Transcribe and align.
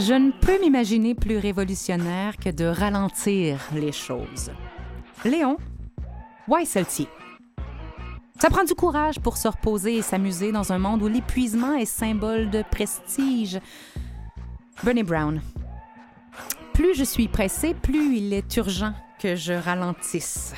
Je 0.00 0.14
ne 0.14 0.30
peux 0.30 0.58
m'imaginer 0.58 1.14
plus 1.14 1.36
révolutionnaire 1.36 2.38
que 2.38 2.48
de 2.48 2.64
ralentir 2.64 3.60
les 3.74 3.92
choses. 3.92 4.50
Léon, 5.26 5.58
Weisseltier. 6.48 7.06
Ça 8.40 8.48
prend 8.48 8.64
du 8.64 8.74
courage 8.74 9.20
pour 9.20 9.36
se 9.36 9.48
reposer 9.48 9.96
et 9.96 10.02
s'amuser 10.02 10.52
dans 10.52 10.72
un 10.72 10.78
monde 10.78 11.02
où 11.02 11.08
l'épuisement 11.08 11.74
est 11.74 11.84
symbole 11.84 12.48
de 12.48 12.62
prestige. 12.70 13.60
Bernie 14.82 15.02
Brown. 15.02 15.42
Plus 16.72 16.94
je 16.94 17.04
suis 17.04 17.28
pressé, 17.28 17.74
plus 17.74 18.16
il 18.16 18.32
est 18.32 18.56
urgent 18.56 18.94
que 19.20 19.36
je 19.36 19.52
ralentisse. 19.52 20.54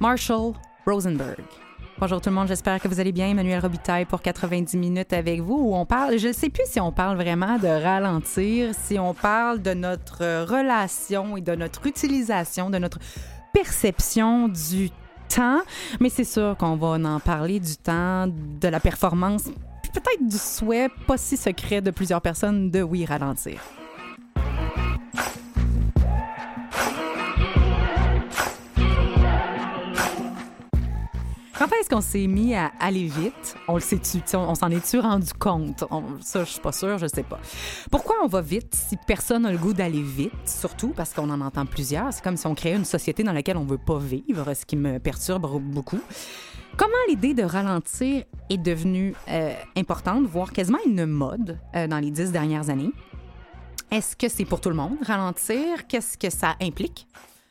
Marshall 0.00 0.54
Rosenberg. 0.84 1.61
Bonjour 2.02 2.20
tout 2.20 2.30
le 2.30 2.34
monde, 2.34 2.48
j'espère 2.48 2.80
que 2.80 2.88
vous 2.88 2.98
allez 2.98 3.12
bien. 3.12 3.28
Emmanuel 3.28 3.60
Robitaille 3.60 4.06
pour 4.06 4.22
90 4.22 4.76
minutes 4.76 5.12
avec 5.12 5.40
vous 5.40 5.54
où 5.54 5.76
on 5.76 5.86
parle, 5.86 6.18
je 6.18 6.26
ne 6.26 6.32
sais 6.32 6.50
plus 6.50 6.64
si 6.66 6.80
on 6.80 6.90
parle 6.90 7.16
vraiment 7.16 7.60
de 7.60 7.68
ralentir, 7.68 8.74
si 8.74 8.98
on 8.98 9.14
parle 9.14 9.62
de 9.62 9.72
notre 9.72 10.42
relation 10.42 11.36
et 11.36 11.40
de 11.42 11.54
notre 11.54 11.86
utilisation, 11.86 12.70
de 12.70 12.78
notre 12.78 12.98
perception 13.52 14.48
du 14.48 14.90
temps, 15.28 15.60
mais 16.00 16.08
c'est 16.08 16.24
sûr 16.24 16.56
qu'on 16.58 16.74
va 16.74 16.88
en 17.08 17.20
parler 17.20 17.60
du 17.60 17.76
temps, 17.76 18.26
de 18.26 18.66
la 18.66 18.80
performance, 18.80 19.44
peut-être 19.94 20.26
du 20.28 20.38
souhait 20.38 20.88
pas 21.06 21.16
si 21.16 21.36
secret 21.36 21.82
de 21.82 21.92
plusieurs 21.92 22.20
personnes 22.20 22.72
de 22.72 22.82
oui 22.82 23.04
ralentir. 23.04 23.60
Quand 31.62 31.76
est-ce 31.80 31.88
qu'on 31.88 32.00
s'est 32.00 32.26
mis 32.26 32.56
à 32.56 32.72
aller 32.80 33.04
vite? 33.04 33.54
On 33.68 33.74
le 33.74 33.80
sait-tu? 33.80 34.18
On, 34.34 34.56
s'en 34.56 34.68
est-tu 34.70 34.98
rendu 34.98 35.32
compte? 35.32 35.84
Ça, 36.20 36.42
je 36.42 36.50
suis 36.50 36.60
pas 36.60 36.72
sûre, 36.72 36.98
je 36.98 37.06
sais 37.06 37.22
pas. 37.22 37.38
Pourquoi 37.88 38.16
on 38.24 38.26
va 38.26 38.40
vite 38.40 38.74
si 38.74 38.96
personne 38.96 39.42
n'a 39.42 39.52
le 39.52 39.58
goût 39.58 39.72
d'aller 39.72 40.02
vite? 40.02 40.32
Surtout 40.44 40.88
parce 40.88 41.14
qu'on 41.14 41.30
en 41.30 41.40
entend 41.40 41.64
plusieurs. 41.64 42.12
C'est 42.12 42.24
comme 42.24 42.36
si 42.36 42.48
on 42.48 42.56
créait 42.56 42.74
une 42.74 42.84
société 42.84 43.22
dans 43.22 43.32
laquelle 43.32 43.56
on 43.56 43.64
veut 43.64 43.78
pas 43.78 43.98
vivre, 43.98 44.52
ce 44.54 44.66
qui 44.66 44.74
me 44.74 44.98
perturbe 44.98 45.62
beaucoup. 45.62 46.00
Comment 46.76 46.90
l'idée 47.06 47.32
de 47.32 47.44
ralentir 47.44 48.24
est 48.50 48.58
devenue 48.58 49.14
euh, 49.28 49.54
importante, 49.76 50.24
voire 50.24 50.52
quasiment 50.52 50.80
une 50.84 51.06
mode 51.06 51.60
euh, 51.76 51.86
dans 51.86 52.00
les 52.00 52.10
dix 52.10 52.32
dernières 52.32 52.70
années? 52.70 52.90
Est-ce 53.92 54.16
que 54.16 54.28
c'est 54.28 54.46
pour 54.46 54.60
tout 54.60 54.70
le 54.70 54.74
monde, 54.74 54.96
ralentir? 55.02 55.86
Qu'est-ce 55.86 56.18
que 56.18 56.28
ça 56.28 56.56
implique? 56.60 57.06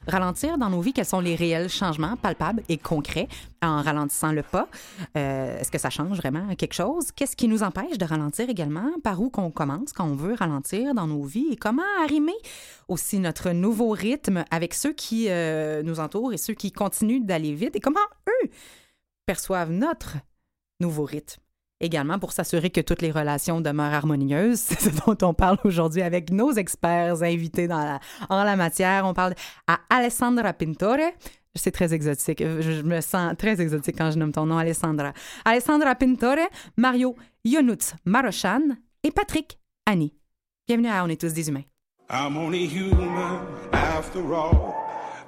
Ralentir 0.08 0.58
dans 0.58 0.72
nos 0.72 0.82
vies, 0.82 0.94
quels 0.94 1.06
sont 1.06 1.20
les 1.20 1.36
réels 1.36 1.70
changements 1.70 2.18
palpables 2.18 2.64
et 2.70 2.78
concrets 2.78 3.28
en 3.62 3.84
ralentissant 3.84 4.32
le 4.32 4.42
pas? 4.42 4.68
Euh, 5.16 5.60
Est-ce 5.60 5.70
que 5.70 5.78
ça 5.78 5.92
change 5.92 6.18
vraiment 6.18 6.56
quelque 6.56 6.74
chose? 6.74 7.12
Qu'est-ce 7.12 7.36
qui 7.36 7.48
nous 7.48 7.62
empêche 7.62 8.00
de 8.00 8.06
ralentir 8.06 8.50
également? 8.50 8.90
Par 9.04 9.22
où 9.22 9.30
qu'on 9.30 9.52
commence 9.52 9.94
quand 9.94 10.06
on 10.06 10.16
veut 10.16 10.34
ralentir 10.34 10.96
dans 10.96 11.06
nos 11.06 11.24
vies? 11.24 11.50
Et 11.52 11.56
comment 11.56 11.84
arrimer 12.04 12.34
aussi 12.88 13.20
notre 13.20 13.52
nouveau 13.52 13.92
rythme 13.92 14.44
avec 14.50 14.74
ceux 14.74 14.94
qui 14.94 15.28
euh, 15.30 15.84
nous 15.84 16.00
entourent 16.00 16.34
et 16.34 16.38
ceux 16.38 16.56
qui 16.56 16.72
continuent 16.72 17.24
d'aller 17.24 17.54
vite? 17.54 17.76
Et 17.76 17.80
comment 17.80 18.00
eux 18.28 18.50
perçoivent 19.28 19.72
notre 19.72 20.18
nouveau 20.80 21.04
rythme? 21.04 21.41
Également 21.84 22.20
pour 22.20 22.32
s'assurer 22.32 22.70
que 22.70 22.80
toutes 22.80 23.02
les 23.02 23.10
relations 23.10 23.60
demeurent 23.60 23.94
harmonieuses, 23.94 24.60
c'est 24.68 24.80
ce 24.80 24.90
dont 25.04 25.18
on 25.28 25.34
parle 25.34 25.58
aujourd'hui 25.64 26.04
avec 26.04 26.30
nos 26.30 26.52
experts 26.54 27.24
invités 27.24 27.68
en 28.30 28.44
la 28.44 28.56
matière. 28.56 29.06
On 29.06 29.16
parle 29.16 29.34
à 29.68 29.80
Alessandra 29.90 30.54
Pintore. 30.54 31.12
C'est 31.56 31.72
très 31.72 31.94
exotique. 31.94 32.42
Je, 32.42 32.62
je 32.62 32.82
me 32.84 33.02
sens 33.02 33.36
très 33.38 33.60
exotique 33.60 33.96
quand 33.98 34.12
je 34.12 34.20
nomme 34.20 34.32
ton 34.32 34.46
nom, 34.46 34.60
Alessandra. 34.60 35.12
Alessandra 35.44 35.96
Pintore, 35.96 36.48
Mario 36.78 37.16
Yonuts 37.44 37.96
Marochan 38.06 38.62
et 39.04 39.12
Patrick 39.12 39.58
Annie. 39.88 40.14
Bienvenue 40.68 40.90
à 40.90 41.04
On 41.04 41.10
est 41.10 41.20
tous 41.20 41.34
des 41.34 41.50
humains. 41.50 41.64
I'm 42.12 42.38
only 42.38 42.68
human 42.68 43.40
after 43.74 44.22
all. 44.34 44.76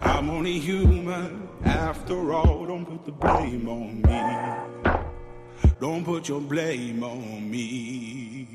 I'm 0.01 0.29
only 0.29 0.59
human 0.59 1.47
after 1.65 2.31
all. 2.31 2.65
Don't 2.67 2.85
put 2.85 3.05
the 3.05 3.11
blame 3.11 3.67
on 3.67 4.01
me. 4.01 4.82
Don't 5.83 6.01
put 6.01 6.29
your 6.29 6.39
blame 6.39 7.03
on 7.03 7.41
me. 7.41 8.47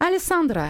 Alessandra. 0.00 0.68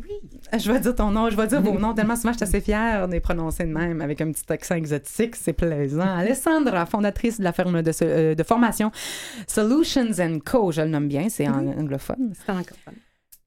Oui. 0.00 0.12
Je 0.56 0.70
vais 0.70 0.78
dire 0.78 0.94
ton 0.94 1.10
nom, 1.10 1.28
je 1.28 1.36
vais 1.36 1.48
dire 1.48 1.60
vos 1.60 1.76
noms 1.76 1.92
tellement 1.92 2.14
souvent 2.14 2.30
je 2.30 2.36
suis 2.36 2.44
assez 2.44 2.60
fière 2.60 3.08
de 3.08 3.14
les 3.14 3.18
prononcer 3.18 3.64
de 3.64 3.72
même 3.72 4.00
avec 4.00 4.20
un 4.20 4.30
petit 4.30 4.44
accent 4.52 4.76
exotique, 4.76 5.34
c'est 5.34 5.54
plaisant. 5.54 6.02
Alessandra, 6.18 6.86
fondatrice 6.86 7.38
de 7.38 7.42
la 7.42 7.52
firme 7.52 7.82
de, 7.82 7.90
euh, 8.02 8.36
de 8.36 8.42
formation 8.44 8.92
Solutions 9.48 10.20
and 10.20 10.38
Co, 10.46 10.70
je 10.70 10.82
le 10.82 10.88
nomme 10.88 11.08
bien, 11.08 11.28
c'est 11.28 11.48
en 11.48 11.66
anglophone. 11.66 12.32
C'est 12.46 12.52
encore 12.52 12.78
fun. 12.84 12.92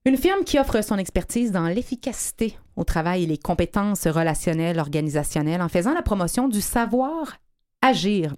Une 0.03 0.17
firme 0.17 0.43
qui 0.43 0.59
offre 0.59 0.83
son 0.83 0.97
expertise 0.97 1.53
dans 1.53 1.67
l'efficacité 1.69 2.57
au 2.75 2.83
travail 2.83 3.23
et 3.23 3.27
les 3.27 3.37
compétences 3.37 4.07
relationnelles, 4.07 4.77
organisationnelles, 4.77 5.61
en 5.61 5.69
faisant 5.69 5.93
la 5.93 6.01
promotion 6.01 6.49
du 6.49 6.59
savoir 6.59 7.37
agir. 7.81 8.35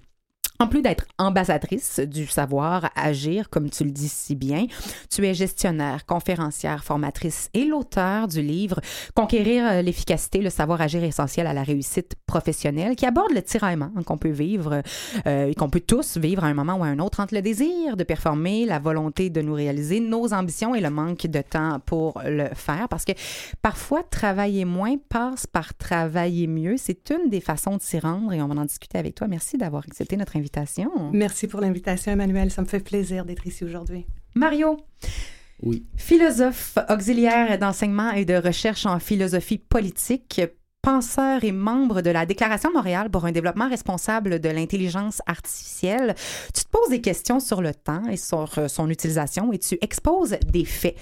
En 0.62 0.68
plus 0.68 0.82
d'être 0.82 1.06
ambassadrice 1.18 2.02
du 2.02 2.28
savoir 2.28 2.90
agir, 2.98 3.50
comme 3.50 3.70
tu 3.70 3.86
le 3.86 3.92
dis 3.92 4.10
si 4.10 4.36
bien, 4.36 4.66
tu 5.10 5.26
es 5.26 5.34
gestionnaire, 5.34 6.06
conférencière, 6.06 6.84
formatrice 6.84 7.50
et 7.54 7.64
l'auteur 7.64 8.28
du 8.28 8.42
livre 8.42 8.82
Conquérir 9.16 9.66
euh, 9.66 9.82
l'efficacité, 9.82 10.40
le 10.40 10.50
savoir 10.50 10.82
agir 10.82 11.02
essentiel 11.02 11.48
à 11.48 11.54
la 11.54 11.64
réussite 11.64 12.16
professionnelle, 12.26 12.98
qui 12.98 13.06
aborde 13.06 13.32
le 13.32 13.42
tiraillement 13.42 13.90
qu'on 14.06 14.18
peut 14.18 14.32
vivre 14.32 14.82
euh, 15.28 15.46
et 15.48 15.56
qu'on 15.56 15.70
peut 15.70 15.80
tous 15.80 16.18
vivre 16.18 16.44
à 16.44 16.48
un 16.48 16.54
moment 16.54 16.76
ou 16.76 16.84
à 16.84 16.88
un 16.88 17.00
autre 17.00 17.22
entre 17.22 17.36
le 17.36 17.42
désir 17.42 17.96
de 17.96 18.04
performer, 18.04 18.66
la 18.66 18.80
volonté 18.80 19.30
de 19.30 19.42
nous 19.42 19.54
réaliser, 19.54 20.02
nos 20.02 20.34
ambitions 20.34 20.76
et 20.76 20.82
le 20.82 20.90
manque 20.90 21.26
de 21.26 21.42
temps 21.42 21.80
pour 21.86 22.22
le 22.26 22.50
faire. 22.54 22.90
Parce 22.90 23.06
que 23.06 23.14
parfois, 23.62 24.04
travailler 24.04 24.66
moins 24.66 24.98
passe 25.08 25.48
par 25.48 25.74
travailler 25.76 26.48
mieux. 26.48 26.76
C'est 26.76 27.12
une 27.12 27.30
des 27.30 27.40
façons 27.40 27.78
de 27.78 27.82
s'y 27.82 27.98
rendre 27.98 28.34
et 28.34 28.42
on 28.42 28.50
va 28.50 28.60
en 28.60 28.66
discuter 28.66 28.98
avec 28.98 29.16
toi. 29.16 29.30
Merci 29.30 29.58
d'avoir 29.58 29.84
accepté 29.88 30.18
notre 30.18 30.36
invitation. 30.36 30.49
Merci 31.14 31.48
pour 31.48 31.62
l'invitation, 31.62 32.12
Emmanuel. 32.12 32.52
Ça 32.52 32.62
me 32.62 32.68
fait 32.68 32.80
plaisir 32.80 33.26
d'être 33.26 33.46
ici 33.48 33.64
aujourd'hui. 33.64 34.06
Mario, 34.36 34.78
Oui. 35.64 35.86
philosophe 35.98 36.78
auxiliaire 36.90 37.58
d'enseignement 37.58 38.12
et 38.12 38.26
de 38.26 38.36
recherche 38.36 38.86
en 38.86 39.00
philosophie 39.00 39.58
politique, 39.58 40.42
penseur 40.82 41.44
et 41.44 41.52
membre 41.52 42.02
de 42.02 42.10
la 42.10 42.26
Déclaration 42.26 42.70
de 42.70 42.76
Montréal 42.76 43.10
pour 43.10 43.26
un 43.26 43.32
développement 43.34 43.68
responsable 43.68 44.40
de 44.40 44.50
l'intelligence 44.50 45.22
artificielle. 45.26 46.16
Tu 46.56 46.64
te 46.64 46.70
poses 46.70 46.90
des 46.90 47.02
questions 47.02 47.40
sur 47.42 47.62
le 47.62 47.74
temps 47.74 48.06
et 48.08 48.16
sur 48.18 48.58
euh, 48.58 48.68
son 48.70 48.90
utilisation 48.90 49.52
et 49.52 49.60
tu 49.60 49.78
exposes 49.82 50.38
des 50.48 50.64
faits 50.66 50.96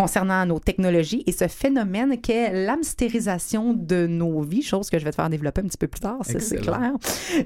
concernant 0.00 0.46
nos 0.46 0.58
technologies 0.58 1.22
et 1.26 1.32
ce 1.32 1.46
phénomène 1.46 2.18
qu'est 2.22 2.64
l'hamstérisation 2.64 3.74
de 3.74 4.06
nos 4.06 4.40
vies, 4.40 4.62
chose 4.62 4.88
que 4.88 4.98
je 4.98 5.04
vais 5.04 5.10
te 5.10 5.16
faire 5.16 5.28
développer 5.28 5.60
un 5.60 5.64
petit 5.64 5.76
peu 5.76 5.88
plus 5.88 6.00
tard, 6.00 6.20
c'est 6.22 6.56
clair. 6.56 6.92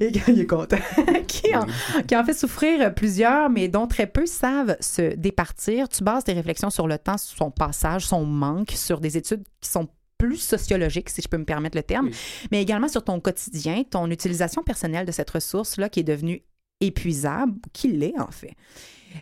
Et 0.00 0.12
il 0.28 0.40
est 0.40 0.46
content. 0.46 0.76
qui, 1.26 1.54
en, 1.56 1.66
qui 2.06 2.14
en 2.14 2.24
fait 2.24 2.32
souffrir 2.32 2.94
plusieurs, 2.94 3.50
mais 3.50 3.66
dont 3.66 3.88
très 3.88 4.06
peu 4.06 4.24
savent 4.26 4.76
se 4.78 5.16
départir. 5.16 5.88
Tu 5.88 6.04
bases 6.04 6.22
tes 6.22 6.32
réflexions 6.32 6.70
sur 6.70 6.86
le 6.86 6.96
temps, 6.96 7.18
sur 7.18 7.36
son 7.38 7.50
passage, 7.50 8.06
son 8.06 8.24
manque, 8.24 8.70
sur 8.70 9.00
des 9.00 9.16
études 9.16 9.42
qui 9.60 9.68
sont 9.68 9.88
plus 10.16 10.36
sociologiques, 10.36 11.10
si 11.10 11.22
je 11.22 11.28
peux 11.28 11.38
me 11.38 11.44
permettre 11.44 11.76
le 11.76 11.82
terme, 11.82 12.06
Oui. 12.06 12.14
mais 12.52 12.62
également 12.62 12.86
sur 12.88 13.02
ton 13.02 13.18
quotidien, 13.18 13.82
ton 13.82 14.08
utilisation 14.12 14.62
personnelle 14.62 15.06
de 15.06 15.12
cette 15.12 15.30
ressource-là 15.30 15.88
qui 15.88 16.00
est 16.00 16.04
devenue 16.04 16.44
épuisable, 16.80 17.54
qui 17.72 17.88
l'est 17.88 18.18
en 18.18 18.30
fait. 18.30 18.54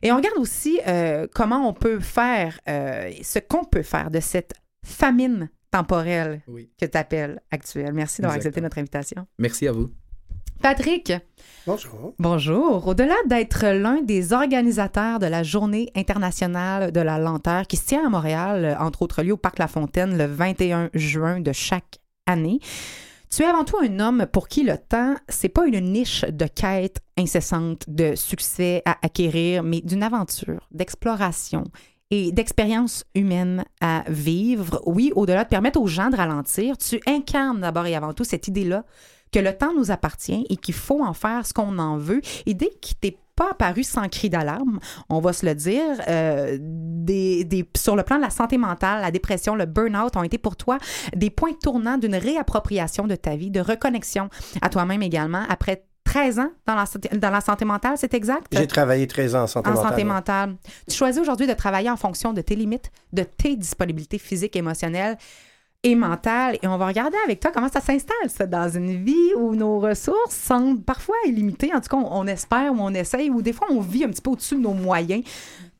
Et 0.03 0.13
on 0.13 0.17
regarde 0.17 0.39
aussi 0.39 0.81
euh, 0.87 1.27
comment 1.35 1.69
on 1.69 1.73
peut 1.75 2.01
faire, 2.01 2.59
euh, 2.69 3.11
ce 3.23 3.39
qu'on 3.39 3.65
peut 3.65 3.83
faire 3.83 4.11
de 4.11 4.21
cette 4.21 4.55
famine 4.85 5.51
temporelle 5.71 6.41
Oui. 6.49 6.71
que 6.81 6.87
tu 6.87 6.97
appelles 6.99 7.41
actuelle. 7.51 7.93
Merci 7.93 8.23
d'avoir 8.23 8.37
accepté 8.37 8.61
notre 8.61 8.79
invitation. 8.79 9.27
Merci 9.39 9.69
à 9.69 9.73
vous. 9.73 9.91
Patrick, 10.61 11.13
Bonjour. 11.67 12.15
Bonjour. 12.21 12.87
Au-delà 12.87 13.15
d'être 13.27 13.67
l'un 13.67 14.01
des 14.03 14.33
organisateurs 14.33 15.19
de 15.19 15.27
la 15.27 15.43
Journée 15.43 15.91
internationale 15.97 16.93
de 16.93 17.01
la 17.01 17.19
lenteur 17.19 17.67
qui 17.67 17.77
se 17.77 17.87
tient 17.87 18.07
à 18.07 18.09
Montréal, 18.09 18.65
euh, 18.65 18.77
entre 18.79 19.03
autres 19.03 19.23
lieux 19.23 19.33
au 19.33 19.37
Parc 19.37 19.59
La 19.59 19.67
Fontaine, 19.69 20.17
le 20.17 20.27
21 20.27 20.91
juin 20.95 21.41
de 21.41 21.53
chaque 21.53 21.99
année, 22.27 22.61
Tu 23.35 23.43
es 23.45 23.47
avant 23.47 23.65
tout 23.65 23.79
un 23.79 23.99
homme 23.99 24.27
pour 24.31 24.47
qui 24.47 24.63
le 24.63 24.77
temps, 24.77 25.15
c'est 25.27 25.49
pas 25.49 25.67
une 25.67 25.81
niche 25.81 26.23
de 26.23 26.45
quête 26.45 27.01
incessante 27.17 27.85
de 27.89 28.15
succès 28.15 28.83
à 28.85 28.99
acquérir, 29.01 29.63
mais 29.63 29.81
d'une 29.81 30.03
aventure, 30.03 30.69
d'exploration 30.71 31.65
et 32.11 32.31
d'expérience 32.31 33.05
humaine 33.15 33.65
à 33.81 34.05
vivre. 34.07 34.83
Oui, 34.85 35.13
au-delà 35.17 35.45
de 35.45 35.49
permettre 35.49 35.81
aux 35.81 35.87
gens 35.87 36.11
de 36.11 36.17
ralentir, 36.17 36.77
tu 36.77 37.01
incarnes 37.07 37.63
d'abord 37.63 37.87
et 37.87 37.97
avant 37.97 38.13
tout 38.13 38.25
cette 38.25 38.49
idée-là 38.49 38.85
que 39.33 39.39
le 39.39 39.57
temps 39.57 39.73
nous 39.73 39.91
appartient 39.91 40.45
et 40.51 40.57
qu'il 40.59 40.75
faut 40.75 41.03
en 41.03 41.15
faire 41.15 41.47
ce 41.47 41.55
qu'on 41.55 41.79
en 41.79 41.97
veut. 41.97 42.21
Idée 42.45 42.71
qui 42.83 42.95
t'est 42.97 43.17
pas 43.37 43.51
apparue 43.51 43.85
sans 43.85 44.09
cri 44.09 44.31
d'alarme, 44.31 44.79
on 45.09 45.21
va 45.21 45.33
se 45.33 45.47
le 45.47 45.55
dire. 45.55 45.83
Euh, 46.09 46.59
des, 46.61 47.45
des, 47.45 47.69
sur 47.77 47.97
le 47.97 48.03
plan 48.03 48.17
de 48.17 48.23
la 48.23 48.31
santé 48.31 48.59
mentale, 48.59 49.01
la 49.01 49.11
dépression, 49.11 49.55
le 49.55 49.67
burn-out 49.67 50.17
ont 50.17 50.23
été 50.23 50.39
pour 50.39 50.57
toi 50.57 50.79
des 51.17 51.31
points 51.31 51.55
tournants 51.61 51.99
d'une 51.99 52.17
réappropriation 52.17 53.07
de 53.07 53.17
ta 53.17 53.37
vie, 53.37 53.51
de 53.51 53.61
reconnexion 53.61 54.29
à 54.61 54.69
toi-même 54.69 55.03
également 55.03 55.43
après 55.49 55.85
13 56.05 56.39
ans 56.41 56.51
dans 56.67 56.75
la, 56.75 56.85
dans 57.17 57.31
la 57.31 57.41
santé 57.41 57.65
mentale, 57.65 57.95
c'est 57.97 58.13
exact? 58.15 58.47
J'ai 58.53 58.67
travaillé 58.67 59.07
13 59.07 59.35
ans 59.35 59.43
en 59.45 59.47
santé 59.47 59.69
en 59.69 59.75
mentale. 59.75 59.91
santé 59.91 60.05
mentale. 60.05 60.57
Tu 60.89 60.97
choisis 60.97 61.21
aujourd'hui 61.21 61.47
de 61.47 61.55
travailler 61.55 61.91
en 61.91 61.97
fonction 61.97 62.33
de 62.33 62.41
tes 62.41 62.57
limites, 62.57 62.91
de 63.13 63.23
tes 63.23 63.57
disponibilités 63.57 64.19
physiques, 64.19 64.57
émotionnelles 64.57 65.17
et 65.83 65.95
mentales. 65.95 66.59
Et 66.63 66.67
on 66.67 66.77
va 66.79 66.87
regarder 66.87 67.17
avec 67.25 67.41
toi 67.41 67.51
comment 67.53 67.69
ça 67.69 67.81
s'installe, 67.81 68.29
ça, 68.29 68.47
dans 68.47 68.69
une 68.69 69.05
vie 69.05 69.35
où 69.37 69.55
nos 69.55 69.81
ressources 69.81 70.35
semblent 70.35 70.83
parfois 70.83 71.17
illimitées. 71.27 71.73
En 71.75 71.81
tout 71.81 71.89
cas, 71.89 71.97
on, 71.97 72.21
on 72.21 72.27
espère 72.27 72.73
ou 72.73 72.77
on 72.81 72.95
essaye, 72.95 73.31
ou 73.31 73.43
des 73.43 73.53
fois, 73.53 73.69
on 73.71 73.81
vit 73.81 74.05
un 74.05 74.09
petit 74.11 74.23
peu 74.23 74.31
au-dessus 74.31 74.57
de 74.57 74.61
nos 74.61 74.75
moyens 74.75 75.25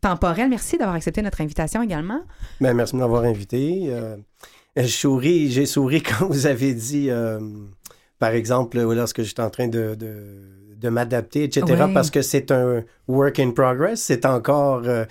temporels. 0.01 0.49
Merci 0.49 0.79
d'avoir 0.79 0.97
accepté 0.97 1.23
notre 1.23 1.41
invitation 1.41 1.83
également. 1.83 2.21
Ben, 2.61 2.75
merci 2.75 2.95
de 2.95 2.99
m'avoir 3.01 3.25
invité. 3.25 3.87
Euh, 3.91 4.17
je 4.77 4.87
souris, 4.87 5.51
j'ai 5.51 5.67
souri 5.67 6.03
quand 6.03 6.27
vous 6.27 6.47
avez 6.47 6.75
dit... 6.75 7.09
Euh, 7.11 7.39
par 8.19 8.31
exemple, 8.35 8.81
lorsque 8.81 9.23
j'étais 9.23 9.43
en 9.43 9.51
train 9.51 9.67
de, 9.67 9.97
de, 9.97 10.15
de 10.77 10.89
m'adapter, 10.89 11.43
etc., 11.43 11.65
Oui. 11.87 11.93
parce 11.93 12.09
que 12.09 12.23
c'est 12.23 12.53
un 12.53 12.85
work 13.09 13.41
in 13.41 13.51
progress, 13.51 14.01
c'est 14.01 14.25
encore 14.27 14.83
euh, 14.85 15.05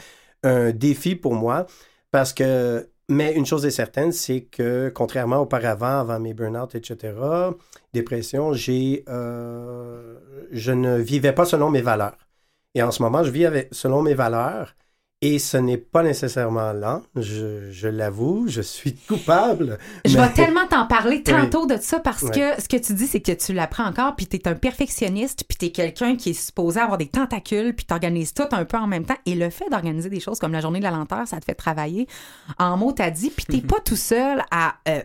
un 0.43 0.71
défi 0.71 1.17
pour 1.17 1.33
moi, 1.33 1.65
parce 2.11 2.31
que, 2.31 2.87
mais 3.11 3.33
une 3.33 3.45
chose 3.45 3.65
est 3.65 3.71
certaine, 3.71 4.11
c'est 4.11 4.41
que 4.41 4.89
contrairement 4.89 5.39
auparavant, 5.41 5.99
avant 5.99 6.19
mes 6.19 6.33
burn-out, 6.33 6.75
etc., 6.75 7.13
dépression, 7.93 8.53
j'ai, 8.53 9.03
euh, 9.09 10.17
je 10.51 10.71
ne 10.71 10.97
vivais 10.97 11.33
pas 11.33 11.45
selon 11.45 11.69
mes 11.69 11.81
valeurs. 11.81 12.17
Et 12.73 12.81
en 12.81 12.91
ce 12.91 13.03
moment, 13.03 13.23
je 13.23 13.31
vis 13.31 13.67
selon 13.71 14.01
mes 14.01 14.13
valeurs. 14.13 14.75
Et 15.23 15.37
ce 15.37 15.55
n'est 15.57 15.77
pas 15.77 16.01
nécessairement 16.01 16.73
lent, 16.73 17.03
je, 17.15 17.69
je 17.69 17.87
l'avoue, 17.87 18.45
je 18.47 18.61
suis 18.61 18.95
coupable. 18.95 19.77
Je 20.03 20.17
mais- 20.17 20.27
vais 20.27 20.33
tellement 20.33 20.65
t'en 20.67 20.87
parler 20.87 21.21
tantôt 21.21 21.67
de 21.67 21.77
ça 21.79 21.99
parce 21.99 22.27
que 22.31 22.59
ce 22.59 22.67
que 22.67 22.77
tu 22.77 22.95
dis, 22.95 23.05
c'est 23.05 23.19
que 23.19 23.31
tu 23.31 23.53
l'apprends 23.53 23.85
encore, 23.85 24.15
puis 24.15 24.25
tu 24.25 24.37
es 24.37 24.47
un 24.47 24.55
perfectionniste, 24.55 25.43
puis 25.47 25.59
tu 25.59 25.65
es 25.67 25.71
quelqu'un 25.71 26.15
qui 26.15 26.31
est 26.31 26.33
supposé 26.33 26.79
avoir 26.79 26.97
des 26.97 27.05
tentacules, 27.07 27.75
puis 27.75 27.85
tu 27.85 27.93
organises 27.93 28.33
tout 28.33 28.47
un 28.51 28.65
peu 28.65 28.77
en 28.77 28.87
même 28.87 29.05
temps. 29.05 29.17
Et 29.27 29.35
le 29.35 29.51
fait 29.51 29.69
d'organiser 29.69 30.09
des 30.09 30.19
choses 30.19 30.39
comme 30.39 30.53
la 30.53 30.61
journée 30.61 30.79
de 30.79 30.85
la 30.85 30.91
lenteur, 30.91 31.27
ça 31.27 31.39
te 31.39 31.45
fait 31.45 31.53
travailler. 31.53 32.07
En 32.57 32.75
mots, 32.77 32.91
t'as 32.91 33.11
dit, 33.11 33.29
puis 33.29 33.45
t'es 33.45 33.61
pas 33.61 33.79
tout 33.79 33.95
seul 33.95 34.41
à 34.49 34.73
euh, 34.87 35.01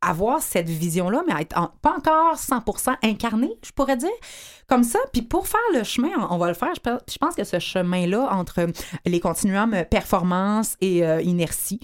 avoir 0.00 0.40
cette 0.42 0.68
vision-là, 0.68 1.22
mais 1.26 1.34
à 1.34 1.40
être 1.40 1.58
en- 1.58 1.70
pas 1.82 1.94
encore 1.96 2.36
100% 2.36 2.94
incarné, 3.02 3.50
je 3.64 3.72
pourrais 3.72 3.96
dire. 3.96 4.08
Comme 4.68 4.84
ça, 4.84 4.98
puis 5.12 5.22
pour 5.22 5.48
faire 5.48 5.60
le 5.74 5.82
chemin, 5.82 6.10
on 6.30 6.34
on 6.34 6.38
va 6.38 6.48
le 6.48 6.54
faire. 6.54 6.74
Je 6.76 6.80
pe- 6.80 7.00
je 7.10 7.18
pense 7.18 7.34
que 7.34 7.44
ce 7.44 7.58
chemin-là 7.58 8.28
entre 8.30 8.66
les 9.06 9.18
continuums 9.20 9.74
euh, 9.74 9.84
performance 9.84 10.76
et 10.80 11.04
euh, 11.04 11.20
inertie, 11.22 11.80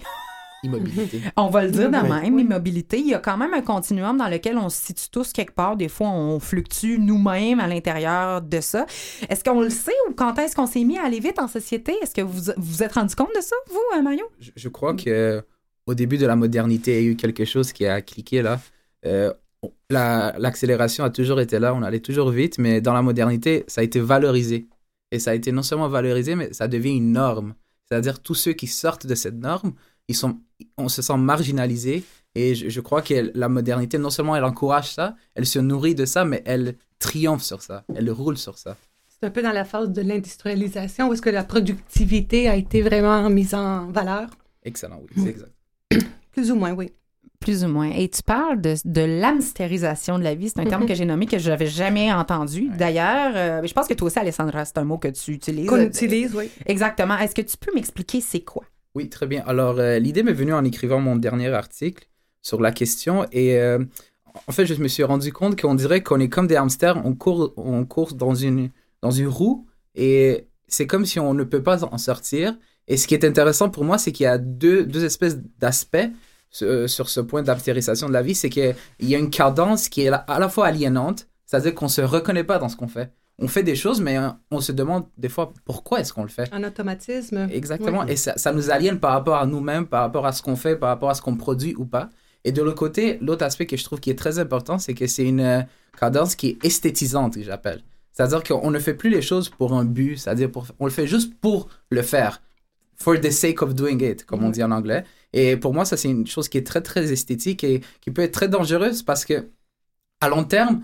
Immobilité. 0.63 1.21
on 1.37 1.49
va 1.49 1.63
le 1.65 1.71
dire 1.71 1.91
de 1.91 1.97
Oui. 1.97 2.09
même, 2.09 2.37
l'immobilité. 2.37 2.99
Il 2.99 3.07
y 3.07 3.13
a 3.13 3.19
quand 3.19 3.37
même 3.37 3.53
un 3.53 3.61
continuum 3.61 4.17
dans 4.17 4.27
lequel 4.29 4.57
on 4.57 4.69
se 4.69 4.77
situe 4.81 5.09
tous 5.11 5.31
quelque 5.33 5.53
part. 5.53 5.75
Des 5.75 5.89
fois, 5.89 6.07
on 6.07 6.39
fluctue 6.39 6.97
nous-mêmes 6.97 7.59
à 7.59 7.67
l'intérieur 7.67 8.41
de 8.41 8.61
ça. 8.61 8.85
Est-ce 9.29 9.43
qu'on 9.43 9.61
le 9.61 9.69
sait 9.69 9.91
ou 10.09 10.13
quand 10.13 10.39
est-ce 10.39 10.55
qu'on 10.55 10.65
s'est 10.65 10.83
mis 10.83 10.97
à 10.97 11.03
aller 11.05 11.19
vite 11.19 11.37
en 11.39 11.47
société? 11.47 11.93
Est-ce 12.01 12.15
que 12.15 12.21
vous 12.21 12.51
vous 12.57 12.81
êtes 12.83 12.93
rendu 12.93 13.13
compte 13.15 13.29
de 13.35 13.41
ça, 13.41 13.55
vous, 13.69 13.97
euh, 13.97 14.01
Mario? 14.01 14.25
Je, 14.39 14.51
je 14.55 14.69
crois 14.69 14.95
que 14.95 15.43
au 15.87 15.93
début 15.93 16.17
de 16.17 16.25
la 16.25 16.35
modernité, 16.35 16.99
il 17.01 17.05
y 17.05 17.07
a 17.09 17.11
eu 17.11 17.15
quelque 17.15 17.45
chose 17.45 17.71
qui 17.73 17.85
a 17.85 18.01
cliqué 18.01 18.41
là. 18.41 18.59
Euh, 19.05 19.31
on- 19.61 19.71
la- 19.89 20.35
L'accélération 20.39 21.03
a 21.03 21.09
toujours 21.09 21.39
été 21.39 21.59
là, 21.59 21.73
on 21.73 21.83
allait 21.83 21.99
toujours 21.99 22.29
vite, 22.31 22.57
mais 22.57 22.81
dans 22.81 22.93
la 22.93 23.01
modernité, 23.01 23.63
ça 23.67 23.81
a 23.81 23.83
été 23.83 23.99
valorisé. 23.99 24.67
Et 25.11 25.19
ça 25.19 25.31
a 25.31 25.33
été 25.35 25.51
non 25.51 25.61
seulement 25.63 25.87
valorisé, 25.87 26.35
mais 26.35 26.51
ça 26.53 26.67
devient 26.67 26.95
une 26.95 27.11
norme. 27.11 27.53
C'est-à-dire 27.87 28.19
tous 28.19 28.33
ceux 28.35 28.53
qui 28.53 28.67
sortent 28.67 29.05
de 29.05 29.15
cette 29.15 29.35
norme, 29.35 29.73
ils 30.07 30.15
sont, 30.15 30.39
on 30.77 30.89
se 30.89 31.01
sent 31.01 31.17
marginalisé. 31.17 32.03
Et 32.33 32.53
je, 32.55 32.67
je 32.69 32.81
crois 32.81 33.01
que 33.01 33.31
la 33.35 33.47
modernité, 33.47 33.97
non 33.97 34.09
seulement 34.09 34.35
elle 34.35 34.43
encourage 34.43 34.91
ça, 34.91 35.15
elle 35.35 35.45
se 35.45 35.59
nourrit 35.59 35.95
de 35.95 36.05
ça, 36.05 36.25
mais 36.25 36.41
elle 36.45 36.75
triomphe 36.99 37.43
sur 37.43 37.61
ça, 37.61 37.85
elle 37.95 38.09
roule 38.09 38.37
sur 38.37 38.57
ça. 38.57 38.75
C'est 39.07 39.27
un 39.27 39.29
peu 39.29 39.41
dans 39.41 39.51
la 39.53 39.63
phase 39.63 39.91
de 39.91 40.01
l'industrialisation 40.01 41.07
où 41.09 41.13
est-ce 41.13 41.21
que 41.21 41.29
la 41.29 41.43
productivité 41.43 42.49
a 42.49 42.55
été 42.55 42.81
vraiment 42.81 43.29
mise 43.29 43.53
en 43.53 43.87
valeur? 43.91 44.29
Excellent, 44.63 44.99
oui, 45.01 45.23
c'est 45.23 45.29
exact. 45.29 45.51
Plus 46.35 46.51
ou 46.51 46.55
moins, 46.55 46.73
oui. 46.73 46.91
Plus 47.39 47.63
ou 47.63 47.69
moins. 47.69 47.89
Et 47.91 48.09
tu 48.09 48.21
parles 48.21 48.59
de, 48.59 48.75
de 48.83 49.01
l'hamstérisation 49.01 50.19
de 50.19 50.23
la 50.23 50.35
vie. 50.35 50.49
C'est 50.49 50.59
un 50.59 50.65
terme 50.65 50.85
que 50.85 50.93
j'ai 50.93 51.05
nommé 51.05 51.27
que 51.27 51.37
je 51.37 51.49
n'avais 51.49 51.67
jamais 51.67 52.11
entendu. 52.11 52.69
D'ailleurs, 52.77 53.31
euh, 53.35 53.65
je 53.65 53.73
pense 53.73 53.87
que 53.87 53.93
toi 53.93 54.07
aussi, 54.07 54.19
Alessandra, 54.19 54.65
c'est 54.65 54.77
un 54.77 54.83
mot 54.83 54.97
que 54.97 55.07
tu 55.07 55.31
utilises. 55.31 55.67
Qu'on 55.67 55.79
utilise, 55.79 56.35
oui. 56.35 56.49
Exactement. 56.65 57.17
Est-ce 57.17 57.33
que 57.33 57.41
tu 57.41 57.55
peux 57.55 57.73
m'expliquer 57.73 58.19
c'est 58.19 58.41
quoi? 58.41 58.63
Oui, 58.95 59.07
très 59.07 59.27
bien. 59.27 59.43
Alors, 59.47 59.79
euh, 59.79 59.97
l'idée 59.97 60.23
m'est 60.23 60.33
venue 60.33 60.53
en 60.53 60.65
écrivant 60.65 60.99
mon 60.99 61.15
dernier 61.15 61.53
article 61.53 62.07
sur 62.41 62.59
la 62.59 62.71
question. 62.71 63.25
Et 63.31 63.57
euh, 63.57 63.79
en 64.47 64.51
fait, 64.51 64.65
je 64.65 64.73
me 64.75 64.89
suis 64.89 65.03
rendu 65.03 65.31
compte 65.31 65.59
qu'on 65.59 65.75
dirait 65.75 66.03
qu'on 66.03 66.19
est 66.19 66.29
comme 66.29 66.47
des 66.47 66.57
hamsters, 66.57 67.01
on 67.05 67.13
court, 67.13 67.53
on 67.55 67.85
court 67.85 68.13
dans, 68.13 68.35
une, 68.35 68.71
dans 69.01 69.11
une 69.11 69.27
roue 69.27 69.65
et 69.95 70.47
c'est 70.67 70.87
comme 70.87 71.05
si 71.05 71.19
on 71.19 71.33
ne 71.33 71.43
peut 71.43 71.63
pas 71.63 71.85
en 71.85 71.97
sortir. 71.97 72.57
Et 72.87 72.97
ce 72.97 73.07
qui 73.07 73.13
est 73.15 73.25
intéressant 73.25 73.69
pour 73.69 73.83
moi, 73.83 73.97
c'est 73.97 74.11
qu'il 74.11 74.25
y 74.25 74.27
a 74.27 74.37
deux, 74.37 74.85
deux 74.85 75.05
espèces 75.05 75.37
d'aspects 75.59 76.07
sur, 76.55 76.89
sur 76.89 77.09
ce 77.09 77.19
point 77.19 77.43
d'hamstérisation 77.43 78.07
de 78.07 78.13
la 78.13 78.21
vie. 78.21 78.35
C'est 78.35 78.49
qu'il 78.49 78.75
y 79.01 79.15
a 79.15 79.17
une 79.17 79.29
cadence 79.29 79.89
qui 79.89 80.01
est 80.01 80.09
à 80.09 80.39
la 80.39 80.49
fois 80.49 80.67
aliénante, 80.67 81.27
c'est-à-dire 81.45 81.75
qu'on 81.75 81.85
ne 81.85 81.91
se 81.91 82.01
reconnaît 82.01 82.43
pas 82.43 82.59
dans 82.59 82.69
ce 82.69 82.75
qu'on 82.75 82.87
fait. 82.87 83.11
On 83.37 83.49
fait 83.49 83.63
des 83.63 83.75
choses, 83.75 83.99
mais 83.99 84.17
euh, 84.17 84.29
on 84.49 84.61
se 84.61 84.71
demande 84.71 85.07
des 85.17 85.27
fois 85.27 85.53
pourquoi 85.65 85.99
est-ce 85.99 86.13
qu'on 86.13 86.23
le 86.23 86.29
fait. 86.29 86.49
En 86.53 86.63
automatisme. 86.63 87.49
Exactement. 87.51 88.03
Oui. 88.05 88.13
Et 88.13 88.15
ça, 88.15 88.37
ça 88.37 88.53
nous 88.53 88.71
aliène 88.71 88.99
par 88.99 89.11
rapport 89.11 89.35
à 89.35 89.45
nous-mêmes, 89.45 89.87
par 89.87 90.01
rapport 90.01 90.25
à 90.25 90.31
ce 90.31 90.41
qu'on 90.41 90.55
fait, 90.55 90.77
par 90.77 90.87
rapport 90.87 91.09
à 91.09 91.15
ce 91.15 91.21
qu'on 91.21 91.35
produit 91.35 91.75
ou 91.77 91.85
pas. 91.85 92.09
Et 92.45 92.53
de 92.53 92.61
l'autre 92.61 92.77
côté, 92.77 93.17
l'autre 93.19 93.43
aspect 93.43 93.65
que 93.65 93.75
je 93.75 93.83
trouve 93.83 93.99
qui 93.99 94.09
est 94.09 94.17
très 94.17 94.39
important, 94.39 94.79
c'est 94.79 94.93
que 94.93 95.05
c'est 95.07 95.25
une 95.25 95.41
euh, 95.41 95.61
cadence 95.99 96.35
qui 96.35 96.47
est 96.51 96.65
esthétisante, 96.65 97.35
que 97.35 97.43
j'appelle. 97.43 97.83
C'est-à-dire 98.13 98.41
qu'on 98.43 98.71
ne 98.71 98.79
fait 98.79 98.93
plus 98.93 99.09
les 99.09 99.21
choses 99.21 99.49
pour 99.49 99.73
un 99.73 99.83
but, 99.83 100.15
c'est-à-dire 100.15 100.49
pour, 100.49 100.67
on 100.79 100.85
le 100.85 100.91
fait 100.91 101.07
juste 101.07 101.33
pour 101.41 101.67
le 101.89 102.01
faire. 102.01 102.41
For 102.97 103.19
the 103.19 103.31
sake 103.31 103.61
of 103.61 103.73
doing 103.75 103.99
it, 104.01 104.25
comme 104.25 104.43
on 104.43 104.49
dit 104.49 104.63
en 104.63 104.71
anglais. 104.71 105.03
Et 105.33 105.57
pour 105.57 105.73
moi, 105.73 105.83
ça, 105.85 105.97
c'est 105.97 106.09
une 106.09 106.25
chose 106.27 106.47
qui 106.47 106.57
est 106.57 106.65
très, 106.65 106.81
très 106.81 107.11
esthétique 107.11 107.63
et 107.63 107.81
qui 108.01 108.09
peut 108.11 108.21
être 108.21 108.31
très 108.33 108.47
dangereuse 108.47 109.03
parce 109.03 109.25
que, 109.25 109.47
à 110.21 110.29
long 110.29 110.45
terme, 110.45 110.81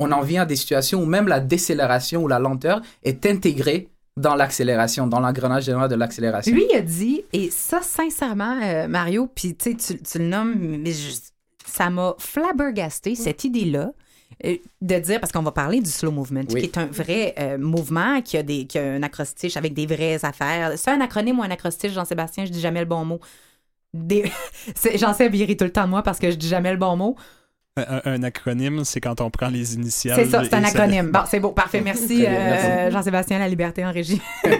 on 0.00 0.10
en 0.10 0.22
vient 0.22 0.42
à 0.42 0.46
des 0.46 0.56
situations 0.56 1.00
où 1.02 1.06
même 1.06 1.28
la 1.28 1.38
décélération 1.38 2.24
ou 2.24 2.28
la 2.28 2.40
lenteur 2.40 2.82
est 3.04 3.24
intégrée 3.26 3.88
dans 4.16 4.34
l'accélération, 4.34 5.06
dans 5.06 5.20
l'engrenage 5.20 5.64
général 5.64 5.88
de 5.88 5.94
l'accélération. 5.94 6.52
Lui 6.54 6.66
il 6.70 6.76
a 6.76 6.80
dit, 6.82 7.22
et 7.32 7.50
ça, 7.50 7.80
sincèrement, 7.82 8.60
euh, 8.62 8.88
Mario, 8.88 9.28
puis 9.32 9.54
tu, 9.54 9.76
tu 9.76 10.00
tu 10.02 10.18
le 10.18 10.24
nommes, 10.26 10.54
mais 10.82 10.92
je- 10.92 11.16
ça 11.66 11.90
m'a 11.90 12.14
flabbergasté, 12.18 13.14
cette 13.14 13.44
idée-là. 13.44 13.92
Euh, 14.44 14.56
De 14.80 14.98
dire, 14.98 15.20
parce 15.20 15.32
qu'on 15.32 15.42
va 15.42 15.52
parler 15.52 15.80
du 15.80 15.90
slow 15.90 16.10
movement, 16.10 16.44
Oui. 16.50 16.60
qui 16.60 16.66
est 16.66 16.78
un 16.78 16.86
vrai 16.86 17.34
euh, 17.38 17.58
mouvement, 17.58 18.20
qui 18.22 18.36
a, 18.36 18.42
des, 18.42 18.66
qui 18.66 18.78
a 18.78 18.84
un 18.84 19.02
acrostiche 19.02 19.56
avec 19.56 19.74
des 19.74 19.86
vraies 19.86 20.24
affaires. 20.24 20.72
C'est 20.76 20.90
un 20.90 21.00
acronyme 21.00 21.38
ou 21.38 21.42
un 21.42 21.50
acrostiche, 21.50 21.92
Jean-Sébastien, 21.92 22.44
je 22.44 22.50
dis 22.50 22.60
jamais 22.60 22.80
le 22.80 22.86
bon 22.86 23.04
mot. 23.04 23.20
Des... 23.92 24.30
il 24.84 25.44
rit 25.44 25.56
tout 25.56 25.64
le 25.64 25.72
temps 25.72 25.84
de 25.84 25.90
moi 25.90 26.02
parce 26.02 26.18
que 26.18 26.30
je 26.30 26.36
dis 26.36 26.48
jamais 26.48 26.72
le 26.72 26.78
bon 26.78 26.96
mot. 26.96 27.16
Un, 27.76 28.02
un 28.04 28.22
acronyme, 28.22 28.84
c'est 28.84 29.00
quand 29.00 29.20
on 29.20 29.30
prend 29.30 29.48
les 29.48 29.74
initiales. 29.74 30.14
C'est 30.16 30.30
ça, 30.30 30.44
c'est 30.44 30.54
un 30.54 30.62
acronyme. 30.62 31.10
Bon, 31.10 31.22
c'est 31.28 31.40
beau, 31.40 31.50
parfait. 31.50 31.80
Merci, 31.84 32.24
euh, 32.24 32.30
merci. 32.30 32.92
Jean-Sébastien 32.92 33.40
La 33.40 33.48
Liberté 33.48 33.84
en 33.84 33.90
régie. 33.92 34.20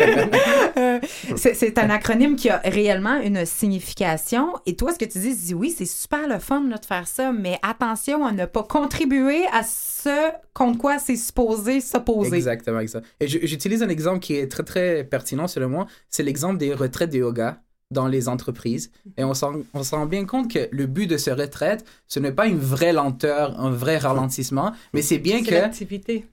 Euh, 0.77 0.99
c'est 1.37 1.79
un 1.79 1.89
acronyme 1.89 2.35
qui 2.35 2.51
a 2.51 2.61
réellement 2.65 3.21
une 3.21 3.47
signification. 3.47 4.55
Et 4.67 4.75
toi, 4.75 4.93
ce 4.93 4.99
que 4.99 5.05
tu 5.05 5.19
dis, 5.21 5.31
tu 5.37 5.45
dis 5.45 5.55
oui, 5.55 5.71
c'est 5.77 5.85
super 5.87 6.27
le 6.29 6.41
fun 6.41 6.65
là, 6.69 6.79
de 6.79 6.85
faire 6.85 7.07
ça, 7.07 7.31
mais 7.33 7.59
attention 7.63 8.27
à 8.27 8.33
ne 8.33 8.45
pas 8.45 8.65
contribuer 8.65 9.45
à 9.53 9.63
ce 9.63 10.33
contre 10.53 10.79
quoi 10.79 10.99
c'est 10.99 11.15
supposé 11.15 11.81
s'opposer. 11.81 12.35
Exactement, 12.37 12.81
exact. 12.81 13.07
Et 13.21 13.29
je- 13.29 13.39
j'utilise 13.45 13.85
un 13.85 13.89
exemple 13.89 14.19
qui 14.19 14.35
est 14.37 14.51
très, 14.51 14.65
très 14.65 15.05
pertinent 15.05 15.47
selon 15.47 15.69
moi. 15.69 15.87
C'est 16.11 16.25
l'exemple 16.25 16.59
des 16.59 16.75
retraites 16.75 17.11
de 17.11 17.19
yoga 17.19 17.61
dans 17.95 18.07
les 18.09 18.29
entreprises. 18.29 18.91
Et 19.17 19.25
on 19.25 19.33
s'en 19.33 19.53
rend 19.93 20.07
bien 20.07 20.27
compte 20.27 20.51
que 20.53 20.69
le 20.71 20.87
but 20.87 21.07
de 21.07 21.17
ces 21.17 21.33
retraites, 21.33 21.85
ce 22.09 22.21
n'est 22.21 22.33
pas 22.33 22.47
une 22.47 22.59
vraie 22.59 22.93
lenteur, 22.93 23.59
un 23.59 23.71
vrai 23.71 23.97
ralentissement, 23.97 24.73
mais 24.93 25.01
c'est 25.01 25.19
bien 25.19 25.43
que 25.43 25.55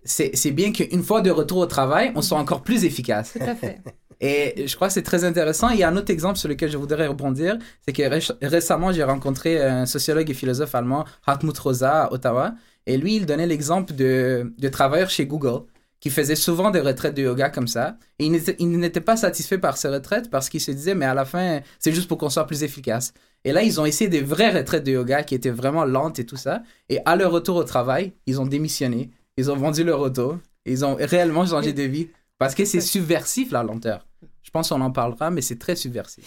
c'est 0.03 0.31
c'est 0.35 0.51
bien 0.51 0.71
qu'une 0.73 1.03
fois 1.03 1.21
de 1.21 1.31
retour 1.31 1.59
au 1.59 1.65
travail, 1.77 2.11
on 2.15 2.21
soit 2.21 2.37
encore 2.37 2.61
plus 2.61 2.83
efficace. 2.83 3.33
Tout 3.37 3.43
à 3.43 3.55
fait. 3.55 3.79
Et 4.23 4.67
je 4.67 4.75
crois 4.75 4.87
que 4.89 4.93
c'est 4.93 5.01
très 5.01 5.23
intéressant. 5.23 5.69
Il 5.69 5.79
y 5.79 5.83
a 5.83 5.89
un 5.89 5.97
autre 5.97 6.11
exemple 6.11 6.37
sur 6.37 6.47
lequel 6.47 6.69
je 6.69 6.77
voudrais 6.77 7.07
rebondir, 7.07 7.57
c'est 7.83 7.91
que 7.91 8.03
ré- 8.03 8.35
récemment, 8.43 8.91
j'ai 8.91 9.03
rencontré 9.03 9.59
un 9.59 9.87
sociologue 9.87 10.29
et 10.29 10.35
philosophe 10.35 10.75
allemand, 10.75 11.05
Hartmut 11.25 11.57
Rosa, 11.57 12.03
à 12.03 12.13
Ottawa. 12.13 12.53
Et 12.85 12.97
lui, 12.97 13.15
il 13.15 13.25
donnait 13.25 13.47
l'exemple 13.47 13.95
de, 13.95 14.53
de 14.57 14.67
travailleurs 14.69 15.09
chez 15.09 15.25
Google 15.25 15.61
qui 16.01 16.09
faisaient 16.09 16.35
souvent 16.35 16.71
des 16.71 16.81
retraites 16.81 17.13
de 17.13 17.21
yoga 17.21 17.49
comme 17.49 17.67
ça. 17.67 17.95
Et 18.19 18.25
il 18.25 18.69
n'était 18.79 19.01
pas 19.01 19.15
satisfait 19.15 19.59
par 19.59 19.77
ces 19.77 19.87
retraites 19.87 20.29
parce 20.29 20.49
qu'il 20.49 20.59
se 20.59 20.71
disait, 20.71 20.95
mais 20.95 21.05
à 21.05 21.13
la 21.13 21.25
fin, 21.25 21.61
c'est 21.79 21.93
juste 21.93 22.07
pour 22.07 22.17
qu'on 22.17 22.29
soit 22.29 22.47
plus 22.47 22.63
efficace. 22.63 23.13
Et 23.45 23.53
là, 23.53 23.61
ils 23.61 23.79
ont 23.79 23.85
essayé 23.85 24.09
des 24.09 24.21
vraies 24.21 24.51
retraites 24.51 24.83
de 24.83 24.91
yoga 24.91 25.23
qui 25.23 25.35
étaient 25.35 25.51
vraiment 25.51 25.85
lentes 25.85 26.19
et 26.19 26.25
tout 26.25 26.37
ça. 26.37 26.63
Et 26.89 26.99
à 27.05 27.15
leur 27.15 27.31
retour 27.31 27.55
au 27.55 27.63
travail, 27.63 28.13
ils 28.25 28.41
ont 28.41 28.47
démissionné. 28.47 29.11
Ils 29.37 29.51
ont 29.51 29.55
vendu 29.55 29.83
leur 29.83 29.99
auto. 29.99 30.37
Ils 30.65 30.83
ont 30.83 30.95
réellement 30.99 31.45
changé 31.45 31.71
de 31.71 31.83
vie. 31.83 32.09
Parce 32.39 32.55
que 32.55 32.65
c'est 32.65 32.81
subversif, 32.81 33.51
la 33.51 33.61
lenteur. 33.61 34.07
Je 34.41 34.49
pense 34.49 34.69
qu'on 34.69 34.81
en 34.81 34.91
parlera, 34.91 35.29
mais 35.29 35.41
c'est 35.41 35.59
très 35.59 35.75
subversif. 35.75 36.25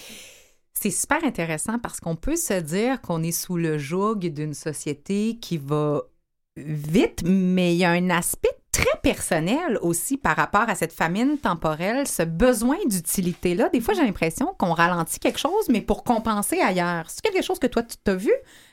C'est 0.72 0.90
super 0.90 1.24
intéressant 1.24 1.80
parce 1.80 1.98
qu'on 1.98 2.14
peut 2.14 2.36
se 2.36 2.60
dire 2.60 3.00
qu'on 3.00 3.24
est 3.24 3.32
sous 3.32 3.56
le 3.56 3.78
joug 3.78 4.18
d'une 4.18 4.54
société 4.54 5.38
qui 5.40 5.58
va 5.58 6.02
vite, 6.56 7.22
mais 7.24 7.74
il 7.74 7.78
y 7.78 7.84
a 7.84 7.90
un 7.90 8.10
aspect 8.10 8.56
très 8.74 8.98
personnel 9.02 9.78
aussi 9.82 10.16
par 10.16 10.34
rapport 10.34 10.68
à 10.68 10.74
cette 10.74 10.92
famine 10.92 11.38
temporelle, 11.38 12.08
ce 12.08 12.24
besoin 12.24 12.76
d'utilité-là. 12.86 13.68
Des 13.68 13.80
fois, 13.80 13.94
j'ai 13.94 14.02
l'impression 14.02 14.52
qu'on 14.58 14.72
ralentit 14.72 15.20
quelque 15.20 15.38
chose, 15.38 15.68
mais 15.68 15.80
pour 15.80 16.02
compenser 16.02 16.60
ailleurs. 16.60 17.04
C'est 17.06 17.22
quelque 17.22 17.44
chose 17.44 17.60
que 17.60 17.68
toi, 17.68 17.84
tu 17.84 17.96
t'as 18.02 18.16
vu, 18.16 18.32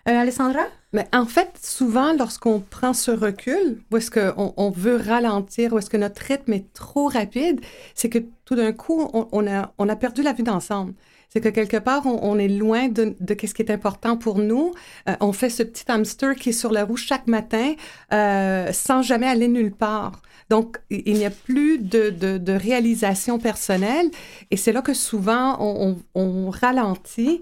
euh, 0.10 0.20
Alessandra? 0.20 0.64
Mais 0.92 1.08
en 1.14 1.28
fait, 1.28 1.52
souvent, 1.62 2.14
lorsqu'on 2.14 2.62
prend 2.62 2.96
ce 2.96 3.12
recul, 3.12 3.84
où 3.92 3.98
est-ce 3.98 4.10
qu'on 4.10 4.56
on 4.58 4.72
veut 4.72 4.96
ralentir, 4.96 5.72
où 5.72 5.78
est-ce 5.78 5.92
que 5.92 5.98
notre 5.98 6.24
rythme 6.24 6.54
est 6.54 6.74
trop 6.74 7.08
rapide, 7.08 7.62
c'est 7.94 8.10
que 8.10 8.20
tout 8.46 8.56
d'un 8.56 8.74
coup, 8.74 9.08
on 9.14 9.48
a 9.48 9.96
perdu 9.96 10.24
la 10.24 10.34
vue 10.34 10.44
d'ensemble. 10.44 10.96
C'est 11.34 11.40
que 11.40 11.48
quelque 11.48 11.78
part, 11.78 12.06
on, 12.06 12.38
est 12.38 12.50
loin 12.50 12.90
de, 12.90 13.16
de 13.22 13.38
ce 13.40 13.54
qui 13.54 13.62
est 13.62 13.72
important 13.72 14.18
pour 14.18 14.40
nous. 14.40 14.74
Euh, 15.08 15.16
on 15.22 15.32
fait 15.32 15.50
ce 15.50 15.64
petit 15.64 15.90
hamster 15.90 16.36
qui 16.36 16.50
est 16.50 16.54
sur 16.54 16.72
la 16.72 16.84
roue 16.84 16.98
chaque 16.98 17.28
matin 17.28 17.74
euh, 18.12 18.74
sans 18.74 19.02
jamais 19.02 19.28
aller 19.28 19.48
nulle 19.48 19.72
part. 19.72 20.22
Donc, 20.50 20.78
il 20.90 21.14
n'y 21.14 21.26
a 21.26 21.30
plus 21.30 21.78
de, 21.78 22.10
de, 22.10 22.38
de 22.38 22.52
réalisation 22.52 23.40
personnelle. 23.40 24.12
Et 24.52 24.58
c'est 24.58 24.74
là 24.74 24.82
que 24.82 24.94
souvent, 24.94 25.56
on, 25.62 25.96
on 26.16 26.50
ralentit 26.50 27.42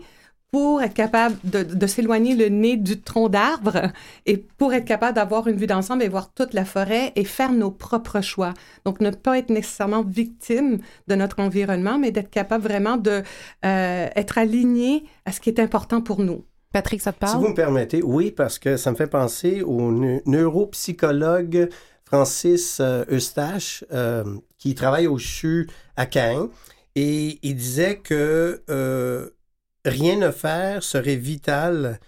pour 0.51 0.81
être 0.81 0.93
capable 0.95 1.35
de, 1.43 1.61
de 1.63 1.87
s'éloigner 1.87 2.35
le 2.35 2.49
nez 2.49 2.75
du 2.75 3.01
tronc 3.01 3.29
d'arbre 3.29 3.91
et 4.25 4.37
pour 4.37 4.73
être 4.73 4.85
capable 4.85 5.15
d'avoir 5.15 5.47
une 5.47 5.57
vue 5.57 5.67
d'ensemble 5.67 6.03
et 6.03 6.07
voir 6.09 6.33
toute 6.33 6.53
la 6.55 6.65
forêt 6.65 7.11
et 7.15 7.23
faire 7.23 7.51
nos 7.51 7.69
propres 7.71 8.21
choix. 8.21 8.53
Donc, 8.85 8.99
ne 8.99 9.11
pas 9.11 9.37
être 9.37 9.51
nécessairement 9.51 10.01
victime 10.03 10.79
de 11.07 11.15
notre 11.15 11.39
environnement, 11.39 11.99
mais 11.99 12.11
d'être 12.11 12.31
capable 12.31 12.63
vraiment 12.63 12.97
de 12.97 13.21
euh, 13.65 14.07
être 14.15 14.37
aligné 14.39 15.03
à 15.25 15.31
ce 15.31 15.39
qui 15.39 15.49
est 15.49 15.59
important 15.59 16.01
pour 16.01 16.19
nous. 16.21 16.43
Patrick, 16.73 17.01
ça 17.01 17.13
te 17.13 17.19
Si 17.23 17.35
parle? 17.35 17.41
vous 17.41 17.49
me 17.49 17.53
permettez, 17.53 18.01
oui, 18.03 18.31
parce 18.31 18.57
que 18.59 18.77
ça 18.77 18.91
me 18.91 18.95
fait 18.95 19.07
penser 19.07 19.61
au 19.61 19.91
neu- 19.91 20.21
neuropsychologue 20.25 21.69
Francis 22.05 22.79
euh, 22.79 23.05
Eustache, 23.11 23.83
euh, 23.91 24.23
qui 24.57 24.73
travaille 24.75 25.07
au 25.07 25.17
CHU 25.17 25.67
à 25.95 26.05
Caen, 26.11 26.49
et 26.95 27.39
il 27.43 27.55
disait 27.55 27.97
que 27.99 28.63
euh, 28.69 29.29
rien 29.85 30.17
ne 30.17 30.31
faire 30.31 30.83
serait 30.83 31.15
vital. 31.15 31.99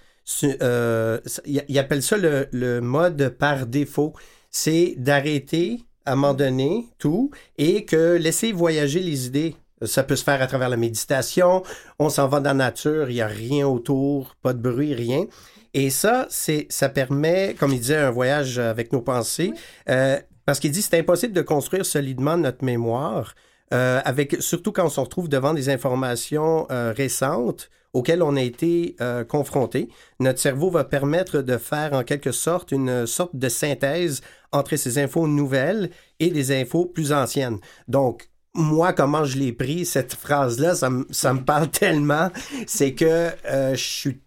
Euh, 0.43 1.19
il 1.45 1.79
appelle 1.79 2.03
ça 2.03 2.17
le, 2.17 2.47
le 2.51 2.81
mode 2.81 3.29
par 3.29 3.65
défaut. 3.65 4.13
C'est 4.49 4.95
d'arrêter 4.97 5.81
à 6.05 6.13
un 6.13 6.15
moment 6.15 6.33
donné 6.33 6.87
tout 6.97 7.31
et 7.57 7.85
que 7.85 8.15
laisser 8.15 8.51
voyager 8.51 8.99
les 8.99 9.27
idées. 9.27 9.55
Ça 9.83 10.03
peut 10.03 10.15
se 10.15 10.23
faire 10.23 10.41
à 10.41 10.47
travers 10.47 10.69
la 10.69 10.77
méditation. 10.77 11.63
On 11.97 12.09
s'en 12.09 12.27
va 12.27 12.39
dans 12.39 12.51
la 12.51 12.65
nature, 12.65 13.09
il 13.09 13.15
n'y 13.15 13.21
a 13.21 13.27
rien 13.27 13.67
autour, 13.67 14.35
pas 14.41 14.53
de 14.53 14.59
bruit, 14.59 14.93
rien. 14.93 15.25
Et 15.73 15.89
ça, 15.89 16.27
c'est, 16.29 16.67
ça 16.69 16.89
permet, 16.89 17.55
comme 17.57 17.71
il 17.71 17.79
disait, 17.79 17.97
un 17.97 18.11
voyage 18.11 18.59
avec 18.59 18.91
nos 18.91 19.01
pensées. 19.01 19.53
Euh, 19.89 20.19
parce 20.45 20.59
qu'il 20.59 20.71
dit 20.71 20.81
c'est 20.81 20.99
impossible 20.99 21.33
de 21.33 21.41
construire 21.41 21.85
solidement 21.85 22.37
notre 22.37 22.63
mémoire, 22.65 23.35
euh, 23.73 24.01
avec, 24.05 24.41
surtout 24.41 24.71
quand 24.71 24.85
on 24.85 24.89
se 24.89 24.99
retrouve 24.99 25.29
devant 25.29 25.53
des 25.53 25.69
informations 25.69 26.67
euh, 26.71 26.93
récentes 26.95 27.69
auxquelles 27.93 28.23
on 28.23 28.35
a 28.35 28.41
été 28.41 28.95
euh, 29.01 29.23
confronté. 29.23 29.89
Notre 30.19 30.39
cerveau 30.39 30.69
va 30.69 30.83
permettre 30.83 31.41
de 31.41 31.57
faire 31.57 31.93
en 31.93 32.03
quelque 32.03 32.31
sorte 32.31 32.71
une 32.71 33.05
sorte 33.05 33.35
de 33.35 33.49
synthèse 33.49 34.21
entre 34.51 34.75
ces 34.75 34.97
infos 34.97 35.27
nouvelles 35.27 35.89
et 36.19 36.29
des 36.29 36.59
infos 36.59 36.85
plus 36.85 37.11
anciennes. 37.11 37.59
Donc, 37.87 38.29
moi, 38.53 38.93
comment 38.93 39.23
je 39.23 39.37
l'ai 39.37 39.53
pris, 39.53 39.85
cette 39.85 40.13
phrase-là, 40.13 40.75
ça, 40.75 40.89
ça 41.09 41.33
me 41.33 41.43
parle 41.43 41.67
tellement. 41.71 42.29
C'est 42.67 42.93
que 42.93 43.29
euh, 43.45 43.75
je 43.75 43.83
suis. 43.83 44.21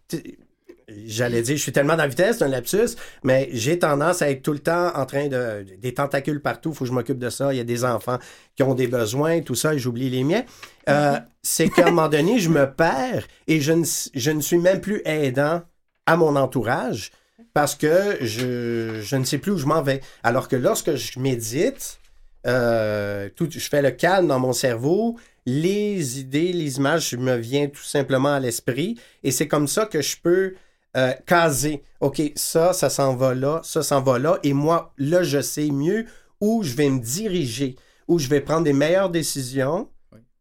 J'allais 1.07 1.43
dire, 1.43 1.57
je 1.57 1.63
suis 1.63 1.73
tellement 1.73 1.97
dans 1.97 2.03
la 2.03 2.09
vitesse, 2.09 2.39
c'est 2.39 2.45
un 2.45 2.49
lapsus, 2.49 2.97
mais 3.23 3.49
j'ai 3.53 3.79
tendance 3.79 4.21
à 4.23 4.31
être 4.31 4.43
tout 4.43 4.53
le 4.53 4.59
temps 4.59 4.95
en 4.95 5.07
train 5.07 5.29
de. 5.29 5.65
des 5.79 5.95
tentacules 5.95 6.41
partout, 6.41 6.71
il 6.71 6.75
faut 6.75 6.85
que 6.85 6.89
je 6.89 6.95
m'occupe 6.95 7.19
de 7.19 7.31
ça. 7.31 7.53
Il 7.53 7.57
y 7.57 7.61
a 7.61 7.65
des 7.65 7.85
enfants 7.85 8.19
qui 8.55 8.63
ont 8.63 8.75
des 8.75 8.87
besoins, 8.87 9.41
tout 9.41 9.55
ça, 9.55 9.75
et 9.75 9.79
j'oublie 9.79 10.11
les 10.11 10.25
miens. 10.25 10.45
Euh, 10.89 11.19
c'est 11.43 11.69
qu'à 11.69 11.87
un 11.87 11.91
moment 11.91 12.09
donné, 12.09 12.39
je 12.39 12.51
me 12.51 12.71
perds 12.71 13.27
et 13.47 13.61
je 13.61 13.73
ne, 13.73 13.85
je 14.15 14.31
ne 14.31 14.41
suis 14.41 14.59
même 14.59 14.81
plus 14.81 15.01
aidant 15.05 15.63
à 16.07 16.17
mon 16.17 16.37
entourage 16.37 17.13
parce 17.55 17.75
que 17.75 18.19
je, 18.21 19.01
je 19.01 19.17
ne 19.17 19.25
sais 19.25 19.39
plus 19.39 19.53
où 19.53 19.59
je 19.59 19.67
m'en 19.67 19.81
vais. 19.81 20.01
Alors 20.23 20.49
que 20.49 20.57
lorsque 20.57 20.97
je 20.97 21.19
médite, 21.19 21.99
euh, 22.47 23.29
tout, 23.35 23.49
je 23.51 23.59
fais 23.59 23.81
le 23.81 23.91
calme 23.91 24.27
dans 24.27 24.41
mon 24.41 24.53
cerveau, 24.53 25.17
les 25.47 26.21
idées, 26.21 26.53
les 26.53 26.77
images 26.77 27.15
me 27.15 27.37
viennent 27.37 27.71
tout 27.71 27.83
simplement 27.83 28.35
à 28.35 28.41
l'esprit 28.41 28.99
et 29.23 29.31
c'est 29.31 29.49
comme 29.49 29.69
ça 29.69 29.87
que 29.87 30.03
je 30.03 30.17
peux 30.23 30.55
euh, 30.97 31.13
caser. 31.27 31.83
OK, 32.01 32.21
ça, 32.37 32.73
ça 32.73 32.91
s'en 32.91 33.17
va 33.17 33.35
là, 33.35 33.61
ça 33.65 33.83
s'en 33.83 34.03
va 34.03 34.19
là 34.19 34.39
et 34.43 34.53
moi, 34.53 34.93
là, 34.99 35.23
je 35.23 35.41
sais 35.41 35.71
mieux 35.71 36.07
où 36.41 36.63
je 36.63 36.75
vais 36.75 36.91
me 36.91 37.01
diriger, 37.01 37.77
où 38.09 38.19
je 38.19 38.29
vais 38.29 38.41
prendre 38.41 38.65
des 38.65 38.73
meilleures 38.73 39.11
décisions. 39.11 39.89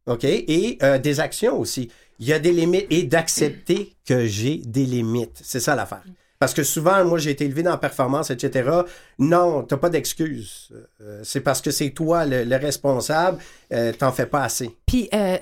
OK, 0.05 0.25
et 0.25 0.77
euh, 0.83 0.97
des 0.97 1.21
actions 1.21 1.57
aussi. 1.57 1.89
Il 2.19 2.27
y 2.27 2.33
a 2.33 2.39
des 2.39 2.51
limites 2.51 2.87
et 2.89 3.03
d'accepter 3.03 3.95
que 4.05 4.25
j'ai 4.25 4.57
des 4.57 4.85
limites. 4.85 5.39
C'est 5.41 5.61
ça 5.61 5.75
l'affaire. 5.75 6.03
Parce 6.39 6.53
que 6.53 6.63
souvent, 6.63 7.05
moi, 7.05 7.19
j'ai 7.19 7.29
été 7.31 7.45
élevé 7.45 7.63
dans 7.63 7.71
la 7.71 7.77
performance, 7.77 8.29
etc. 8.29 8.69
Non, 9.17 9.63
t'as 9.63 9.77
pas 9.77 9.89
d'excuse. 9.89 10.73
Euh, 10.99 11.21
c'est 11.23 11.39
parce 11.39 11.61
que 11.61 11.71
c'est 11.71 11.91
toi 11.91 12.25
le, 12.25 12.43
le 12.43 12.55
responsable. 12.57 13.37
Euh, 13.71 13.93
T'en 13.93 14.11
fais 14.11 14.25
pas 14.25 14.43
assez. 14.43 14.75
Puis, 14.85 15.07
euh, 15.13 15.37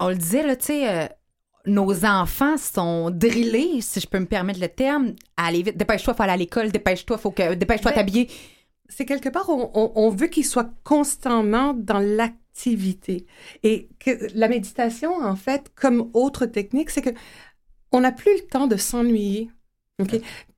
on 0.00 0.08
le 0.08 0.14
disait, 0.14 0.42
là, 0.42 0.56
tu 0.56 0.64
sais, 0.64 0.88
euh, 0.88 1.06
nos 1.66 2.04
enfants 2.04 2.56
sont 2.56 3.10
drillés, 3.10 3.80
si 3.80 4.00
je 4.00 4.06
peux 4.08 4.18
me 4.18 4.26
permettre 4.26 4.60
le 4.60 4.68
terme, 4.68 5.14
à 5.36 5.46
aller 5.46 5.62
vite. 5.62 5.76
Dépêche-toi, 5.76 6.14
faut 6.14 6.22
aller 6.22 6.32
à 6.32 6.36
l'école, 6.36 6.70
dépêche-toi, 6.72 7.18
faut 7.18 7.30
que, 7.30 7.54
dépêche-toi 7.54 7.90
Ben, 7.92 7.96
t'habiller. 7.96 8.28
c'est 8.88 9.04
quelque 9.06 9.28
part, 9.28 9.48
on, 9.48 9.70
on- 9.74 9.92
on 9.94 10.10
veut 10.10 10.26
qu'ils 10.26 10.44
soient 10.46 10.70
constamment 10.84 11.72
dans 11.74 11.98
l'activité. 12.00 13.26
Et 13.62 13.88
que 13.98 14.10
la 14.34 14.48
méditation, 14.48 15.14
en 15.14 15.36
fait, 15.36 15.70
comme 15.74 16.10
autre 16.14 16.46
technique, 16.46 16.90
c'est 16.90 17.02
que 17.02 17.10
on 17.92 18.00
n'a 18.00 18.12
plus 18.12 18.34
le 18.34 18.46
temps 18.48 18.66
de 18.66 18.76
s'ennuyer. 18.76 19.50
OK? 20.00 20.16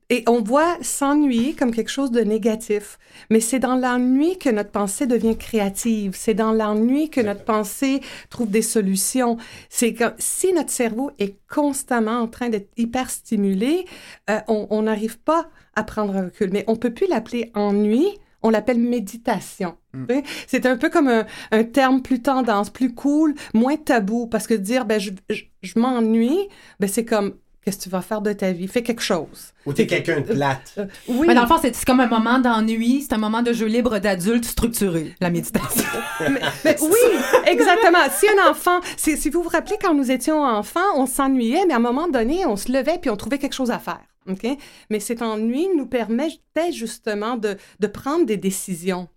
Et 0.09 0.23
on 0.27 0.41
voit 0.41 0.77
s'ennuyer 0.81 1.53
comme 1.53 1.71
quelque 1.71 1.89
chose 1.89 2.11
de 2.11 2.21
négatif. 2.21 2.99
Mais 3.29 3.39
c'est 3.39 3.59
dans 3.59 3.75
l'ennui 3.75 4.37
que 4.37 4.49
notre 4.49 4.69
pensée 4.71 5.07
devient 5.07 5.35
créative. 5.35 6.13
C'est 6.15 6.35
dans 6.35 6.51
l'ennui 6.51 7.09
que 7.09 7.21
notre 7.21 7.43
pensée 7.43 8.01
trouve 8.29 8.49
des 8.49 8.61
solutions. 8.61 9.37
C'est 9.69 9.93
que 9.93 10.05
si 10.19 10.53
notre 10.53 10.69
cerveau 10.69 11.11
est 11.17 11.37
constamment 11.47 12.19
en 12.19 12.27
train 12.27 12.49
d'être 12.49 12.69
hyper 12.77 13.09
stimulé, 13.09 13.85
euh, 14.29 14.39
on 14.47 14.83
n'arrive 14.83 15.17
pas 15.19 15.49
à 15.75 15.83
prendre 15.83 16.15
un 16.15 16.25
recul. 16.25 16.49
Mais 16.51 16.63
on 16.67 16.75
peut 16.75 16.93
plus 16.93 17.07
l'appeler 17.07 17.51
ennui, 17.55 18.07
on 18.41 18.49
l'appelle 18.49 18.79
méditation. 18.79 19.75
Mm. 19.93 20.05
C'est 20.47 20.65
un 20.65 20.77
peu 20.77 20.89
comme 20.89 21.07
un, 21.07 21.25
un 21.51 21.63
terme 21.63 22.01
plus 22.01 22.21
tendance, 22.21 22.69
plus 22.69 22.93
cool, 22.93 23.33
moins 23.53 23.75
tabou, 23.75 24.27
parce 24.27 24.47
que 24.47 24.53
dire 24.53 24.85
ben 24.85 24.99
je, 24.99 25.11
je, 25.29 25.43
je 25.61 25.79
m'ennuie, 25.79 26.47
ben 26.79 26.87
c'est 26.87 27.05
comme 27.05 27.35
qu'est-ce 27.65 27.77
que 27.79 27.83
tu 27.83 27.89
vas 27.89 28.01
faire 28.01 28.21
de 28.21 28.31
ta 28.31 28.51
vie, 28.51 28.67
fais 28.67 28.83
quelque 28.83 29.01
chose. 29.01 29.51
Ou 29.65 29.73
t'es 29.73 29.87
quelqu'un 29.87 30.21
de 30.21 30.33
plate. 30.33 30.75
Euh, 30.77 30.85
oui, 31.07 31.25
Mais 31.27 31.33
dans 31.33 31.41
le 31.41 31.47
fond, 31.47 31.57
c'est 31.59 31.75
c'est 31.75 31.85
comme 31.85 31.99
un 31.99 32.07
moment 32.07 32.37
d'ennui, 32.39 33.01
c'est 33.01 33.13
un 33.13 33.17
moment 33.17 33.41
de 33.41 33.51
jeu 33.53 33.65
libre 33.65 33.97
d'adulte 33.99 34.45
structuré, 34.45 35.15
la 35.19 35.29
méditation. 35.31 35.83
mais- 36.29 36.41
mais 36.63 36.75
oui, 36.81 37.19
exactement. 37.47 37.97
Si 38.15 38.27
un 38.29 38.49
enfant, 38.51 38.79
si, 38.97 39.17
si 39.17 39.29
vous 39.29 39.41
vous 39.41 39.49
rappelez 39.49 39.77
quand 39.81 39.93
nous 39.95 40.11
étions 40.11 40.43
enfants, 40.43 40.79
on 40.95 41.05
s'ennuyait, 41.07 41.65
mais 41.67 41.73
à 41.73 41.77
un 41.77 41.79
moment 41.79 42.07
donné, 42.07 42.45
on 42.45 42.55
se 42.55 42.71
levait 42.71 42.99
puis 43.01 43.09
on 43.09 43.17
trouvait 43.17 43.39
quelque 43.39 43.53
chose 43.55 43.71
à 43.71 43.79
faire. 43.79 44.01
OK? 44.29 44.45
Mais 44.89 44.99
cet 44.99 45.21
ennui 45.21 45.67
nous 45.75 45.85
permettait 45.87 46.71
justement 46.71 47.35
de, 47.37 47.57
de 47.79 47.87
prendre 47.87 48.25
des 48.25 48.37
décisions. 48.37 49.07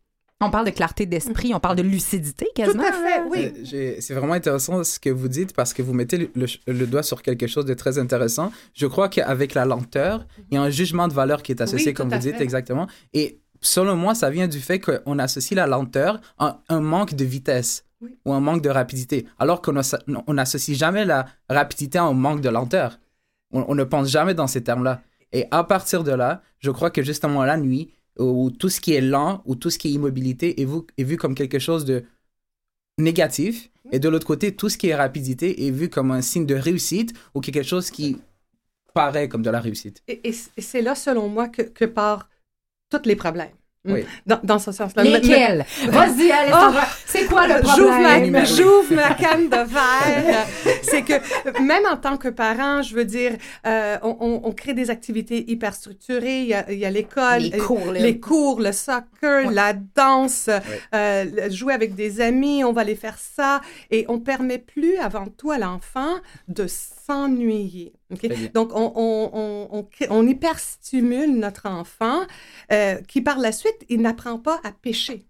On 0.41 0.51
parle 0.51 0.67
de 0.67 0.71
clarté 0.71 1.05
d'esprit, 1.07 1.53
on 1.55 1.61
parle 1.61 1.77
de 1.77 1.83
lucidité 1.83 2.45
Tout 2.47 2.63
quasiment. 2.63 2.85
à 2.85 2.93
fait, 2.93 3.21
oui. 3.29 3.53
Euh, 3.75 3.97
C'est 4.01 4.15
vraiment 4.15 4.35
intéressant 4.35 4.85
ce 4.85 5.01
que 5.01 5.11
vous 5.11 5.29
dites 5.29 5.53
parce 5.55 5.75
que 5.75 5.83
vous 5.83 5.93
mettez 5.95 6.17
le, 6.19 6.31
le- 6.37 6.73
le 6.73 6.87
doigt 6.87 7.03
sur 7.03 7.23
quelque 7.23 7.47
chose 7.47 7.65
de 7.65 7.75
très 7.75 7.99
intéressant. 7.99 8.53
Je 8.75 8.87
crois 8.87 9.09
qu'avec 9.09 9.55
la 9.55 9.65
lenteur, 9.65 10.27
il 10.51 10.55
y 10.55 10.57
a 10.59 10.63
un 10.63 10.71
jugement 10.71 11.09
de 11.09 11.13
valeur 11.13 11.43
qui 11.43 11.53
est 11.53 11.61
associé, 11.61 11.89
Oui, 11.89 11.95
comme 11.95 12.09
tout 12.09 12.15
vous 12.17 12.21
dites 12.23 12.37
fait. 12.37 12.45
exactement. 12.45 12.87
Et 13.15 13.41
selon 13.61 13.97
moi, 13.97 14.15
ça 14.15 14.31
vient 14.31 14.47
du 14.47 14.61
fait 14.61 14.79
qu'on 14.79 15.19
associe 15.19 15.57
la 15.57 15.67
lenteur 15.67 16.21
à 16.39 16.61
un 16.69 16.81
manque 16.81 17.15
de 17.15 17.25
vitesse. 17.25 17.85
Oui. 18.01 18.17
ou 18.25 18.33
un 18.33 18.39
manque 18.39 18.63
de 18.63 18.69
rapidité. 18.71 19.27
Alors 19.41 19.61
qu'on 19.61 19.73
n'asso- 19.73 19.97
on 20.29 20.35
n'associe 20.35 20.79
jamais 20.79 21.05
la 21.05 21.27
rapidité 21.51 21.99
à 21.99 22.05
un 22.05 22.13
manque 22.13 22.41
de 22.41 22.49
lenteur. 22.49 23.01
On, 23.51 23.65
on 23.67 23.75
ne 23.75 23.83
pense 23.83 24.09
jamais 24.09 24.35
dans 24.35 24.47
ces 24.47 24.63
termes-là. 24.63 25.03
Et 25.33 25.47
à 25.51 25.65
partir 25.65 26.05
de 26.05 26.13
là, 26.13 26.41
je 26.61 26.71
crois 26.71 26.91
que 26.93 27.03
justement 27.03 27.43
la 27.43 27.57
nuit, 27.57 27.91
où 28.19 28.51
tout 28.51 28.69
ce 28.69 28.81
qui 28.81 28.95
est 28.95 29.01
lent 29.01 29.43
ou 29.47 29.55
tout 29.55 29.71
ce 29.71 29.79
qui 29.79 29.89
est 29.89 29.93
immobilité 29.93 30.61
est 30.61 30.65
vu, 30.65 30.79
est 30.97 31.05
vu 31.05 31.17
comme 31.17 31.35
quelque 31.35 31.59
chose 31.59 31.85
de 31.85 32.05
négatif. 32.99 33.71
Et 33.91 33.99
de 33.99 34.09
l'autre 34.09 34.27
côté, 34.27 34.55
tout 34.55 34.69
ce 34.69 34.77
qui 34.77 34.89
est 34.89 34.95
rapidité 34.95 35.67
est 35.67 35.71
vu 35.71 35.89
comme 35.89 36.11
un 36.11 36.21
signe 36.21 36.45
de 36.47 36.55
réussite 36.55 37.15
ou 37.35 37.41
quelque 37.41 37.63
chose 37.63 37.91
qui 37.91 38.19
paraît 38.93 39.29
comme 39.29 39.43
de 39.43 39.51
la 39.51 39.61
réussite. 39.61 40.03
Et, 40.09 40.29
et 40.29 40.33
c- 40.33 40.51
et 40.57 40.61
c'est 40.61 40.83
là, 40.83 40.95
selon 40.95 41.29
moi, 41.29 41.49
que, 41.49 41.63
que 41.63 41.85
partent 41.87 42.29
tous 42.91 43.03
les 43.07 43.17
problèmes. 43.17 43.53
Mm. 43.85 43.93
Oui. 43.93 44.05
Dans, 44.27 44.41
dans 44.43 44.59
ce 44.59 44.73
sens-là. 44.73 45.05
Lesquels? 45.05 45.65
Vas-y, 45.87 46.31
Alessandra. 46.33 46.83
C'est 47.07 47.27
quoi 47.27 47.47
le 47.47 47.55
ma, 47.55 47.61
problème? 47.61 48.45
J'ouvre 48.45 48.93
ma 48.95 49.15
canne 49.15 49.49
de 49.49 49.57
verre. 49.57 50.47
C'est 50.83 51.03
que 51.03 51.63
même 51.63 51.85
en 51.87 51.97
tant 51.97 52.17
que 52.17 52.29
parent, 52.29 52.83
je 52.83 52.95
veux 52.95 53.05
dire, 53.05 53.37
euh, 53.67 53.97
on, 54.03 54.17
on- 54.21 54.41
on 54.45 54.53
crée 54.53 54.75
des 54.75 54.91
activités 54.91 55.49
hyper 55.51 55.75
structurées. 55.75 56.41
Il 56.41 56.49
y 56.49 56.55
a, 56.55 56.71
il 56.73 56.79
y 56.79 56.85
a 56.87 56.91
l'école, 56.91 57.43
Les 57.43 57.55
euh, 57.61 57.65
cours, 57.65 57.93
les- 57.93 58.01
les 58.01 58.19
cours, 58.21 58.61
le 58.61 58.73
soccer, 58.73 59.47
Ouais. 59.47 59.55
la 59.55 59.73
danse, 59.73 60.51
euh, 60.95 61.51
jouer 61.51 61.73
avec 61.73 61.95
des 61.95 62.21
amis, 62.21 62.65
on 62.65 62.73
va 62.73 62.81
aller 62.81 62.97
faire 62.97 63.17
ça. 63.19 63.61
Et 63.93 64.05
on 64.09 64.19
permet 64.19 64.59
plus 64.59 64.97
avant 64.97 65.27
tout 65.27 65.53
à 65.53 65.59
l'enfant 65.59 66.17
de 66.49 66.67
s'ennuyer. 67.09 67.93
Donc, 68.55 68.71
on, 68.75 68.93
on, 68.95 69.69
on, 69.73 69.89
on, 70.11 70.27
hyperstimule 70.27 71.39
notre 71.39 71.67
enfant 71.67 72.21
euh, 72.73 72.97
qui, 73.09 73.21
par 73.21 73.39
la 73.39 73.53
suite, 73.53 73.85
il 73.89 74.01
n'apprend 74.03 74.39
pas 74.39 74.61
à 74.65 74.73
pêcher. 74.73 75.27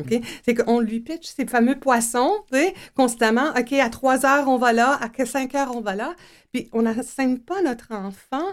OK? 0.00 0.20
C'est 0.44 0.54
qu'on 0.54 0.80
lui 0.80 1.00
pitch 1.00 1.26
ces 1.26 1.46
fameux 1.46 1.78
poissons, 1.78 2.32
constamment. 2.96 3.50
OK, 3.56 3.72
à 3.74 3.88
3 3.90 4.26
heures, 4.26 4.48
on 4.48 4.56
va 4.58 4.72
là, 4.72 4.98
à 5.00 5.24
5 5.24 5.54
heures, 5.54 5.76
on 5.76 5.80
va 5.80 5.94
là. 5.94 6.14
Puis, 6.52 6.68
on 6.72 6.82
n'enseigne 6.82 7.38
pas 7.38 7.62
notre 7.62 7.92
enfant 7.92 8.44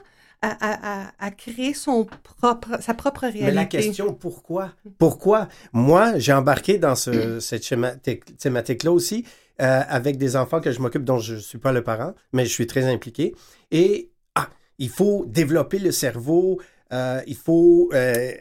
à, 0.44 1.12
à, 1.20 1.32
créer 1.32 1.74
son 1.75 2.08
propre, 2.24 2.82
sa 2.82 2.96
propre 2.96 3.22
réalité. 3.22 3.46
Mais 3.46 3.51
la 3.51 3.65
question, 3.65 4.12
pourquoi? 4.13 4.74
Pourquoi? 4.98 5.48
Moi, 5.72 6.18
j'ai 6.18 6.34
embarqué 6.34 6.80
dans 6.80 6.96
ce- 6.96 7.39
cette 7.39 7.68
thématique- 7.68 8.38
thématique-là 8.38 8.91
aussi 8.91 9.24
euh, 9.62 9.82
avec 9.88 10.18
des 10.18 10.36
enfants 10.36 10.60
que 10.60 10.72
je 10.72 10.80
m'occupe, 10.80 11.03
dont 11.03 11.20
je 11.20 11.36
ne 11.36 11.39
suis 11.39 11.60
pas 11.60 11.72
le 11.72 11.84
parent, 11.84 12.13
mais 12.34 12.46
je 12.46 12.50
suis 12.50 12.65
très 12.65 12.86
impliqué. 12.86 13.36
Et 13.70 14.12
ah, 14.34 14.50
il 14.80 14.89
faut 14.89 15.25
développer 15.27 15.77
le 15.77 15.91
cerveau, 15.91 16.60
euh, 16.91 17.22
il 17.27 17.36
faut 17.36 17.89
euh, 17.94 18.32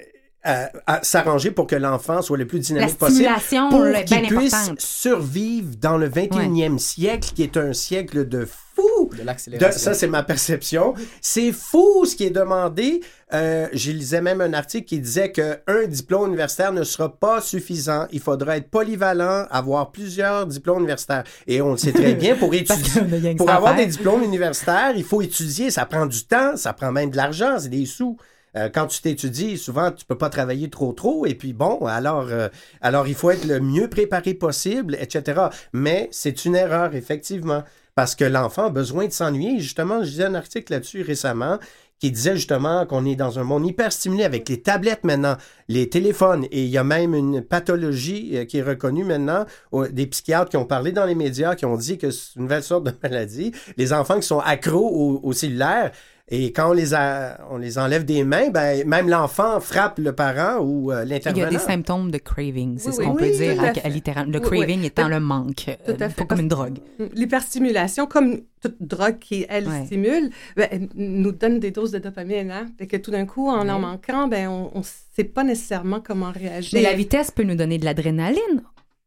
s'arranger 1.02 1.50
pour 1.50 1.66
que 1.66 1.76
l'enfant 1.76 2.22
soit 2.22 2.38
le 2.38 2.46
plus 2.46 2.60
dynamique 2.60 2.96
possible 2.96 3.28
pour 3.70 3.84
qu'il 4.06 4.26
puisse 4.28 4.54
importante. 4.54 4.80
survivre 4.80 5.76
dans 5.76 5.98
le 5.98 6.08
21e 6.08 6.78
siècle, 6.78 7.32
qui 7.34 7.42
est 7.42 7.56
un 7.58 7.74
siècle 7.74 8.26
de 8.26 8.46
fou. 8.80 9.08
De 9.12 9.18
De- 9.18 9.22
l'accélération. 9.25 9.78
ça, 9.80 9.94
c'est 9.94 10.06
ma 10.06 10.22
perception. 10.22 10.94
C'est 11.20 11.52
fou 11.52 12.04
ce 12.04 12.16
qui 12.16 12.25
est 12.25 12.30
demandé. 12.30 13.00
Euh, 13.32 13.68
je 13.72 13.92
lisais 13.92 14.20
même 14.20 14.40
un 14.40 14.52
article 14.54 14.87
qui 14.88 14.99
disait 14.99 15.30
qu'un 15.30 15.87
diplôme 15.88 16.28
universitaire 16.28 16.72
ne 16.72 16.82
sera 16.82 17.14
pas 17.16 17.40
suffisant. 17.40 18.06
Il 18.10 18.20
faudra 18.20 18.56
être 18.56 18.68
polyvalent, 18.70 19.46
avoir 19.50 19.92
plusieurs 19.92 20.46
diplômes 20.46 20.78
universitaires. 20.80 21.25
Et 21.46 21.62
on 21.62 21.72
le 21.72 21.76
sait 21.76 21.92
très 21.92 22.14
bien, 22.14 22.34
pour 22.37 22.52
étudier, 22.54 23.34
pour 23.37 23.50
avoir 23.50 23.76
des 23.76 23.87
diplômes 23.87 24.22
universitaires, 24.22 24.92
il 24.96 25.04
faut 25.04 25.22
étudier. 25.22 25.70
Ça 25.70 25.87
prend 25.87 26.06
du 26.06 26.25
temps, 26.25 26.56
ça 26.56 26.72
prend 26.72 26.90
même 26.90 27.10
de 27.10 27.16
l'argent, 27.16 27.56
c'est 27.58 27.68
des 27.68 27.87
sous. 27.87 28.16
Euh, 28.56 28.68
quand 28.68 28.88
tu 28.88 29.00
t'étudies, 29.00 29.56
souvent, 29.56 29.92
tu 29.92 30.04
peux 30.04 30.18
pas 30.18 30.28
travailler 30.28 30.68
trop 30.68 30.92
trop. 30.92 31.25
Et 31.25 31.37
puis 31.37 31.52
bon, 31.52 31.87
alors, 31.87 32.26
euh, 32.30 32.49
alors 32.80 33.06
il 33.06 33.14
faut 33.14 33.30
être 33.30 33.44
le 33.44 33.60
mieux 33.60 33.87
préparé 33.88 34.34
possible, 34.34 34.96
etc. 35.00 35.40
Mais 35.72 36.08
c'est 36.10 36.44
une 36.44 36.56
erreur, 36.56 36.96
effectivement, 36.96 37.62
parce 38.00 38.14
que 38.14 38.25
l'enfant 38.25 38.64
a 38.64 38.71
besoin 38.71 39.09
de 39.09 39.12
s'ennuyer. 39.12 39.61
Justement, 39.61 40.02
je 40.02 40.09
lisais 40.09 40.25
un 40.25 40.35
article 40.35 40.73
là-dessus 40.73 41.02
récemment 41.02 41.59
qui 41.99 42.11
disait 42.11 42.35
justement 42.35 42.87
qu'on 42.87 43.04
est 43.04 43.14
dans 43.14 43.38
un 43.38 43.45
monde 43.45 43.66
hyper 43.66 43.92
stimulé 43.92 44.25
avec 44.25 44.49
les 44.49 44.62
tablettes 44.62 45.04
maintenant, 45.04 45.37
les 45.69 45.90
téléphones, 45.90 46.47
et 46.50 46.64
il 46.64 46.71
y 46.71 46.78
a 46.78 46.83
même 46.83 47.14
une 47.14 47.42
pathologie 47.42 48.38
euh, 48.38 48.47
qui 48.47 48.57
est 48.57 48.62
reconnue 48.62 49.04
maintenant, 49.04 49.45
des 49.90 50.07
psychiatres 50.07 50.49
qui 50.49 50.57
ont 50.57 50.64
parlé 50.64 50.92
dans 50.92 51.04
les 51.04 51.14
médias, 51.14 51.54
qui 51.57 51.66
ont 51.66 51.76
dit 51.76 51.99
que 51.99 52.11
c'est 52.11 52.36
une 52.36 52.45
nouvelle 52.45 52.63
sorte 52.63 52.84
de 52.84 52.93
maladie. 53.02 53.52
Les 53.76 53.93
enfants 53.93 54.19
qui 54.19 54.26
sont 54.26 54.41
accros 54.41 54.89
au, 54.89 55.21
au 55.23 55.34
cellulaire, 55.34 55.93
et 56.30 56.52
quand 56.52 56.71
on 56.71 56.73
les, 56.73 56.95
a, 56.95 57.38
on 57.50 57.56
les 57.58 57.78
enlève 57.78 58.04
des 58.04 58.23
mains, 58.25 58.50
ben, 58.50 58.86
même 58.86 59.08
l'enfant 59.08 59.58
frappe 59.60 59.99
le 59.99 60.12
parent 60.12 60.58
ou 60.60 60.93
euh, 60.93 61.02
Il 61.04 61.08
y 61.08 61.12
a 61.12 61.14
l'intervenant. 61.16 61.49
des 61.50 61.58
symptômes 61.58 62.10
de 62.10 62.19
craving, 62.19 62.78
c'est 62.78 62.88
Oui, 62.90 62.95
ce 62.95 63.00
oui. 63.00 63.06
qu'on 63.06 63.14
peut 63.16 63.25
Oui, 63.25 63.36
dire, 63.36 63.56
tout 63.56 63.64
à 63.64 63.69
à- 63.69 63.75
fait. 63.75 63.84
à 63.84 63.88
littéral- 63.88 64.30
Le 64.30 64.38
Oui, 64.38 64.47
oui. 64.50 64.58
craving 64.58 64.84
étant 64.84 65.08
le 65.08 65.21
manque, 65.21 65.54
Tout 65.84 65.90
à 65.93 65.93
euh, 66.04 66.08
fait. 66.08 66.14
pas 66.14 66.25
comme 66.25 66.40
une 66.40 66.49
drogue. 66.49 66.78
L'hyperstimulation, 67.14 68.06
comme 68.06 68.40
toute 68.62 68.76
drogue 68.80 69.19
qui, 69.19 69.47
elle, 69.49 69.66
Ouais. 69.69 69.86
stimule, 69.86 70.30
ben, 70.56 70.69
elle 70.71 70.88
nous 70.95 71.32
donne 71.32 71.58
des 71.60 71.71
doses 71.71 71.90
de 71.93 71.99
dopamine. 71.99 72.50
Hein? 72.50 72.66
Et 72.78 72.86
que 72.86 72.97
tout 72.97 73.10
d'un 73.10 73.26
coup, 73.26 73.49
en 73.49 73.69
en 73.69 73.78
manquant, 73.78 74.28
ben, 74.28 74.49
on 74.49 74.78
ne 74.78 74.84
sait 74.84 75.25
pas 75.25 75.45
nécessairement 75.45 76.00
comment 76.00 76.30
réagir. 76.30 76.71
Mais 76.75 76.82
la 76.82 76.95
vitesse 76.95 77.30
peut 77.30 77.43
nous 77.43 77.54
donner 77.56 77.78
de 77.78 77.84
l'adrénaline 77.84 78.62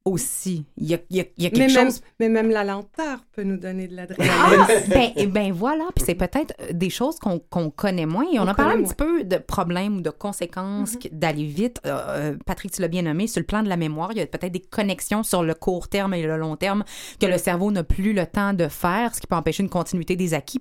aussi. 0.05 0.65
Il 0.77 0.87
y 0.87 0.93
a, 0.93 0.97
il 1.09 1.17
y 1.17 1.21
a- 1.21 1.25
il 1.37 1.43
y 1.43 1.47
a 1.47 1.49
mais, 1.51 1.57
quelque 1.59 1.73
même, 1.75 1.85
chose 1.87 2.01
mais 2.19 2.29
même 2.29 2.49
la 2.49 2.63
lenteur 2.63 3.19
peut 3.31 3.43
nous 3.43 3.57
donner 3.57 3.87
de 3.87 3.95
l'adrénaline. 3.95 4.33
Ah, 4.41 4.67
ben, 4.89 5.11
eh 5.15 5.27
ben 5.27 5.51
voilà, 5.53 5.85
puis 5.95 6.03
c'est 6.05 6.15
peut-être 6.15 6.53
euh, 6.61 6.73
des 6.73 6.89
choses 6.89 7.17
qu'on 7.19 7.39
qu'on 7.39 7.69
connaît 7.69 8.05
moins. 8.05 8.25
Et 8.31 8.39
on, 8.39 8.43
On 8.43 8.47
a 8.47 8.53
parlé 8.53 8.81
un 8.81 8.83
petit 8.83 8.95
peu 8.95 9.23
de 9.23 9.37
problèmes 9.37 9.97
ou 9.97 10.01
de 10.01 10.09
conséquences 10.09 10.97
que- 10.97 11.07
d'aller 11.11 11.45
vite. 11.45 11.79
Euh, 11.85 11.97
euh, 12.07 12.37
Patrick, 12.45 12.71
tu 12.71 12.81
l'as 12.81 12.87
bien 12.89 13.03
nommé, 13.03 13.27
sur 13.27 13.39
le 13.39 13.45
plan 13.45 13.63
de 13.63 13.69
la 13.69 13.77
mémoire, 13.77 14.09
il 14.11 14.17
y 14.17 14.21
a 14.21 14.25
peut-être 14.27 14.51
des 14.51 14.59
connexions 14.59 15.23
sur 15.23 15.41
le 15.43 15.53
court 15.53 15.87
terme 15.87 16.13
et 16.13 16.23
le 16.23 16.37
long 16.37 16.55
terme 16.57 16.83
que 17.19 17.25
le 17.25 17.37
cerveau 17.37 17.71
n'a 17.71 17.83
plus 17.83 18.13
le 18.13 18.25
temps 18.25 18.53
de 18.53 18.67
faire, 18.67 19.15
ce 19.15 19.21
qui 19.21 19.27
peut 19.27 19.35
empêcher 19.35 19.63
une 19.63 19.69
continuité 19.69 20.15
des 20.15 20.33
acquis. 20.33 20.59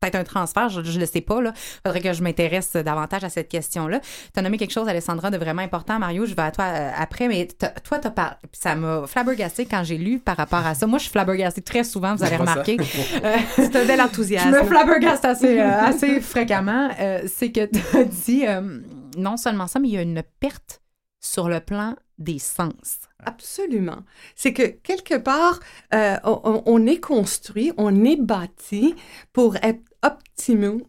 Peut-être 0.00 0.16
un 0.16 0.24
transfert, 0.24 0.68
je 0.68 0.80
ne 0.80 0.98
le 1.00 1.06
sais 1.06 1.20
pas. 1.22 1.40
Il 1.42 1.52
faudrait 1.84 2.00
que 2.00 2.12
je 2.12 2.22
m'intéresse 2.22 2.72
davantage 2.74 3.24
à 3.24 3.28
cette 3.30 3.48
question-là. 3.48 4.00
Tu 4.00 4.38
as 4.38 4.42
nommé 4.42 4.58
quelque 4.58 4.72
chose, 4.72 4.86
Alessandra, 4.88 5.30
de 5.30 5.36
vraiment 5.38 5.62
important. 5.62 5.98
Mario, 5.98 6.26
je 6.26 6.34
vais 6.34 6.42
à 6.42 6.50
toi 6.50 6.64
euh, 6.66 6.90
après, 6.96 7.28
mais 7.28 7.48
toi, 7.82 7.98
tu 7.98 8.06
as 8.06 8.10
parlé. 8.10 8.36
Ça 8.52 8.74
m'a 8.74 9.06
flabbergasté 9.06 9.64
quand 9.66 9.82
j'ai 9.84 9.96
lu 9.98 10.18
par 10.18 10.36
rapport 10.36 10.64
à 10.66 10.74
ça. 10.74 10.86
Moi, 10.86 10.98
je 10.98 11.04
suis 11.04 11.12
flabbergastée 11.12 11.62
très 11.62 11.82
souvent, 11.82 12.14
vous 12.14 12.22
allez 12.22 12.36
Je 12.36 12.40
remarquer. 12.40 12.76
Euh, 13.24 13.36
C'est 13.56 13.74
un 13.76 13.84
bel 13.86 13.98
je 13.98 14.04
enthousiasme. 14.04 14.50
me 14.50 14.64
flabbergaste 14.64 15.24
assez, 15.24 15.58
euh, 15.60 15.80
assez 15.80 16.20
fréquemment. 16.20 16.90
Euh, 17.00 17.22
c'est 17.26 17.50
que 17.50 17.64
tu 17.66 17.96
as 17.96 18.04
dit 18.04 18.46
euh, 18.46 18.80
non 19.16 19.36
seulement 19.36 19.66
ça, 19.66 19.78
mais 19.78 19.88
il 19.88 19.94
y 19.94 19.98
a 19.98 20.02
une 20.02 20.22
perte 20.40 20.80
sur 21.20 21.48
le 21.48 21.60
plan 21.60 21.94
des 22.18 22.38
sens. 22.38 23.05
Absolument. 23.24 24.04
C'est 24.34 24.52
que 24.52 24.62
quelque 24.62 25.16
part, 25.16 25.60
euh, 25.94 26.16
on, 26.24 26.86
est 26.86 27.00
construit, 27.00 27.72
on 27.76 28.04
est 28.04 28.20
bâti 28.20 28.94
pour 29.32 29.56
être 29.56 29.82
optimaux 30.02 30.82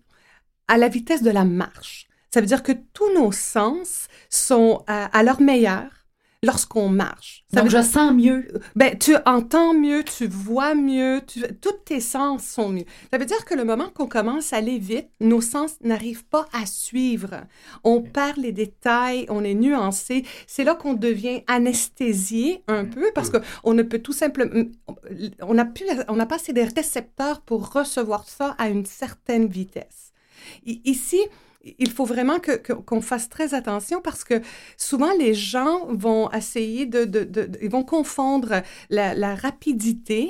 à 0.68 0.78
la 0.78 0.90
vitesse 0.90 1.24
de 1.24 1.32
la 1.32 1.46
marche. 1.46 2.08
Ça 2.32 2.42
veut 2.42 2.48
dire 2.48 2.64
que 2.64 2.74
tous 2.94 3.12
nos 3.14 3.32
sens 3.32 4.08
sont 4.30 4.84
à 4.88 5.24
leur 5.24 5.42
meilleur 5.42 5.97
lorsqu'on 6.44 6.90
marche. 6.90 7.44
Ça 7.52 7.62
Donc, 7.62 7.72
veut 7.72 7.78
je 7.82 7.84
sens 7.84 8.14
mieux. 8.14 8.48
Ben, 8.76 8.98
tu 8.98 9.16
entends 9.26 9.74
mieux, 9.74 10.04
tu 10.04 10.28
vois 10.28 10.76
mieux, 10.76 11.22
tu, 11.26 11.42
tous 11.62 11.74
tes 11.84 12.00
sens 12.00 12.44
sont 12.46 12.70
mieux. 12.70 12.86
Ça 13.12 13.18
veut 13.18 13.26
dire 13.26 13.44
que 13.44 13.56
le 13.56 13.64
moment 13.66 13.90
qu'on 13.90 14.08
commence 14.08 14.54
à 14.54 14.58
aller 14.58 14.78
vite, 14.78 15.08
nos 15.20 15.42
sens 15.42 15.78
n'arrivent 15.82 16.26
pas 16.26 16.46
à 16.54 16.66
suivre. 16.68 17.42
On 17.84 18.02
perd 18.02 18.38
les 18.38 18.52
détails, 18.52 19.26
on 19.30 19.44
est 19.44 19.56
nuancé. 19.56 20.26
C'est 20.46 20.64
là 20.64 20.76
qu'on 20.76 20.94
devient 20.94 21.42
anesthésié 21.48 22.64
un 22.68 22.86
peu 22.86 23.12
parce 23.16 23.32
qu'on 23.32 23.74
ne 23.74 23.82
peut 23.84 24.00
tout 24.00 24.14
simplement... 24.14 24.64
On 25.42 25.54
n'a 25.56 25.66
plus- 25.66 25.86
on 26.08 26.16
n'a 26.16 26.26
pas 26.28 26.36
assez 26.36 26.54
de 26.54 26.62
récepteurs 26.62 27.42
pour 27.42 27.72
recevoir 27.74 28.28
ça 28.30 28.56
à 28.60 28.70
une 28.70 28.86
certaine 28.86 29.48
vitesse. 29.48 30.12
I- 30.66 30.82
Ici, 30.86 31.20
il 31.80 31.92
faut 31.92 32.06
vraiment 32.06 32.40
que- 32.40 32.58
qu'on 32.74 33.02
fasse 33.02 33.28
très 33.30 33.54
attention 33.54 34.02
parce 34.02 34.24
que 34.24 34.42
souvent 34.78 35.12
les 35.18 35.34
gens 35.34 35.88
vont 35.90 36.30
essayer 36.32 36.86
de, 36.86 37.06
de- 37.06 37.24
de- 37.24 37.46
de- 37.46 37.60
ils 37.62 37.70
vont 37.70 37.84
confondre 37.84 38.62
la, 38.90 39.14
la 39.14 39.36
rapidité 39.36 40.30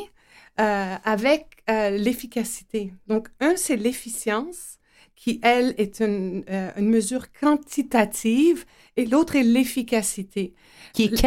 euh, 0.59 0.95
avec 1.03 1.41
euh, 1.69 1.91
l'efficacité. 1.91 2.93
Donc, 3.07 3.27
un, 3.39 3.55
c'est 3.55 3.75
l'efficience 3.75 4.77
qui, 5.15 5.39
elle, 5.43 5.73
est 5.77 5.99
une, 5.99 6.43
euh, 6.49 6.71
une 6.77 6.89
mesure 6.89 7.25
quantitative 7.31 8.65
et 8.95 9.05
l'autre 9.05 9.35
est 9.35 9.43
l'efficacité 9.43 10.53
Qui 10.93 11.03
est 11.05 11.09
qui 11.09 11.15
est 11.15 11.19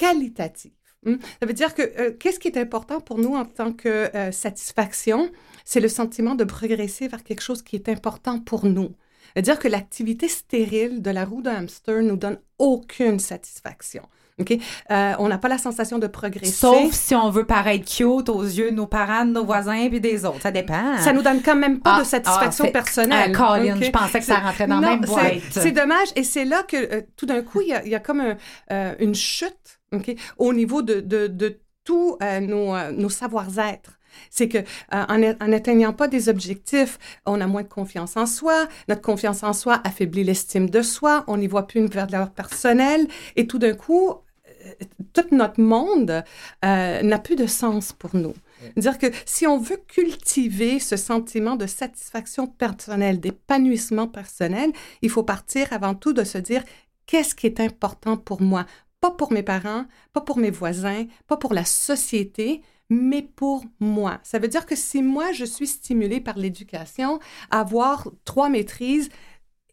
qualitatif. 0.00 0.70
Hmm? 1.04 1.16
Ça 1.40 1.46
veut 1.46 1.52
dire 1.52 1.74
que 1.74 2.10
qu'est-ce 2.10 2.38
qui 2.38 2.48
est 2.48 2.56
important 2.56 3.00
pour 3.00 3.18
nous 3.18 3.34
en 3.34 3.44
tant 3.44 3.72
que 3.72 4.08
satisfaction, 4.30 5.30
c'est 5.64 5.80
le 5.80 5.88
sentiment 5.88 6.34
de 6.36 6.44
progresser 6.44 7.08
vers 7.08 7.24
quelque 7.24 7.40
chose 7.42 7.62
qui 7.62 7.74
est 7.76 7.88
important 7.88 8.38
pour 8.40 8.66
nous. 8.66 8.90
C'est-à-dire 9.34 9.58
que 9.58 9.68
l'activité 9.68 10.28
stérile 10.28 11.02
de 11.02 11.10
la 11.10 11.24
roue 11.24 11.42
de 11.42 11.50
hamster 11.50 12.02
nous 12.02 12.16
donne 12.16 12.38
aucune 12.58 13.18
satisfaction. 13.18 14.02
OK? 14.40 14.52
Euh, 14.90 15.12
on 15.18 15.28
n'a 15.28 15.36
pas 15.36 15.48
la 15.48 15.58
sensation 15.58 15.98
de 15.98 16.06
progresser. 16.06 16.52
Sauf 16.52 16.92
si 16.92 17.14
on 17.14 17.28
veut 17.30 17.44
paraître 17.46 17.84
cute 17.84 18.28
aux 18.30 18.42
yeux 18.42 18.70
de 18.70 18.76
nos 18.76 18.86
parents, 18.86 19.26
de 19.26 19.32
nos 19.32 19.44
voisins 19.44 19.88
puis 19.90 20.00
des 20.00 20.24
autres. 20.24 20.40
Ça 20.40 20.50
dépend. 20.50 20.96
Ça 20.98 21.12
nous 21.12 21.20
donne 21.22 21.42
quand 21.42 21.54
même 21.54 21.80
pas 21.80 21.96
Ah, 21.96 22.00
de 22.00 22.04
satisfaction 22.06 22.64
ah, 22.68 22.70
personnelle. 22.72 23.32
Ah, 23.38 23.56
Colin, 23.58 23.76
OK? 23.76 23.84
je 23.84 23.90
pensais 23.90 24.20
que 24.20 24.24
ça 24.24 24.36
rentrait 24.38 24.66
dans 24.66 24.80
la 24.80 24.88
même 24.96 25.02
c'est- 25.04 25.12
boîte. 25.12 25.34
C'est 25.50 25.72
dommage. 25.72 26.08
Et 26.16 26.24
c'est 26.24 26.46
là 26.46 26.62
que 26.62 26.76
euh, 26.76 27.02
tout 27.16 27.26
d'un 27.26 27.42
coup, 27.42 27.60
il 27.60 27.68
y 27.84 27.90
y 27.90 27.94
a 27.94 28.00
comme 28.00 28.20
un, 28.20 28.36
euh, 28.72 28.94
une 29.00 29.14
chute 29.14 29.80
OK, 29.94 30.14
au 30.38 30.54
niveau 30.54 30.80
de, 30.80 31.00
de, 31.00 31.26
de 31.26 31.60
tous 31.84 32.16
euh, 32.22 32.40
nos, 32.40 32.74
nos 32.92 33.10
savoir-être. 33.10 33.98
C'est 34.30 34.48
que 34.48 34.58
euh, 34.58 34.62
en 34.90 35.48
n'atteignant 35.48 35.92
pas 35.92 36.08
des 36.08 36.28
objectifs, 36.28 36.98
on 37.26 37.40
a 37.40 37.46
moins 37.46 37.62
de 37.62 37.68
confiance 37.68 38.16
en 38.16 38.26
soi. 38.26 38.66
Notre 38.88 39.02
confiance 39.02 39.42
en 39.42 39.52
soi 39.52 39.80
affaiblit 39.84 40.24
l'estime 40.24 40.70
de 40.70 40.82
soi. 40.82 41.24
On 41.26 41.36
n'y 41.36 41.46
voit 41.46 41.66
plus 41.66 41.80
une 41.80 41.88
valeur 41.88 42.30
personnelle. 42.30 43.06
Et 43.36 43.46
tout 43.46 43.58
d'un 43.58 43.74
coup, 43.74 44.10
euh, 44.10 44.72
tout 45.12 45.34
notre 45.34 45.60
monde 45.60 46.24
euh, 46.64 47.02
n'a 47.02 47.18
plus 47.18 47.36
de 47.36 47.46
sens 47.46 47.92
pour 47.92 48.14
nous. 48.16 48.34
Dire 48.76 48.98
que 48.98 49.06
si 49.26 49.46
on 49.46 49.58
veut 49.58 49.80
cultiver 49.88 50.78
ce 50.78 50.96
sentiment 50.96 51.56
de 51.56 51.66
satisfaction 51.66 52.46
personnelle, 52.46 53.18
d'épanouissement 53.18 54.06
personnel, 54.06 54.70
il 55.02 55.10
faut 55.10 55.24
partir 55.24 55.72
avant 55.72 55.94
tout 55.94 56.12
de 56.12 56.24
se 56.24 56.38
dire 56.38 56.62
qu'est-ce 57.06 57.34
qui 57.34 57.46
est 57.46 57.60
important 57.60 58.16
pour 58.16 58.40
moi, 58.40 58.66
pas 59.00 59.10
pour 59.10 59.32
mes 59.32 59.42
parents, 59.42 59.86
pas 60.12 60.20
pour 60.20 60.38
mes 60.38 60.50
voisins, 60.50 61.06
pas 61.26 61.36
pour 61.36 61.54
la 61.54 61.64
société, 61.64 62.62
mais 62.92 63.22
pour 63.22 63.64
moi. 63.80 64.20
Ça 64.22 64.38
veut 64.38 64.48
dire 64.48 64.66
que 64.66 64.76
si 64.76 65.02
moi, 65.02 65.32
je 65.32 65.44
suis 65.46 65.66
stimulée 65.66 66.20
par 66.20 66.36
l'éducation, 66.36 67.18
avoir 67.50 68.08
trois 68.24 68.48
maîtrises, 68.50 69.08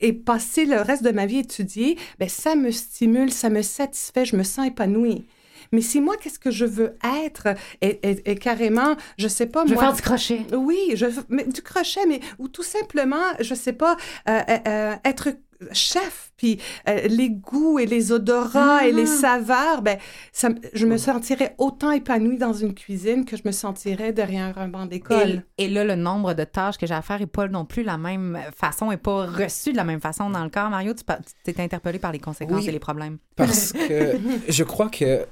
et 0.01 0.13
passer 0.13 0.65
le 0.65 0.79
reste 0.79 1.03
de 1.03 1.12
ma 1.12 1.25
vie 1.25 1.39
étudier, 1.39 1.97
ben 2.19 2.29
ça 2.29 2.55
me 2.55 2.71
stimule, 2.71 3.32
ça 3.34 3.49
me 3.49 3.62
satisfait, 3.62 4.23
je 4.23 4.38
me 4.38 4.43
sens 4.43 4.65
épanouie. 4.67 5.25
Mais 5.73 5.82
si 5.82 5.99
moi, 5.99 6.15
qu'est-ce 6.15 6.39
que 6.39 6.51
je 6.51 6.63
veux 6.63 6.95
être? 7.25 7.49
Et, 7.82 7.99
et- 8.10 8.32
et 8.32 8.36
carrément, 8.36 8.95
je 9.17 9.27
sais 9.27 9.45
pas 9.45 9.65
Je 9.65 9.73
moi. 9.73 9.84
faire 9.84 9.93
du 9.93 10.01
crochet. 10.01 10.45
Oui, 10.55 10.79
je, 10.95 11.08
mais 11.27 11.43
du 11.43 11.62
crochet, 11.62 12.05
mais 12.08 12.21
ou 12.39 12.47
tout 12.47 12.63
simplement, 12.63 13.25
je 13.41 13.53
sais 13.53 13.73
pas, 13.73 13.97
euh, 14.29 14.39
euh, 14.49 14.58
euh, 14.67 14.95
être 15.03 15.29
chef, 15.71 16.31
puis 16.37 16.59
euh, 16.87 17.07
les 17.07 17.29
goûts 17.29 17.79
et 17.79 17.85
les 17.85 18.11
odorats 18.11 18.87
et 18.87 18.91
les 18.91 19.01
Mhm. 19.03 19.07
saveurs, 19.07 19.81
ben, 19.81 19.97
ça, 20.31 20.49
je 20.73 20.85
me 20.85 20.97
sentirais 20.97 21.55
autant 21.57 21.91
épanouie 21.91 22.37
dans 22.37 22.53
une 22.53 22.73
cuisine 22.73 23.25
que 23.25 23.35
je 23.37 23.43
me 23.45 23.51
sentirais 23.51 24.13
derrière 24.13 24.57
un 24.57 24.67
banc 24.67 24.85
d'école. 24.85 25.43
Et, 25.57 25.65
et 25.65 25.67
là, 25.69 25.83
le 25.83 25.95
nombre 25.95 26.33
de 26.33 26.43
tâches 26.43 26.77
que 26.77 26.87
j'ai 26.87 26.93
à 26.93 27.01
faire 27.01 27.19
n'est 27.19 27.25
pas 27.25 27.47
non 27.47 27.65
plus 27.65 27.83
la 27.83 27.97
même 27.97 28.39
façon, 28.55 28.89
n'est 28.89 28.97
pas 28.97 29.25
reçu 29.25 29.71
de 29.71 29.77
la 29.77 29.83
même 29.83 29.99
façon 30.01 30.29
dans 30.29 30.43
le 30.43 30.49
corps. 30.49 30.69
Mario, 30.69 30.93
tu 30.93 31.03
t'es 31.43 31.61
interpellé 31.61 31.99
par 31.99 32.11
les 32.11 32.19
conséquences 32.19 32.61
Oui. 32.63 32.69
et 32.69 32.71
les 32.71 32.79
problèmes. 32.79 33.17
Parce 33.35 33.73
que 33.87 34.17
je 34.47 34.63
crois 34.63 34.89
que 34.89 35.25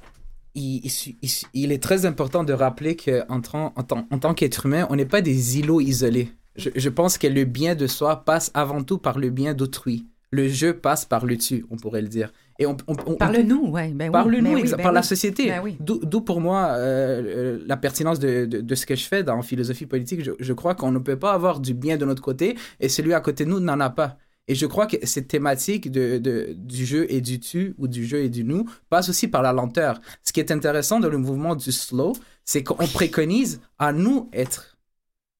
il, 0.54 1.72
est 1.72 1.82
très 1.82 2.04
important 2.06 2.42
de 2.44 2.52
rappeler 2.52 2.96
qu'en 2.96 3.40
tant, 3.40 3.72
en 3.76 3.82
tant, 3.82 4.06
en 4.10 4.18
tant 4.18 4.34
qu'être 4.34 4.66
humain, 4.66 4.86
on 4.90 4.96
n'est 4.96 5.04
pas 5.06 5.20
des 5.20 5.58
îlots 5.58 5.80
isolés. 5.80 6.32
Je, 6.56 6.70
je 6.74 6.88
pense 6.88 7.18
que 7.18 7.26
le 7.28 7.44
bien 7.44 7.74
de 7.76 7.86
soi 7.86 8.24
passe 8.24 8.50
avant 8.54 8.82
tout 8.82 8.98
par 8.98 9.18
le 9.18 9.30
bien 9.30 9.54
d'autrui. 9.54 10.06
Le 10.30 10.46
jeu 10.48 10.74
passe 10.74 11.04
par 11.06 11.24
le 11.24 11.36
tu, 11.38 11.64
on 11.70 11.76
pourrait 11.76 12.02
le 12.02 12.08
dire. 12.08 12.32
Et 12.58 12.66
on, 12.66 12.76
on, 12.86 12.96
on- 13.06 13.14
Par 13.14 13.32
le 13.32 13.42
nous, 13.42 13.68
ouais, 13.68 13.92
ben 13.94 14.06
oui. 14.06 14.12
par 14.12 14.26
le 14.28 14.38
ben 14.42 14.44
nous, 14.44 14.54
oui, 14.54 14.70
ben 14.70 14.76
par 14.82 14.92
la 14.92 15.02
société. 15.02 15.46
Ben 15.48 15.60
oui. 15.62 15.76
D'où 15.80 16.20
pour 16.20 16.40
moi 16.40 16.72
euh, 16.76 17.60
la 17.66 17.76
pertinence 17.76 18.18
de, 18.18 18.44
de, 18.44 18.60
de 18.60 18.74
ce 18.74 18.84
que 18.84 18.94
je 18.96 19.04
fais 19.06 19.22
dans 19.22 19.40
philosophie 19.42 19.86
politique. 19.86 20.22
Je, 20.22 20.32
je 20.38 20.52
crois 20.52 20.74
qu'on 20.74 20.90
ne 20.92 20.98
peut 20.98 21.18
pas 21.18 21.32
avoir 21.32 21.60
du 21.60 21.72
bien 21.72 21.96
de 21.96 22.04
notre 22.04 22.20
côté 22.22 22.56
et 22.80 22.88
celui 22.88 23.14
à 23.14 23.20
côté 23.20 23.44
de 23.44 23.50
nous 23.50 23.60
n'en 23.60 23.80
a 23.80 23.90
pas. 23.90 24.18
Et 24.48 24.54
je 24.54 24.66
crois 24.66 24.86
que 24.86 24.96
cette 25.06 25.28
thématique 25.28 25.90
de, 25.90 26.18
de- 26.18 26.54
du 26.56 26.84
jeu 26.84 27.06
et 27.10 27.20
du 27.20 27.38
tu 27.38 27.74
ou 27.78 27.86
du 27.86 28.04
jeu 28.06 28.18
et 28.24 28.28
du 28.28 28.44
nous 28.44 28.64
passe 28.90 29.08
aussi 29.08 29.28
par 29.28 29.42
la 29.42 29.52
lenteur. 29.52 30.00
Ce 30.24 30.32
qui 30.32 30.40
est 30.40 30.50
intéressant 30.50 31.00
dans 31.00 31.10
le 31.10 31.18
mouvement 31.18 31.54
du 31.54 31.70
slow, 31.72 32.14
c'est 32.44 32.64
qu'on 32.64 32.86
préconise 32.86 33.60
à 33.78 33.92
nous 33.92 34.28
être 34.32 34.76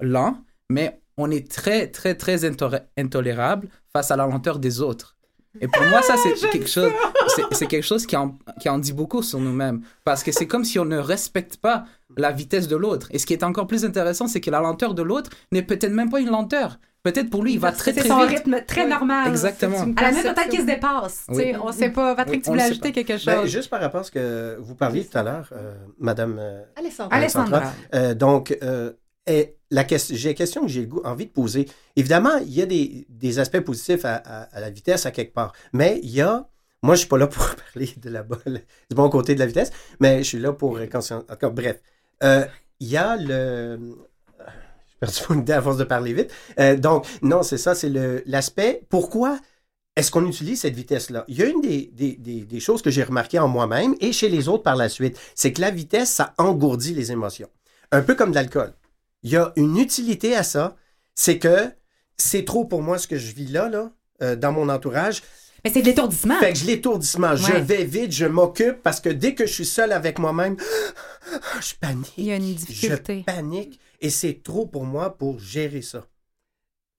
lents, 0.00 0.38
mais 0.70 1.00
on 1.16 1.30
est 1.30 1.50
très, 1.50 1.88
très, 1.88 2.14
très 2.14 2.44
intolé- 2.48 2.82
intolérable 2.96 3.68
face 3.98 4.10
à 4.12 4.16
la 4.16 4.26
lenteur 4.26 4.58
des 4.60 4.80
autres. 4.80 5.16
Et 5.60 5.66
pour 5.66 5.82
moi, 5.86 6.02
ça, 6.02 6.14
c'est 6.22 6.34
quelque 6.52 6.68
chose, 6.68 6.92
c'est, 7.34 7.42
c'est 7.52 7.66
quelque 7.66 7.84
chose 7.84 8.06
qui 8.06 8.16
en, 8.16 8.36
qui 8.60 8.68
en 8.68 8.78
dit 8.78 8.92
beaucoup 8.92 9.22
sur 9.22 9.40
nous-mêmes. 9.40 9.80
Parce 10.04 10.22
que 10.22 10.30
c'est 10.30 10.46
comme 10.46 10.64
si 10.64 10.78
on 10.78 10.84
ne 10.84 10.98
respecte 10.98 11.56
pas 11.56 11.84
la 12.16 12.30
vitesse 12.30 12.68
de 12.68 12.76
l'autre. 12.76 13.08
Et 13.10 13.18
ce 13.18 13.26
qui 13.26 13.32
est 13.32 13.42
encore 13.42 13.66
plus 13.66 13.84
intéressant, 13.84 14.28
c'est 14.28 14.40
que 14.40 14.50
la 14.52 14.60
lenteur 14.60 14.94
de 14.94 15.02
l'autre 15.02 15.30
n'est 15.50 15.62
peut-être 15.62 15.92
même 15.92 16.10
pas 16.10 16.20
une 16.20 16.30
lenteur. 16.30 16.78
Peut-être 17.02 17.30
pour 17.30 17.42
lui, 17.42 17.54
il 17.54 17.58
va 17.60 17.72
très, 17.72 17.92
C'est 17.92 18.00
très 18.00 18.08
son 18.08 18.20
vite. 18.20 18.28
rythme 18.38 18.56
très 18.66 18.84
Oui. 18.84 18.90
normal. 18.90 19.28
Exactement. 19.28 19.78
C'est 19.78 19.98
À 19.98 20.02
la 20.02 20.10
limite, 20.10 20.22
perception. 20.22 20.34
peut-être 20.34 20.48
qu'il 20.50 20.60
se 20.60 20.66
dépasse. 20.66 21.24
tu 21.28 21.34
Oui. 21.34 21.42
sais, 21.42 21.56
On 21.56 21.72
sait 21.72 21.90
pas. 21.90 22.14
Patrick, 22.14 22.36
Oui, 22.36 22.42
tu 22.42 22.50
voulais 22.50 22.62
ajouter 22.62 22.88
pas. 22.90 23.02
quelque 23.02 23.16
chose? 23.16 23.24
Ben, 23.26 23.46
juste 23.46 23.70
par 23.70 23.80
rapport 23.80 24.00
à 24.02 24.04
ce 24.04 24.10
que 24.12 24.56
vous 24.60 24.74
parliez 24.76 25.04
tout 25.04 25.16
à 25.18 25.22
l'heure, 25.24 25.48
euh, 25.52 25.74
Madame 25.98 26.36
euh, 26.38 26.62
Alessandra. 26.76 27.16
Alessandra. 27.16 27.62
Euh, 27.94 28.14
donc, 28.14 28.56
euh, 28.62 28.92
et 29.28 29.56
la 29.70 29.84
question, 29.84 30.16
j'ai 30.16 30.30
une 30.30 30.34
question 30.36 30.62
que 30.62 30.68
j'ai 30.68 30.88
envie 31.04 31.26
de 31.26 31.30
poser. 31.30 31.66
Évidemment, 31.96 32.36
il 32.38 32.52
y 32.54 32.62
a 32.62 32.66
des, 32.66 33.06
des 33.10 33.38
aspects 33.38 33.60
positifs 33.60 34.04
à, 34.04 34.16
à- 34.16 34.42
à 34.56 34.60
la 34.60 34.70
vitesse 34.70 35.06
à 35.06 35.10
quelque 35.10 35.34
part, 35.34 35.52
mais 35.72 36.00
il 36.02 36.10
y 36.10 36.20
a, 36.22 36.48
moi, 36.82 36.94
je 36.94 37.00
suis 37.00 37.08
pas 37.08 37.18
là 37.18 37.26
pour 37.34 37.44
parler 37.56 37.90
de 37.98 38.10
la 38.10 38.22
bonne- 38.22 38.62
du 38.90 38.94
bon 38.96 39.08
côté 39.10 39.34
de 39.34 39.40
la 39.40 39.46
vitesse, 39.46 39.70
mais 40.00 40.18
je 40.18 40.28
suis 40.28 40.38
là 40.38 40.52
pour 40.52 40.78
conscient. 40.90 41.18
En 41.18 41.22
tout 41.22 41.36
cas, 41.36 41.50
bref, 41.50 41.80
Euh, 42.24 42.44
il 42.80 42.88
y 42.88 42.96
a 42.96 43.16
le, 43.16 43.78
j'ai 44.90 44.96
perdu 45.00 45.20
mon 45.30 45.40
idée 45.40 45.52
à 45.52 45.62
force 45.62 45.76
de 45.76 45.84
parler 45.84 46.12
vite. 46.12 46.30
Euh, 46.58 46.76
donc, 46.76 47.06
non, 47.22 47.42
c'est 47.42 47.58
ça, 47.58 47.74
c'est 47.74 47.90
l'aspect. 48.26 48.82
Pourquoi 48.88 49.38
est-ce 49.96 50.10
qu'on 50.10 50.26
utilise 50.26 50.60
cette 50.60 50.74
vitesse-là? 50.74 51.24
Il 51.28 51.38
y 51.38 51.42
a 51.42 51.46
une 51.46 51.60
des, 51.60 51.90
des, 51.92 52.16
des, 52.16 52.40
des 52.44 52.60
choses 52.60 52.82
que 52.82 52.90
j'ai 52.90 53.02
remarquées 53.04 53.38
en 53.38 53.48
moi-même 53.48 53.94
et 54.00 54.12
chez 54.12 54.28
les 54.28 54.48
autres 54.48 54.62
par 54.62 54.76
la 54.76 54.88
suite, 54.88 55.18
c'est 55.34 55.52
que 55.52 55.60
la 55.60 55.70
vitesse, 55.70 56.10
ça 56.10 56.34
engourdit 56.38 56.94
les 56.94 57.12
émotions. 57.12 57.48
Un 57.92 58.02
peu 58.02 58.14
comme 58.14 58.30
de 58.30 58.34
l'alcool. 58.36 58.72
Il 59.22 59.30
y 59.30 59.36
a 59.36 59.52
une 59.56 59.76
utilité 59.78 60.34
à 60.36 60.42
ça, 60.42 60.76
c'est 61.14 61.38
que 61.38 61.70
c'est 62.16 62.44
trop 62.44 62.64
pour 62.64 62.82
moi 62.82 62.98
ce 62.98 63.06
que 63.06 63.16
je 63.18 63.32
vis 63.34 63.46
là, 63.48 63.68
là, 63.68 63.90
euh, 64.22 64.36
dans 64.36 64.52
mon 64.52 64.68
entourage. 64.68 65.22
Mais 65.64 65.72
c'est 65.72 65.82
de 65.82 65.86
l'étourdissement. 65.86 66.38
Fait 66.38 66.52
que 66.52 66.58
je 66.58 66.66
l'étourdissement, 66.66 67.34
je 67.34 67.52
vais 67.52 67.84
vite, 67.84 68.12
je 68.12 68.26
m'occupe 68.26 68.82
parce 68.82 69.00
que 69.00 69.08
dès 69.08 69.34
que 69.34 69.44
je 69.46 69.52
suis 69.52 69.66
seul 69.66 69.90
avec 69.92 70.18
moi-même, 70.20 70.56
je 71.60 71.74
panique. 71.80 72.12
Il 72.16 72.24
y 72.26 72.32
a 72.32 72.36
une 72.36 72.54
difficulté. 72.54 73.24
Je 73.26 73.32
panique 73.32 73.80
et 74.00 74.10
c'est 74.10 74.40
trop 74.42 74.66
pour 74.66 74.84
moi 74.84 75.16
pour 75.18 75.40
gérer 75.40 75.82
ça. 75.82 76.06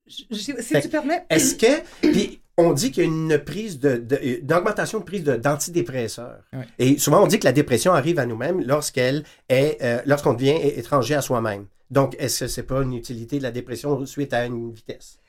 Je- 0.08 0.24
je- 0.32 0.36
si 0.36 0.54
Fait 0.54 0.82
tu 0.82 0.90
permets, 0.90 1.26
Est-ce 1.30 1.56
que. 1.56 1.82
Puis 2.02 2.42
on 2.58 2.74
dit 2.74 2.92
qu'il 2.92 3.04
y 3.04 3.06
a 3.06 3.10
une 3.10 3.38
prise 3.40 3.80
de, 3.80 3.96
de- 3.98 4.20
une 4.22 4.52
augmentation 4.52 5.00
de 5.00 5.04
prise 5.06 5.24
de- 5.24 5.38
d'antidépresseurs. 5.38 6.44
Ouais. 6.52 6.66
Et 6.80 6.98
souvent 6.98 7.24
on 7.24 7.28
dit 7.28 7.40
que 7.40 7.46
la 7.46 7.54
dépression 7.54 7.94
arrive 7.94 8.20
à 8.20 8.26
nous-mêmes 8.26 8.62
lorsqu'elle 8.62 9.24
est 9.48 9.78
euh, 9.82 10.02
lorsqu'on 10.06 10.34
devient 10.34 10.58
étranger 10.62 11.16
à 11.16 11.22
soi-même. 11.22 11.66
Donc 11.89 12.15
est-ce 12.19 12.41
que 12.41 12.47
c'est 12.47 12.63
pas 12.63 12.82
une 12.84 12.93
utilité 12.93 13.38
de 13.38 13.43
la 13.43 13.52
dépression 13.52 14.06
suite 14.06 14.34
à 14.34 14.45
une 14.45 14.71
vitesse? 14.71 15.19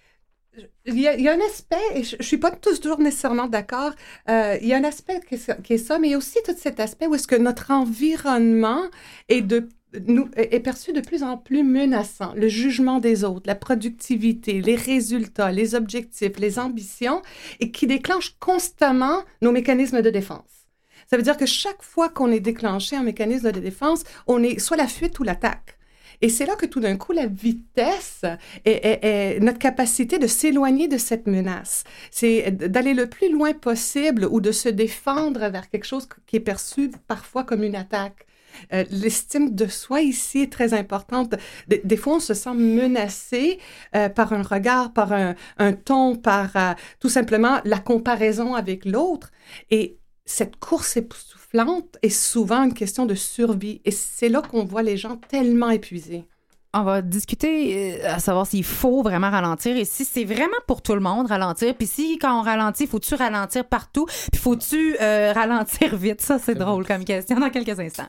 il 0.85 0.99
y, 0.99 1.07
a, 1.07 1.33
un 1.33 1.41
aspect, 1.41 1.77
et 1.95 2.03
je 2.03 2.17
ne 2.17 2.23
suis 2.23 2.39
pas 2.39 2.51
toujours 2.51 2.99
nécessairement 2.99 3.47
d'accord, 3.47 3.93
euh, 4.29 4.57
il 4.61 4.69
y 4.69 4.75
a 4.75 4.77
un 4.77 4.85
aspect 4.85 5.21
qui 5.27 5.35
est, 5.35 5.79
ça- 5.79 5.99
mais 5.99 6.09
il 6.09 6.11
y 6.11 6.15
a 6.15 6.19
aussi 6.19 6.39
tout 6.45 6.55
cet 6.57 6.81
aspect 6.81 7.07
où 7.07 7.15
est-ce 7.15 7.29
que 7.29 7.37
notre 7.37 7.71
environnement 7.71 8.83
est 9.29 10.61
perçu 10.61 10.93
de 10.93 11.01
plus 11.01 11.23
en 11.23 11.37
plus 11.37 11.63
menaçant. 11.63 12.35
Le 12.35 12.49
jugement 12.49 12.99
des 12.99 13.25
autres, 13.25 13.47
la 13.47 13.55
productivité, 13.55 14.61
les 14.61 14.75
résultats, 14.77 15.53
les 15.53 15.75
objectifs, 15.75 16.39
les 16.39 16.59
ambitions, 16.59 17.23
et 17.61 17.71
qui 17.71 17.87
déclenche 17.87 18.37
constamment 18.41 19.23
nos 19.43 19.53
mécanismes 19.53 20.03
de 20.03 20.11
défense. 20.11 20.67
Ça 21.09 21.17
veut 21.17 21.23
dire 21.23 21.37
que 21.37 21.47
chaque 21.47 21.83
fois 21.83 22.09
qu'on 22.09 22.31
est 22.31 22.41
déclenché 22.41 22.97
un 22.97 23.03
mécanisme 23.03 23.51
de 23.53 23.61
défense, 23.61 24.05
on 24.27 24.43
est 24.43 24.59
soit 24.59 24.77
la 24.77 24.87
fuite 24.87 25.19
ou 25.19 25.25
l'attaque. 25.25 25.77
Et 26.23 26.29
c'est 26.29 26.47
là 26.47 26.55
que 26.57 26.67
tout 26.67 26.81
d'un 26.81 26.97
coup, 26.97 27.13
la 27.13 27.27
vitesse 27.27 28.25
est, 28.65 29.41
notre 29.41 29.59
capacité 29.59 30.19
de 30.19 30.27
s'éloigner 30.27 30.89
de 30.89 30.99
cette 30.99 31.27
menace. 31.27 31.85
C'est 32.11 32.51
d'aller 32.51 32.95
le 32.95 33.07
plus 33.07 33.33
loin 33.33 33.53
possible 33.53 34.27
ou 34.31 34.41
de 34.41 34.53
se 34.53 34.69
défendre 34.69 35.49
vers 35.49 35.71
quelque 35.71 35.87
chose 35.87 36.09
qui 36.27 36.37
est 36.37 36.41
perçu 36.41 36.91
parfois 37.07 37.45
comme 37.45 37.63
une 37.63 37.77
attaque. 37.77 38.27
Euh, 38.73 38.85
L'estime 38.91 39.55
de 39.55 39.67
soi 39.67 40.03
ici 40.03 40.41
est 40.43 40.53
très 40.53 40.75
importante. 40.75 41.35
Des, 41.69 41.97
fois, 41.97 42.17
on 42.17 42.21
se 42.21 42.35
sent 42.35 42.55
menacé 42.55 43.59
euh, 43.95 44.09
par 44.09 44.33
un 44.33 44.43
regard, 44.43 44.93
par 44.93 45.13
un, 45.13 45.35
un 45.59 45.73
ton, 45.73 46.17
par 46.17 46.57
euh, 46.57 46.73
tout 46.99 47.09
simplement 47.09 47.61
la 47.65 47.79
comparaison 47.79 48.55
avec 48.55 48.85
l'autre. 48.85 49.31
Et 49.71 49.99
cette 50.27 50.57
course 50.57 50.97
époustouflante 50.97 51.40
est 52.03 52.09
souvent 52.09 52.65
une 52.65 52.75
question 52.75 53.07
de 53.07 53.15
survie. 53.15 53.81
Et 53.85 53.91
c'est 53.91 54.29
là 54.29 54.43
qu'on 54.43 54.65
voit 54.65 54.83
les 54.83 54.97
gens 54.97 55.17
tellement 55.29 55.71
épuisés. 55.71 56.25
On 56.73 56.85
va 56.85 57.03
discuter 57.03 58.01
euh, 58.05 58.15
à 58.15 58.21
savoir 58.21 58.47
s'il 58.47 58.63
faut 58.63 59.03
vraiment 59.03 59.29
ralentir 59.29 59.77
et 59.77 59.85
si 59.85 60.05
c'est 60.05 60.25
vraiment 60.25 60.53
pour 60.69 60.83
tout 60.83 60.95
le 60.95 61.01
monde 61.01 61.27
ralentir. 61.27 61.75
Puis 61.75 61.89
si 61.89 62.17
quand 62.19 62.39
on 62.39 62.43
ralentit, 62.43 62.87
faut-tu 62.87 63.17
ralentir 63.17 63.65
partout? 63.65 64.07
Puis 64.31 64.41
faut-tu 64.41 64.97
euh, 65.01 65.33
ralentir 65.35 65.97
vite? 65.97 66.21
Ça, 66.21 66.39
c'est 66.39 66.55
drôle 66.55 66.87
comme 66.87 67.05
question 67.05 67.41
dans 67.41 67.51
quelques 67.51 67.81
instants. 67.81 68.09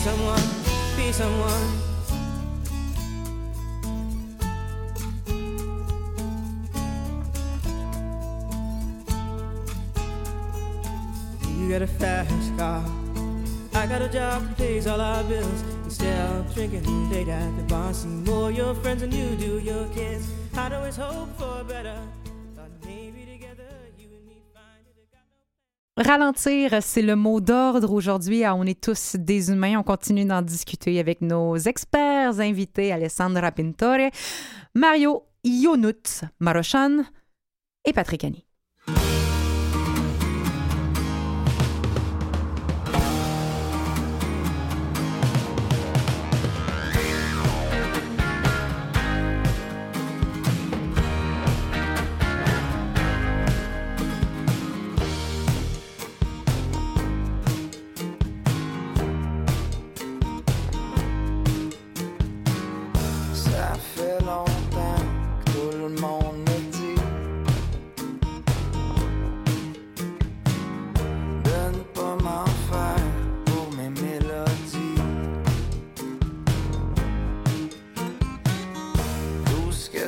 someone, 0.00 0.40
be 0.96 1.12
someone. 1.12 1.78
You 11.46 11.68
got 11.68 11.82
a 11.82 11.86
fast 11.86 12.56
car. 12.56 12.82
I 13.74 13.86
got 13.86 14.00
a 14.00 14.08
job 14.08 14.48
that 14.48 14.56
pays 14.56 14.86
all 14.86 15.00
our 15.00 15.22
bills. 15.24 15.62
Instead 15.84 16.30
of 16.30 16.54
drinking 16.54 17.10
late 17.10 17.28
at 17.28 17.54
the 17.58 17.62
bar, 17.64 17.92
see 17.92 18.08
more 18.08 18.50
your 18.50 18.74
friends 18.76 19.02
than 19.02 19.12
you 19.12 19.36
do 19.36 19.58
your 19.58 19.86
kids. 19.88 20.26
I'd 20.56 20.72
always 20.72 20.96
hope 20.96 21.28
for 21.36 21.62
better. 21.64 22.00
Ralentir, 26.02 26.82
c'est 26.82 27.02
le 27.02 27.14
mot 27.14 27.42
d'ordre 27.42 27.92
aujourd'hui. 27.92 28.42
Ah, 28.42 28.54
On 28.54 28.64
est 28.64 28.80
tous 28.80 29.16
des 29.16 29.50
humains. 29.50 29.78
On 29.78 29.82
continue 29.82 30.24
d'en 30.24 30.40
discuter 30.40 30.98
avec 30.98 31.20
nos 31.20 31.56
experts 31.56 32.40
invités, 32.40 32.90
Alessandra 32.90 33.52
Pintore, 33.52 34.08
Mario 34.74 35.24
Ionut 35.44 36.22
Marochan 36.38 37.04
et 37.84 37.92
Patrick 37.92 38.24
Annie. 38.24 38.46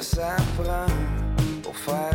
Ça 0.03 0.37
prend 0.59 0.87
pour 1.63 1.77
faire 1.77 2.12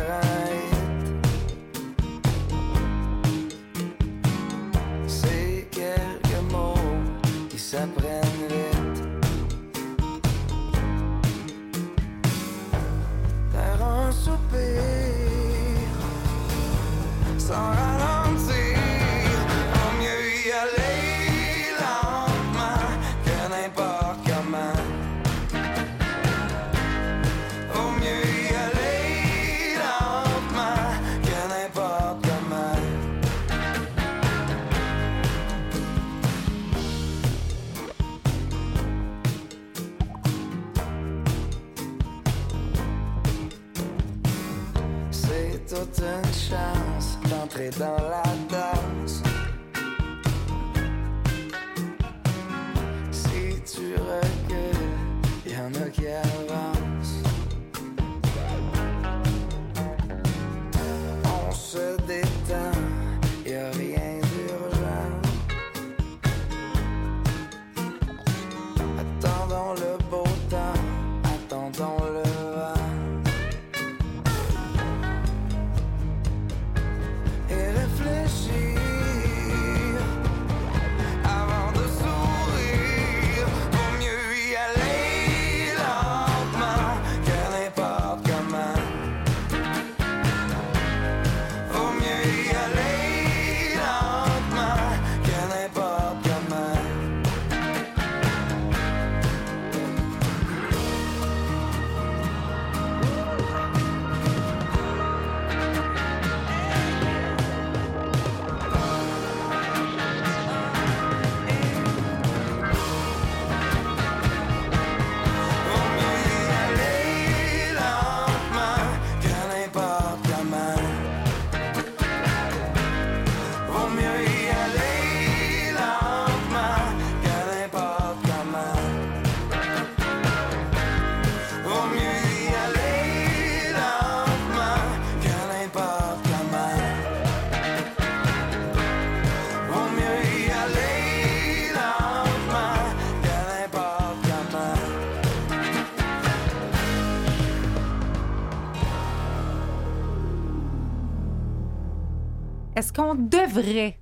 devrait 153.14 153.98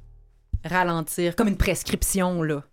ralentir 0.64 1.36
comme 1.36 1.48
une 1.48 1.56
prescription, 1.56 2.42
là? 2.42 2.64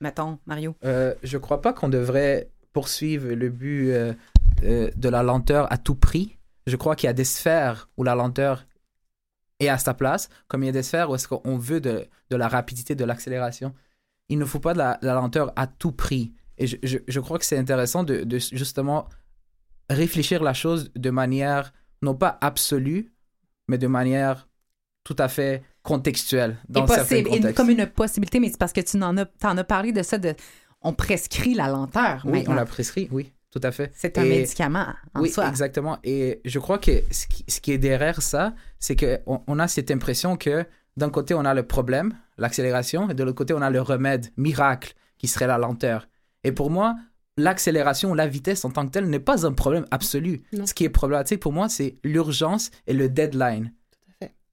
Mettons, 0.00 0.38
Mario. 0.46 0.74
Euh, 0.84 1.14
je 1.22 1.38
crois 1.38 1.62
pas 1.62 1.72
qu'on 1.72 1.88
devrait 1.88 2.50
poursuivre 2.72 3.32
le 3.32 3.48
but 3.48 3.90
euh, 3.90 4.12
euh, 4.64 4.90
de 4.94 5.08
la 5.08 5.22
lenteur 5.22 5.72
à 5.72 5.78
tout 5.78 5.94
prix. 5.94 6.36
Je 6.66 6.76
crois 6.76 6.96
qu'il 6.96 7.06
y 7.06 7.10
a 7.10 7.14
des 7.14 7.24
sphères 7.24 7.88
où 7.96 8.04
la 8.04 8.14
lenteur 8.14 8.66
est 9.58 9.68
à 9.68 9.78
sa 9.78 9.94
place, 9.94 10.28
comme 10.48 10.62
il 10.62 10.66
y 10.66 10.68
a 10.68 10.72
des 10.72 10.82
sphères 10.82 11.08
où 11.08 11.14
est-ce 11.14 11.28
qu'on 11.28 11.56
veut 11.56 11.80
de, 11.80 12.06
la 12.30 12.48
rapidité, 12.48 12.94
de 12.94 13.04
l'accélération. 13.04 13.74
Il 14.28 14.38
ne 14.38 14.44
faut 14.44 14.60
pas 14.60 14.74
de 14.74 14.78
la, 14.78 14.98
lenteur 15.00 15.52
à 15.56 15.66
tout 15.66 15.92
prix. 15.92 16.34
Et 16.58 16.66
je, 16.66 17.20
crois 17.20 17.38
que 17.38 17.44
c'est 17.44 17.56
intéressant 17.56 18.02
de 18.02 18.26
justement 18.52 19.08
réfléchir 19.88 20.42
la 20.42 20.54
chose 20.54 20.90
de 20.94 21.10
manière 21.10 21.72
non 22.02 22.14
pas 22.14 22.38
absolue, 22.40 23.12
mais 23.68 23.78
de 23.78 23.86
manière 23.86 24.45
tout 25.06 25.14
à 25.20 25.28
fait 25.28 25.62
contextuelle 25.84 26.56
dans 26.68 26.84
Et 26.84 26.88
certains 26.88 27.02
possible- 27.04 27.28
et 27.28 27.36
contextes. 27.38 27.56
comme 27.56 27.70
une 27.70 27.86
possibilité, 27.86 28.40
mais 28.40 28.48
c'est 28.50 28.58
parce 28.58 28.72
que 28.72 28.80
tu 28.80 29.00
en 29.00 29.16
as, 29.16 29.24
t'en 29.24 29.56
as 29.56 29.62
parlé 29.64 29.92
de 29.92 30.02
ça, 30.02 30.18
de, 30.18 30.34
on 30.82 30.92
prescrit 30.92 31.54
la 31.54 31.68
lenteur. 31.68 32.22
Oui, 32.24 32.42
on 32.48 32.54
l'a 32.54 32.64
prescrit, 32.66 33.08
oui, 33.12 33.32
tout 33.52 33.60
à 33.62 33.70
fait. 33.70 33.92
C'est 33.94 34.18
un 34.18 34.24
Et- 34.24 34.28
médicament 34.40 34.86
en 35.14 35.20
Oui, 35.22 35.30
soi. 35.30 35.48
exactement. 35.48 35.98
Et 36.02 36.40
je 36.44 36.58
crois 36.58 36.78
que 36.78 36.90
ce 37.12 37.28
qui, 37.28 37.44
ce 37.46 37.60
qui 37.60 37.70
est 37.70 37.78
derrière 37.78 38.20
ça, 38.20 38.52
c'est 38.80 38.96
qu'on 38.96 39.42
on 39.46 39.58
a 39.60 39.68
cette 39.68 39.92
impression 39.92 40.36
que 40.36 40.64
d'un 40.96 41.10
côté, 41.10 41.34
on 41.34 41.44
a 41.44 41.54
le 41.54 41.62
problème, 41.62 42.14
l'accélération, 42.36 43.08
et 43.08 43.14
de 43.14 43.22
l'autre 43.22 43.36
côté, 43.38 43.54
on 43.54 43.62
a 43.62 43.70
le 43.70 43.80
remède, 43.80 44.26
miracle, 44.36 44.94
qui 45.18 45.28
serait 45.28 45.46
la 45.46 45.56
lenteur. 45.58 46.08
Et 46.42 46.50
pour 46.52 46.70
moi, 46.70 46.96
l'accélération 47.36 48.10
ou 48.10 48.14
la 48.14 48.26
vitesse 48.26 48.64
en 48.64 48.70
tant 48.70 48.86
que 48.86 48.90
telle 48.90 49.08
n'est 49.08 49.20
pas 49.20 49.46
un 49.46 49.52
problème 49.52 49.84
absolu. 49.90 50.42
Non. 50.52 50.66
Ce 50.66 50.74
qui 50.74 50.84
est 50.84 50.88
problématique 50.88 51.38
pour 51.40 51.52
moi, 51.52 51.68
c'est 51.68 51.98
l'urgence 52.02 52.70
et 52.86 52.92
le 52.94 53.08
deadline, 53.08 53.72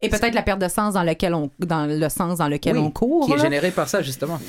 Et 0.03 0.09
peut-être 0.09 0.35
la 0.35 0.43
perte 0.43 0.59
de 0.61 0.67
sens 0.67 0.93
dans 0.93 1.03
lequel 1.03 1.33
on, 1.33 1.49
dans 1.59 1.85
le 1.85 2.09
sens 2.09 2.37
dans 2.39 2.47
lequel 2.47 2.77
Oui, 2.77 2.83
on 2.85 2.91
court. 2.91 3.25
qui 3.25 3.31
est 3.33 3.37
là. 3.37 3.43
généré 3.43 3.71
par 3.71 3.87
ça, 3.89 4.01
justement. 4.01 4.39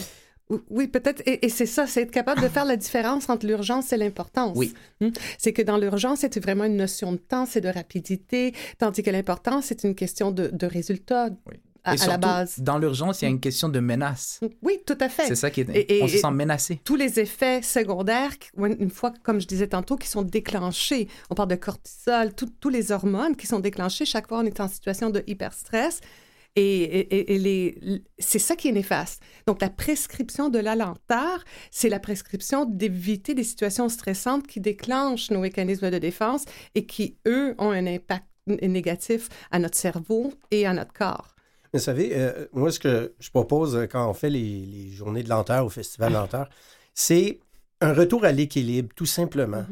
Oui, 0.68 0.88
peut-être. 0.88 1.22
Et, 1.26 1.46
et 1.46 1.48
c'est 1.48 1.64
ça, 1.66 1.86
c'est 1.86 2.02
être 2.02 2.10
capable 2.10 2.42
de 2.42 2.48
faire 2.48 2.66
la 2.66 2.76
différence 2.76 3.30
entre 3.30 3.46
l'urgence 3.46 3.92
et 3.94 3.96
l'importance. 3.96 4.52
Oui. 4.56 4.74
Hmm? 5.00 5.08
C'est 5.38 5.54
que 5.54 5.62
dans 5.62 5.78
l'urgence, 5.78 6.18
c'est 6.20 6.38
vraiment 6.38 6.64
une 6.64 6.76
notion 6.76 7.12
de 7.12 7.16
temps, 7.16 7.46
c'est 7.46 7.62
de 7.62 7.68
rapidité, 7.70 8.52
tandis 8.78 9.02
que 9.02 9.10
l'importance, 9.10 9.64
c'est 9.66 9.84
une 9.84 9.94
question 9.94 10.30
de, 10.32 10.48
de 10.48 10.66
résultat 10.66 11.30
Oui. 11.50 11.56
À, 11.84 11.92
et 11.92 11.94
à 11.94 11.96
surtout, 11.98 12.10
la 12.12 12.18
base. 12.18 12.58
dans 12.58 12.78
l'urgence, 12.78 13.20
il 13.22 13.24
y 13.26 13.28
a 13.28 13.30
une 13.30 13.40
question 13.40 13.68
de 13.68 13.78
menace. 13.80 14.40
Oui, 14.62 14.78
tout 14.86 14.96
à 15.00 15.08
fait. 15.08 15.26
C'est 15.26 15.34
ça 15.36 15.50
qui 15.50 15.60
est... 15.60 15.68
Et- 15.70 15.98
et- 15.98 16.02
on 16.02 16.08
se 16.08 16.16
sent 16.18 16.30
menacé. 16.30 16.80
tous 16.84 16.96
les 16.96 17.20
effets 17.20 17.62
secondaires, 17.62 18.32
une 18.56 18.90
fois, 18.90 19.12
comme 19.22 19.40
je 19.40 19.46
disais 19.46 19.68
tantôt, 19.68 19.96
qui 19.96 20.08
sont 20.08 20.22
déclenchés. 20.22 21.08
On 21.30 21.34
parle 21.34 21.50
de 21.50 21.56
cortisol, 21.56 22.32
tous 22.34 22.68
les 22.68 22.90
hormones 22.92 23.36
qui 23.36 23.46
sont 23.46 23.60
déclenchées 23.60 24.04
chaque 24.06 24.28
fois 24.28 24.38
on 24.38 24.44
est 24.44 24.60
en 24.60 24.68
situation 24.68 25.10
de 25.10 25.22
hyperstress. 25.26 26.00
Et, 26.56 26.62
et- 26.82 27.14
et- 27.16 27.34
et 27.34 27.38
les, 27.40 28.02
c'est 28.18 28.38
ça 28.38 28.54
qui 28.54 28.68
est 28.68 28.72
néfaste. 28.72 29.20
Donc, 29.48 29.60
la 29.60 29.70
prescription 29.70 30.50
de 30.50 30.60
la 30.60 30.76
lenteur, 30.76 31.42
c'est 31.72 31.88
la 31.88 31.98
prescription 31.98 32.64
d'éviter 32.64 33.34
des 33.34 33.42
situations 33.42 33.88
stressantes 33.88 34.46
qui 34.46 34.60
déclenchent 34.60 35.32
nos 35.32 35.40
mécanismes 35.40 35.90
de 35.90 35.98
défense 35.98 36.44
et 36.76 36.86
qui, 36.86 37.16
eux, 37.26 37.56
ont 37.58 37.70
un 37.72 37.86
impact 37.88 38.26
négatif 38.46 39.28
à 39.50 39.58
notre 39.58 39.76
cerveau 39.76 40.32
et 40.52 40.64
à 40.64 40.72
notre 40.72 40.92
corps. 40.92 41.34
Mais 41.74 41.80
vous 41.80 41.84
savez, 41.84 42.12
euh, 42.14 42.46
moi, 42.52 42.70
ce 42.70 42.78
que 42.78 43.14
je 43.18 43.30
propose 43.30 43.74
euh, 43.74 43.86
quand 43.86 44.08
on 44.08 44.14
fait 44.14 44.30
les, 44.30 44.64
les 44.64 44.90
journées 44.90 45.24
de 45.24 45.28
lenteur 45.28 45.66
au 45.66 45.68
Festival 45.68 46.12
de 46.12 46.14
lenteur, 46.16 46.48
c'est 46.94 47.40
un 47.80 47.92
retour 47.92 48.24
à 48.24 48.30
l'équilibre, 48.30 48.90
tout 48.94 49.06
simplement. 49.06 49.66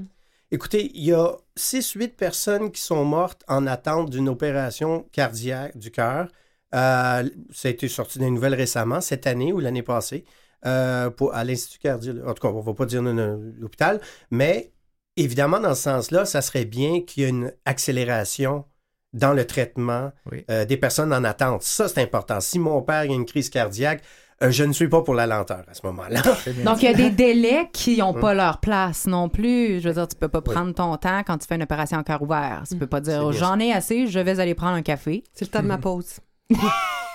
Écoutez, 0.51 0.91
il 0.95 1.05
y 1.05 1.13
a 1.13 1.37
6-8 1.57 2.09
personnes 2.09 2.73
qui 2.73 2.81
sont 2.81 3.05
mortes 3.05 3.45
en 3.47 3.67
attente 3.69 4.11
d'une 4.11 4.29
opération 4.29 5.07
cardiaque 5.13 5.79
du 5.79 5.93
cœur. 5.93 6.27
Euh, 6.75 7.29
ça 7.53 7.69
a 7.69 7.71
été 7.71 7.87
sorti 7.87 8.19
les 8.19 8.31
nouvelles 8.31 8.57
récemment, 8.57 9.01
cette 9.01 9.29
année 9.29 9.53
ou 9.53 9.61
l'année 9.61 9.85
passée, 9.85 10.25
euh, 10.67 11.09
pour, 11.09 11.33
à 11.35 11.45
l'Institut 11.45 11.79
cardiologique. 11.79 12.29
En 12.29 12.35
tout 12.35 12.43
cas, 12.43 12.53
on 12.53 12.59
ne 12.59 12.67
va 12.67 12.75
pas 12.75 12.85
dire 12.85 13.01
l'hôpital, 13.03 14.01
mais 14.33 14.73
évidemment, 15.17 15.61
dans 15.61 15.77
ce 15.77 15.83
sens-là, 15.83 16.25
ça 16.25 16.43
serait 16.43 16.65
bien 16.65 17.01
qu'il 17.03 17.23
y 17.23 17.27
ait 17.27 17.31
une 17.31 17.53
accélération 17.65 18.65
dans 19.13 19.33
le 19.33 19.47
traitement 19.47 20.13
Oui. 20.31 20.45
euh, 20.51 20.65
des 20.65 20.77
personnes 20.77 21.13
en 21.13 21.25
attente. 21.25 21.63
Ça, 21.63 21.89
c'est 21.89 22.01
important. 22.03 22.41
Si 22.41 22.59
mon 22.59 22.83
père 22.83 22.97
a 23.01 23.05
une 23.05 23.25
crise 23.27 23.51
cardiaque, 23.51 24.03
euh, 24.43 24.51
je 24.51 24.65
ne 24.65 24.73
suis 24.73 24.89
pas 24.89 25.03
pour 25.03 25.15
la 25.15 25.27
lenteur 25.27 25.63
à 25.71 25.75
ce 25.75 25.81
moment-là. 25.87 26.21
Donc, 26.65 26.83
il 26.83 26.87
y 26.87 26.89
a 26.89 26.95
des 26.95 27.11
délais 27.11 27.69
qui 27.73 27.99
n'ont 27.99 28.15
Hum. 28.15 28.21
pas 28.21 28.35
leur 28.35 28.59
place 28.59 29.07
non 29.07 29.29
plus. 29.29 29.81
Je 29.81 29.89
veux 29.89 29.95
dire, 29.95 30.09
tu 30.09 30.17
peux 30.17 30.29
pas 30.29 30.41
prendre 30.41 30.73
ton 30.75 30.97
temps 30.97 31.23
quand 31.27 31.39
tu 31.39 31.47
fais 31.47 31.55
une 31.57 31.63
opération 31.63 31.99
en 31.99 32.03
cœur 32.03 32.23
ouvert. 32.23 32.63
Tu 32.69 32.77
peux 32.77 32.87
pas 32.87 33.01
dire, 33.01 33.33
j'en 33.33 33.59
ai 33.61 33.73
assez, 33.73 34.07
je 34.09 34.19
vais 34.19 34.41
aller 34.41 34.55
prendre 34.55 34.75
un 34.75 34.83
café. 34.83 35.23
C'est 35.33 35.45
le 35.45 35.51
temps 35.51 35.63
de 35.63 35.69
ma 35.69 35.79
pause. 35.79 36.19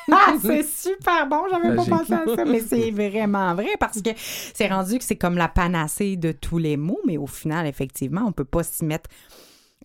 Ah, 0.10 0.36
c'est 0.42 0.64
super 0.64 1.28
bon, 1.28 1.42
j'avais 1.52 1.76
pas 1.76 1.84
pensé 1.84 2.14
à 2.14 2.24
ça, 2.34 2.46
mais 2.46 2.62
c'est 2.62 2.92
vraiment 3.10 3.54
vrai 3.56 3.72
parce 3.78 4.02
que 4.02 4.12
c'est 4.16 4.68
rendu 4.68 5.00
que 5.00 5.04
c'est 5.04 5.18
comme 5.18 5.36
la 5.36 5.50
panacée 5.50 6.16
de 6.16 6.32
tous 6.32 6.58
les 6.60 6.78
mots, 6.78 7.02
mais 7.06 7.18
au 7.18 7.28
final, 7.28 7.68
effectivement, 7.68 8.22
on 8.26 8.32
peut 8.32 8.46
pas 8.46 8.64
s'y 8.64 8.86
mettre. 8.86 9.10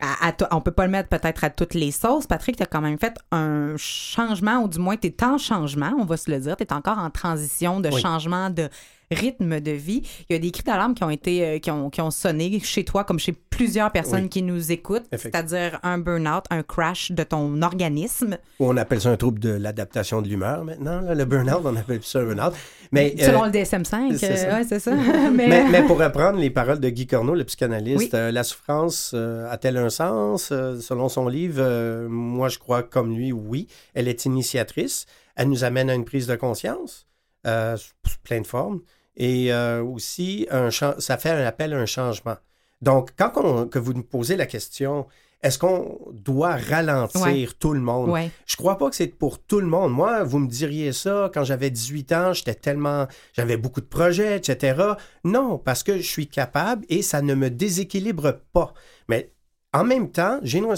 À, 0.00 0.26
à 0.28 0.32
to- 0.32 0.46
on 0.50 0.60
peut 0.60 0.70
pas 0.72 0.86
le 0.86 0.90
mettre 0.90 1.08
peut-être 1.10 1.44
à 1.44 1.50
toutes 1.50 1.74
les 1.74 1.90
sauces. 1.92 2.26
Patrick, 2.26 2.56
tu 2.56 2.62
as 2.62 2.66
quand 2.66 2.80
même 2.80 2.98
fait 2.98 3.16
un 3.30 3.74
changement, 3.76 4.60
ou 4.62 4.68
du 4.68 4.78
moins, 4.78 4.96
tu 4.96 5.08
es 5.08 5.24
en 5.24 5.38
changement, 5.38 5.92
on 5.98 6.04
va 6.04 6.16
se 6.16 6.30
le 6.30 6.40
dire. 6.40 6.56
Tu 6.56 6.64
es 6.64 6.72
encore 6.72 6.98
en 6.98 7.10
transition 7.10 7.78
de 7.78 7.88
Oui. 7.90 8.00
changement 8.00 8.48
de 8.50 8.68
rythme 9.12 9.60
de 9.60 9.70
vie. 9.72 10.02
Il 10.28 10.32
y 10.32 10.36
a 10.36 10.38
des 10.38 10.50
cris 10.50 10.62
d'alarme 10.62 10.94
qui 10.94 11.04
ont 11.04 11.10
été, 11.10 11.44
euh, 11.46 11.58
qui 11.58 11.70
ont, 11.70 11.90
qui 11.90 12.00
ont 12.00 12.10
sonné 12.10 12.58
chez 12.60 12.84
toi, 12.84 13.04
comme 13.04 13.18
chez 13.18 13.32
plusieurs 13.32 13.90
personnes 13.92 14.24
Oui. 14.24 14.28
qui 14.28 14.42
nous 14.42 14.72
écoutent, 14.72 15.04
c'est-à-dire 15.12 15.78
un 15.82 15.98
burn-out, 15.98 16.44
un 16.50 16.62
crash 16.62 17.12
de 17.12 17.22
ton 17.22 17.60
organisme. 17.62 18.38
On 18.58 18.76
appelle 18.76 19.00
ça 19.00 19.10
un 19.10 19.16
trouble 19.16 19.38
de 19.38 19.50
l'adaptation 19.50 20.22
de 20.22 20.28
l'humeur 20.28 20.64
maintenant. 20.64 21.00
là, 21.00 21.14
le 21.14 21.24
burn-out, 21.24 21.60
on 21.64 21.76
appelle 21.76 22.02
ça 22.02 22.20
un 22.20 22.24
burn-out. 22.24 22.54
Mais, 22.92 23.14
euh, 23.20 23.26
Selon 23.26 23.44
le 23.44 23.50
DSM-5, 23.50 24.16
c'est 24.18 24.30
euh, 24.32 24.36
ça. 24.36 24.56
ouais, 24.56 24.64
c'est 24.64 24.78
ça. 24.78 24.94
mais, 25.32 25.48
mais, 25.48 25.68
mais 25.70 25.82
pour 25.84 25.98
reprendre 25.98 26.38
les 26.38 26.50
paroles 26.50 26.78
de 26.80 26.88
Guy 26.90 27.06
Corneau, 27.06 27.34
le 27.34 27.44
psychanalyste, 27.44 27.98
Oui. 27.98 28.10
euh, 28.12 28.30
la 28.30 28.44
souffrance 28.44 29.12
euh, 29.14 29.50
a-t-elle 29.50 29.78
un 29.78 29.88
sens? 29.88 30.50
Euh, 30.52 30.78
selon 30.80 31.08
son 31.08 31.26
livre, 31.28 31.56
euh, 31.60 32.06
moi 32.08 32.48
je 32.48 32.58
crois 32.58 32.82
comme 32.82 33.14
lui, 33.16 33.32
oui. 33.32 33.66
Elle 33.94 34.08
est 34.08 34.26
initiatrice. 34.26 35.06
Elle 35.36 35.48
nous 35.48 35.64
amène 35.64 35.88
à 35.88 35.94
une 35.94 36.04
prise 36.04 36.26
de 36.26 36.36
conscience 36.36 37.06
euh, 37.46 37.76
sous 37.78 38.18
plein 38.22 38.40
de 38.42 38.46
formes. 38.46 38.80
Et 39.16 39.52
euh, 39.52 39.82
aussi, 39.82 40.46
un 40.50 40.70
ça 40.70 41.18
fait 41.18 41.30
un 41.30 41.44
appel 41.46 41.72
à 41.74 41.78
un 41.78 41.86
changement. 41.86 42.36
Donc, 42.80 43.10
quand 43.16 43.32
on- 43.36 43.66
que 43.68 43.78
vous 43.78 43.92
nous 43.92 44.02
posez 44.02 44.36
la 44.36 44.46
question, 44.46 45.06
est-ce 45.42 45.58
qu'on 45.58 45.98
doit 46.12 46.56
ralentir 46.56 47.20
Ouais. 47.22 47.48
tout 47.58 47.74
le 47.74 47.80
monde? 47.80 48.08
ouais. 48.10 48.30
Je 48.46 48.56
crois 48.56 48.78
pas 48.78 48.88
que 48.90 48.96
c'est 48.96 49.06
pour 49.08 49.38
tout 49.40 49.60
le 49.60 49.66
monde. 49.66 49.92
Moi, 49.92 50.22
vous 50.24 50.38
me 50.38 50.48
diriez 50.48 50.92
ça 50.92 51.30
quand 51.34 51.44
j'avais 51.44 51.70
18 51.70 52.10
ans, 52.12 52.32
j'étais 52.32 52.54
tellement, 52.54 53.06
j'avais 53.34 53.56
beaucoup 53.56 53.80
de 53.80 53.86
projets, 53.86 54.36
etc. 54.36 54.82
Non, 55.24 55.58
parce 55.58 55.82
que 55.82 55.96
je 55.98 56.08
suis 56.08 56.26
capable 56.28 56.84
et 56.88 57.02
ça 57.02 57.22
ne 57.22 57.34
me 57.34 57.50
déséquilibre 57.50 58.40
pas. 58.52 58.72
Mais 59.08 59.32
en 59.72 59.84
même 59.84 60.10
temps, 60.10 60.38
j'ai 60.42 60.58
une- 60.58 60.74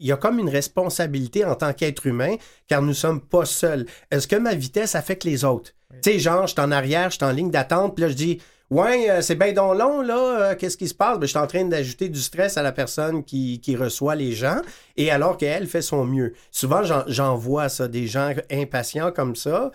il 0.00 0.06
y 0.06 0.12
a 0.12 0.16
comme 0.16 0.38
une 0.38 0.48
responsabilité 0.50 1.44
en 1.44 1.54
tant 1.54 1.72
qu'être 1.72 2.06
humain, 2.06 2.36
car 2.66 2.82
nous 2.82 2.94
sommes 2.94 3.20
pas 3.20 3.44
seuls. 3.44 3.86
Est-ce 4.10 4.28
que 4.28 4.36
ma 4.36 4.54
vitesse 4.54 4.94
affecte 4.94 5.24
les 5.24 5.44
autres? 5.44 5.72
Tu 5.90 6.12
sais, 6.12 6.18
genre, 6.18 6.46
je 6.46 6.52
suis 6.52 6.60
en 6.60 6.70
arrière, 6.70 7.10
je 7.10 7.16
suis 7.16 7.24
en 7.24 7.32
ligne 7.32 7.50
d'attente, 7.50 7.94
puis 7.94 8.02
là, 8.02 8.10
je 8.10 8.14
dis, 8.14 8.42
ouais, 8.70 9.10
euh, 9.10 9.22
c'est 9.22 9.36
bien 9.36 9.52
donc 9.52 9.78
long, 9.78 10.02
là, 10.02 10.50
euh, 10.50 10.54
qu'est-ce 10.54 10.76
qui 10.76 10.86
se 10.86 10.94
passe? 10.94 11.18
Ben, 11.18 11.22
je 11.22 11.30
suis 11.30 11.38
en 11.38 11.46
train 11.46 11.64
d'ajouter 11.64 12.10
du 12.10 12.20
stress 12.20 12.58
à 12.58 12.62
la 12.62 12.72
personne 12.72 13.24
qui, 13.24 13.60
qui 13.60 13.74
reçoit 13.74 14.14
les 14.14 14.32
gens, 14.32 14.60
et 14.96 15.10
alors 15.10 15.38
qu'elle 15.38 15.66
fait 15.66 15.80
son 15.80 16.04
mieux. 16.04 16.34
Souvent, 16.50 16.82
j'en, 16.82 17.04
j'en 17.06 17.36
vois 17.36 17.70
ça, 17.70 17.88
des 17.88 18.06
gens 18.06 18.32
impatients 18.50 19.12
comme 19.12 19.34
ça. 19.34 19.70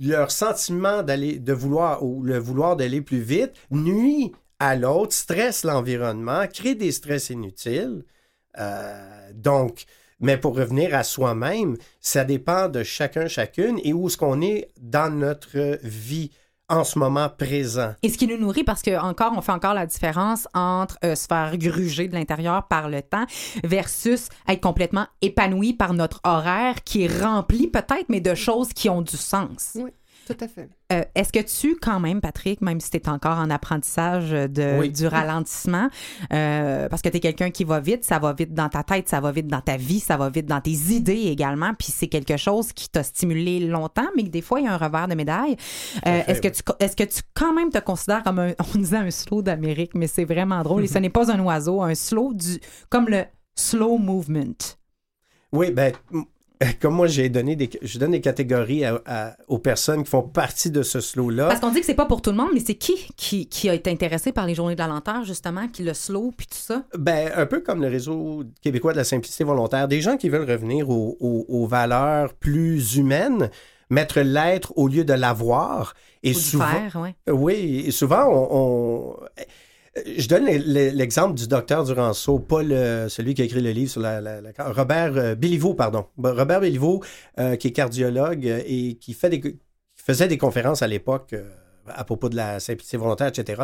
Leur 0.00 0.30
sentiment 0.32 1.02
d'aller, 1.02 1.38
de 1.38 1.52
vouloir, 1.52 2.02
ou 2.02 2.22
le 2.22 2.38
vouloir 2.38 2.76
d'aller 2.76 3.00
plus 3.00 3.20
vite, 3.20 3.52
nuit 3.70 4.32
à 4.58 4.74
l'autre, 4.74 5.12
stresse 5.12 5.64
l'environnement, 5.64 6.46
crée 6.52 6.74
des 6.74 6.90
stress 6.90 7.30
inutiles. 7.30 8.02
Euh, 8.58 9.30
donc, 9.34 9.84
mais 10.20 10.36
pour 10.36 10.56
revenir 10.56 10.94
à 10.94 11.04
soi-même, 11.04 11.76
ça 12.00 12.24
dépend 12.24 12.68
de 12.68 12.82
chacun, 12.82 13.28
chacune 13.28 13.78
et 13.84 13.92
où 13.92 14.08
est-ce 14.08 14.16
qu'on 14.16 14.40
est 14.40 14.68
dans 14.80 15.12
notre 15.12 15.78
vie 15.82 16.30
en 16.68 16.84
ce 16.84 16.98
moment 16.98 17.28
présent. 17.28 17.94
Et 18.02 18.08
ce 18.08 18.18
qui 18.18 18.26
nous 18.26 18.38
nourrit, 18.38 18.64
parce 18.64 18.82
que 18.82 18.98
encore, 18.98 19.32
on 19.36 19.40
fait 19.40 19.52
encore 19.52 19.74
la 19.74 19.86
différence 19.86 20.48
entre 20.52 20.98
euh, 21.04 21.14
se 21.14 21.26
faire 21.26 21.56
gruger 21.56 22.08
de 22.08 22.14
l'intérieur 22.14 22.66
par 22.66 22.88
le 22.88 23.02
temps 23.02 23.24
versus 23.62 24.28
être 24.48 24.60
complètement 24.60 25.06
épanoui 25.22 25.74
par 25.74 25.94
notre 25.94 26.20
horaire 26.24 26.82
qui 26.84 27.04
est 27.04 27.22
rempli 27.22 27.68
peut-être, 27.68 28.06
mais 28.08 28.20
de 28.20 28.34
choses 28.34 28.72
qui 28.72 28.88
ont 28.88 29.02
du 29.02 29.16
sens. 29.16 29.72
Oui, 29.76 29.90
tout 30.26 30.36
à 30.40 30.48
fait. 30.48 30.68
Euh, 30.92 31.02
Est-ce 31.14 31.32
que 31.32 31.38
tu, 31.40 31.76
quand 31.76 32.00
même, 32.00 32.20
Patrick, 32.20 32.60
même 32.60 32.80
si 32.80 32.90
tu 32.90 32.96
es 32.96 33.08
encore 33.08 33.38
en 33.38 33.48
apprentissage 33.48 34.30
de, 34.30 34.78
Oui. 34.80 34.90
du 34.90 35.06
ralentissement, 35.06 35.88
euh, 36.32 36.88
parce 36.88 37.00
que 37.00 37.08
tu 37.08 37.18
es 37.18 37.20
quelqu'un 37.20 37.50
qui 37.50 37.64
va 37.64 37.80
vite, 37.80 38.04
ça 38.04 38.18
va 38.18 38.32
vite 38.32 38.52
dans 38.52 38.68
ta 38.68 38.82
tête, 38.82 39.08
ça 39.08 39.20
va 39.20 39.30
vite 39.32 39.46
dans 39.46 39.60
ta 39.60 39.76
vie, 39.76 40.00
ça 40.00 40.16
va 40.16 40.28
vite 40.28 40.46
dans 40.46 40.60
tes 40.60 40.72
idées 40.72 41.26
également, 41.28 41.72
puis 41.74 41.88
c'est 41.92 42.08
quelque 42.08 42.36
chose 42.36 42.72
qui 42.72 42.88
t'a 42.88 43.02
stimulé 43.02 43.60
longtemps, 43.60 44.08
mais 44.16 44.24
que 44.24 44.30
des 44.30 44.42
fois, 44.42 44.60
il 44.60 44.64
y 44.66 44.68
a 44.68 44.74
un 44.74 44.76
revers 44.78 45.08
de 45.08 45.14
médaille. 45.14 45.56
Euh, 46.06 46.22
Est-ce 46.26 46.40
que, 46.42 46.48
tu, 46.48 46.62
est-ce 46.80 46.96
que 46.96 47.04
tu, 47.04 47.20
quand 47.34 47.54
même, 47.54 47.70
te 47.70 47.78
considères 47.78 48.22
comme 48.22 48.40
un, 48.40 48.52
on 48.74 48.78
disait 48.78 48.96
un 48.96 49.10
slow 49.10 49.42
d'Amérique, 49.42 49.92
mais 49.94 50.08
c'est 50.08 50.24
vraiment 50.24 50.62
drôle, 50.62 50.84
et 50.84 50.88
ce 50.88 50.98
n'est 50.98 51.10
pas 51.10 51.30
un 51.30 51.38
oiseau, 51.40 51.82
un 51.82 51.94
slow 51.94 52.34
du, 52.34 52.58
comme 52.90 53.08
le 53.08 53.24
slow 53.54 53.96
movement. 53.98 54.76
Oui, 55.52 55.70
ben, 55.70 55.92
comme 56.80 56.94
moi, 56.94 57.06
j'ai 57.06 57.28
donné 57.28 57.54
des, 57.56 57.68
je 57.82 57.98
donne 57.98 58.12
des 58.12 58.20
catégories 58.20 58.84
à- 58.84 59.00
à- 59.06 59.36
aux 59.48 59.58
personnes 59.58 60.04
qui 60.04 60.10
font 60.10 60.22
partie 60.22 60.70
de 60.70 60.82
ce 60.82 61.00
slow-là. 61.00 61.48
Parce 61.48 61.60
qu'on 61.60 61.70
dit 61.70 61.80
que 61.80 61.86
c'est 61.86 61.94
pas 61.94 62.06
pour 62.06 62.22
tout 62.22 62.30
le 62.30 62.36
monde, 62.36 62.50
mais 62.54 62.60
c'est 62.64 62.74
qui, 62.76 62.94
qui 63.16 63.46
qui 63.48 63.68
a 63.68 63.74
été 63.74 63.90
intéressé 63.90 64.32
par 64.32 64.46
les 64.46 64.54
journées 64.54 64.74
de 64.74 64.80
la 64.80 64.86
lenteur, 64.88 65.24
justement, 65.24 65.68
qui 65.68 65.82
le 65.82 65.92
slow, 65.94 66.32
puis 66.36 66.46
tout 66.46 66.56
ça? 66.58 66.84
Ben, 66.98 67.30
un 67.36 67.46
peu 67.46 67.60
comme 67.60 67.82
le 67.82 67.88
réseau 67.88 68.42
québécois 68.62 68.92
de 68.92 68.98
la 68.98 69.04
simplicité 69.04 69.44
volontaire, 69.44 69.86
des 69.88 70.00
gens 70.00 70.16
qui 70.16 70.28
veulent 70.28 70.48
revenir 70.50 70.88
aux, 70.88 71.16
aux- 71.20 71.44
aux 71.48 71.66
valeurs 71.66 72.32
plus 72.34 72.96
humaines, 72.96 73.50
mettre 73.90 74.20
l'être 74.20 74.72
au 74.76 74.88
lieu 74.88 75.04
de 75.04 75.12
l'avoir. 75.12 75.94
Et 76.22 76.30
Ou 76.30 76.34
souvent, 76.38 76.64
faire, 76.66 76.96
ouais. 77.00 77.14
Oui, 77.32 77.84
et 77.86 77.90
souvent, 77.90 78.24
on, 78.28 78.48
on- 78.50 79.16
Je 80.04 80.28
donne 80.28 80.44
le- 80.44 80.58
le- 80.58 80.90
l'exemple 80.90 81.34
du 81.34 81.46
docteur 81.48 81.84
Duranceau, 81.84 82.38
pas 82.38 82.62
celui 83.08 83.34
qui 83.34 83.42
a 83.42 83.44
écrit 83.46 83.62
le 83.62 83.70
livre 83.70 83.90
sur 83.90 84.00
la... 84.00 84.20
la- 84.20 84.40
Robert 84.58 85.16
euh, 85.16 85.34
Béliveau, 85.34 85.74
pardon. 85.74 86.06
Robert 86.18 86.60
Béliveau, 86.60 87.02
euh, 87.38 87.56
qui 87.56 87.68
est 87.68 87.72
cardiologue 87.72 88.46
euh, 88.46 88.60
et 88.66 88.96
qui, 88.96 89.14
faisait 89.14 90.28
des 90.28 90.38
conférences 90.38 90.82
à 90.82 90.86
l'époque 90.86 91.32
euh, 91.32 91.48
à 91.88 92.04
propos 92.04 92.28
de 92.28 92.36
la 92.36 92.60
simplicité 92.60 92.96
volontaire, 92.96 93.28
etc. 93.28 93.62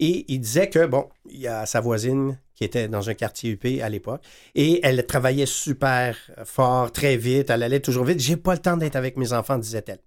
Et 0.00 0.24
il 0.32 0.38
disait 0.40 0.70
que, 0.70 0.86
bon, 0.86 1.08
il 1.28 1.40
y 1.40 1.48
a 1.48 1.66
sa 1.66 1.80
voisine 1.80 2.38
qui 2.54 2.64
était 2.64 2.88
dans 2.88 3.10
un 3.10 3.14
quartier 3.14 3.50
UP 3.50 3.82
à 3.82 3.88
l'époque, 3.88 4.22
et 4.54 4.80
elle 4.86 5.04
travaillait 5.06 5.44
super 5.44 6.16
fort, 6.44 6.92
très 6.92 7.16
vite, 7.16 7.50
elle 7.50 7.64
allait 7.64 7.80
toujours 7.80 8.04
vite. 8.04 8.20
J'ai 8.20 8.36
pas 8.36 8.52
le 8.52 8.60
temps 8.60 8.76
d'être 8.76 8.94
avec 8.96 9.16
mes 9.16 9.32
enfants, 9.32 9.58
disait-elle. 9.58 9.98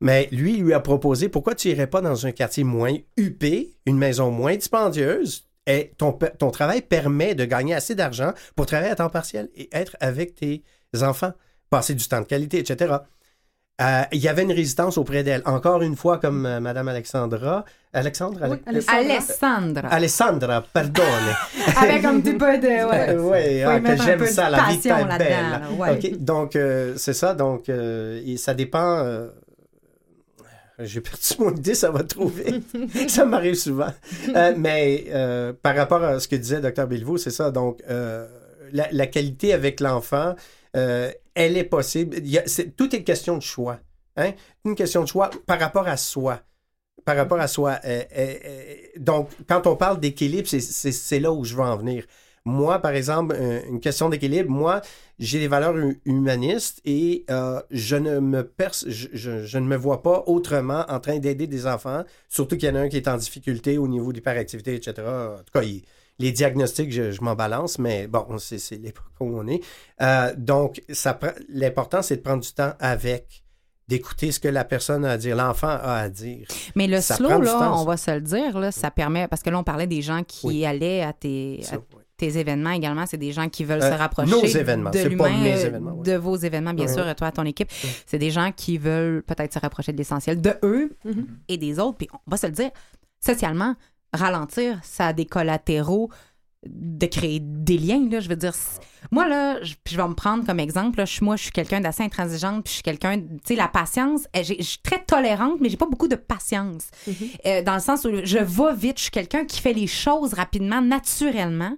Mais 0.00 0.28
lui, 0.32 0.54
il 0.54 0.64
lui 0.64 0.74
a 0.74 0.80
proposé 0.80 1.28
pourquoi 1.28 1.54
tu 1.54 1.68
irais 1.68 1.86
pas 1.86 2.00
dans 2.00 2.26
un 2.26 2.32
quartier 2.32 2.64
moins 2.64 2.94
huppé, 3.16 3.76
une 3.86 3.96
maison 3.96 4.30
moins 4.30 4.56
dispendieuse, 4.56 5.48
et 5.66 5.92
ton, 5.96 6.12
ton 6.38 6.50
travail 6.50 6.82
permet 6.82 7.34
de 7.34 7.44
gagner 7.44 7.74
assez 7.74 7.94
d'argent 7.94 8.32
pour 8.54 8.66
travailler 8.66 8.90
à 8.90 8.96
temps 8.96 9.08
partiel 9.08 9.48
et 9.56 9.68
être 9.72 9.96
avec 10.00 10.34
tes 10.34 10.62
enfants, 11.00 11.32
passer 11.70 11.94
du 11.94 12.06
temps 12.06 12.20
de 12.20 12.26
qualité, 12.26 12.58
etc. 12.58 12.96
Euh, 13.80 14.02
il 14.12 14.20
y 14.20 14.28
avait 14.28 14.42
une 14.42 14.52
résistance 14.52 14.98
auprès 14.98 15.24
d'elle. 15.24 15.42
Encore 15.46 15.82
une 15.82 15.96
fois, 15.96 16.18
comme 16.18 16.46
euh, 16.46 16.60
Madame 16.60 16.86
Alexandra. 16.86 17.64
Alexandre? 17.92 18.38
Oui, 18.42 18.58
Ale- 18.66 18.74
Alessandra. 18.76 19.00
Alessandra. 19.00 19.88
Alessandra, 19.88 20.64
pardonne. 20.72 21.04
Avec 21.76 22.04
un 22.04 22.20
petit 22.20 22.34
peu 22.34 22.58
de. 22.58 23.20
Ouais. 23.28 23.56
y 23.56 23.62
ah, 23.62 23.80
que 23.80 23.96
j'aime 24.02 24.26
ça, 24.26 24.50
la 24.50 24.64
vie 24.64 24.76
est 24.76 25.18
belle. 25.18 25.50
là, 25.50 25.62
ouais. 25.76 26.10
Donc 26.18 26.54
euh, 26.54 26.94
c'est 26.96 27.14
ça, 27.14 27.34
donc 27.34 27.68
euh, 27.68 28.22
et 28.24 28.36
ça 28.36 28.54
dépend. 28.54 29.26
J'ai 30.78 31.00
perdu 31.00 31.34
mon 31.38 31.54
idée, 31.54 31.74
ça 31.74 31.90
va 31.90 32.02
trop 32.02 32.26
vite. 32.26 32.64
ça 33.08 33.24
m'arrive 33.24 33.54
souvent. 33.54 33.92
Euh, 34.34 34.54
mais 34.56 35.04
euh, 35.08 35.52
par 35.52 35.76
rapport 35.76 36.02
à 36.02 36.18
ce 36.18 36.26
que 36.26 36.36
disait 36.36 36.60
Dr. 36.60 36.86
Béliveau, 36.86 37.16
c'est 37.16 37.30
ça. 37.30 37.50
Donc, 37.50 37.82
euh, 37.88 38.26
la, 38.72 39.06
qualité 39.06 39.52
avec 39.52 39.80
l'enfant, 39.80 40.34
elle 40.72 41.56
est 41.56 41.64
possible. 41.64 42.16
Tout 42.76 42.94
est 42.94 43.04
question 43.04 43.36
de 43.36 43.42
choix. 43.42 43.78
Hein? 44.16 44.32
Une 44.64 44.74
question 44.74 45.02
de 45.02 45.08
choix 45.08 45.30
par 45.46 45.60
rapport 45.60 45.86
à 45.86 45.96
soi. 45.96 46.40
Par 47.04 47.16
rapport 47.16 47.38
à 47.38 47.46
soi. 47.46 47.78
Donc, 48.96 49.30
quand 49.48 49.66
on 49.66 49.76
parle 49.76 50.00
d'équilibre, 50.00 50.48
c'est 50.48 51.20
là 51.20 51.32
où 51.32 51.44
je 51.44 51.54
veux 51.54 51.62
en 51.62 51.76
venir. 51.76 52.04
Moi, 52.46 52.78
par 52.80 52.92
exemple, 52.92 53.34
une 53.68 53.80
question 53.80 54.10
d'équilibre, 54.10 54.50
moi, 54.50 54.82
j'ai 55.18 55.38
des 55.38 55.48
valeurs 55.48 55.76
hu- 55.78 55.98
humanistes 56.04 56.82
et 56.84 57.24
euh, 57.30 57.58
je, 57.70 57.96
ne 57.96 58.18
me 58.20 58.42
pers- 58.46 58.74
je, 58.86 59.08
je- 59.14 59.44
je 59.46 59.58
ne 59.58 59.66
me 59.66 59.76
vois 59.76 60.02
pas 60.02 60.24
autrement 60.26 60.84
en 60.88 61.00
train 61.00 61.18
d'aider 61.18 61.46
des 61.46 61.66
enfants, 61.66 62.04
surtout 62.28 62.58
qu'il 62.58 62.68
y 62.68 62.72
en 62.72 62.74
a 62.74 62.80
un 62.80 62.88
qui 62.90 62.98
est 62.98 63.08
en 63.08 63.16
difficulté 63.16 63.78
au 63.78 63.88
niveau 63.88 64.12
d'hyperactivité, 64.12 64.74
etc. 64.74 64.92
En 65.06 65.38
tout 65.38 65.52
cas, 65.58 65.62
il- 65.62 65.84
les 66.18 66.32
diagnostics, 66.32 66.92
je, 66.92 67.10
je 67.12 67.22
m'en 67.22 67.34
balance, 67.34 67.78
mais 67.78 68.06
bon, 68.08 68.26
c'est 68.38 68.76
l'époque 68.76 69.06
où 69.20 69.36
on 69.38 69.46
est. 69.48 69.62
Euh, 70.02 70.34
donc, 70.36 70.82
l'important, 71.48 72.02
c'est 72.02 72.16
de 72.16 72.20
prendre 72.22 72.42
du 72.42 72.52
temps 72.52 72.74
avec, 72.78 73.42
d'écouter 73.88 74.30
ce 74.32 74.38
que 74.38 74.48
la 74.48 74.64
personne 74.64 75.04
a 75.06 75.12
à 75.12 75.16
dire, 75.16 75.34
l'enfant 75.34 75.68
a 75.68 75.94
à 75.96 76.08
dire. 76.10 76.46
Mais 76.76 76.86
le 76.88 77.00
Ça 77.00 77.16
slow, 77.16 77.40
là, 77.40 77.72
on 77.74 77.84
va 77.84 77.96
se 77.96 78.10
le 78.10 78.20
dire, 78.20 78.58
là, 78.58 78.70
ça 78.70 78.90
permet. 78.90 79.28
Parce 79.28 79.42
que 79.42 79.48
là, 79.50 79.58
on 79.58 79.64
parlait 79.64 79.86
des 79.86 80.02
gens 80.02 80.22
qui 80.24 80.46
Oui. 80.46 80.64
allaient 80.66 81.00
à 81.02 81.12
tes, 81.14 81.62
à. 81.72 81.78
Tes 82.16 82.38
événements 82.38 82.70
également. 82.70 83.04
C'est 83.06 83.16
des 83.18 83.32
gens 83.32 83.48
qui 83.48 83.64
veulent 83.64 83.82
Euh, 83.82 83.92
se 83.92 83.98
rapprocher 83.98 84.30
nos 84.30 84.44
événements, 84.44 84.90
de 84.90 84.98
c'est 84.98 85.08
l'humain, 85.08 85.24
pas 85.24 85.30
mes 85.30 85.60
événements, 85.64 85.92
ouais. 85.94 86.02
de 86.04 86.16
vos 86.16 86.36
événements, 86.36 86.72
bien 86.74 86.86
Ouais. 86.86 86.92
sûr, 86.92 87.14
toi, 87.16 87.32
ton 87.32 87.44
équipe. 87.44 87.68
C'est 88.06 88.18
des 88.18 88.30
gens 88.30 88.50
qui 88.54 88.78
veulent 88.78 89.22
peut-être 89.22 89.52
se 89.52 89.58
rapprocher 89.58 89.92
de 89.92 89.98
l'essentiel 89.98 90.40
de 90.40 90.52
eux 90.62 90.96
Mhm. 91.04 91.26
et 91.48 91.56
des 91.58 91.78
autres. 91.78 91.98
Puis 91.98 92.08
on 92.12 92.30
va 92.30 92.36
se 92.36 92.46
le 92.46 92.52
dire, 92.52 92.70
socialement, 93.24 93.74
ralentir, 94.12 94.78
ça 94.82 95.08
a 95.08 95.12
des 95.12 95.26
collatéraux 95.26 96.08
de 96.66 97.06
créer 97.06 97.40
des 97.42 97.78
liens, 97.78 98.08
là, 98.10 98.20
je 98.20 98.28
veux 98.28 98.36
dire. 98.36 98.54
c- 98.54 98.80
Moi, 99.10 99.28
là, 99.28 99.62
je, 99.62 99.74
puis 99.84 99.94
je 99.94 100.00
vais 100.00 100.08
me 100.08 100.14
prendre 100.14 100.44
comme 100.46 100.58
exemple, 100.60 100.98
là, 100.98 101.04
je, 101.04 101.22
moi, 101.22 101.36
je 101.36 101.42
suis 101.44 101.52
quelqu'un 101.52 101.80
d'assez 101.80 102.02
intransigeante, 102.02 102.64
puis 102.64 102.70
je 102.70 102.74
suis 102.76 102.82
quelqu'un, 102.82 103.18
tu 103.18 103.26
sais, 103.44 103.54
la 103.54 103.68
patience, 103.68 104.22
eh, 104.34 104.42
j'ai- 104.44 104.56
je 104.58 104.62
suis 104.62 104.78
très 104.82 105.02
tolérante, 105.04 105.58
mais 105.60 105.68
j'ai 105.68 105.76
pas 105.76 105.86
beaucoup 105.86 106.08
de 106.08 106.16
patience. 106.16 106.88
Euh, 107.46 107.62
dans 107.62 107.74
le 107.74 107.80
sens 107.80 108.04
où 108.04 108.10
je 108.24 108.38
vais 108.38 108.74
vite, 108.74 108.96
je 108.98 109.02
suis 109.02 109.10
quelqu'un 109.10 109.44
qui 109.44 109.60
fait 109.60 109.72
les 109.74 109.86
choses 109.86 110.32
rapidement, 110.34 110.80
naturellement. 110.80 111.74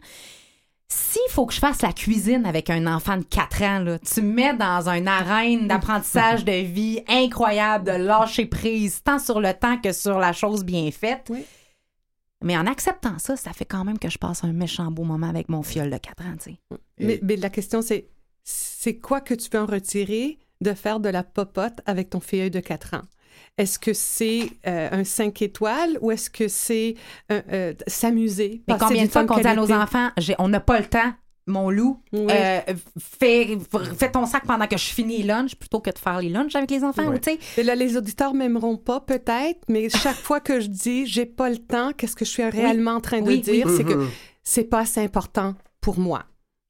s'il 0.89 1.21
faut 1.31 1.47
que 1.47 1.53
je 1.53 1.59
fasse 1.59 1.83
la 1.83 1.93
cuisine 1.93 2.47
avec 2.47 2.71
un 2.71 2.87
enfant 2.87 3.17
de 3.17 3.25
4 3.25 3.61
ans, 3.63 3.81
là, 3.81 3.99
tu 3.99 4.23
me 4.23 4.33
mets 4.33 4.55
dans 4.55 4.89
une 4.89 5.09
arène 5.09 5.67
d'apprentissage 5.67 6.45
de 6.45 6.53
vie 6.65 7.01
incroyable, 7.09 7.87
de 7.87 7.91
lâcher 8.05 8.47
prise, 8.47 9.03
tant 9.03 9.19
sur 9.19 9.41
le 9.41 9.53
temps 9.53 9.79
que 9.79 9.91
sur 9.93 10.21
la 10.21 10.33
chose 10.33 10.65
bien 10.65 10.89
faite. 10.93 11.27
Oui. 11.29 11.45
Mais 12.45 12.57
en 12.57 12.67
acceptant 12.67 13.19
ça, 13.19 13.37
ça 13.37 13.53
fait 13.53 13.65
quand 13.65 13.85
même 13.85 13.99
que 13.99 14.11
je 14.11 14.19
passe 14.19 14.45
un 14.45 14.53
méchant 14.53 14.91
beau 14.91 15.05
moment 15.05 15.29
avec 15.29 15.49
mon 15.49 15.63
fiole 15.63 15.91
de 15.91 15.97
4 15.97 16.23
ans, 16.23 16.37
tu 16.43 16.51
sais. 16.51 16.59
Mais, 16.99 17.19
mais 17.23 17.37
la 17.37 17.51
question, 17.51 17.83
c'est 17.83 18.09
c'est 18.45 18.99
quoi 18.99 19.21
que 19.21 19.35
tu 19.35 19.51
veux 19.51 19.59
en 19.59 19.67
retirer 19.67 20.39
de 20.61 20.73
faire 20.73 21.01
de 21.01 21.09
la 21.09 21.25
popote 21.25 21.81
avec 21.85 22.11
ton 22.11 22.21
filleul 22.21 22.51
de 22.51 22.61
4 22.61 22.95
ans? 22.95 23.03
Est-ce 23.59 23.79
que 23.79 23.93
c'est 23.93 24.51
euh, 24.67 24.89
un 24.93 25.05
5 25.05 25.43
étoiles 25.43 25.99
ou 26.01 26.11
est-ce 26.11 26.31
que 26.31 26.49
c'est 26.49 26.95
euh, 27.33 27.43
euh, 27.53 27.75
s'amuser? 27.87 28.63
Mais 28.69 28.77
combien 28.79 29.05
de 29.05 29.11
fois 29.11 29.25
qu'on 29.25 29.41
dit 29.41 29.47
à 29.47 29.57
nos 29.57 29.73
enfants, 29.73 30.11
on 30.39 30.49
n'a 30.49 30.61
pas 30.61 30.79
le 30.79 30.87
temps, 30.87 31.13
mon 31.47 31.71
loup, 31.71 32.01
Oui. 32.13 32.27
euh, 32.31 32.61
fais, 32.99 33.57
fais 33.97 34.11
ton 34.11 34.27
sac 34.27 34.45
pendant 34.47 34.67
que 34.67 34.77
je 34.77 34.85
finis 34.85 35.19
les 35.19 35.23
lunchs 35.25 35.55
plutôt 35.55 35.81
que 35.81 35.91
de 35.91 35.99
faire 35.99 36.21
les 36.21 36.29
lunchs 36.29 36.55
avec 36.57 36.71
les 36.71 36.83
enfants, 36.83 37.09
Ouais. 37.09 37.17
ou 37.17 37.19
tu 37.19 37.31
sais. 37.33 37.39
Et 37.57 37.63
là, 37.63 37.75
les 37.75 37.97
auditeurs 37.97 38.35
m'aimeront 38.35 38.77
pas, 38.77 39.01
peut-être, 39.01 39.61
mais 39.69 39.89
chaque 39.89 40.17
fois 40.17 40.41
que 40.41 40.61
je 40.61 40.67
dis 40.67 41.07
j'ai 41.07 41.27
pas 41.27 41.49
le 41.49 41.59
temps, 41.59 41.93
qu'est-ce 41.97 42.17
que 42.17 42.25
je 42.25 42.31
suis 42.31 42.45
réellement 42.45 42.93
en 42.93 43.01
train 43.01 43.21
de 43.21 43.27
Oui, 43.29 43.41
dire? 43.41 43.69
C'est 43.77 43.85
que 43.85 43.95
Mhm. 43.95 44.09
c'est 44.43 44.65
pas 44.65 44.81
assez 44.81 45.01
important 45.01 45.55
pour 45.81 45.99
moi. 46.01 46.25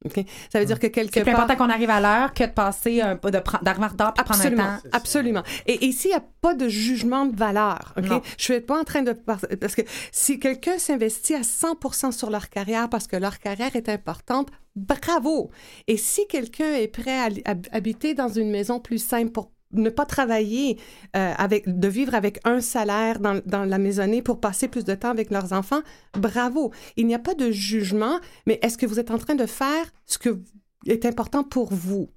OK? 0.07 0.25
Ça 0.53 0.59
veut 0.61 0.65
dire 0.67 0.79
que 0.79 0.87
quelque 0.89 1.15
C'est 1.15 1.23
plus 1.23 1.33
part. 1.33 1.43
important 1.43 1.65
qu'on 1.65 1.71
arrive 1.71 1.91
à 1.91 2.01
l'heure 2.01 2.33
que 2.35 2.45
de 2.45 2.51
passer 2.51 3.01
un 3.01 3.17
peu 3.17 3.31
de 3.31 3.41
d'arriver 3.63 3.85
en 3.87 3.89
retard 3.89 4.15
prendre 4.15 4.31
un 4.31 4.35
Absolument, 4.35 4.65
temps. 4.65 4.89
absolument. 4.93 5.43
Et 5.67 5.75
et 5.85 5.87
ici, 5.87 6.09
il 6.09 6.11
n'y 6.11 6.17
a 6.17 6.25
pas 6.41 6.55
de 6.55 6.69
jugement 6.69 7.27
de 7.27 7.37
valeur. 7.37 7.93
OK? 7.99 8.05
Non. 8.07 8.23
Je 8.39 8.43
suis 8.45 8.61
pas 8.61 8.81
en 8.81 8.85
train 8.85 9.03
de... 9.03 9.13
par- 9.13 9.41
Parce 9.61 9.75
que 9.75 9.83
si 10.13 10.39
quelqu'un 10.41 10.79
s'investit 10.79 11.35
à 11.35 11.43
100% 11.43 12.13
sur 12.13 12.31
leur 12.31 12.49
carrière 12.49 12.89
parce 12.89 13.07
que 13.07 13.17
leur 13.17 13.39
carrière 13.39 13.77
est 13.77 13.89
importante, 13.89 14.49
bravo. 14.75 15.51
Et 15.87 15.97
si 15.97 16.27
quelqu'un 16.29 16.73
est 16.75 16.89
prêt 16.89 17.19
à, 17.19 17.51
à 17.51 17.55
habiter 17.73 18.15
dans 18.15 18.29
une 18.29 18.51
maison 18.51 18.81
plus 18.81 18.99
simple 19.05 19.33
pour 19.33 19.51
ne 19.73 19.91
pas 19.91 20.07
travailler, 20.07 20.79
euh, 21.17 21.33
avec, 21.37 21.65
de 21.67 21.89
vivre 21.89 22.15
avec 22.15 22.41
un 22.45 22.61
salaire 22.61 23.21
dans, 23.21 23.41
dans 23.47 23.65
la 23.65 23.79
maisonnée 23.79 24.23
pour 24.23 24.41
passer 24.41 24.69
plus 24.69 24.85
de 24.85 24.95
temps 24.95 25.11
avec 25.11 25.31
leurs 25.31 25.53
enfants, 25.53 25.83
bravo. 26.13 26.73
Il 26.97 27.07
n'y 27.07 27.15
a 27.15 27.19
pas 27.19 27.35
de 27.35 27.51
jugement, 27.51 28.21
mais 28.47 28.59
est-ce 28.63 28.79
que 28.79 28.87
vous 28.87 29.01
êtes 29.01 29.11
en 29.11 29.19
train 29.19 29.35
de 29.35 29.47
faire 29.47 29.93
ce 30.07 30.19
que 30.19 30.41
est 30.87 31.05
important 31.05 31.45
pour 31.45 31.73
vous? 31.73 32.11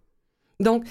Donc, 0.60 0.86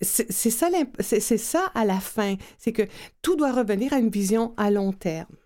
c'est 0.00 0.50
ça 0.50 1.70
à 1.74 1.84
la 1.84 2.00
fin, 2.00 2.36
c'est 2.56 2.72
que 2.72 2.82
tout 3.20 3.36
doit 3.36 3.52
revenir 3.52 3.92
à 3.92 3.98
une 3.98 4.08
vision 4.08 4.54
à 4.56 4.70
long 4.70 4.92
terme. 4.92 5.36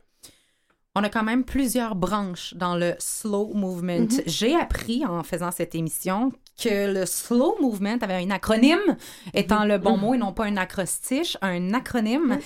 On 0.99 1.05
a 1.05 1.11
quand 1.11 1.22
même 1.22 1.44
plusieurs 1.44 1.94
branches 1.94 2.55
dans 2.55 2.74
le 2.74 2.94
slow 2.99 3.53
movement. 3.53 4.09
J'ai 4.24 4.57
appris 4.57 5.05
en 5.05 5.22
faisant 5.22 5.51
cette 5.51 5.74
émission 5.74 6.32
que 6.59 6.90
le 6.90 7.05
slow 7.05 7.55
movement 7.61 7.99
avait 8.01 8.14
un 8.24 8.30
acronyme, 8.30 8.97
étant 9.34 9.66
le 9.66 9.76
bon 9.76 9.99
mot 9.99 10.14
et 10.14 10.16
non 10.16 10.32
pas 10.32 10.47
un 10.47 10.57
acrostiche, 10.57 11.36
un 11.42 11.74
acronyme, 11.74 12.38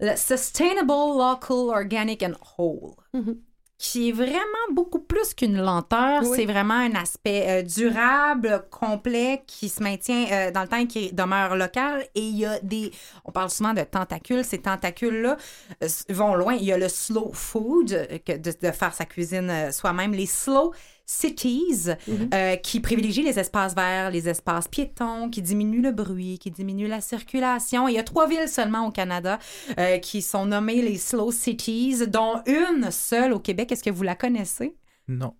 le 0.00 0.16
Sustainable 0.16 0.92
Local 0.92 1.74
Organic 1.74 2.22
and 2.22 2.34
Whole. 2.58 2.92
Mhm. 3.14 3.38
Qui 3.76 4.08
est 4.08 4.12
vraiment 4.12 4.38
beaucoup 4.72 5.00
plus 5.00 5.34
qu'une 5.34 5.60
lenteur. 5.60 6.22
Oui. 6.22 6.36
C'est 6.36 6.46
vraiment 6.46 6.74
un 6.74 6.94
aspect 6.94 7.44
euh, 7.48 7.62
durable, 7.62 8.66
complet, 8.70 9.42
qui 9.46 9.68
se 9.68 9.82
maintient 9.82 10.26
euh, 10.30 10.50
dans 10.50 10.62
le 10.62 10.68
temps 10.68 10.76
et 10.76 10.86
qui 10.86 11.12
demeure 11.12 11.56
local. 11.56 12.06
Et 12.14 12.20
il 12.20 12.36
y 12.36 12.46
a 12.46 12.60
des... 12.60 12.92
On 13.24 13.32
parle 13.32 13.50
souvent 13.50 13.74
de 13.74 13.82
tentacules. 13.82 14.44
Ces 14.44 14.58
tentacules-là 14.58 15.36
euh, 15.82 15.88
vont 16.10 16.34
loin. 16.34 16.54
Il 16.54 16.64
y 16.64 16.72
a 16.72 16.78
le 16.78 16.88
slow 16.88 17.32
food, 17.32 18.08
que 18.24 18.36
de, 18.36 18.52
de 18.60 18.70
faire 18.70 18.94
sa 18.94 19.04
cuisine 19.04 19.72
soi-même. 19.72 20.12
Les 20.12 20.26
slow 20.26 20.72
cities, 21.06 21.90
euh, 22.32 22.56
qui 22.56 22.80
privilégient 22.80 23.22
les 23.22 23.38
espaces 23.38 23.74
verts, 23.74 24.10
les 24.10 24.28
espaces 24.28 24.68
piétons, 24.68 25.28
qui 25.28 25.42
diminuent 25.42 25.82
le 25.82 25.92
bruit, 25.92 26.38
qui 26.38 26.50
diminuent 26.50 26.88
la 26.88 27.00
circulation. 27.00 27.88
Il 27.88 27.94
y 27.94 27.98
a 27.98 28.02
trois 28.04 28.26
villes 28.28 28.48
seulement 28.48 28.86
au 28.86 28.90
Canada 28.90 29.38
euh, 29.78 29.98
qui 29.98 30.22
sont 30.22 30.46
nommées 30.46 30.82
les 30.82 30.96
slow 30.98 31.30
cities, 31.32 32.06
dont 32.06 32.42
une 32.46 32.90
seule 32.90 33.32
au 33.32 33.38
Québec. 33.40 33.72
Est-ce 33.72 33.82
que 33.84 33.90
vous 33.90 34.02
la 34.02 34.14
connaissez? 34.14 34.74
Non. 35.08 35.34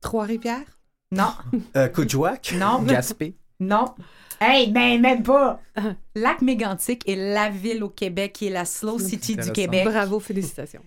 Trois-Rivières? 0.00 0.78
Non, 1.12 1.32
Euh, 1.76 1.88
Coudjouac? 1.88 2.54
non, 2.58 2.82
Gaspé? 2.82 3.34
non. 3.58 3.86
Hey, 4.42 4.70
ben 4.70 4.98
même 5.02 5.22
pas! 5.22 5.60
Lac 6.14 6.40
Mégantic 6.40 7.06
est 7.06 7.16
la 7.34 7.50
ville 7.50 7.84
au 7.84 7.90
Québec 7.90 8.32
qui 8.32 8.46
est 8.46 8.50
la 8.50 8.64
slow 8.64 8.98
city 8.98 9.36
du. 9.36 9.52
Québec. 9.52 9.84
Bravo, 9.84 10.18
félicitations. 10.18 10.80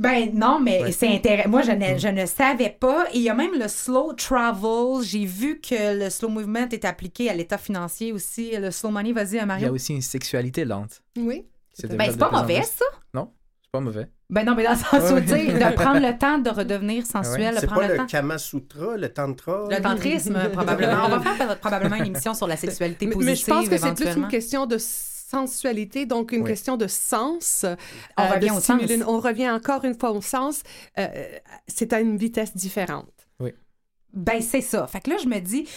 Ben 0.00 0.30
non, 0.34 0.58
mais 0.60 0.82
Ouais. 0.82 0.92
c'est 0.92 1.08
intéressant. 1.08 1.48
Moi, 1.50 1.60
je 1.62 1.72
ne, 1.72 1.98
je 1.98 2.08
ne 2.08 2.24
savais 2.26 2.70
pas. 2.80 3.04
Et 3.12 3.18
il 3.18 3.22
y 3.22 3.28
a 3.28 3.34
même 3.34 3.52
le 3.58 3.68
slow 3.68 4.14
travel. 4.14 5.02
J'ai 5.02 5.26
vu 5.26 5.60
que 5.60 6.02
le 6.02 6.08
slow 6.10 6.28
movement 6.30 6.68
est 6.72 6.84
appliqué 6.86 7.28
à 7.28 7.34
l'état 7.34 7.58
financier 7.58 8.10
aussi. 8.12 8.52
Le 8.56 8.70
slow 8.70 8.90
money, 8.90 9.12
vas-y, 9.12 9.32
Il 9.32 9.36
y 9.36 9.38
a 9.40 9.46
Mario. 9.46 9.72
aussi 9.74 9.92
une 9.94 10.00
sexualité 10.02 10.64
lente. 10.64 11.02
Oui. 11.18 11.46
se 11.78 11.86
Ben, 11.86 12.10
c'est 12.10 12.18
pas 12.18 12.30
de 12.30 12.36
mauvais, 12.36 12.62
ça. 12.62 12.84
Non, 13.14 13.30
c'est 13.62 13.70
pas 13.70 13.80
mauvais. 13.80 14.08
Ben 14.30 14.44
non, 14.44 14.54
mais 14.54 14.62
dans 14.64 14.70
le 14.70 14.76
sens 14.76 15.10
où, 15.10 15.14
Ouais. 15.14 15.22
tu 15.22 15.28
sais, 15.28 15.46
de 15.48 15.74
prendre 15.74 16.00
le 16.00 16.16
temps 16.16 16.38
de 16.38 16.48
redevenir 16.50 17.04
sensuel, 17.04 17.54
de 17.56 17.60
C'est 17.60 17.66
prendre 17.66 17.82
pas 17.82 17.86
le 17.88 17.92
le 17.94 17.98
temps. 17.98 18.06
Kama 18.06 18.38
Sutra, 18.38 18.96
le 18.96 19.08
Tantra? 19.08 19.64
Le 19.70 19.82
tantrisme, 19.82 20.38
probablement. 20.52 21.06
On 21.06 21.08
va 21.18 21.20
faire 21.20 21.58
probablement 21.58 21.96
une 21.96 22.06
émission 22.06 22.32
sur 22.32 22.46
la 22.46 22.56
sexualité 22.56 23.06
Mais, 23.06 23.12
positive, 23.12 23.30
mais 23.30 23.36
je 23.36 23.46
pense 23.46 23.68
que 23.68 23.76
c'est 23.76 23.94
plus 23.94 24.16
une 24.20 24.28
question 24.28 24.66
de 24.66 24.78
sensualité, 25.30 26.06
donc 26.06 26.32
une 26.32 26.42
Oui. 26.42 26.48
question 26.50 26.76
de 26.76 26.86
sens. 26.86 27.64
On 28.18 28.22
euh, 28.22 28.28
revient 28.34 28.48
de 28.48 28.52
au 28.54 28.60
stimuler- 28.60 28.98
sens. 28.98 29.08
On 29.08 29.20
revient 29.20 29.50
encore 29.50 29.84
une 29.84 29.98
fois 29.98 30.10
au 30.12 30.20
sens. 30.20 30.62
euh, 30.98 31.06
c'est 31.68 31.92
à 31.92 32.00
une 32.00 32.16
vitesse 32.16 32.56
différente. 32.56 33.08
Ben, 34.12 34.40
c'est 34.42 34.60
ça. 34.60 34.88
Fait 34.88 35.00
que 35.00 35.08
là, 35.10 35.18
je 35.22 35.28
me 35.28 35.38
dis, 35.38 35.68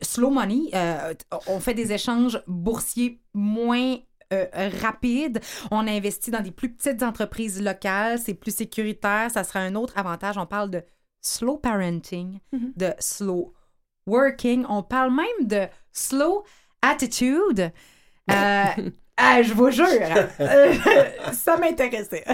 slow 0.00 0.30
money, 0.30 0.70
euh, 0.74 1.12
on 1.48 1.60
fait 1.60 1.74
des 1.74 1.92
échanges 1.92 2.42
boursiers 2.46 3.20
moins 3.34 3.96
euh, 4.32 4.46
rapides. 4.80 5.40
On 5.70 5.86
investit 5.86 6.30
dans 6.30 6.40
des 6.40 6.50
plus 6.50 6.72
petites 6.72 7.02
entreprises 7.02 7.60
locales. 7.60 8.18
C'est 8.18 8.32
plus 8.32 8.56
sécuritaire. 8.56 9.30
Ça 9.30 9.44
sera 9.44 9.60
un 9.60 9.74
autre 9.74 9.92
avantage. 9.98 10.38
On 10.38 10.46
parle 10.46 10.70
de 10.70 10.82
slow 11.20 11.58
parenting, 11.58 12.38
Mhm. 12.52 12.72
de 12.74 12.94
slow 13.00 13.52
working. 14.06 14.64
On 14.70 14.82
parle 14.82 15.14
même 15.14 15.46
de 15.46 15.66
slow 15.92 16.42
attitude. 16.80 17.70
Euh, 18.30 18.64
ah, 19.16 19.42
je 19.42 19.52
vous 19.52 19.70
jure, 19.70 19.86
euh, 20.40 20.74
ça 21.32 21.56
m'intéressait. 21.56 22.24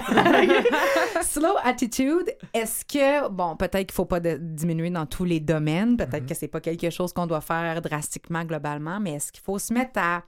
Slow 1.22 1.55
attitude, 1.62 2.34
est-ce 2.55 2.84
que, 2.84 3.28
bon, 3.28 3.57
peut-être 3.57 3.86
qu'il 3.88 3.93
ne 3.93 3.93
faut 3.95 4.05
pas 4.05 4.20
de- 4.20 4.38
diminuer 4.41 4.91
dans 4.91 5.07
tous 5.07 5.24
les 5.24 5.41
domaines, 5.41 5.97
peut-être 5.97 6.26
que 6.26 6.34
c'est 6.34 6.49
pas 6.49 6.61
quelque 6.61 6.91
chose 6.91 7.12
qu'on 7.12 7.26
doit 7.26 7.41
faire 7.41 7.80
drastiquement 7.82 8.45
globalement, 8.45 9.01
mais 9.01 9.14
est-ce 9.14 9.32
qu'il 9.32 9.43
faut 9.43 9.59
se 9.59 9.72
mettre 9.72 9.99
à 10.01 10.22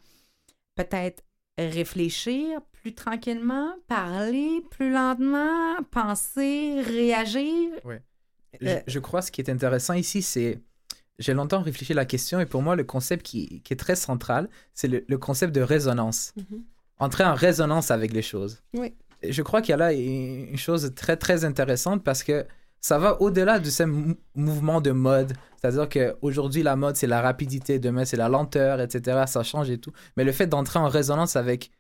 peut-être 0.74 1.22
réfléchir 1.58 2.60
plus 2.72 2.94
tranquillement, 2.94 3.70
parler 3.86 4.64
plus 4.70 4.90
lentement, 4.92 5.76
penser, 5.90 6.80
réagir? 6.80 7.70
Je, 8.60 8.66
je 8.86 8.98
crois 8.98 9.22
ce 9.22 9.30
qui 9.30 9.40
est 9.40 9.50
intéressant 9.50 9.94
ici, 9.94 10.22
c'est. 10.22 10.60
J'ai 11.22 11.34
longtemps 11.34 11.62
réfléchi 11.62 11.92
à 11.92 11.96
la 11.96 12.04
question 12.04 12.40
et 12.40 12.46
pour 12.46 12.62
moi, 12.62 12.74
le 12.76 12.84
concept 12.84 13.24
qui, 13.24 13.60
qui 13.62 13.72
est 13.72 13.76
très 13.76 13.96
central, 13.96 14.48
c'est 14.74 14.88
le, 14.88 15.04
le 15.08 15.18
concept 15.18 15.54
de 15.54 15.60
résonance. 15.62 16.32
Mhm. 16.36 16.62
Entrer 16.98 17.24
en 17.24 17.34
résonance 17.34 17.90
avec 17.90 18.12
les 18.12 18.22
choses. 18.22 18.60
Oui. 18.74 18.92
Je 19.28 19.40
crois 19.42 19.62
qu'il 19.62 19.70
y 19.70 19.74
a 19.74 19.76
là 19.76 19.92
une 19.92 20.56
chose 20.56 20.92
très, 20.96 21.16
très 21.16 21.44
intéressante 21.44 22.02
parce 22.02 22.22
que 22.24 22.44
ça 22.80 22.98
va 22.98 23.20
au-delà 23.22 23.60
de 23.60 23.70
ce 23.70 23.84
mou- 23.84 24.16
mouvement 24.34 24.80
de 24.80 24.90
mode. 24.90 25.32
C'est-à-dire 25.60 25.88
qu'aujourd'hui, 25.88 26.64
la 26.64 26.74
mode, 26.74 26.96
c'est 26.96 27.06
la 27.06 27.20
rapidité, 27.22 27.78
demain, 27.78 28.04
c'est 28.04 28.16
la 28.16 28.28
lenteur, 28.28 28.80
etc. 28.80 29.22
Ça 29.28 29.44
change 29.44 29.70
et 29.70 29.78
tout. 29.78 29.92
Mais 30.16 30.24
le 30.24 30.32
fait 30.32 30.48
d'entrer 30.48 30.80
en 30.80 30.88
résonance 30.88 31.36
avec 31.36 31.70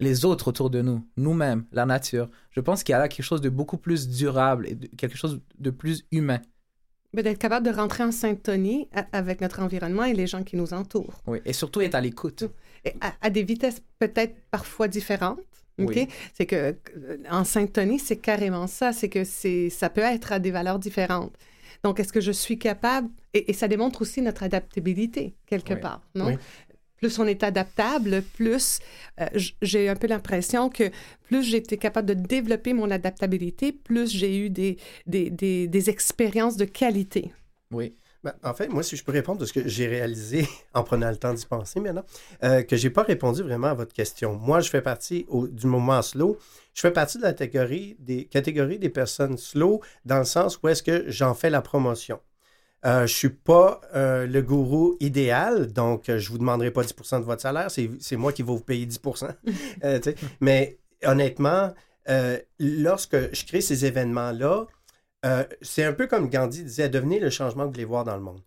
les 0.00 0.24
autres 0.26 0.48
autour 0.48 0.68
de 0.68 0.82
nous, 0.82 1.06
nous-mêmes, 1.16 1.64
la 1.72 1.86
nature, 1.86 2.28
je 2.50 2.60
pense 2.60 2.82
qu'il 2.82 2.92
y 2.92 2.96
a 2.96 2.98
là 2.98 3.08
quelque 3.08 3.24
chose 3.24 3.40
de 3.40 3.48
beaucoup 3.48 3.78
plus 3.78 4.08
durable 4.08 4.66
et 4.68 4.74
de- 4.74 4.88
quelque 4.88 5.16
chose 5.16 5.40
de 5.58 5.70
plus 5.70 6.04
humain. 6.12 6.40
D'être 7.14 7.38
capable 7.38 7.66
de 7.66 7.72
rentrer 7.72 8.04
en 8.04 8.10
syntonie 8.12 8.88
avec 9.12 9.42
notre 9.42 9.60
environnement 9.60 10.04
et 10.04 10.14
les 10.14 10.26
gens 10.26 10.42
qui 10.42 10.56
nous 10.56 10.72
entourent. 10.72 11.20
Oui, 11.26 11.40
et 11.44 11.52
surtout 11.52 11.82
être 11.82 11.94
à 11.94 12.00
l'écoute. 12.00 12.44
À, 13.02 13.12
à 13.20 13.28
des 13.30 13.42
vitesses 13.42 13.82
peut-être 13.98 14.34
parfois 14.50 14.88
différentes. 14.88 15.38
OK? 15.78 15.92
Oui. 15.94 16.08
C'est 16.34 16.46
que 16.46 16.56
euh, 16.96 17.16
en 17.30 17.44
syntonie, 17.44 17.98
c'est 17.98 18.16
carrément 18.16 18.66
ça. 18.66 18.92
C'est 18.94 19.10
que 19.10 19.24
c'est 19.24 19.68
ça 19.68 19.90
peut 19.90 20.00
être 20.00 20.32
à 20.32 20.38
des 20.38 20.50
valeurs 20.50 20.78
différentes. 20.78 21.34
Donc, 21.84 22.00
est-ce 22.00 22.12
que 22.12 22.20
je 22.20 22.32
suis 22.32 22.58
capable? 22.58 23.08
Et, 23.34 23.50
et 23.50 23.52
ça 23.52 23.68
démontre 23.68 24.00
aussi 24.02 24.22
notre 24.22 24.42
adaptabilité 24.42 25.34
quelque 25.46 25.74
Oui. 25.74 25.80
part, 25.80 26.00
non? 26.14 26.26
Oui. 26.26 26.34
Plus 27.02 27.18
on 27.18 27.26
est 27.26 27.42
adaptable, 27.42 28.22
plus 28.36 28.78
euh, 29.20 29.26
j'ai 29.60 29.88
un 29.88 29.96
peu 29.96 30.06
l'impression 30.06 30.70
que 30.70 30.84
plus 31.26 31.42
j'ai 31.42 31.56
été 31.56 31.76
capable 31.76 32.06
de 32.06 32.14
développer 32.14 32.74
mon 32.74 32.88
adaptabilité, 32.92 33.72
plus 33.72 34.08
j'ai 34.08 34.38
eu 34.38 34.50
des, 34.50 34.76
des, 35.06 35.28
des, 35.28 35.66
des 35.66 35.90
expériences 35.90 36.56
de 36.56 36.64
qualité. 36.64 37.32
Oui. 37.72 37.96
Ben, 38.22 38.34
en 38.44 38.54
fait, 38.54 38.68
moi, 38.68 38.84
si 38.84 38.94
je 38.96 39.02
peux 39.02 39.10
répondre 39.10 39.40
de 39.40 39.46
ce 39.46 39.52
que 39.52 39.66
j'ai 39.66 39.88
réalisé 39.88 40.46
en 40.74 40.84
prenant 40.84 41.10
le 41.10 41.16
temps 41.16 41.34
d'y 41.34 41.44
penser 41.44 41.80
maintenant, 41.80 42.04
euh, 42.44 42.62
que 42.62 42.76
j'ai 42.76 42.90
pas 42.90 43.02
répondu 43.02 43.42
vraiment 43.42 43.66
à 43.66 43.74
votre 43.74 43.92
question. 43.92 44.34
Moi, 44.36 44.60
je 44.60 44.70
fais 44.70 44.80
partie 44.80 45.26
au- 45.26 45.48
du 45.48 45.66
mouvement 45.66 46.02
slow. 46.02 46.38
Je 46.72 46.82
fais 46.82 46.92
partie 46.92 47.18
de 47.18 47.24
la 47.24 47.32
catégorie 47.32 47.96
des, 47.98 48.26
catégorie 48.26 48.78
des 48.78 48.90
personnes 48.90 49.36
slow 49.36 49.80
dans 50.04 50.18
le 50.20 50.24
sens 50.24 50.60
où 50.62 50.68
est-ce 50.68 50.84
que 50.84 51.04
j'en 51.08 51.34
fais 51.34 51.50
la 51.50 51.62
promotion. 51.62 52.20
Euh, 52.84 53.06
je 53.06 53.14
suis 53.14 53.28
pas 53.28 53.80
euh, 53.94 54.26
le 54.26 54.42
gourou 54.42 54.96
idéal, 54.98 55.72
donc 55.72 56.08
euh, 56.08 56.18
je 56.18 56.30
vous 56.30 56.38
demanderai 56.38 56.72
pas 56.72 56.82
10% 56.82 57.20
de 57.20 57.24
votre 57.24 57.42
salaire, 57.42 57.70
c'est 57.70 58.16
moi 58.16 58.32
qui 58.32 58.42
vais 58.42 58.48
vous 58.48 58.60
payer 58.60 58.86
10 58.86 59.00
Euh, 59.84 60.00
tu 60.00 60.10
sais. 60.10 60.16
Mais 60.40 60.78
honnêtement, 61.04 61.72
euh, 62.08 62.38
lorsque 62.58 63.34
je 63.34 63.44
crée 63.46 63.60
ces 63.60 63.84
événements-là, 63.84 64.66
c'est 65.60 65.84
un 65.84 65.92
peu 65.92 66.08
comme 66.08 66.28
Gandhi 66.28 66.64
disait, 66.64 66.88
devenez 66.88 67.20
le 67.20 67.30
changement 67.30 67.62
que 67.62 67.68
vous 67.68 67.74
voulez 67.74 67.84
voir 67.84 68.02
dans 68.02 68.16
le 68.16 68.22
monde. 68.22 68.40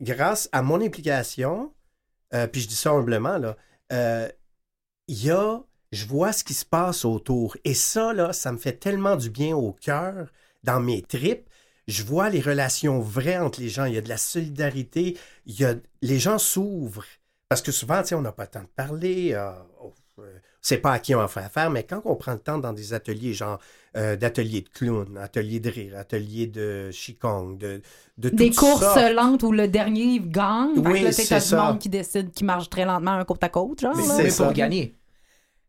Grâce 0.00 0.48
à 0.52 0.62
mon 0.62 0.80
implication, 0.80 1.72
puis 2.52 2.60
je 2.60 2.68
dis 2.68 2.76
ça 2.76 2.92
humblement, 2.92 3.38
là, 3.38 3.56
il 5.08 5.24
y 5.24 5.32
a, 5.32 5.60
je 5.90 6.06
vois 6.06 6.32
ce 6.32 6.44
qui 6.44 6.54
se 6.54 6.64
passe 6.64 7.04
autour. 7.04 7.56
Et 7.64 7.74
ça, 7.74 8.12
là, 8.12 8.32
ça 8.32 8.52
me 8.52 8.58
fait 8.58 8.74
tellement 8.74 9.16
du 9.16 9.30
bien 9.30 9.56
au 9.56 9.72
cœur, 9.72 10.28
dans 10.62 10.78
mes 10.78 11.02
tripes. 11.02 11.48
Je 11.88 12.02
vois 12.02 12.30
les 12.30 12.40
relations 12.40 13.00
vraies 13.00 13.38
entre 13.38 13.60
les 13.60 13.68
gens. 13.68 13.84
Il 13.84 13.94
y 13.94 13.98
a 13.98 14.00
de 14.02 14.08
la 14.08 14.16
solidarité. 14.16 15.18
Il 15.46 15.58
y 15.58 15.64
a, 15.64 15.74
les 16.02 16.18
gens 16.18 16.38
s'ouvrent. 16.38 17.04
Parce 17.48 17.62
que 17.62 17.72
souvent, 17.72 18.02
on 18.12 18.20
n'a 18.22 18.32
pas 18.32 18.44
le 18.44 18.48
temps 18.50 18.62
de 18.62 18.66
parler. 18.74 19.32
euh, 19.34 19.50
on 19.80 19.92
ne 20.22 20.26
sait 20.62 20.78
pas 20.78 20.92
à 20.92 20.98
qui 20.98 21.14
on 21.14 21.28
fait 21.28 21.40
affaire. 21.40 21.70
Mais 21.70 21.84
quand 21.84 22.00
on 22.04 22.16
prend 22.16 22.32
le 22.32 22.38
temps 22.38 22.58
dans 22.58 22.72
des 22.72 22.94
ateliers, 22.94 23.34
genre 23.34 23.58
euh, 23.96 24.16
d'ateliers 24.16 24.62
de 24.62 24.68
clown, 24.70 25.18
ateliers 25.18 25.60
de 25.60 25.70
rire, 25.70 25.98
ateliers 25.98 26.46
de 26.46 26.90
qigong, 26.92 27.56
de, 27.58 27.82
de 28.18 28.28
Des 28.30 28.50
courses 28.50 28.80
ça. 28.82 29.12
lentes 29.12 29.42
où 29.42 29.52
le 29.52 29.68
dernier 29.68 30.20
gagne. 30.20 30.78
Oui, 30.78 31.12
c'est 31.12 31.26
t'as 31.26 31.40
du 31.40 31.46
ça. 31.46 31.62
monde 31.64 31.78
qui 31.78 31.88
décide, 31.90 32.32
qui 32.32 32.44
marche 32.44 32.70
très 32.70 32.84
lentement 32.84 33.12
un 33.12 33.24
côte 33.24 33.44
à 33.44 33.48
côte, 33.50 33.80
genre. 33.80 33.94
Mais 33.96 34.06
là. 34.06 34.14
c'est 34.16 34.22
Mais 34.24 34.30
ça. 34.30 34.44
pour 34.44 34.52
gagner. 34.54 34.96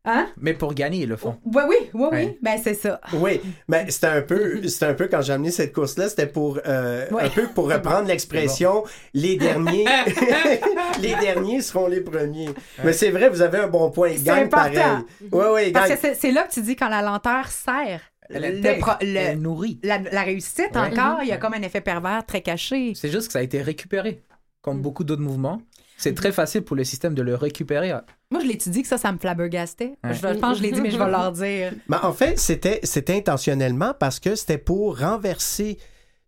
Hein? 0.08 0.28
Mais 0.40 0.54
pour 0.54 0.72
gagner, 0.72 1.00
ils 1.00 1.08
le 1.08 1.16
font. 1.16 1.36
Oui, 1.44 1.62
oui, 1.68 1.76
oui, 1.92 2.08
oui. 2.12 2.38
Ben, 2.40 2.58
c'est 2.62 2.74
ça. 2.74 3.00
Oui, 3.12 3.40
mais 3.68 3.84
c'était 3.90 4.06
un 4.06 4.22
peu, 4.22 4.66
c'était 4.68 4.86
un 4.86 4.94
peu 4.94 5.08
quand 5.08 5.20
j'ai 5.20 5.32
amené 5.32 5.50
cette 5.50 5.72
course-là, 5.74 6.08
c'était 6.08 6.28
pour 6.28 6.60
euh, 6.64 7.06
Ouais. 7.10 7.24
un 7.24 7.28
peu 7.28 7.48
pour 7.48 7.68
reprendre 7.70 8.06
l'expression, 8.06 8.84
les 9.14 9.36
derniers, 9.36 9.84
les 11.00 11.14
derniers 11.16 11.60
seront 11.60 11.88
les 11.88 12.00
premiers. 12.00 12.48
Mais 12.84 12.92
c'est 12.92 13.10
vrai, 13.10 13.28
vous 13.28 13.42
avez 13.42 13.58
un 13.58 13.68
bon 13.68 13.90
point. 13.90 14.10
Important. 14.12 14.48
pareil. 14.48 15.04
Oui, 15.32 15.44
oui, 15.54 15.62
ils 15.68 15.72
Parce 15.72 15.90
que 15.94 16.14
c'est- 16.14 16.30
là 16.30 16.44
que 16.44 16.52
tu 16.52 16.62
dis 16.62 16.76
quand 16.76 16.88
la 16.88 17.02
lenteur 17.02 17.48
sert. 17.48 18.00
Le 18.28 18.44
intègre, 18.44 18.86
pro- 18.96 19.04
le- 19.06 19.16
elle 19.16 19.40
nourrit. 19.40 19.78
la, 19.84 19.98
la 19.98 20.22
réussite, 20.22 20.70
Ouais. 20.74 20.80
encore, 20.80 21.18
il 21.22 21.28
y 21.28 21.32
a 21.32 21.36
comme 21.36 21.54
un 21.54 21.62
effet 21.62 21.80
pervers 21.80 22.24
très 22.26 22.40
caché. 22.40 22.92
C'est 22.96 23.08
juste 23.10 23.28
que 23.28 23.32
ça 23.32 23.38
a 23.38 23.42
été 23.42 23.62
récupéré. 23.62 24.22
Comme 24.62 24.78
Mm. 24.78 24.82
beaucoup 24.82 25.04
d'autres 25.04 25.22
mouvements. 25.22 25.60
C'est 25.98 26.14
très 26.14 26.32
facile 26.32 26.62
pour 26.62 26.76
le 26.76 26.84
système 26.84 27.14
de 27.14 27.22
le 27.22 27.34
récupérer. 27.34 27.92
Moi, 28.30 28.40
je 28.42 28.46
l'ai-tu 28.46 28.68
dit 28.70 28.82
que 28.82 28.88
ça, 28.88 28.98
ça 28.98 29.12
me 29.12 29.18
flabbergastait? 29.18 29.94
Ouais. 30.04 30.12
Je, 30.14 30.18
je 30.20 30.38
pense 30.38 30.52
que 30.52 30.58
je 30.58 30.62
l'ai 30.62 30.72
dit, 30.72 30.80
mais 30.80 30.90
je 30.90 30.98
vais 30.98 31.10
leur 31.10 31.32
dire. 31.32 31.72
Mais 31.88 31.96
en 32.02 32.12
fait, 32.12 32.38
c'était, 32.38 32.80
c'était 32.82 33.16
intentionnellement 33.16 33.94
parce 33.98 34.20
que 34.20 34.34
c'était 34.34 34.58
pour 34.58 34.98
renverser 34.98 35.78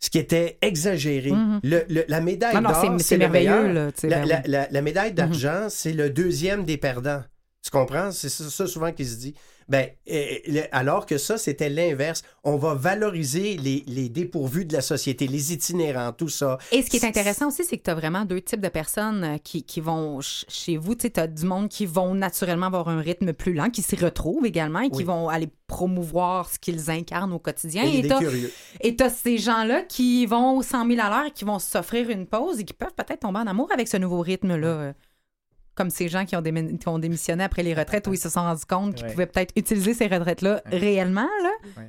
ce 0.01 0.11
qui 0.11 0.19
était 0.19 0.59
exagéré. 0.63 1.33
Mhm. 1.33 1.61
Le- 1.65 1.85
le- 1.89 2.05
la 2.09 2.21
médaille 2.21 2.55
Non, 2.55 2.63
non, 2.63 2.71
d'or, 2.71 2.81
c'est- 2.99 3.05
c'est 3.05 3.15
le 3.17 3.19
merveilleux, 3.29 3.73
là, 3.73 3.91
La, 4.05 4.19
ben 4.21 4.29
la- 4.29 4.43
la- 4.47 4.69
la 4.71 4.83
médaille 4.83 5.13
d'argent, 5.13 5.67
c'est 5.69 5.93
le 5.93 6.09
deuxième 6.09 6.65
des 6.65 6.77
perdants. 6.77 7.23
Tu 7.65 7.71
comprends? 7.71 8.11
C'est 8.13 8.29
ça, 8.29 8.45
ça 8.49 8.67
souvent 8.67 8.93
qui 8.93 9.05
se 9.05 9.17
dit. 9.17 9.35
Ben, 9.69 9.89
alors 10.73 11.05
que 11.05 11.19
ça, 11.19 11.37
c'était 11.37 11.69
l'inverse. 11.69 12.23
On 12.43 12.57
va 12.57 12.75
valoriser 12.75 13.57
les, 13.59 13.85
les 13.87 14.09
dépourvus 14.09 14.65
de 14.65 14.73
la 14.73 14.81
société, 14.81 15.27
les 15.27 15.53
itinérants, 15.53 16.13
tout 16.13 16.29
ça. 16.31 16.57
Et 16.73 16.83
ce 16.83 16.89
qui 16.89 16.97
est 16.97 17.05
intéressant 17.05 17.49
aussi, 17.49 17.65
c'est 17.65 17.77
que 17.77 17.83
tu 17.83 17.91
as 17.91 17.95
vraiment 17.95 18.25
deux 18.25 18.41
types 18.41 18.61
de 18.63 18.69
personnes 18.69 19.25
euh, 19.25 19.37
qui, 19.39 19.63
qui 19.65 19.81
vont 19.81 20.23
ch- 20.23 20.47
chez 20.49 20.77
vous. 20.79 20.95
Tu 20.95 21.11
as 21.17 21.27
du 21.27 21.45
monde 21.45 21.69
qui 21.69 21.85
vont 21.85 22.15
naturellement 22.15 22.67
avoir 22.67 22.89
un 22.89 23.01
rythme 23.01 23.33
plus 23.35 23.53
lent, 23.53 23.69
qui 23.71 23.83
s'y 23.83 23.97
retrouvent 23.97 24.47
également 24.47 24.81
et 24.81 24.89
qui 24.91 24.99
Oui. 24.99 25.05
vont 25.05 25.29
aller 25.29 25.49
promouvoir 25.67 26.49
ce 26.49 26.59
qu'ils 26.59 26.91
incarnent 26.91 27.33
au 27.35 27.39
quotidien. 27.39 27.85
Et 27.85 28.09
t'as-. 28.09 28.21
Et 28.81 28.97
tu 28.97 29.05
as 29.05 29.11
ces 29.11 29.37
gens-là 29.39 29.83
qui 29.83 30.25
vont 30.27 30.57
au 30.57 30.63
100 30.63 30.87
000 30.89 31.01
à 31.01 31.11
l'heure 31.11 31.27
et 31.27 31.31
qui 31.31 31.45
vont 31.45 31.59
s'offrir 31.59 32.09
une 32.11 32.27
pause 32.27 32.59
et 32.61 32.65
qui 32.65 32.73
peuvent 32.75 32.95
peut-être 32.97 33.21
tomber 33.21 33.41
en 33.41 33.47
amour 33.47 33.69
avec 33.73 33.87
ce 33.89 33.97
nouveau 33.99 34.21
rythme-là. 34.23 34.95
Euh, 35.79 35.83
Comme 35.85 35.91
ces 35.91 36.09
gens 36.09 36.25
qui 36.25 36.35
ont, 36.37 36.43
démi- 36.43 36.77
qui 36.79 36.89
ont 36.89 36.99
démissionné 36.99 37.45
après 37.45 37.63
les 37.63 37.75
retraites 37.75 38.07
où 38.09 38.13
ils 38.15 38.19
se 38.19 38.29
sont 38.29 38.41
rendus 38.41 38.65
compte 38.69 38.95
qu'ils 38.95 39.07
Ouais. 39.07 39.13
pouvaient 39.13 39.27
peut-être 39.27 39.53
utiliser 39.57 39.95
ces 39.95 40.07
retraites-là 40.07 40.63
Ouais. 40.71 40.79
réellement. 40.79 41.29
Là. 41.43 41.83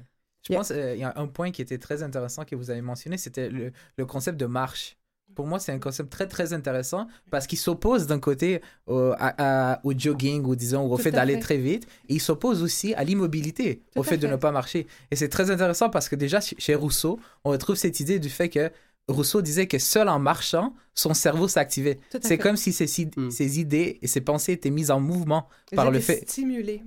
Je 0.48 0.54
pense 0.56 0.68
qu'il 0.70 0.98
y 0.98 1.04
a 1.04 1.14
un 1.16 1.28
point 1.28 1.52
qui 1.52 1.62
était 1.62 1.78
très 1.78 2.02
intéressant 2.04 2.46
que 2.46 2.56
vous 2.56 2.70
avez 2.72 2.82
mentionné, 2.82 3.18
c'était 3.18 3.50
le, 3.50 3.72
le 3.98 4.06
concept 4.06 4.40
de 4.40 4.46
marche. 4.46 4.96
Pour 5.36 5.46
moi, 5.46 5.60
c'est 5.60 5.72
un 5.72 5.80
concept 5.80 6.10
très, 6.12 6.28
très 6.28 6.54
intéressant 6.54 7.08
parce 7.30 7.46
qu'il 7.46 7.60
s'oppose 7.60 8.08
d'un 8.08 8.20
côté 8.20 8.62
au, 8.88 9.12
à- 9.18 9.74
à- 9.74 9.80
au 9.84 9.94
jogging 9.98 10.44
ou 10.44 10.56
disons 10.56 10.92
au 10.92 10.98
fait 10.98 11.12
d'aller 11.12 11.36
fait. 11.36 11.40
très 11.40 11.58
vite 11.58 11.86
et 12.10 12.16
il 12.16 12.20
s'oppose 12.20 12.64
aussi 12.64 12.94
à 12.96 13.04
l'immobilité, 13.04 13.84
Tout 13.94 14.00
au 14.00 14.04
fait 14.04 14.18
de 14.18 14.28
ne 14.28 14.36
pas 14.38 14.52
marcher. 14.52 14.88
Et 15.12 15.16
c'est 15.16 15.30
très 15.30 15.52
intéressant 15.52 15.90
parce 15.90 16.10
que 16.10 16.16
déjà, 16.16 16.42
ch- 16.42 16.56
chez 16.58 16.74
Rousseau, 16.76 17.20
on 17.44 17.52
retrouve 17.52 17.76
cette 17.76 18.00
idée 18.00 18.18
du 18.20 18.30
fait 18.30 18.50
que 18.50 18.72
Rousseau 19.10 19.42
disait 19.42 19.68
que 19.68 19.80
seul 19.80 20.08
en 20.08 20.20
marchant, 20.20 20.74
son 20.94 21.14
cerveau 21.14 21.48
s'activait. 21.48 21.98
C'est 22.22 22.38
comme 22.38 22.56
si 22.58 22.72
ses, 22.74 22.86
Mm. 23.18 23.32
ses 23.32 23.60
idées 23.60 24.00
et 24.02 24.08
ses 24.08 24.22
pensées 24.22 24.54
étaient 24.54 24.70
mises 24.70 24.92
en 24.92 25.00
mouvement 25.00 25.48
Ils 25.72 25.76
par 25.76 25.90
le 25.92 26.00
fait. 26.00 26.20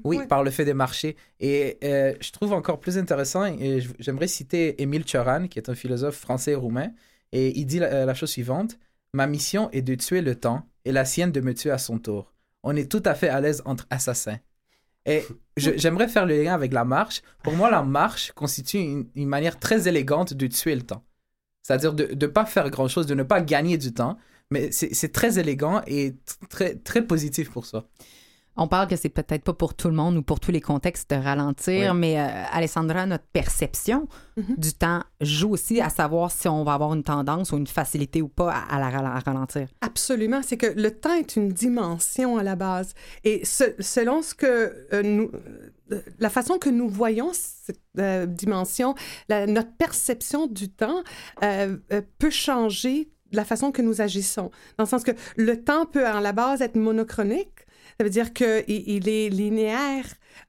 Oui, 0.05 0.19
Ouais. 0.19 0.27
par 0.27 0.43
le 0.45 0.51
fait 0.51 0.65
de 0.65 0.73
marcher. 0.73 1.17
Et 1.41 1.79
euh, 1.85 2.15
je 2.21 2.31
trouve 2.31 2.53
encore 2.53 2.79
plus 2.81 2.97
intéressant, 2.99 3.45
et 3.45 3.81
j'aimerais 3.99 4.29
citer 4.29 4.81
Émile 4.83 5.05
Cioran, 5.05 5.49
qui 5.49 5.59
est 5.59 5.69
un 5.69 5.75
philosophe 5.75 6.17
français 6.17 6.53
et 6.53 6.55
roumain, 6.57 6.91
et 7.33 7.59
il 7.59 7.67
dit 7.67 7.79
la, 7.79 8.05
la 8.07 8.15
chose 8.15 8.31
suivante 8.31 8.79
Ma 9.15 9.27
mission 9.27 9.69
est 9.73 9.83
de 9.83 9.95
tuer 9.95 10.23
le 10.23 10.35
temps, 10.37 10.67
et 10.85 10.93
la 10.93 11.05
sienne 11.05 11.33
de 11.33 11.41
me 11.41 11.53
tuer 11.55 11.71
à 11.71 11.79
son 11.79 11.99
tour. 11.99 12.33
On 12.63 12.77
est 12.77 12.91
tout 12.91 13.03
à 13.05 13.15
fait 13.15 13.29
à 13.29 13.41
l'aise 13.41 13.61
entre 13.67 13.87
assassins. 13.91 14.39
Et 15.07 15.23
j'aimerais 15.57 16.09
faire 16.09 16.27
le 16.27 16.43
lien 16.43 16.55
avec 16.55 16.73
la 16.73 16.85
marche. 16.85 17.23
Pour 17.43 17.55
moi, 17.55 17.71
la 17.71 17.83
marche 17.83 18.33
constitue 18.33 18.79
une, 18.79 19.07
une 19.17 19.29
manière 19.29 19.59
très 19.59 19.89
élégante 19.89 20.33
de 20.35 20.47
tuer 20.47 20.75
le 20.77 20.83
temps. 20.83 21.03
C'est-à-dire 21.63 21.95
de 21.95 22.09
ne 22.15 22.27
pas 22.27 22.45
faire 22.45 22.71
grand-chose, 22.71 23.07
de 23.07 23.15
ne 23.15 23.23
pas 23.23 23.41
gagner 23.41 23.79
du 23.79 23.93
temps, 23.95 24.19
mais 24.51 24.71
c'est 24.73 25.13
très 25.13 25.39
élégant 25.39 25.81
et 25.87 26.17
très 26.49 27.07
positif 27.07 27.51
pour 27.51 27.67
ça. 27.67 27.85
On 28.57 28.69
parle 28.69 28.87
que 28.87 28.97
c'est 28.97 29.09
peut-être 29.09 29.45
pas 29.45 29.55
pour 29.55 29.73
tout 29.75 29.89
le 29.89 29.95
monde 29.95 30.19
ou 30.19 30.23
pour 30.23 30.39
tous 30.39 30.51
les 30.51 30.61
contextes 30.61 31.09
de 31.11 31.17
ralentir, 31.17 31.93
Oui. 31.93 31.99
mais 31.99 32.21
euh, 32.21 32.27
Alessandra, 32.53 33.07
notre 33.07 33.25
perception 33.33 34.07
Mhm. 34.37 34.55
du 34.59 34.73
temps 34.75 35.03
joue 35.23 35.51
aussi 35.53 35.81
à 35.81 35.89
savoir 35.89 36.31
si 36.31 36.49
on 36.49 36.63
va 36.63 36.75
avoir 36.75 36.93
une 36.93 37.03
tendance 37.03 37.53
ou 37.53 37.57
une 37.57 37.67
facilité 37.67 38.21
ou 38.21 38.29
pas 38.29 38.53
à, 38.53 38.77
à 38.77 38.79
la 38.79 38.87
à 38.99 39.19
ralentir. 39.21 39.69
Absolument, 39.81 40.41
c'est 40.43 40.59
que 40.59 40.67
le 40.67 40.91
temps 40.91 41.15
est 41.15 41.37
une 41.37 41.49
dimension 41.49 42.37
à 42.37 42.43
la 42.43 42.55
base. 42.57 42.93
Et 43.25 43.43
ce- 43.45 43.75
selon 43.81 44.21
ce 44.21 44.35
que 44.35 44.87
euh, 44.93 45.03
nous, 45.03 45.31
euh, 45.93 46.01
la 46.19 46.29
façon 46.29 46.59
que 46.59 46.69
nous 46.69 46.89
voyons 46.91 47.31
cette 47.33 47.81
euh, 47.99 48.27
dimension, 48.27 48.95
la- 49.31 49.47
notre 49.47 49.73
perception 49.77 50.47
du 50.47 50.69
temps 50.69 51.03
peut 52.19 52.31
changer 52.31 53.09
la 53.33 53.45
façon 53.47 53.73
que 53.73 53.81
nous 53.81 54.03
agissons. 54.03 54.51
Dans 54.77 54.85
le 54.85 54.89
sens 54.89 55.05
que 55.05 55.13
le 55.37 55.63
temps 55.65 55.87
peut 55.87 56.07
à 56.07 56.21
la 56.21 56.33
base 56.33 56.61
être 56.61 56.77
monochronique. 56.77 57.62
Ça 57.99 58.05
veut 58.05 58.11
dire 58.11 58.33
qu'il 58.33 58.65
il 58.69 59.09
est 59.09 59.29
linéaire, 59.29 60.05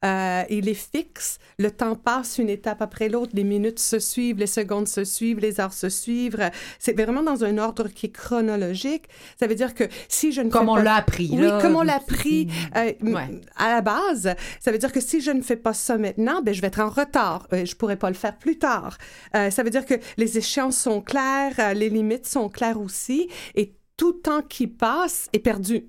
euh, 0.05 0.43
il 0.49 0.67
est 0.69 0.73
fixe. 0.73 1.39
Le 1.59 1.71
temps 1.71 1.95
passe 1.95 2.37
une 2.37 2.49
étape 2.49 2.81
après 2.81 3.09
l'autre. 3.09 3.31
Les 3.35 3.43
minutes 3.43 3.79
se 3.79 3.99
suivent, 3.99 4.37
les 4.37 4.47
secondes 4.47 4.87
se 4.87 5.03
suivent, 5.03 5.39
les 5.39 5.59
heures 5.59 5.73
se 5.73 5.89
suivent. 5.89 6.49
C'est 6.79 6.93
vraiment 6.99 7.23
dans 7.23 7.43
un 7.43 7.57
ordre 7.57 7.87
qui 7.89 8.07
est 8.07 8.11
chronologique. 8.11 9.05
Ça 9.39 9.47
veut 9.47 9.55
dire 9.55 9.73
que 9.73 9.83
si 10.07 10.31
je 10.31 10.41
ne 10.41 10.49
Comme 10.49 10.65
fais 10.65 10.71
on 10.71 10.75
pas... 10.75 10.83
l'a 10.83 10.95
appris. 10.95 11.29
Oui, 11.31 11.41
là. 11.41 11.59
comme 11.61 11.75
on 11.75 11.83
l'a 11.83 11.95
appris 11.97 12.47
euh, 12.75 12.91
Ouais. 13.01 13.41
à 13.57 13.69
la 13.75 13.81
base, 13.81 14.33
ça 14.59 14.71
veut 14.71 14.77
dire 14.77 14.91
que 14.91 15.01
si 15.01 15.21
je 15.21 15.31
ne 15.31 15.41
fais 15.41 15.57
pas 15.57 15.73
ça 15.73 15.97
maintenant, 15.97 16.41
ben, 16.41 16.53
je 16.53 16.61
vais 16.61 16.67
être 16.67 16.79
en 16.81 16.89
retard. 16.89 17.47
Euh, 17.53 17.65
je 17.65 17.75
pourrais 17.75 17.97
pas 17.97 18.09
le 18.09 18.15
faire 18.15 18.37
plus 18.37 18.57
tard. 18.57 18.97
Euh, 19.35 19.49
ça 19.49 19.63
veut 19.63 19.69
dire 19.69 19.85
que 19.85 19.95
les 20.17 20.37
échéances 20.37 20.77
sont 20.77 21.01
claires, 21.01 21.73
les 21.75 21.89
limites 21.89 22.27
sont 22.27 22.49
claires 22.49 22.79
aussi, 22.79 23.27
et 23.55 23.75
tout 23.97 24.13
temps 24.13 24.41
qui 24.41 24.67
passe 24.67 25.27
est 25.33 25.39
perdu. 25.39 25.85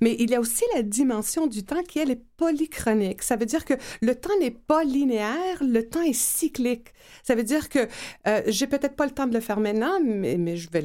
Mais 0.00 0.16
il 0.18 0.30
y 0.30 0.34
a 0.34 0.40
aussi 0.40 0.64
la 0.74 0.82
dimension 0.82 1.46
du 1.46 1.64
temps 1.64 1.82
qui, 1.82 1.98
est 1.98 2.22
polychronique. 2.36 3.22
Ça 3.22 3.36
veut 3.36 3.46
dire 3.46 3.64
que 3.64 3.74
le 4.00 4.14
temps 4.14 4.36
n'est 4.40 4.50
pas 4.50 4.82
linéaire, 4.84 5.62
le 5.62 5.82
temps 5.82 6.02
est 6.02 6.12
cyclique. 6.12 6.88
Ça 7.22 7.34
veut 7.34 7.44
dire 7.44 7.68
que 7.68 7.86
euh, 8.26 8.42
j'ai 8.46 8.66
peut-être 8.66 8.96
pas 8.96 9.06
le 9.06 9.12
temps 9.12 9.26
de 9.26 9.34
le 9.34 9.40
faire 9.40 9.60
maintenant, 9.60 10.00
mais, 10.02 10.56
je, 10.56 10.68
vais 10.70 10.82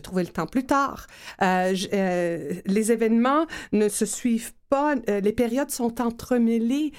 trouver 0.00 0.24
le 0.24 0.30
temps 0.30 0.46
plus 0.46 0.66
tard. 0.66 1.06
Euh, 1.42 1.74
euh, 1.92 2.52
les 2.66 2.92
événements 2.92 3.46
ne 3.72 3.88
se 3.88 4.04
suivent 4.04 4.52
pas, 4.68 4.94
euh, 5.08 5.20
les 5.20 5.32
périodes 5.32 5.70
sont 5.70 6.00
entremêlées. 6.00 6.92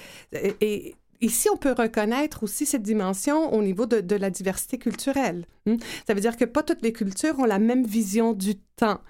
Et, 0.60 0.94
ici, 1.20 1.48
on 1.52 1.56
peut 1.56 1.74
reconnaître 1.76 2.42
aussi 2.42 2.66
cette 2.66 2.82
dimension 2.82 3.52
au 3.52 3.62
niveau 3.62 3.86
de, 3.86 4.00
de 4.00 4.16
la 4.16 4.30
diversité 4.30 4.78
culturelle. 4.78 5.46
hmm? 5.66 5.76
Ça 6.06 6.14
veut 6.14 6.20
dire 6.20 6.36
que 6.36 6.44
pas 6.44 6.62
toutes 6.62 6.82
les 6.82 6.92
cultures 6.92 7.38
ont 7.38 7.44
la 7.44 7.58
même 7.58 7.84
vision 7.84 8.32
du 8.32 8.56
temps. 8.76 9.00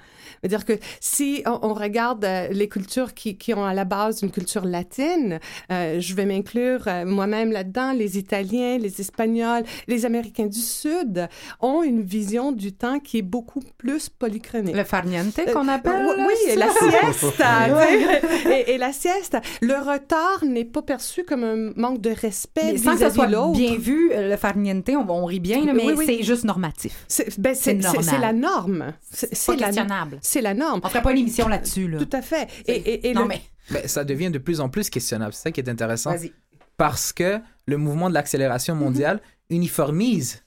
C'est-à-dire 0.43 0.65
que 0.65 0.73
si 0.99 1.45
on, 1.47 1.61
on 1.63 1.73
regarde 1.73 2.25
euh, 2.25 2.49
les 2.49 2.69
cultures 2.69 3.15
qui, 3.15 3.37
qui 3.37 3.55
ont 3.55 3.65
à 3.65 3.75
la 3.75 3.85
base 3.85 4.23
une 4.23 4.33
culture 4.33 4.65
latine, 4.65 5.39
euh, 5.71 6.01
je 6.01 6.15
vais 6.15 6.27
m'inclure 6.27 6.83
euh, 6.89 7.05
moi-même 7.05 7.53
là-dedans, 7.53 7.93
les 7.93 8.19
Italiens, 8.19 8.77
les 8.77 9.01
Espagnols, 9.01 9.63
les 9.87 10.05
Américains 10.05 10.47
du 10.47 10.59
Sud 10.59 11.29
ont 11.61 11.85
une 11.85 12.03
vision 12.03 12.51
du 12.51 12.73
temps 12.73 12.99
qui 12.99 13.19
est 13.19 13.23
beaucoup 13.23 13.63
plus 13.79 14.09
polychronique. 14.09 14.75
Le 14.75 14.83
farniente 14.83 15.39
qu'on 15.53 15.69
appelle. 15.69 16.07
oui, 16.19 16.57
la 16.57 16.69
sais. 17.13 18.67
et, 18.67 18.73
et 18.73 18.79
la 18.79 18.93
sieste, 18.93 19.37
le 19.61 19.75
retard 19.75 20.45
n'est 20.45 20.65
pas 20.65 20.83
perçu 20.83 21.23
comme 21.23 21.45
un 21.45 21.73
manque 21.77 22.01
de 22.01 22.11
respect 22.11 22.73
vis-à-vis 22.73 23.15
soit 23.15 23.29
l'autre. 23.29 23.53
bien 23.53 23.77
vu, 23.77 24.11
le 24.13 24.37
farniente, 24.37 24.89
on, 24.89 25.09
on 25.09 25.25
rit 25.25 25.39
bien, 25.39 25.73
mais 25.73 25.85
Oui, 25.85 25.95
oui. 25.97 26.05
c'est 26.05 26.23
juste 26.25 26.45
normatif. 26.45 27.05
C'est 27.07 27.39
ben, 27.39 27.55
la 28.21 28.33
norme. 28.33 28.93
C'est 29.13 29.57
la, 29.57 29.67
questionnable. 29.67 30.19
C'est 30.33 30.41
la 30.43 30.55
norme. 30.55 30.81
On 30.83 30.89
ferait 30.89 31.03
pas 31.03 31.13
une 31.13 31.19
émission 31.19 31.49
là-dessus, 31.49 31.89
là. 31.89 31.99
Tout 31.99 32.09
à 32.17 32.23
fait. 32.23 32.49
Et, 32.67 32.73
et, 32.77 33.11
et 33.11 33.15
non, 33.15 33.23
le- 33.23 33.29
mais 33.29 33.43
Mais 33.71 33.87
ça 33.89 34.05
devient 34.05 34.31
de 34.31 34.39
plus 34.39 34.61
en 34.61 34.69
plus 34.69 34.91
questionnable. 34.91 35.33
C'est 35.33 35.43
ça 35.43 35.51
qui 35.53 35.61
est 35.61 35.69
intéressant. 35.69 36.11
vas-y. 36.11 36.33
Parce 36.77 37.13
que 37.13 37.39
le 37.67 37.77
mouvement 37.77 38.09
de 38.09 38.15
l'accélération 38.15 38.75
mondiale 38.75 39.21
uniformise 39.51 40.43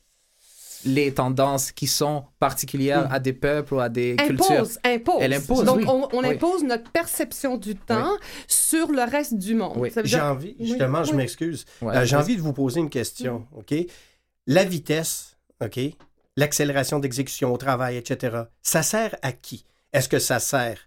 les 0.87 1.11
tendances 1.13 1.71
qui 1.71 1.87
sont 1.87 2.25
particulières 2.39 3.11
à 3.11 3.19
des 3.19 3.33
peuples 3.33 3.73
ou 3.73 3.79
à 3.79 3.89
des 3.89 4.15
cultures. 4.17 4.51
impose, 4.51 4.79
impose. 4.83 5.15
Elle 5.19 5.33
impose, 5.33 5.63
Donc, 5.65 5.77
oui. 5.77 5.85
on, 5.87 6.07
on 6.13 6.19
Oui. 6.19 6.27
impose 6.35 6.63
notre 6.63 6.91
perception 6.91 7.57
du 7.57 7.75
temps 7.75 8.11
sur 8.47 8.91
le 8.91 9.01
reste 9.09 9.35
du 9.35 9.55
monde. 9.55 9.73
Oui. 9.77 9.89
Ça 9.89 10.01
veut 10.03 10.07
J'ai 10.07 10.17
dire- 10.17 10.25
envie, 10.25 10.55
Oui, 10.59 10.67
justement, 10.67 11.03
je 11.03 11.13
m'excuse. 11.15 11.65
Ouais, 11.81 11.95
Euh, 11.97 12.05
J'ai 12.05 12.15
envie 12.15 12.35
de 12.35 12.41
vous 12.41 12.53
poser 12.53 12.81
une 12.81 12.91
question, 12.91 13.47
OK? 13.55 13.73
La 14.45 14.63
vitesse, 14.63 15.37
OK? 15.63 15.79
L'accélération 16.37 16.99
d'exécution 16.99 17.51
au 17.51 17.57
travail, 17.57 17.97
etc., 17.97 18.43
ça 18.61 18.83
sert 18.83 19.15
à 19.23 19.31
qui? 19.31 19.65
Est-ce 19.93 20.09
que 20.09 20.19
ça 20.19 20.39
sert 20.39 20.77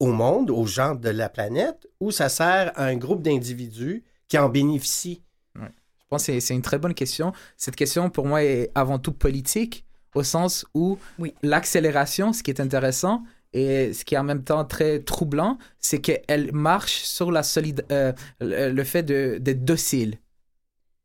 au 0.00 0.12
monde, 0.12 0.50
aux 0.50 0.66
gens 0.66 0.94
de 0.94 1.08
la 1.08 1.28
planète, 1.28 1.86
ou 2.00 2.10
ça 2.10 2.28
sert 2.28 2.72
à 2.78 2.84
un 2.86 2.96
groupe 2.96 3.22
d'individus 3.22 4.02
qui 4.28 4.38
en 4.38 4.48
bénéficient? 4.48 5.22
Je 5.56 6.06
pense 6.10 6.26
que 6.26 6.38
c'est- 6.40 6.54
une 6.54 6.62
très 6.62 6.78
bonne 6.78 6.94
question. 6.94 7.32
Cette 7.56 7.76
question, 7.76 8.10
pour 8.10 8.26
moi, 8.26 8.42
est 8.44 8.70
avant 8.74 8.98
tout 8.98 9.12
politique, 9.12 9.84
au 10.14 10.22
sens 10.22 10.64
où 10.74 10.98
Oui. 11.18 11.34
l'accélération, 11.42 12.32
ce 12.32 12.42
qui 12.42 12.50
est 12.50 12.60
intéressant 12.60 13.22
et 13.52 13.92
ce 13.92 14.04
qui 14.04 14.14
est 14.14 14.18
en 14.18 14.24
même 14.24 14.44
temps 14.44 14.64
très 14.64 15.00
troublant, 15.00 15.58
c'est 15.80 16.00
qu'elle 16.00 16.52
marche 16.52 17.02
sur 17.02 17.32
la 17.32 17.42
solide, 17.42 17.84
euh, 17.90 18.12
le, 18.40 18.70
le 18.70 18.84
fait 18.84 19.02
de- 19.02 19.38
d'être 19.40 19.64
docile, 19.64 20.18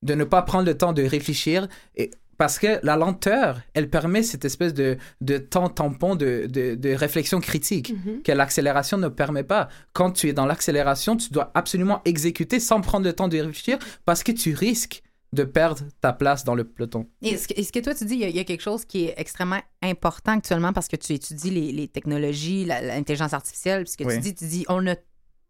de 0.03 0.13
ne 0.15 0.23
pas 0.25 0.41
prendre 0.43 0.65
le 0.65 0.77
temps 0.77 0.93
de 0.93 1.03
réfléchir. 1.03 1.67
Et, 1.95 2.11
parce 2.39 2.57
que 2.57 2.79
la 2.83 2.95
lenteur, 2.95 3.61
elle 3.73 3.89
permet 3.89 4.23
cette 4.23 4.45
espèce 4.45 4.73
de, 4.73 4.97
de 5.21 5.37
temps 5.37 5.69
tampon 5.69 6.15
de, 6.15 6.47
de, 6.49 6.73
de 6.73 6.89
réflexion 6.93 7.39
critique 7.41 7.93
Mhm. 7.93 8.23
que 8.23 8.31
l'accélération 8.31 8.97
ne 8.97 9.09
permet 9.09 9.43
pas. 9.43 9.67
Quand 9.93 10.11
tu 10.11 10.29
es 10.29 10.33
dans 10.33 10.45
l'accélération, 10.47 11.17
tu 11.17 11.29
dois 11.31 11.51
absolument 11.53 12.01
exécuter 12.05 12.59
sans 12.59 12.81
prendre 12.81 13.05
le 13.05 13.13
temps 13.13 13.27
de 13.27 13.37
réfléchir 13.37 13.77
parce 14.05 14.23
que 14.23 14.31
tu 14.31 14.53
risques 14.53 15.03
de 15.33 15.43
perdre 15.43 15.83
ta 16.01 16.11
place 16.13 16.43
dans 16.45 16.55
le 16.55 16.63
peloton. 16.63 17.07
Et 17.21 17.37
ce, 17.37 17.47
que, 17.47 17.61
ce 17.61 17.71
que 17.71 17.79
toi, 17.79 17.93
tu 17.93 18.05
dis, 18.05 18.15
il 18.15 18.19
y, 18.21 18.23
a, 18.23 18.29
il 18.29 18.35
y 18.35 18.39
a 18.39 18.43
quelque 18.45 18.63
chose 18.63 18.85
qui 18.85 19.05
est 19.05 19.13
extrêmement 19.17 19.61
important 19.83 20.31
actuellement 20.31 20.73
parce 20.73 20.87
que 20.87 20.95
tu 20.95 21.13
étudies 21.13 21.51
les, 21.51 21.71
les 21.71 21.87
technologies, 21.87 22.65
l'intelligence 22.65 23.33
artificielle. 23.33 23.83
Puis 23.83 23.91
ce 23.91 23.97
que 23.97 24.05
Oui. 24.05 24.15
tu 24.15 24.21
dis, 24.21 24.33
tu 24.33 24.45
dis, 24.45 24.65
on 24.69 24.87
a 24.87 24.95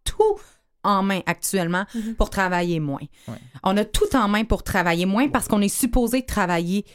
tout 0.03 0.37
en 0.83 1.03
main 1.03 1.21
actuellement 1.25 1.85
pour 2.17 2.29
travailler 2.29 2.79
moins. 2.79 3.01
Ouais. 3.27 3.35
On 3.63 3.75
a 3.77 3.85
tout 3.85 4.15
en 4.15 4.27
main 4.27 4.43
pour 4.43 4.63
travailler 4.63 5.05
moins 5.05 5.27
parce 5.29 5.47
qu'on 5.47 5.61
est 5.61 5.67
supposé 5.73 6.23
travailler 6.25 6.85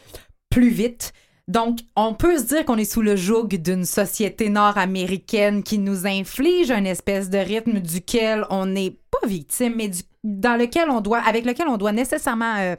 plus 0.51 0.71
vite. 0.71 1.13
Donc, 1.47 1.81
on 1.95 2.15
peut 2.15 2.39
se 2.39 2.45
dire 2.45 2.65
qu'on 2.65 2.79
est 2.79 2.91
sous 2.91 3.03
le 3.03 3.17
joug 3.17 3.49
d'une 3.49 3.85
société 3.85 4.49
nord-américaine 4.49 5.63
qui 5.63 5.79
nous 5.79 6.07
inflige 6.07 6.71
une 6.71 6.87
espèce 6.87 7.29
de 7.29 7.37
rythme 7.39 7.81
duquel 7.81 8.47
on 8.49 8.65
n'est 8.67 8.97
pas 9.11 9.27
victime, 9.27 9.75
mais 9.77 9.89
du- 9.89 10.01
dans 10.25 10.59
lequel 10.59 10.89
on 10.89 11.03
doit, 11.03 11.19
avec 11.19 11.45
lequel 11.45 11.69
on 11.69 11.77
doit 11.77 11.93
nécessairement, 11.93 12.55
euh, 12.57 12.77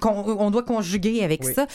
qu'on- 0.00 0.36
on 0.40 0.50
doit 0.50 0.64
conjuguer 0.64 1.22
avec 1.22 1.44
Oui. 1.44 1.54
ça. 1.54 1.68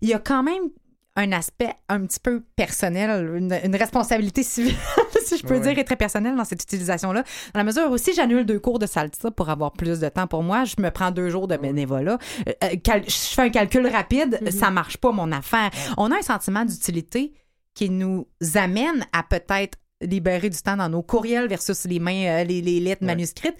Il 0.00 0.08
y 0.08 0.14
a 0.14 0.20
quand 0.20 0.44
même 0.44 0.70
un 1.18 1.32
aspect 1.32 1.72
un 1.88 2.06
petit 2.06 2.20
peu 2.20 2.42
personnel, 2.56 3.34
une, 3.36 3.52
une 3.64 3.76
responsabilité 3.76 4.42
civile, 4.44 4.76
si 5.26 5.36
je 5.36 5.42
peux 5.44 5.58
dire, 5.58 5.76
et 5.76 5.84
très 5.84 5.96
personnelle 5.96 6.36
dans 6.36 6.44
cette 6.44 6.62
utilisation-là. 6.62 7.22
Dans 7.54 7.58
la 7.60 7.64
mesure 7.64 7.90
où 7.90 7.98
si 7.98 8.14
j'annule 8.14 8.46
deux 8.46 8.60
cours 8.60 8.78
de 8.78 8.86
salsa 8.86 9.30
pour 9.32 9.50
avoir 9.50 9.72
plus 9.72 9.98
de 10.00 10.08
temps 10.08 10.26
pour 10.28 10.42
moi, 10.44 10.64
je 10.64 10.76
me 10.80 10.90
prends 10.90 11.10
deux 11.10 11.28
jours 11.28 11.48
de 11.48 11.56
bénévolat. 11.56 12.18
Euh, 12.48 12.52
euh, 12.64 12.76
cal- 12.82 13.04
je 13.04 13.12
fais 13.34 13.42
un 13.42 13.50
calcul 13.50 13.86
rapide, 13.88 14.38
ça 14.50 14.70
marche 14.70 14.96
pas 14.96 15.10
mon 15.12 15.32
affaire. 15.32 15.70
On 15.96 16.10
a 16.12 16.16
un 16.18 16.22
sentiment 16.22 16.64
d'utilité 16.64 17.32
qui 17.74 17.90
nous 17.90 18.26
amène 18.54 19.04
à 19.12 19.22
peut-être 19.22 19.76
libérer 20.00 20.48
du 20.50 20.56
temps 20.62 20.76
dans 20.76 20.88
nos 20.88 21.02
courriels 21.02 21.48
versus 21.48 21.84
les 21.84 21.98
mains, 21.98 22.26
euh, 22.40 22.44
les, 22.44 22.60
les 22.62 22.78
lettres 22.80 23.02
Ouais. 23.02 23.08
manuscrites, 23.08 23.56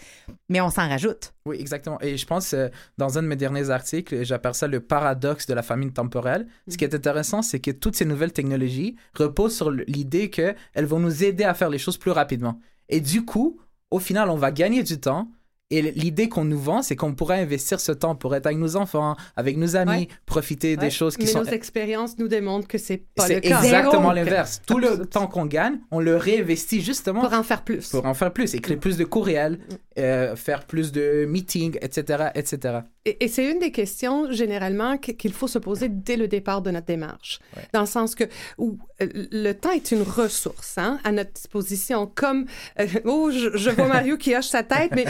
mais 0.49 0.61
on 0.61 0.71
s'en 0.71 0.89
rajoute. 0.89 1.33
Oui, 1.47 1.57
exactement. 1.59 2.01
Et 2.01 2.17
je 2.17 2.27
pense, 2.27 2.53
euh, 2.55 2.69
dans 2.97 3.19
un 3.19 3.23
de 3.23 3.27
mes 3.29 3.37
derniers 3.37 3.71
articles, 3.71 4.25
j'appelle 4.25 4.55
ça 4.55 4.67
le 4.69 4.81
paradoxe 4.81 5.47
de 5.47 5.55
la 5.55 5.63
famine 5.63 5.93
temporelle. 5.93 6.47
Ce 6.69 6.77
qui 6.77 6.85
est 6.85 6.95
intéressant, 6.95 7.43
c'est 7.43 7.59
que 7.61 7.71
toutes 7.73 7.97
ces 7.97 8.05
nouvelles 8.05 8.33
technologies 8.33 8.97
reposent 9.15 9.57
sur 9.57 9.71
l'idée 9.71 10.31
qu'elles 10.31 10.57
vont 10.87 11.01
nous 11.01 11.25
aider 11.25 11.45
à 11.45 11.55
faire 11.55 11.71
les 11.71 11.79
choses 11.79 11.97
plus 11.99 12.13
rapidement. 12.13 12.61
Et 12.89 13.01
du 13.01 13.25
coup, 13.25 13.61
au 13.91 13.99
final, 13.99 14.31
on 14.31 14.37
va 14.37 14.51
gagner 14.53 14.83
du 14.83 15.01
temps. 15.01 15.29
Et 15.71 15.83
l'idée 15.83 16.31
qu'on 16.31 16.45
nous 16.47 16.59
vend, 16.59 16.81
c'est 16.81 16.97
qu'on 16.97 17.15
pourrait 17.15 17.41
investir 17.41 17.79
ce 17.79 17.93
temps 17.93 18.15
pour 18.15 18.35
être 18.35 18.47
avec 18.47 18.57
nos 18.59 18.77
enfants, 18.77 19.17
avec 19.37 19.59
nos 19.59 19.77
amis, 19.77 19.91
Ouais. 19.91 20.09
profiter 20.25 20.79
des 20.79 20.89
choses 20.89 21.17
qui 21.19 21.27
Mais 21.27 21.31
sont... 21.31 21.41
nos 21.41 21.51
expériences 21.51 22.17
nous 22.19 22.27
démontrent 22.29 22.67
que 22.67 22.79
c'est 22.79 23.03
pas 23.15 23.29
le 23.29 23.35
C'est 23.35 23.41
cas. 23.43 23.63
exactement 23.63 24.13
l'inverse. 24.13 24.63
Tout 24.67 24.79
le 24.79 25.05
temps 25.05 25.27
qu'on 25.27 25.45
gagne, 25.45 25.79
on 25.91 26.01
le 26.01 26.17
réinvestit 26.17 26.81
justement 26.81 27.21
Pour 27.21 27.35
en 27.35 27.43
faire 27.43 27.65
plus. 27.65 27.91
pour 27.91 28.07
en 28.07 28.15
faire 28.15 28.33
plus, 28.33 28.55
écrire 28.55 28.79
plus 28.81 28.97
de 28.97 29.05
courriels, 29.05 29.59
euh, 29.99 30.37
faire 30.37 30.65
plus 30.65 30.91
de 30.91 31.27
meetings, 31.29 31.77
etc., 31.83 32.29
etc. 32.35 32.79
Et, 33.05 33.25
et 33.25 33.29
c'est 33.29 33.51
une 33.51 33.59
des 33.59 33.71
questions, 33.73 34.31
généralement, 34.33 34.97
qu- 34.97 35.15
qu'il 35.15 35.33
faut 35.35 35.49
se 35.49 35.59
poser 35.59 35.89
dès 35.91 36.17
le 36.17 36.29
départ 36.29 36.63
de 36.63 36.71
notre 36.71 36.87
démarche. 36.87 37.41
Ouais. 37.57 37.63
Dans 37.75 37.81
le 37.81 37.87
sens 37.87 38.15
que 38.15 38.25
où, 38.59 38.79
euh, 39.03 39.07
le 39.15 39.53
temps 39.53 39.73
est 39.73 39.91
une 39.93 40.03
ressource 40.03 40.79
hein, 40.79 40.99
à 41.05 41.13
notre 41.13 41.33
disposition. 41.33 42.11
Comme. 42.15 42.47
euh, 42.81 42.87
oh, 43.05 43.31
je, 43.31 43.57
je 43.57 43.71
vois 43.71 43.87
Mario 43.89 44.17
qui 44.17 44.35
hoche 44.37 44.47
sa 44.47 44.63
tête, 44.63 44.93
mais 44.95 45.05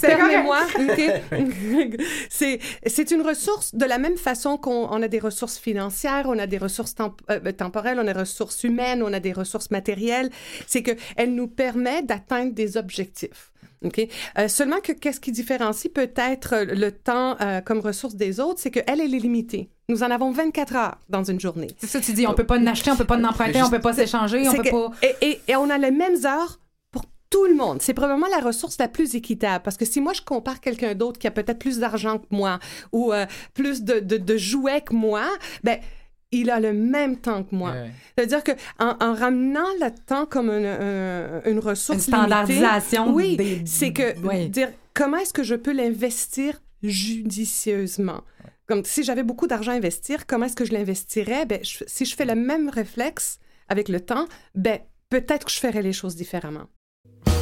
permets-moi. 0.00 0.58
C'est, 2.30 2.58
c'est 2.86 3.10
une 3.10 3.22
ressource 3.22 3.74
de 3.74 3.84
la 3.84 3.98
même 3.98 4.16
façon 4.16 4.56
qu'on 4.56 4.88
on 4.90 5.02
a 5.02 5.08
des 5.08 5.18
ressources 5.18 5.58
financières, 5.58 6.24
on 6.26 6.38
a 6.38 6.46
des 6.46 6.58
ressources 6.58 6.94
temp- 6.94 7.16
euh, 7.30 7.52
temporelles, 7.52 7.98
on 7.98 8.06
a 8.06 8.12
des 8.12 8.18
ressources 8.20 8.64
humaines, 8.64 9.02
on 9.02 9.12
a 9.12 9.20
des 9.20 9.32
ressources 9.32 9.70
matérielles. 9.70 10.30
C'est 10.66 10.82
qu'elle 10.82 11.34
nous 11.34 11.48
permet 11.48 12.02
d'atteindre 12.02 12.52
des 12.52 12.76
objectifs. 12.76 13.50
OK? 13.84 14.00
Euh, 14.38 14.46
seulement 14.48 14.78
que 14.80 14.92
qu'est-ce 14.92 15.18
qui 15.20 15.32
différencie 15.32 15.92
peut-être 15.92 16.54
le 16.68 16.90
temps 16.92 17.36
euh, 17.40 17.60
comme 17.60 17.80
ressource 17.80 18.14
des 18.14 18.38
autres, 18.38 18.60
c'est 18.60 18.70
qu'elle, 18.70 19.00
elle 19.00 19.14
est 19.14 19.18
limitée. 19.18 19.70
Nous 19.88 20.04
en 20.04 20.10
avons 20.10 20.30
24 20.30 20.76
heures 20.76 20.98
dans 21.08 21.24
une 21.24 21.40
journée. 21.40 21.66
C'est 21.78 21.88
ça, 21.88 22.00
tu 22.00 22.12
dis, 22.12 22.26
on 22.26 22.34
peut 22.34 22.44
pas 22.46 22.58
l'acheter, 22.58 22.90
on 22.92 22.96
peut 22.96 23.04
pas 23.04 23.16
l'emprunter, 23.18 23.54
juste- 23.54 23.64
on 23.66 23.70
peut 23.70 23.80
pas 23.80 23.92
s'échanger, 23.92 24.48
on 24.48 24.52
peut 24.54 24.62
que- 24.62 24.70
pas... 24.70 24.90
et, 25.02 25.16
et- 25.30 25.40
et 25.48 25.56
on 25.56 25.68
a 25.68 25.78
les 25.78 25.90
mêmes 25.90 26.24
heures 26.24 26.60
tout 27.32 27.46
le 27.46 27.54
monde. 27.54 27.82
C'est 27.82 27.94
probablement 27.94 28.28
la 28.28 28.38
ressource 28.48 28.76
la 28.78 28.88
plus 28.88 29.14
équitable. 29.16 29.62
Parce 29.64 29.76
que 29.76 29.84
si 29.84 30.00
moi, 30.00 30.12
je 30.12 30.22
compare 30.22 30.60
quelqu'un 30.60 30.94
d'autre 30.94 31.18
qui 31.18 31.26
a 31.26 31.30
peut-être 31.32 31.58
plus 31.58 31.78
d'argent 31.78 32.18
que 32.18 32.26
moi 32.30 32.60
ou 32.92 33.12
euh, 33.12 33.26
plus 33.54 33.82
de, 33.82 33.98
de, 33.98 34.16
de 34.18 34.36
jouets 34.36 34.82
que 34.82 34.94
moi, 34.94 35.24
ben 35.64 35.78
il 36.34 36.48
a 36.50 36.60
le 36.60 36.72
même 36.72 37.16
temps 37.18 37.42
que 37.44 37.54
moi. 37.54 37.72
Ouais. 37.72 37.90
C'est-à-dire 38.16 38.42
que 38.42 38.52
en, 38.78 38.96
en 39.00 39.14
ramenant 39.14 39.68
le 39.80 39.90
temps 40.06 40.24
comme 40.26 40.48
une, 40.50 40.64
un- 40.64 41.42
une 41.44 41.58
ressource 41.58 41.98
Une 42.06 42.12
standardisation 42.14 43.16
limitée, 43.16 43.42
oui, 43.42 43.58
des- 43.60 43.66
c'est 43.66 43.92
que 43.92 44.18
ouais. 44.20 44.48
dire 44.48 44.70
comment 44.94 45.18
est-ce 45.18 45.32
que 45.34 45.42
je 45.42 45.54
peux 45.54 45.72
l'investir 45.72 46.60
judicieusement? 46.82 48.22
Comme 48.66 48.84
si 48.84 49.02
j'avais 49.02 49.22
beaucoup 49.22 49.46
d'argent 49.46 49.72
à 49.72 49.74
investir, 49.74 50.26
comment 50.26 50.46
est-ce 50.46 50.56
que 50.56 50.64
je 50.64 50.72
l'investirais? 50.72 51.44
Ben, 51.46 51.60
je- 51.62 51.84
si 51.86 52.04
je 52.04 52.14
fais 52.16 52.24
le 52.24 52.34
même 52.34 52.68
réflexe 52.68 53.38
avec 53.68 53.88
le 53.88 54.00
temps, 54.00 54.26
ben 54.54 54.78
peut-être 55.10 55.44
que 55.46 55.52
je 55.52 55.58
ferais 55.58 55.82
les 55.82 55.92
choses 55.92 56.16
différemment. 56.16 56.66
you 57.04 57.41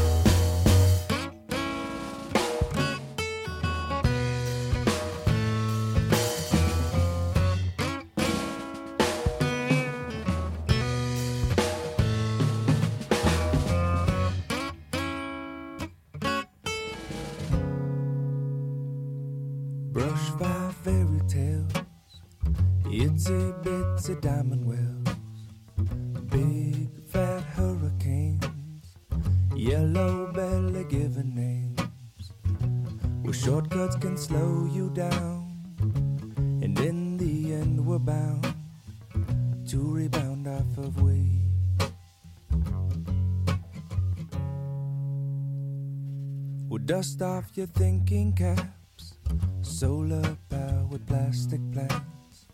dust 47.00 47.22
off 47.22 47.56
your 47.56 47.66
thinking 47.66 48.30
caps, 48.30 49.14
solar 49.62 50.36
powered 50.50 51.06
plastic 51.06 51.58
plants, 51.72 52.44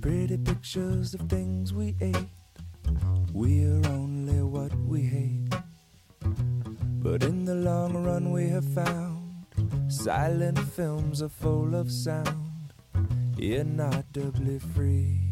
pretty 0.00 0.36
pictures 0.36 1.12
of 1.12 1.20
things 1.22 1.74
we 1.74 1.96
ate. 2.00 2.28
We're 3.32 3.84
only 3.88 4.42
what 4.42 4.72
we 4.86 5.00
hate. 5.00 5.52
But 7.02 7.24
in 7.24 7.44
the 7.44 7.56
long 7.56 8.04
run, 8.04 8.30
we 8.30 8.48
have 8.50 8.68
found 8.74 9.46
silent 9.88 10.60
films 10.60 11.20
are 11.20 11.28
full 11.28 11.74
of 11.74 11.90
sound, 11.90 12.72
inaudibly 13.38 14.60
free. 14.60 15.29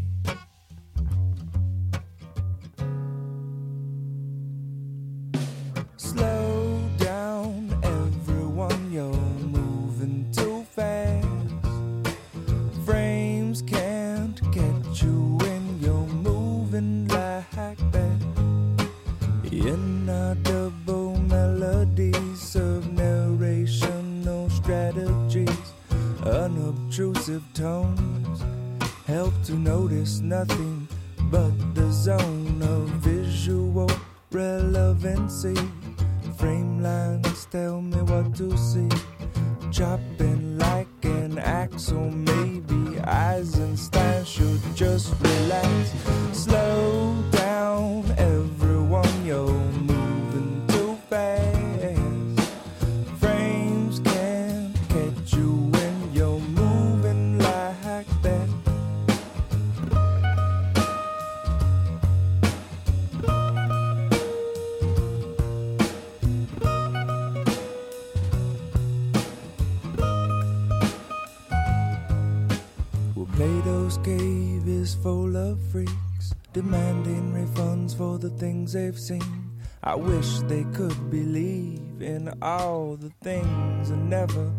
Is 74.88 74.94
full 75.02 75.36
of 75.36 75.60
freaks 75.70 76.32
demanding 76.54 77.32
refunds 77.32 77.96
for 77.96 78.18
the 78.18 78.30
things 78.30 78.72
they've 78.72 78.98
seen. 78.98 79.50
I 79.82 79.94
wish 79.94 80.38
they 80.52 80.64
could 80.76 81.10
believe 81.10 82.00
in 82.00 82.32
all 82.40 82.96
the 82.96 83.12
things 83.22 83.90
that 83.90 83.98
never 83.98 84.50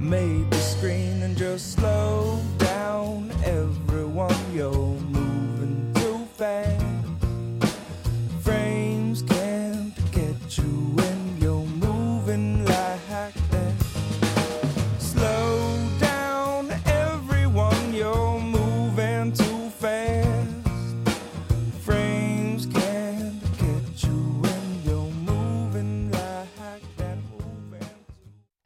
made 0.00 0.50
the 0.50 0.64
screen 0.74 1.22
and 1.22 1.36
just 1.36 1.74
slow 1.74 2.40
down, 2.58 3.30
everyone. 3.44 4.34
You're 4.54 4.72
moving 4.72 5.23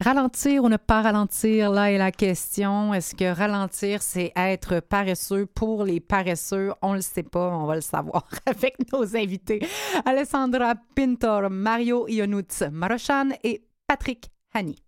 Ralentir 0.09 0.63
ou 0.63 0.69
ne 0.69 0.77
pas 0.77 1.03
ralentir, 1.03 1.69
là 1.69 1.91
est 1.91 1.99
la 1.99 2.11
question. 2.11 2.95
Est-ce 2.95 3.13
que 3.13 3.31
ralentir, 3.31 4.01
c'est 4.01 4.31
être 4.35 4.79
paresseux 4.79 5.45
pour 5.45 5.83
les 5.83 5.99
paresseux? 5.99 6.73
On 6.81 6.95
le 6.95 7.01
sait 7.01 7.21
pas, 7.21 7.49
on 7.49 7.67
va 7.67 7.75
le 7.75 7.81
savoir 7.81 8.27
avec 8.47 8.91
nos 8.91 9.15
invités. 9.15 9.59
Alessandra 10.05 10.73
Pintor, 10.95 11.51
Mario 11.51 12.07
Ionutz 12.07 12.63
Marochan 12.71 13.29
et 13.43 13.67
Patrick 13.85 14.31
Hani. 14.51 14.81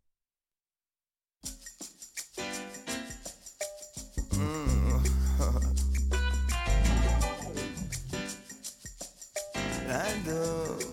And, 9.92 10.91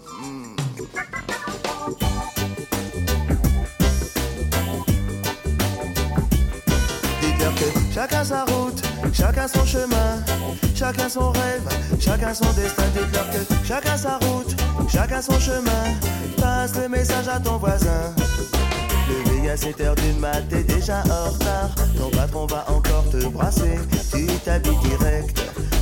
chacun 7.99 8.25
sa 8.25 8.45
route, 8.45 8.81
chacun 9.13 9.49
son 9.49 9.67
chemin, 9.67 10.23
chacun 10.73 11.09
son 11.09 11.33
rêve, 11.33 11.69
chacun 11.99 12.33
son 12.33 12.53
destin. 12.53 12.85
Dites-leur 12.95 13.29
que 13.31 13.67
chacun 13.67 13.97
sa 13.97 14.19
route, 14.19 14.55
chacun 14.89 15.21
son 15.21 15.39
chemin. 15.41 15.85
Passe 16.41 16.77
le 16.77 16.89
message 16.89 17.27
à 17.27 17.41
ton 17.41 17.57
voisin. 17.57 18.15
Levé 19.09 19.51
à 19.51 19.57
7 19.57 19.81
heures 19.81 19.97
du 19.97 20.13
mat, 20.13 20.43
t'es 20.49 20.63
déjà 20.63 21.03
en 21.11 21.31
retard. 21.33 21.75
Ton 21.99 22.11
patron 22.11 22.47
va 22.47 22.65
encore 22.69 23.11
te 23.11 23.27
brasser. 23.27 23.81
Tu 24.13 24.27
t'habilles 24.45 24.79
direct. 24.85 25.43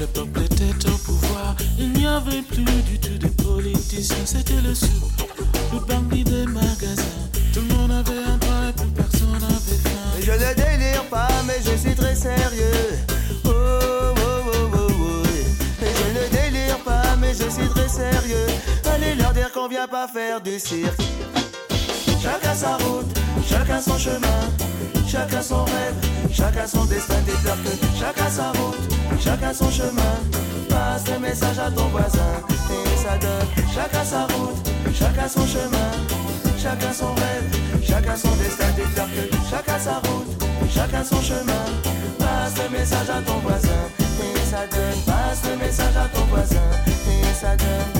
Le 0.00 0.06
peuple 0.06 0.40
était 0.40 0.88
au 0.88 0.96
pouvoir. 0.96 1.54
Il 1.78 1.92
n'y 1.92 2.06
avait 2.06 2.42
plus 2.42 2.64
du 2.64 2.98
tout 2.98 3.18
de 3.18 3.28
politiciens, 3.42 4.24
c'était 4.24 4.60
le 4.62 4.74
sou. 4.74 4.86
Le 5.72 5.78
bandit 5.80 6.24
des 6.24 6.46
magasins. 6.46 7.28
Tout 7.52 7.60
le 7.68 7.74
monde 7.74 7.90
avait 7.90 8.24
un 8.26 8.36
droit 8.38 8.68
et 8.68 8.94
personne 8.96 9.32
n'avait 9.32 9.80
faim. 9.84 10.20
Je 10.22 10.32
ne 10.32 10.54
délire 10.54 11.04
pas, 11.10 11.28
mais 11.46 11.60
je 11.62 11.76
suis 11.76 11.94
très 11.94 12.14
sérieux. 12.14 12.98
Oh, 13.44 13.50
oh, 13.50 14.14
oh, 14.16 14.70
oh, 14.72 14.88
oh. 14.88 15.22
Et 15.82 15.92
je 15.98 16.18
ne 16.18 16.28
délire 16.30 16.78
pas, 16.78 17.16
mais 17.20 17.34
je 17.34 17.50
suis 17.50 17.68
très 17.68 17.88
sérieux. 17.88 18.46
Allez 18.86 19.14
leur 19.16 19.34
dire 19.34 19.52
qu'on 19.52 19.68
vient 19.68 19.88
pas 19.88 20.08
faire 20.08 20.40
du 20.40 20.58
cirque. 20.58 21.02
Chacun 22.22 22.54
sa 22.54 22.76
route, 22.78 23.18
chacun 23.46 23.80
son 23.80 23.98
chemin, 23.98 24.40
chacun 25.10 25.42
son 25.42 25.64
rêve, 25.64 25.94
chacun 26.32 26.66
son 26.66 26.84
destin. 26.84 27.20
Dites-leur 27.26 27.56
que 27.64 27.98
chacun 27.98 28.30
sa 28.30 28.52
route, 28.52 28.78
chacun 29.20 29.52
son 29.52 29.70
chemin. 29.70 30.14
Passe 30.68 31.04
le 31.12 31.18
message 31.18 31.58
à 31.58 31.70
ton 31.70 31.88
voisin 31.88 32.32
et 32.70 32.96
ça 32.96 33.18
donne. 33.18 33.66
Chacun 33.74 34.04
sa 34.04 34.22
route, 34.26 34.70
chacun 34.94 35.28
son 35.28 35.46
chemin, 35.46 35.90
chacun 36.62 36.92
son 36.92 37.12
rêve, 37.14 37.82
chacun 37.82 38.16
son 38.16 38.34
destin. 38.36 38.70
Dites-leur 38.76 39.06
que 39.06 39.50
chacun 39.50 39.78
sa 39.78 39.94
route, 39.94 40.44
chacun 40.72 41.04
son 41.04 41.20
chemin. 41.20 41.64
Passe 42.18 42.54
le 42.62 42.78
message 42.78 43.10
à 43.10 43.20
ton 43.22 43.38
voisin 43.38 43.82
et 44.22 44.50
ça 44.50 44.66
donne. 44.70 45.02
Passe 45.06 45.42
le 45.50 45.56
message 45.56 45.96
à 45.96 46.08
ton 46.16 46.24
voisin 46.26 46.70
et 47.08 47.34
ça 47.34 47.56
donne. 47.56 47.99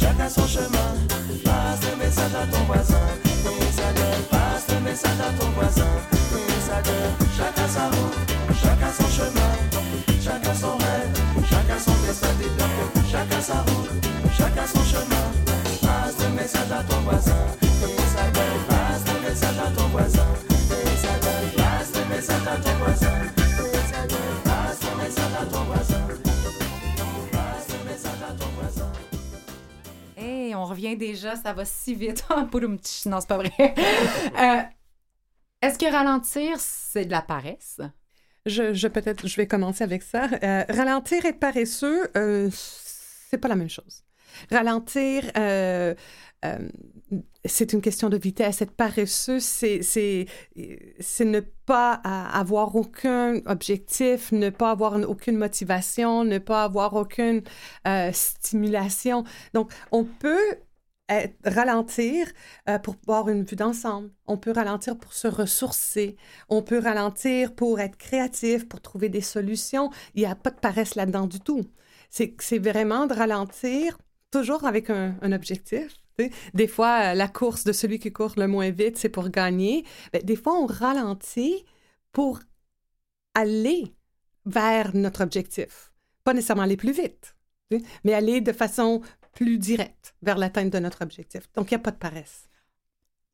chacun 0.00 0.28
son 0.28 0.46
chemin. 0.46 0.90
Passe 1.44 1.80
le 1.90 1.96
message 1.96 2.34
à 2.34 2.46
ton 2.46 2.64
voisin. 2.64 3.06
Donne, 3.44 4.22
passe 4.30 4.66
le 4.72 4.80
message 4.80 5.20
à 5.20 5.30
ton 5.38 5.50
voisin. 5.50 5.92
Donne, 6.32 7.28
chacun 7.36 7.68
sa 7.68 7.84
route, 7.94 8.16
chacun 8.62 8.92
son 8.98 9.08
chemin. 9.16 9.52
Chacun 10.24 10.54
son 10.54 10.76
rêve, 10.78 11.12
chacun 11.50 11.78
son 11.78 11.94
destin. 12.06 12.28
Chacun 13.10 13.40
sa 13.40 13.58
route, 13.68 13.90
chacun 14.36 14.66
son 14.72 14.84
chemin. 14.84 15.26
Passe 15.82 16.16
le 16.22 16.28
message 16.36 16.72
à 16.72 16.82
ton 16.84 17.00
voisin. 17.00 17.42
Donne, 17.60 18.54
passe 18.68 19.04
le 19.12 19.28
message 19.28 19.58
à 19.66 19.70
ton 19.76 19.88
voisin. 19.88 20.28
Donne, 20.68 21.50
passe 21.56 21.92
le 21.94 22.14
message 22.14 22.46
à 22.46 22.56
ton 22.56 22.84
voisin. 22.84 23.39
On 30.54 30.64
revient 30.64 30.96
déjà, 30.96 31.36
ça 31.36 31.52
va 31.52 31.64
si 31.64 31.94
vite. 31.94 32.24
Non, 33.06 33.20
c'est 33.20 33.28
pas 33.28 33.38
vrai. 33.38 33.52
Euh, 34.38 34.62
Est-ce 35.62 35.78
que 35.78 35.90
ralentir, 35.90 36.58
c'est 36.58 37.04
de 37.04 37.10
la 37.10 37.22
paresse? 37.22 37.80
Je, 38.46 38.72
je 38.72 38.88
peut-être, 38.88 39.26
je 39.26 39.36
vais 39.36 39.46
commencer 39.46 39.84
avec 39.84 40.02
ça. 40.02 40.28
Euh, 40.42 40.64
ralentir 40.68 41.24
et 41.26 41.32
paresseux, 41.34 42.08
euh, 42.16 42.48
c'est 42.52 43.38
pas 43.38 43.48
la 43.48 43.56
même 43.56 43.68
chose. 43.68 44.02
Ralentir, 44.50 45.24
c'est 47.44 47.72
une 47.72 47.80
question 47.80 48.08
de 48.08 48.16
vitesse. 48.16 48.62
Être 48.62 48.72
paresseux, 48.72 49.40
c'est, 49.40 49.80
ne 50.56 51.40
pas 51.40 51.92
avoir 51.94 52.76
aucun 52.76 53.40
objectif, 53.46 54.32
ne 54.32 54.50
pas 54.50 54.70
avoir 54.70 54.94
aucune 55.08 55.36
motivation, 55.36 56.24
ne 56.24 56.38
pas 56.38 56.64
avoir 56.64 56.94
aucune 56.94 57.42
euh, 57.86 58.10
stimulation. 58.12 59.24
Donc, 59.54 59.72
on 59.92 60.04
peut 60.04 60.58
ralentir 61.44 62.28
euh, 62.68 62.78
pour 62.78 62.94
avoir 63.02 63.28
une 63.28 63.44
vue 63.44 63.56
d'ensemble. 63.56 64.10
On 64.26 64.36
peut 64.36 64.52
ralentir 64.52 64.96
pour 64.96 65.12
se 65.12 65.28
ressourcer. 65.28 66.16
On 66.48 66.62
peut 66.62 66.78
ralentir 66.78 67.54
pour 67.54 67.80
être 67.80 67.96
créatif, 67.96 68.68
pour 68.68 68.80
trouver 68.80 69.08
des 69.08 69.20
solutions. 69.20 69.90
Il 70.14 70.20
n'y 70.20 70.26
a 70.26 70.34
pas 70.34 70.50
de 70.50 70.60
paresse 70.60 70.94
là-dedans 70.94 71.26
du 71.26 71.40
tout. 71.40 71.62
C'est 72.10 72.34
c'est 72.40 72.58
vraiment 72.58 73.06
de 73.06 73.14
ralentir, 73.14 73.98
toujours 74.30 74.64
avec 74.64 74.90
un 74.90 75.32
objectif. 75.32 75.99
Des 76.54 76.66
fois, 76.66 77.12
euh, 77.12 77.14
la 77.14 77.28
course 77.28 77.64
de 77.64 77.72
celui 77.72 77.98
qui 77.98 78.12
court 78.12 78.34
le 78.36 78.46
moins 78.46 78.70
vite, 78.70 78.98
c'est 78.98 79.08
pour 79.08 79.28
gagner. 79.30 79.84
Ben, 80.12 80.22
des 80.22 80.36
fois, 80.36 80.54
on 80.58 80.66
ralentit 80.66 81.64
pour 82.12 82.40
aller 83.34 83.94
vers 84.46 84.94
notre 84.94 85.22
objectif. 85.22 85.92
Pas 86.24 86.34
nécessairement 86.34 86.62
aller 86.62 86.76
plus 86.76 86.92
vite, 86.92 87.36
mais 88.04 88.12
aller 88.12 88.40
de 88.40 88.52
façon 88.52 89.00
plus 89.32 89.58
directe 89.58 90.14
vers 90.22 90.38
l'atteinte 90.38 90.70
de 90.70 90.78
notre 90.78 91.02
objectif. 91.02 91.48
Donc, 91.54 91.70
il 91.70 91.74
n'y 91.74 91.80
a 91.80 91.82
pas 91.84 91.92
de 91.92 91.96
paresse. 91.96 92.48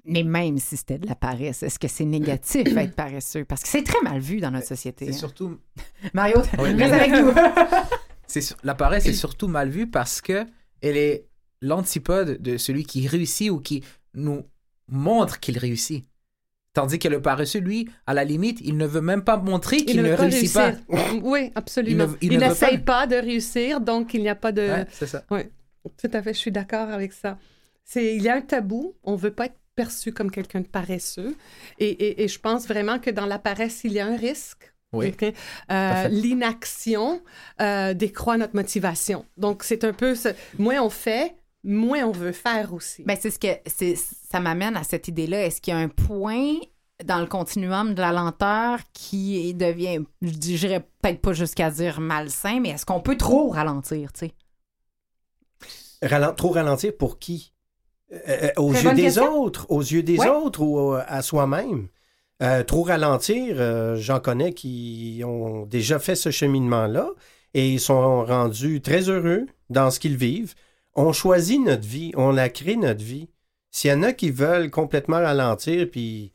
Mais 0.05 0.23
même 0.23 0.59
si 0.59 0.77
c'était 0.77 0.99
de 0.99 1.07
la 1.07 1.17
paresse, 1.17 1.65
est-ce 1.65 1.79
que 1.79 1.89
c'est 1.89 2.05
négatif 2.05 2.67
être 2.77 2.95
paresseux? 2.95 3.45
Parce 3.45 3.63
que 3.63 3.69
c'est 3.69 3.83
très 3.83 4.01
mal 4.03 4.21
vu 4.21 4.41
dans 4.41 4.53
notre 4.53 4.67
société. 4.67 5.07
C'est 5.07 5.15
hein. 5.15 5.19
surtout 5.19 5.59
Mario, 6.15 6.39
Oui, 6.59 6.75
mais- 6.75 6.85
avec 6.85 7.11
nous. 7.13 7.33
La 8.63 8.75
paresse 8.75 9.07
est 9.07 9.15
surtout 9.15 9.49
mal 9.49 9.71
vue 9.71 9.89
parce 9.89 10.21
que 10.21 10.45
elle 10.83 10.97
est 10.97 11.27
l'antipode 11.63 12.41
de 12.43 12.57
celui 12.57 12.85
qui 12.85 13.07
réussit 13.09 13.51
ou 13.51 13.61
qui 13.61 13.83
nous 14.15 14.45
montre 14.89 15.41
qu'il 15.41 15.59
réussit. 15.59 16.05
Tandis 16.73 16.99
que 16.99 17.09
le 17.09 17.23
paresseux, 17.23 17.61
lui, 17.61 17.89
à 18.07 18.13
la 18.13 18.23
limite, 18.25 18.59
il 18.63 18.77
ne 18.77 18.87
veut 18.87 19.01
même 19.01 19.25
pas 19.25 19.39
montrer 19.39 19.79
qu'il 19.79 20.03
ne 20.03 20.15
pas 20.15 20.23
réussit 20.23 20.53
pas. 20.53 20.73
Oui, 21.23 21.51
absolument. 21.55 22.09
Il 22.21 22.33
ne- 22.33 22.35
ne 22.37 22.41
n'essaye 22.49 22.79
pas. 22.79 23.07
de 23.07 23.17
réussir, 23.17 23.81
donc 23.81 24.13
il 24.13 24.21
n'y 24.21 24.29
a 24.29 24.35
pas 24.35 24.53
de... 24.53 24.61
Ouais, 24.63 24.87
c'est 24.91 25.07
ça. 25.07 25.25
Oui, 25.31 25.41
tout 26.03 26.11
à 26.13 26.23
fait, 26.23 26.35
je 26.35 26.39
suis 26.39 26.53
d'accord 26.53 26.91
avec 26.91 27.13
ça. 27.15 27.39
C'est, 27.85 28.15
il 28.17 28.23
y 28.23 28.29
a 28.29 28.35
un 28.35 28.43
tabou, 28.43 28.95
on 29.05 29.13
ne 29.13 29.17
veut 29.17 29.31
pas 29.33 29.47
être 29.47 29.57
perçu 29.75 30.13
comme 30.13 30.31
quelqu'un 30.31 30.61
de 30.61 30.67
paresseux. 30.67 31.35
Et, 31.79 31.89
et- 31.89 32.23
et 32.25 32.29
je 32.29 32.39
pense 32.39 32.67
vraiment 32.69 32.99
que 32.99 33.11
dans 33.11 33.27
la 33.27 33.39
paresse, 33.39 33.81
il 33.85 33.93
y 33.93 34.01
a 34.01 34.07
un 34.07 34.17
risque. 34.17 34.73
Oui. 34.93 35.15
Euh. 35.71 36.09
L'inaction 36.09 37.23
euh, 37.61 37.95
décroît 37.95 38.37
notre 38.37 38.55
motivation. 38.55 39.25
Donc, 39.37 39.63
c'est 39.65 39.85
un 39.85 39.93
peu... 39.93 40.15
ce- 40.15 40.29
Moins 40.59 40.81
on 40.83 40.91
fait, 40.91 41.35
moins 41.67 42.05
on 42.05 42.13
veut 42.13 42.33
faire 42.33 42.73
aussi. 42.73 43.03
Ben, 43.05 43.17
c'est 43.21 43.31
ce 43.31 43.39
que 43.39 43.49
c'est, 43.67 43.97
ça 43.97 44.41
m'amène 44.41 44.77
à 44.77 44.85
cette 44.85 45.09
idée-là. 45.09 45.45
Est-ce 45.45 45.61
qu'il 45.61 45.75
y 45.75 45.77
a 45.77 45.81
un 45.81 45.89
point 45.89 46.55
dans 47.05 47.21
le 47.21 47.27
continuum 47.27 47.93
de 47.95 48.01
la 48.01 48.13
lenteur 48.13 48.79
qui 48.95 49.53
devient, 49.53 50.01
je 50.23 50.31
dirais 50.31 50.81
peut-être 51.03 51.21
pas 51.21 51.35
jusqu'à 51.35 51.71
dire 51.71 52.01
malsain, 52.01 52.61
mais 52.61 52.71
est-ce 52.71 52.87
qu'on 52.87 53.01
peut 53.01 53.17
trop 53.19 53.51
ralentir, 53.51 54.13
tu 54.15 54.27
sais? 54.27 54.33
Ralen- 56.03 56.35
trop 56.35 56.51
ralentir 56.51 56.97
pour 56.97 57.19
qui? 57.19 57.53
Euh, 58.13 58.19
euh, 58.29 58.51
aux 58.59 58.73
yeux 58.73 58.93
des 58.95 59.03
question. 59.03 59.43
autres, 59.43 59.67
aux 59.69 59.81
yeux 59.81 60.03
des 60.03 60.19
Ouais. 60.19 60.29
autres 60.29 60.63
ou 60.63 60.95
euh, 60.95 61.03
à 61.07 61.23
soi-même? 61.23 61.89
Euh, 62.43 62.63
trop 62.63 62.83
ralentir, 62.83 63.57
euh, 63.59 63.97
j'en 63.97 64.21
connais 64.21 64.53
qui 64.53 65.23
ont 65.25 65.65
déjà 65.67 65.99
fait 65.99 66.15
ce 66.15 66.31
cheminement-là 66.31 67.09
et 67.55 67.69
ils 67.73 67.81
sont 67.81 68.25
rendus 68.25 68.81
très 68.83 69.09
heureux 69.09 69.47
dans 69.71 69.91
ce 69.91 69.99
qu'ils 69.99 70.17
vivent. 70.17 70.55
On 70.97 71.13
choisit 71.13 71.61
notre 71.61 71.87
vie, 71.87 72.13
on 72.17 72.33
la 72.33 72.49
crée 72.49 72.77
notre 72.77 73.05
vie. 73.05 73.29
S'il 73.71 73.91
y 73.91 73.95
en 73.95 74.03
a 74.03 74.13
qui 74.15 74.31
veulent 74.31 74.71
complètement 74.71 75.19
ralentir 75.19 75.89
puis 75.91 76.33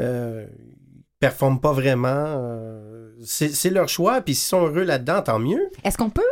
euh, 0.00 0.46
performent 1.18 1.60
pas 1.60 1.72
vraiment, 1.72 2.08
euh, 2.08 3.14
c'est 3.24 3.70
leur 3.70 3.88
choix. 3.88 4.20
Puis 4.20 4.34
s'ils 4.34 4.48
sont 4.48 4.66
heureux 4.66 4.82
là-dedans, 4.82 5.22
tant 5.22 5.38
mieux. 5.38 5.70
Est-ce 5.82 5.96
qu'on 5.96 6.10
peut 6.10 6.22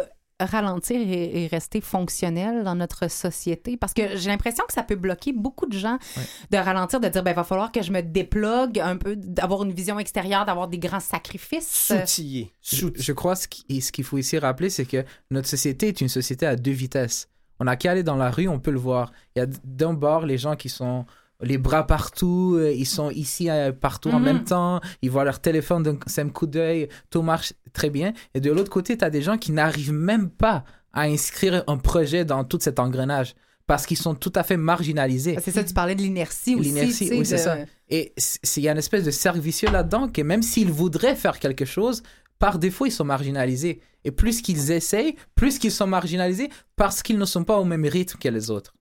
ralentir 0.45 0.97
et, 1.01 1.45
et 1.45 1.47
rester 1.47 1.81
fonctionnel 1.81 2.65
dans 2.65 2.75
notre 2.75 3.11
société? 3.11 3.77
Parce 3.77 3.93
que 3.95 4.17
j'ai 4.17 4.29
l'impression 4.31 4.65
que 4.67 4.73
ça 4.73 4.83
peut 4.83 4.97
bloquer 4.97 5.33
beaucoup 5.33 5.67
de 5.67 5.77
gens 5.79 5.99
de 6.51 6.57
ralentir, 6.57 7.01
de 7.01 7.09
dire, 7.09 7.23
ben, 7.23 7.35
va 7.35 7.45
falloir 7.45 7.73
que 7.73 7.83
je 7.83 7.93
me 7.93 8.01
déplogue 8.03 8.79
un 8.81 8.97
peu, 8.97 9.17
d'avoir 9.17 9.63
une 9.65 9.73
vision 9.73 9.99
extérieure, 9.99 10.45
d'avoir 10.45 10.69
des 10.69 10.79
grands 10.79 11.01
sacrifices. 11.01 11.93
S'outiller. 11.93 12.53
Je, 12.63 12.87
je 12.95 13.13
crois 13.13 13.37
ce 13.37 13.49
qui- 13.49 13.81
ce 13.81 13.93
qu'il 13.93 14.05
faut 14.05 14.19
ici 14.19 14.39
rappeler, 14.39 14.71
c'est 14.71 14.85
que 14.87 15.05
notre 15.31 15.49
société 15.49 15.89
est 15.89 16.01
une 16.01 16.09
société 16.09 16.47
à 16.47 16.57
deux 16.57 16.71
vitesses. 16.73 17.29
On 17.59 17.65
n'a 17.65 17.77
qu'à 17.77 17.91
aller 17.91 18.03
dans 18.03 18.17
la 18.17 18.31
rue, 18.31 18.49
on 18.49 18.59
peut 18.59 18.71
le 18.71 18.79
voir. 18.79 19.13
Il 19.37 19.41
y 19.41 19.43
a 19.43 19.47
d'un 19.65 19.93
bord 19.93 20.25
les 20.25 20.39
gens 20.39 20.57
qui 20.57 20.69
sont 20.71 21.05
les 21.43 21.59
bras 21.59 21.87
partout, 21.87 22.57
euh, 22.59 22.73
ils 22.73 22.87
sont 22.87 23.11
ici 23.11 23.49
euh, 23.51 23.73
partout 23.73 24.11
en 24.11 24.19
Mhm. 24.19 24.25
même 24.25 24.45
temps, 24.45 24.81
ils 25.03 25.11
voient 25.11 25.25
leur 25.25 25.41
téléphone 25.41 25.83
d'un 25.83 25.99
simple 26.07 26.33
coup 26.33 26.47
d'œil, 26.47 26.89
tout 27.11 27.23
marche 27.23 27.53
très 27.73 27.91
bien. 27.91 28.13
Et 28.35 28.41
de 28.41 28.51
l'autre 28.51 28.71
côté, 28.71 28.97
tu 28.99 29.05
as 29.05 29.11
des 29.11 29.23
gens 29.23 29.39
qui 29.39 29.53
n'arrivent 29.53 29.93
même 29.93 30.29
pas 30.31 30.65
à 30.93 31.03
inscrire 31.03 31.63
un 31.67 31.77
projet 31.77 32.25
dans 32.25 32.45
tout 32.45 32.59
cet 32.61 32.79
engrenage 32.79 33.35
parce 33.67 33.87
qu'ils 33.87 33.97
sont 33.99 34.15
tout 34.17 34.33
à 34.35 34.43
fait 34.43 34.57
marginalisés. 34.57 35.37
C'est 35.41 35.53
ça, 35.53 35.63
tu 35.63 35.73
parlais 35.73 35.95
de 35.95 36.03
l'inertie 36.03 36.57
aussi. 36.57 36.65
L'inertie, 36.71 37.09
oui, 37.13 37.25
c'est 37.25 37.37
de- 37.37 37.41
ça. 37.41 37.57
Et 37.89 38.13
il 38.57 38.63
y 38.63 38.69
a 38.69 38.73
une 38.73 38.79
espèce 38.79 39.05
de 39.05 39.11
cercle 39.13 39.39
vicieux 39.41 39.71
là-dedans 39.71 40.09
que 40.09 40.23
même 40.23 40.43
s'ils 40.43 40.71
voudraient 40.73 41.15
faire 41.15 41.39
quelque 41.39 41.65
chose, 41.65 42.03
par 42.41 42.59
défaut, 42.59 42.87
ils 42.87 42.91
sont 42.91 43.05
marginalisés. 43.05 43.81
Et 44.05 44.11
plus 44.11 44.41
qu'ils 44.43 44.71
essayent, 44.73 45.15
plus 45.37 45.59
qu'ils 45.59 45.71
sont 45.71 45.87
marginalisés 45.87 46.49
parce 46.75 47.03
qu'ils 47.03 47.19
ne 47.19 47.25
sont 47.27 47.45
pas 47.45 47.59
au 47.59 47.65
même 47.65 47.85
rythme 47.85 48.19
que 48.19 48.29
les 48.29 48.51
autres. 48.51 48.75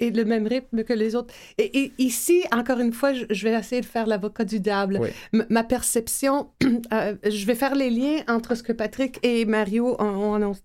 Et 0.00 0.10
le 0.10 0.24
même 0.24 0.46
rythme 0.46 0.82
que 0.84 0.92
les 0.92 1.14
autres. 1.14 1.32
Et, 1.58 1.78
et 1.84 1.92
ici, 1.98 2.42
encore 2.52 2.80
une 2.80 2.92
fois, 2.92 3.12
je, 3.14 3.24
je 3.30 3.48
vais 3.48 3.54
essayer 3.54 3.80
de 3.80 3.86
faire 3.86 4.06
l'avocat 4.06 4.44
du 4.44 4.58
diable. 4.60 4.98
Oui. 5.00 5.42
Ma 5.50 5.62
perception, 5.62 6.50
euh, 6.92 7.14
je 7.24 7.46
vais 7.46 7.54
faire 7.54 7.74
les 7.74 7.90
liens 7.90 8.22
entre 8.28 8.54
ce 8.54 8.62
que 8.62 8.72
Patrick 8.72 9.18
et 9.22 9.44
Mario 9.44 9.96
ont, 10.00 10.04
ont 10.04 10.34
annoncé, 10.34 10.60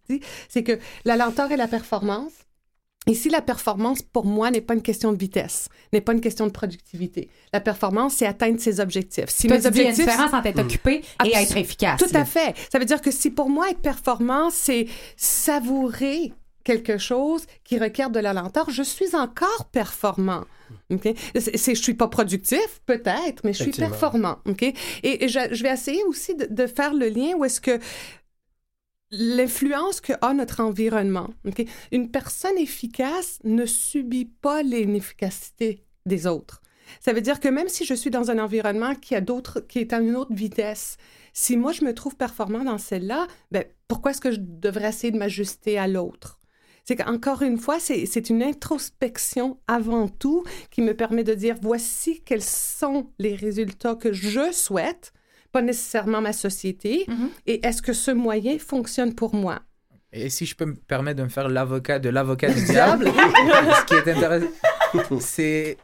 c'est 0.50 0.64
que 0.64 0.80
la 1.06 1.18
lenteur 1.18 1.52
et 1.52 1.58
la 1.58 1.68
performance. 1.68 2.32
Ici, 3.08 3.30
la 3.30 3.44
performance, 3.44 4.02
pour 4.02 4.26
moi, 4.26 4.50
n'est 4.50 4.62
pas 4.62 4.74
une 4.74 4.82
question 4.82 5.14
de 5.14 5.18
vitesse, 5.20 5.70
n'est 5.94 6.02
pas 6.02 6.14
une 6.14 6.22
question 6.22 6.48
de 6.48 6.52
productivité. 6.52 7.30
La 7.54 7.60
performance, 7.60 8.16
c'est 8.16 8.26
atteindre 8.26 8.60
ses 8.60 8.80
objectifs. 8.80 9.30
Si 9.30 9.46
Toi, 9.48 9.58
mes 9.58 9.62
tu 9.64 9.70
dis, 9.70 9.78
il 9.78 9.82
y 9.84 9.86
a 9.86 9.90
une 9.90 9.94
objectifs- 9.94 10.06
différence 10.16 10.34
entre 10.34 10.48
être 10.48 10.60
occupé 10.62 11.02
et 11.24 11.36
être 11.36 11.56
efficace. 11.56 12.00
Tout 12.00 12.12
là. 12.16 12.22
à 12.22 12.26
fait. 12.26 12.56
Ça 12.72 12.80
veut 12.80 12.86
dire 12.86 13.02
que 13.04 13.12
si 13.12 13.30
pour 13.30 13.48
moi 13.48 13.70
être 13.70 13.78
performant, 13.82 14.50
c'est 14.50 14.88
savourer 15.18 16.34
quelque 16.66 16.98
chose 16.98 17.46
qui 17.64 17.80
requiert 17.80 18.10
de 18.10 18.20
la 18.20 18.34
lenteur, 18.34 18.70
je 18.70 18.84
suis 18.84 19.16
encore 19.16 19.70
performant. 19.72 20.44
OK? 20.90 21.08
C'est, 21.40 21.76
je 21.76 21.82
suis 21.82 21.94
pas 21.94 22.10
productif, 22.10 22.82
peut-être, 22.86 23.46
mais 23.46 23.54
je 23.54 23.64
suis 23.64 23.72
performant. 23.72 24.40
OK? 24.46 24.64
Et, 24.64 24.76
et 25.24 25.30
je, 25.30 25.40
je 25.52 25.64
vais 25.64 25.72
essayer 25.72 26.04
aussi 26.04 26.36
de, 26.36 26.48
de 26.50 26.68
faire 26.68 26.94
le 26.94 27.08
lien 27.08 27.34
où 27.38 27.46
est-ce 27.46 27.62
que 27.62 27.80
l'influence 29.12 30.02
que 30.02 30.14
a 30.22 30.34
notre 30.34 30.60
environnement. 30.60 31.30
OK? 31.48 31.64
Une 31.94 32.12
personne 32.12 32.58
efficace 32.58 33.40
ne 33.46 33.66
subit 33.66 34.26
pas 34.26 34.64
l'inefficacité 34.64 35.86
des 36.06 36.28
autres. 36.28 36.62
Ça 37.00 37.14
veut 37.14 37.22
dire 37.22 37.40
que 37.40 37.48
même 37.48 37.70
si 37.70 37.86
je 37.86 37.94
suis 37.94 38.10
dans 38.10 38.32
un 38.32 38.40
environnement 38.40 38.96
qui 38.96 39.16
a 39.16 39.22
d'autres, 39.22 39.60
qui 39.60 39.80
est 39.80 39.94
à 39.94 40.00
une 40.00 40.16
autre 40.16 40.34
vitesse, 40.34 40.98
si 41.34 41.58
moi 41.58 41.72
je 41.72 41.84
me 41.84 41.94
trouve 41.94 42.16
performant 42.16 42.64
dans 42.64 42.78
celle-là, 42.78 43.28
ben, 43.52 43.66
pourquoi 43.88 44.12
est-ce 44.12 44.22
que 44.22 44.32
je 44.32 44.40
devrais 44.40 44.90
essayer 44.90 45.12
de 45.12 45.18
m'ajuster 45.18 45.78
à 45.78 45.88
l'autre? 45.88 46.40
C'est 46.88 46.96
qu'encore 46.96 47.42
une 47.42 47.58
fois, 47.58 47.80
c'est 47.80 48.06
c'est 48.06 48.30
une 48.30 48.44
introspection 48.44 49.58
avant 49.68 50.08
tout 50.08 50.44
qui 50.70 50.82
me 50.82 50.94
permet 50.94 51.24
de 51.24 51.34
dire 51.34 51.56
voici 51.62 52.22
quels 52.24 52.44
sont 52.44 53.10
les 53.18 53.36
résultats 53.36 53.96
que 53.96 54.14
je 54.14 54.52
souhaite, 54.52 55.12
pas 55.52 55.62
nécessairement 55.64 56.22
ma 56.22 56.34
société, 56.34 57.06
Mhm. 57.08 57.30
et 57.48 57.66
est-ce 57.66 57.82
que 57.82 57.94
ce 57.94 58.12
moyen 58.12 58.60
fonctionne 58.60 59.16
pour 59.16 59.34
moi? 59.34 59.62
Et 60.14 60.30
si 60.30 60.46
je 60.46 60.56
peux 60.56 60.66
me 60.66 60.76
permettre 60.76 61.18
de 61.18 61.24
me 61.24 61.30
faire 61.30 61.50
l'avocat 61.50 61.98
de 62.00 62.10
l'avocat 62.10 62.54
du 62.54 62.64
diable, 62.66 63.06
ce 63.08 63.86
qui 63.86 63.94
est 63.96 64.12
intéressant, 64.14 64.48
c'est, 65.20 65.78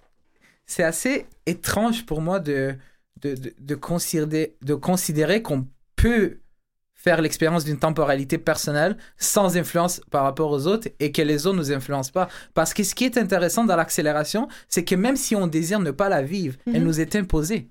c'est 0.65 0.83
assez 0.83 1.25
étrange 1.45 2.05
pour 2.05 2.21
moi 2.21 2.39
de, 2.39 2.75
de, 3.21 3.33
de, 3.35 3.53
de 3.59 3.75
considérer, 3.75 4.55
de 4.61 4.75
considérer 4.75 5.41
qu'on 5.41 5.67
peut 5.95 6.37
faire 7.03 7.21
l'expérience 7.21 7.65
d'une 7.65 7.79
temporalité 7.79 8.37
personnelle 8.37 8.95
sans 9.17 9.57
influence 9.57 10.01
par 10.11 10.23
rapport 10.23 10.51
aux 10.51 10.67
autres 10.67 10.87
et 10.99 11.11
que 11.11 11.21
les 11.21 11.47
autres 11.47 11.57
nous 11.57 11.71
influencent 11.71 12.11
pas. 12.11 12.27
Parce 12.53 12.73
que 12.73 12.83
ce 12.83 12.93
qui 12.93 13.05
est 13.05 13.17
intéressant 13.17 13.63
dans 13.65 13.75
l'accélération, 13.75 14.47
c'est 14.69 14.83
que 14.85 14.95
même 14.95 15.15
si 15.15 15.35
on 15.35 15.47
désire 15.47 15.79
ne 15.79 15.91
pas 15.91 16.09
la 16.09 16.21
vivre, 16.21 16.57
elle 16.67 16.81
Mhm. 16.81 16.83
nous 16.87 17.01
est 17.01 17.15
imposée. 17.15 17.69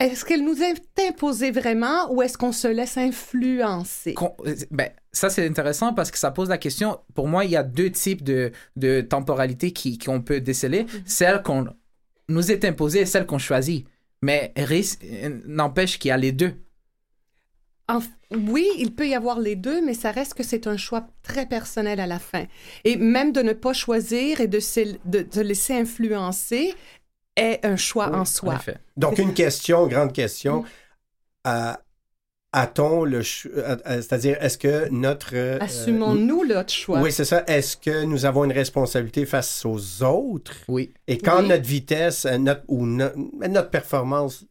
Est-ce 0.00 0.24
qu'elle 0.24 0.44
nous 0.44 0.60
est 0.60 0.82
imposée 1.08 1.52
vraiment 1.52 2.12
ou 2.12 2.20
est-ce 2.20 2.36
qu'on 2.36 2.52
se 2.52 2.66
laisse 2.68 2.98
influencer? 2.98 4.14
Qu'on- 4.14 4.36
ben, 4.70 4.90
ça, 5.12 5.30
c'est 5.30 5.46
intéressant 5.46 5.94
parce 5.94 6.10
que 6.10 6.18
ça 6.18 6.30
pose 6.30 6.48
la 6.48 6.58
question. 6.58 6.98
Pour 7.14 7.28
moi, 7.28 7.44
il 7.44 7.52
y 7.52 7.56
a 7.56 7.62
deux 7.62 7.90
types 7.90 8.22
de, 8.24 8.50
de 8.76 9.00
temporalité 9.00 9.70
qui- 9.72 9.96
qu'on 9.96 10.20
peut 10.20 10.40
déceler. 10.40 10.86
Celle 11.06 11.42
qu'on 11.42 11.66
nous 12.28 12.50
est 12.50 12.64
imposée 12.64 13.00
et 13.02 13.06
celle 13.06 13.24
qu'on 13.24 13.38
choisit. 13.38 13.86
Mais 14.20 14.52
risque 14.56 15.04
n'empêche 15.46 15.98
qu'il 15.98 16.08
y 16.08 16.12
a 16.12 16.16
les 16.16 16.32
deux. 16.32 16.54
En- 17.88 18.00
oui, 18.30 18.66
il 18.78 18.94
peut 18.94 19.06
y 19.06 19.14
avoir 19.14 19.38
les 19.40 19.56
deux, 19.56 19.84
mais 19.84 19.94
ça 19.94 20.10
reste 20.10 20.34
que 20.34 20.42
c'est 20.42 20.66
un 20.66 20.76
choix 20.76 21.06
très 21.22 21.46
personnel 21.46 22.00
à 22.00 22.06
la 22.06 22.18
fin. 22.18 22.44
Et 22.84 22.96
même 22.96 23.32
de 23.32 23.42
ne 23.42 23.52
pas 23.52 23.72
choisir 23.74 24.40
et 24.40 24.46
de 24.48 24.58
se, 24.60 24.80
de, 25.04 25.20
de 25.22 25.40
laisser 25.42 25.74
influencer 25.74 26.74
est 27.36 27.64
un 27.64 27.76
choix 27.76 28.14
en 28.14 28.24
soi. 28.24 28.58
Donc, 28.96 29.18
une 29.18 29.34
question, 29.34 29.86
grande 29.86 30.12
question. 30.12 30.62
Mm. 30.62 30.66
Euh, 31.48 31.72
A-t-on 32.56 33.04
le 33.04 33.22
C'est-à-dire, 33.24 34.36
est-ce 34.40 34.56
que 34.58 34.88
notre. 34.90 35.30
euh, 35.34 35.58
Assumons-nous 35.60 36.46
notre 36.46 36.72
choix. 36.72 37.00
Oui, 37.00 37.10
c'est 37.10 37.24
ça. 37.24 37.42
Est-ce 37.48 37.76
que 37.76 38.04
nous 38.04 38.24
avons 38.26 38.44
une 38.44 38.52
responsabilité 38.52 39.26
face 39.26 39.64
aux 39.66 40.04
autres? 40.04 40.54
Oui. 40.68 40.94
Et 41.08 41.18
quand 41.18 41.40
Oui. 41.42 41.48
notre 41.48 41.64
vitesse 41.66 42.24
euh, 42.26 42.38
notre, 42.38 42.62
ou 42.68 42.86
no- 42.86 43.10
notre 43.48 43.70
performance, 43.70 44.44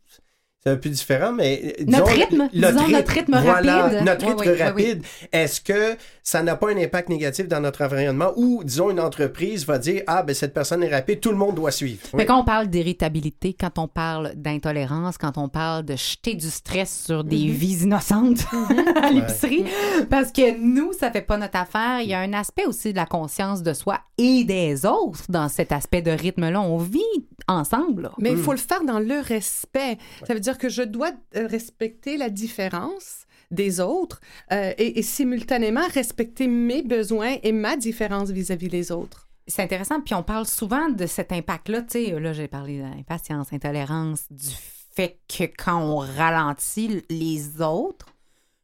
c'est 0.65 0.71
un 0.71 0.77
peu 0.77 0.89
différent, 0.89 1.31
mais. 1.33 1.61
euh, 1.79 1.83
Notre 1.85 2.05
disons, 2.11 2.19
rythme, 2.21 2.49
disons 2.53 2.87
notre 2.89 3.11
rythme 3.11 3.39
voilà, 3.41 3.81
rapide. 3.83 4.01
Notre 4.05 4.25
rythme 4.27 4.39
oui, 4.39 4.47
oui, 4.47 4.53
oui. 4.55 4.61
rapide. 4.63 5.03
Est-ce 5.31 5.59
que 5.61 5.97
ça 6.23 6.41
n'a 6.41 6.55
pas 6.55 6.71
un 6.71 6.77
impact 6.77 7.09
négatif 7.09 7.47
dans 7.47 7.59
notre 7.59 7.83
environnement 7.83 8.31
ou, 8.37 8.63
disons, 8.63 8.89
une 8.89 8.99
entreprise 8.99 9.65
va 9.65 9.77
dire 9.77 10.03
Ah, 10.07 10.23
ben 10.23 10.33
cette 10.33 10.53
personne 10.53 10.81
est 10.83 10.89
rapide, 10.93 11.19
tout 11.19 11.31
le 11.31 11.37
monde 11.37 11.55
doit 11.55 11.71
suivre? 11.71 12.01
Mais 12.13 12.25
quand 12.25 12.39
on 12.39 12.45
parle 12.45 12.67
d'irritabilité, 12.67 13.53
quand 13.59 13.77
on 13.77 13.87
parle 13.87 14.33
d'intolérance, 14.35 15.17
quand 15.17 15.37
on 15.37 15.49
parle 15.49 15.83
de 15.83 15.95
jeter 15.95 16.35
du 16.35 16.49
stress 16.49 17.03
sur 17.07 17.23
des 17.23 17.37
Mhm. 17.47 17.51
vies 17.51 17.83
innocentes 17.83 18.45
à 19.01 19.11
l'épicerie, 19.11 19.65
parce 20.09 20.31
que 20.31 20.57
nous, 20.59 20.93
ça 20.93 21.11
fait 21.11 21.21
pas 21.21 21.37
notre 21.37 21.57
affaire. 21.57 21.99
Il 22.01 22.09
y 22.09 22.13
a 22.13 22.19
un 22.19 22.33
aspect 22.33 22.65
aussi 22.65 22.91
de 22.91 22.97
la 22.97 23.05
conscience 23.05 23.63
de 23.63 23.73
soi 23.73 23.99
et 24.17 24.43
des 24.45 24.85
autres 24.85 25.21
dans 25.29 25.49
cet 25.49 25.71
aspect 25.71 26.01
de 26.01 26.11
rythme-là. 26.11 26.61
On 26.61 26.77
vit 26.77 27.01
ensemble. 27.47 28.03
là. 28.03 28.11
Mais 28.19 28.31
il 28.31 28.37
faut 28.37 28.51
le 28.51 28.57
faire 28.57 28.83
dans 28.83 28.99
le 28.99 29.19
respect. 29.19 29.97
Ça 30.27 30.33
veut 30.33 30.39
dire 30.39 30.57
que 30.57 30.69
je 30.69 30.81
dois 30.81 31.11
euh, 31.35 31.47
respecter 31.47 32.17
la 32.17 32.29
différence 32.29 33.25
des 33.51 33.79
autres 33.79 34.19
euh, 34.51 34.73
et, 34.77 34.99
et 34.99 35.03
simultanément 35.03 35.87
respecter 35.93 36.47
mes 36.47 36.81
besoins 36.81 37.35
et 37.43 37.51
ma 37.51 37.77
différence 37.77 38.29
vis-à-vis 38.31 38.69
des 38.69 38.91
autres. 38.91 39.27
C'est 39.47 39.61
intéressant, 39.61 39.99
puis 39.99 40.15
on 40.15 40.23
parle 40.23 40.45
souvent 40.45 40.89
de 40.89 41.05
cet 41.05 41.31
impact-là. 41.31 41.81
Tu 41.81 42.05
sais, 42.05 42.19
là, 42.19 42.31
j'ai 42.31 42.47
parlé 42.47 42.79
d'impatience, 42.79 43.51
intolérance, 43.51 44.25
du 44.31 44.49
fait 44.95 45.19
que 45.27 45.43
quand 45.45 45.81
on 45.81 45.97
ralentit 45.97 47.03
les 47.09 47.61
autres, 47.61 48.12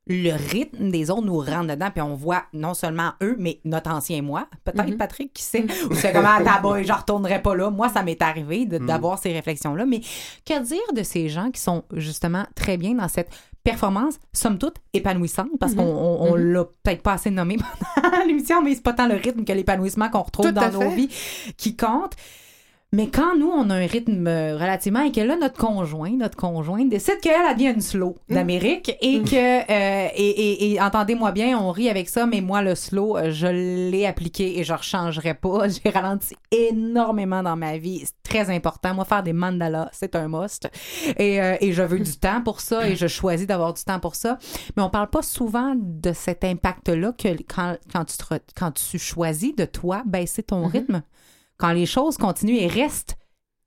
le 0.09 0.31
rythme 0.31 0.89
des 0.89 1.11
autres 1.11 1.21
nous 1.25 1.37
rentre 1.37 1.67
dedans, 1.67 1.89
puis 1.91 2.01
on 2.01 2.15
voit 2.15 2.43
non 2.51 2.73
seulement 2.73 3.11
eux, 3.21 3.35
mais 3.37 3.59
notre 3.63 3.91
ancien 3.91 4.21
moi, 4.23 4.47
peut-être 4.65 4.87
Mhm. 4.89 4.97
Patrick, 4.97 5.31
qui 5.33 5.43
sait, 5.43 5.65
ou 5.89 5.93
c'est 5.93 6.11
comment 6.11 6.29
à 6.35 6.41
tabac, 6.43 6.81
je 6.83 6.91
retournerai 6.91 7.41
pas 7.41 7.55
là. 7.55 7.69
Moi, 7.69 7.89
ça 7.89 8.01
m'est 8.01 8.21
arrivé 8.21 8.65
Mhm. 8.65 8.87
d'avoir 8.87 9.19
ces 9.19 9.31
réflexions-là. 9.31 9.85
Mais 9.85 9.99
que 10.45 10.59
dire 10.63 10.79
de 10.95 11.03
ces 11.03 11.29
gens 11.29 11.51
qui 11.51 11.61
sont 11.61 11.83
justement 11.93 12.43
très 12.55 12.77
bien 12.77 12.95
dans 12.95 13.07
cette 13.07 13.29
performance, 13.63 14.19
somme 14.33 14.57
toute, 14.57 14.77
épanouissante, 14.93 15.49
parce 15.59 15.75
qu'on 15.75 15.83
on, 15.83 16.31
on 16.31 16.35
l'a 16.35 16.63
peut-être 16.63 17.03
pas 17.03 17.13
assez 17.13 17.29
nommé 17.29 17.57
pendant 18.01 18.25
l'émission, 18.25 18.63
mais 18.63 18.73
c'est 18.73 18.81
pas 18.83 18.93
tant 18.93 19.07
le 19.07 19.15
rythme 19.15 19.43
que 19.43 19.53
l'épanouissement 19.53 20.09
qu'on 20.09 20.23
retrouve 20.23 20.47
Tout 20.47 20.51
dans 20.53 20.71
nos 20.71 20.89
vies 20.89 21.09
qui 21.57 21.75
compte. 21.77 22.13
Mais 22.91 23.07
quand 23.07 23.37
nous, 23.37 23.49
on 23.51 23.69
a 23.69 23.75
un 23.75 23.85
rythme 23.85 24.25
euh, 24.25 24.55
relativement 24.55 25.01
et 25.03 25.11
que 25.11 25.21
là, 25.21 25.35
notre 25.39 25.57
conjoint, 25.59 26.09
notre 26.09 26.35
conjointe 26.35 26.89
décide 26.89 27.19
qu'elle, 27.21 27.33
elle 27.47 27.55
devient 27.55 27.69
une 27.75 27.81
slow 27.81 28.15
d'Amérique 28.29 28.97
et 28.99 29.21
que, 29.21 29.35
euh, 29.71 30.07
et, 30.15 30.29
et- 30.29 30.71
et 30.73 30.81
entendez-moi 30.81 31.31
bien, 31.31 31.55
on 31.59 31.69
rit 31.69 31.87
avec 31.87 32.09
ça, 32.09 32.25
mais 32.25 32.41
moi, 32.41 32.63
le 32.63 32.73
slow, 32.73 33.15
euh, 33.15 33.29
je 33.29 33.45
l'ai 33.45 34.07
appliqué 34.07 34.57
et 34.59 34.63
je 34.63 34.73
ne 34.73 34.77
rechangerai 34.79 35.35
pas. 35.35 35.67
J'ai 35.83 35.89
ralenti 35.91 36.35
énormément 36.49 37.43
dans 37.43 37.55
ma 37.55 37.77
vie. 37.77 38.01
C'est 38.05 38.23
très 38.23 38.49
important. 38.53 38.95
Moi, 38.95 39.05
faire 39.05 39.21
des 39.21 39.33
mandalas, 39.33 39.89
c'est 39.91 40.15
un 40.15 40.27
must. 40.27 40.67
Et, 41.17 41.39
euh, 41.41 41.57
et 41.61 41.73
je 41.73 41.83
veux 41.83 41.99
du 41.99 42.17
temps 42.17 42.41
pour 42.41 42.59
ça 42.59 42.89
et 42.89 42.95
je 42.95 43.05
choisis 43.05 43.45
d'avoir 43.45 43.73
du 43.75 43.83
temps 43.83 43.99
pour 43.99 44.15
ça. 44.15 44.39
Mais 44.75 44.81
on 44.81 44.89
parle 44.89 45.11
pas 45.11 45.21
souvent 45.21 45.75
de 45.77 46.11
cet 46.11 46.43
impact-là 46.43 47.11
que 47.15 47.27
quand, 47.47 47.75
quand, 47.93 48.05
tu 48.05 48.17
te 48.17 48.23
quand 48.57 48.71
tu 48.71 48.97
choisis 48.97 49.55
de 49.55 49.65
toi 49.65 50.01
baisser 50.07 50.41
ton 50.41 50.65
rythme 50.65 51.03
quand 51.59 51.71
les 51.73 51.85
choses 51.85 52.17
continuent 52.17 52.57
et 52.57 52.67
restent 52.67 53.15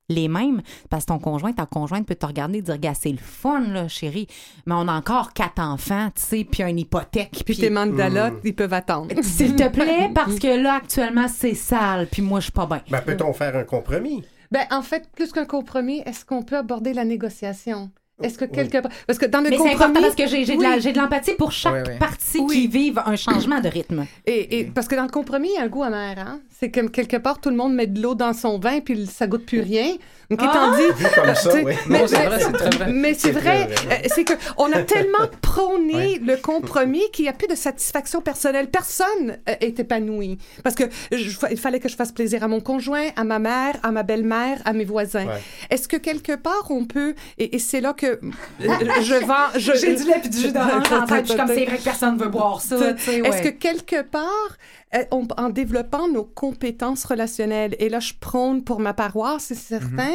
les 0.09 0.27
mêmes, 0.29 0.61
parce 0.91 1.05
que 1.05 1.09
ton 1.13 1.19
conjoint, 1.19 1.53
ta 1.53 1.65
conjointe 1.65 2.07
peut 2.07 2.17
te 2.17 2.27
regarder 2.27 2.59
et 2.59 2.63
dire, 2.63 2.77
gars, 2.79 2.93
c'est 2.93 3.13
le 3.13 3.19
fun, 3.19 3.61
là, 3.61 3.89
chérie, 3.89 4.27
mais 4.67 4.75
on 4.77 4.89
a 4.89 4.93
encore 4.93 5.33
quatre 5.33 5.61
enfants, 5.63 6.09
tu 6.15 6.21
sais, 6.23 6.45
puis 6.45 6.63
une 6.65 6.79
hypothèque. 6.81 7.43
Puis 7.47 7.57
tes 7.57 7.71
mandalas, 7.71 8.33
ils 8.45 8.55
peuvent 8.55 8.75
attendre. 8.75 9.15
S'il 9.23 9.55
te 9.57 9.69
plaît, 9.69 10.11
parce 10.15 10.39
que 10.39 10.61
là, 10.61 10.75
actuellement, 10.75 11.29
c'est 11.29 11.55
sale, 11.55 12.09
puis 12.11 12.21
moi, 12.21 12.41
je 12.41 12.45
suis 12.47 12.53
pas 12.53 12.67
bien. 12.67 12.83
Ben, 12.91 13.01
peut-on 13.01 13.33
faire 13.33 13.57
un 13.57 13.65
compromis? 13.65 14.23
Ben, 14.51 14.67
en 14.71 14.83
fait, 14.83 15.09
plus 15.17 15.33
qu'un 15.33 15.47
compromis, 15.47 16.03
est-ce 16.05 16.27
qu'on 16.27 16.43
peut 16.43 16.59
aborder 16.59 16.93
la 16.93 17.05
négociation? 17.07 17.91
Est-ce 18.23 18.39
que 18.39 18.45
quelque 18.45 18.79
part... 18.83 18.93
Parce 19.07 19.19
que 19.19 19.27
dans 19.27 19.41
le 19.41 19.49
Mais 19.51 19.57
c'est 19.57 19.63
compromis... 19.63 19.83
important 19.85 20.01
parce 20.03 20.15
que 20.15 20.27
j'ai 20.29 20.45
j'ai 20.45 20.57
de 20.57 20.63
la- 20.63 20.75
Oui. 20.75 20.81
j'ai 20.81 20.93
de 20.93 20.99
l'empathie 20.99 21.35
pour 21.35 21.51
chaque 21.51 21.99
partie 21.99 22.39
Oui. 22.39 22.55
qui 22.55 22.67
vive 22.69 23.03
un 23.05 23.17
changement 23.17 23.61
de 23.61 23.69
rythme. 23.69 24.07
Et, 24.27 24.59
et- 24.61 24.65
parce 24.65 24.87
que 24.87 24.95
dans 24.95 25.03
le 25.05 25.09
compromis, 25.09 25.49
il 25.49 25.55
y 25.55 25.59
a 25.59 25.63
un 25.63 25.69
goût 25.69 25.83
amer, 25.83 26.19
hein? 26.19 26.41
C'est 26.63 26.71
comme 26.71 26.91
quelque 26.93 27.17
part, 27.17 27.41
tout 27.41 27.51
le 27.51 27.57
monde 27.57 27.75
met 27.75 27.89
de 27.89 28.01
l'eau 28.01 28.15
dans 28.15 28.33
son 28.33 28.57
vin, 28.61 28.79
puis 28.79 29.05
ça 29.07 29.27
goûte 29.27 29.45
plus 29.47 29.61
rien. 29.63 29.97
Donc, 30.31 30.39
Ah! 30.41 30.47
étant 30.49 30.77
dit... 30.77 31.03
Vu 31.03 31.07
comme 31.13 31.35
ça, 31.35 31.51
tu 31.51 31.57
sais, 31.59 31.65
oui. 31.65 31.75
mais- 31.89 32.07
c'est 32.07 32.25
vrai, 32.25 32.39
c'est 32.41 32.53
très 32.53 32.71
vrai. 32.71 32.93
Mais 32.93 33.15
c'est 33.15 33.21
C'est 33.21 33.31
vrai, 33.33 33.67
très 33.67 33.85
vrai. 33.87 34.03
euh, 34.05 34.09
c'est 34.15 34.23
que 34.25 34.33
on 34.59 34.71
a 34.73 34.81
tellement 34.83 35.27
prôné 35.41 36.21
le 36.25 36.37
compromis 36.37 37.03
qu'il 37.13 37.25
n'y 37.25 37.29
a 37.29 37.33
plus 37.33 37.49
de 37.49 37.57
satisfaction 37.57 38.21
personnelle. 38.21 38.69
Personne 38.71 39.39
euh, 39.49 39.55
est 39.61 39.81
épanoui. 39.81 40.39
Parce 40.63 40.77
que 40.77 40.85
je- 41.11 41.37
il 41.51 41.57
fallait 41.59 41.81
que 41.81 41.89
je 41.89 41.97
fasse 41.97 42.13
plaisir 42.13 42.45
à 42.45 42.49
mon 42.49 42.61
conjoint, 42.61 43.09
à 43.17 43.25
ma 43.25 43.41
mère, 43.41 43.75
à 43.83 43.91
ma 43.91 44.05
belle-mère, 44.05 44.63
à 44.65 44.73
mes 44.73 44.85
voisins. 44.85 45.27
Ouais. 45.27 45.41
Est-ce 45.71 45.89
que 45.89 45.97
quelque 45.97 46.37
part 46.37 46.69
on 46.71 46.85
peut... 46.85 47.15
Et, 47.39 47.57
et 47.57 47.59
c'est 47.59 47.81
là 47.81 47.93
que 47.93 48.21
je 48.61 49.27
vends... 49.27 49.59
je- 49.59 49.73
J'ai 49.75 49.97
du 49.97 50.05
lait 50.05 50.21
puis 50.21 50.31
du 50.31 50.39
jus 50.39 50.53
d'orange 50.53 50.93
en 50.93 51.07
tête, 51.07 51.25
je 51.27 51.31
suis 51.33 51.37
comme 51.41 51.49
c'est 51.49 51.65
vrai 51.67 51.77
que 51.79 51.83
personne 51.83 52.17
veut 52.19 52.29
boire 52.29 52.61
ça. 52.61 52.77
est-ce 52.91 53.11
ouais. 53.21 53.43
que 53.43 53.49
quelque 53.49 54.03
part, 54.03 54.57
euh, 54.95 55.05
on- 55.11 55.27
en 55.37 55.51
développant 55.51 56.09
nos 56.09 56.25
compétences 56.25 57.05
relationnelles, 57.05 57.75
et 57.79 57.89
là 57.89 58.01
je 58.01 58.13
prône 58.19 58.63
pour 58.65 58.81
ma 58.81 58.95
paroisse, 58.95 59.45
c'est 59.45 59.55
certain, 59.55 60.15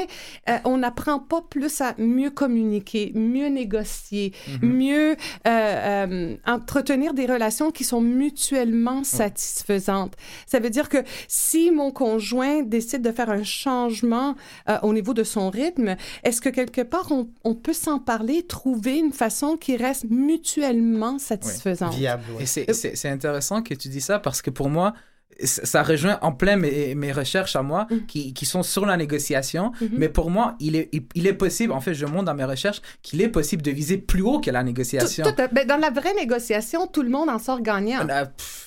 euh, 0.49 0.57
on 0.65 0.77
n'apprend 0.77 1.19
pas 1.19 1.41
plus 1.49 1.81
à 1.81 1.93
mieux 1.97 2.29
communiquer, 2.31 3.11
mieux 3.15 3.47
négocier, 3.47 4.33
mieux 4.61 5.11
euh, 5.11 5.15
euh, 5.47 6.35
entretenir 6.45 7.13
des 7.13 7.25
relations 7.25 7.71
qui 7.71 7.83
sont 7.83 8.01
mutuellement 8.01 9.03
satisfaisantes. 9.03 10.13
Ça 10.45 10.59
veut 10.59 10.69
dire 10.69 10.89
que 10.89 10.97
si 11.27 11.71
mon 11.71 11.91
conjoint 11.91 12.61
décide 12.63 13.01
de 13.01 13.11
faire 13.11 13.29
un 13.29 13.43
changement 13.43 14.35
euh, 14.69 14.77
au 14.83 14.93
niveau 14.93 15.13
de 15.13 15.23
son 15.23 15.49
rythme, 15.49 15.95
est-ce 16.23 16.41
que 16.41 16.49
quelque 16.49 16.81
part 16.81 17.07
on, 17.11 17.27
on 17.43 17.55
peut 17.55 17.73
s'en 17.73 17.99
parler, 17.99 18.43
trouver 18.43 18.97
une 18.99 19.11
façon 19.13 19.57
qui 19.57 19.75
reste 19.77 20.05
mutuellement 20.09 21.19
satisfaisante? 21.19 21.93
Viable, 21.93 22.23
ouais. 22.35 22.43
Et 22.43 22.45
c'est- 22.45 22.73
c'est 22.73 22.95
c'est 22.95 23.09
intéressant 23.09 23.61
que 23.61 23.73
tu 23.73 23.89
dis 23.89 24.01
ça 24.01 24.19
parce 24.19 24.41
que 24.41 24.49
pour 24.49 24.66
moi, 24.69 24.93
c- 25.39 25.61
ça 25.65 25.83
rejoint 25.83 26.17
en 26.21 26.31
plein 26.31 26.55
mes, 26.57 26.95
mes 26.95 27.11
recherches 27.11 27.55
à 27.55 27.61
moi 27.61 27.87
Mhm. 27.91 28.05
qui, 28.07 28.33
qui 28.33 28.45
sont 28.45 28.63
sur 28.63 28.85
la 28.85 28.97
négociation. 28.97 29.71
Mhm. 29.81 29.89
Mais 29.97 30.09
pour 30.09 30.29
moi, 30.31 30.55
il 30.59 30.75
est, 30.75 30.89
il, 30.91 31.03
il 31.15 31.27
est 31.27 31.33
possible, 31.33 31.73
en 31.73 31.81
fait, 31.81 31.93
je 31.93 32.05
montre 32.05 32.25
dans 32.25 32.33
mes 32.35 32.43
recherches 32.45 32.81
qu'il 33.01 33.21
est 33.21 33.29
possible 33.29 33.61
de 33.61 33.71
viser 33.71 33.97
plus 33.97 34.21
haut 34.21 34.39
que 34.39 34.49
la 34.51 34.63
négociation. 34.63 35.23
Tout- 35.25 35.35
ben, 35.51 35.67
dans 35.67 35.77
la 35.77 35.89
vraie 35.91 36.13
négociation, 36.13 36.87
tout 36.87 37.03
le 37.03 37.09
monde 37.09 37.29
en 37.29 37.39
sort 37.39 37.61
gagnant. 37.61 37.99
On 38.05 38.09
a- 38.09 38.25
pff. 38.25 38.63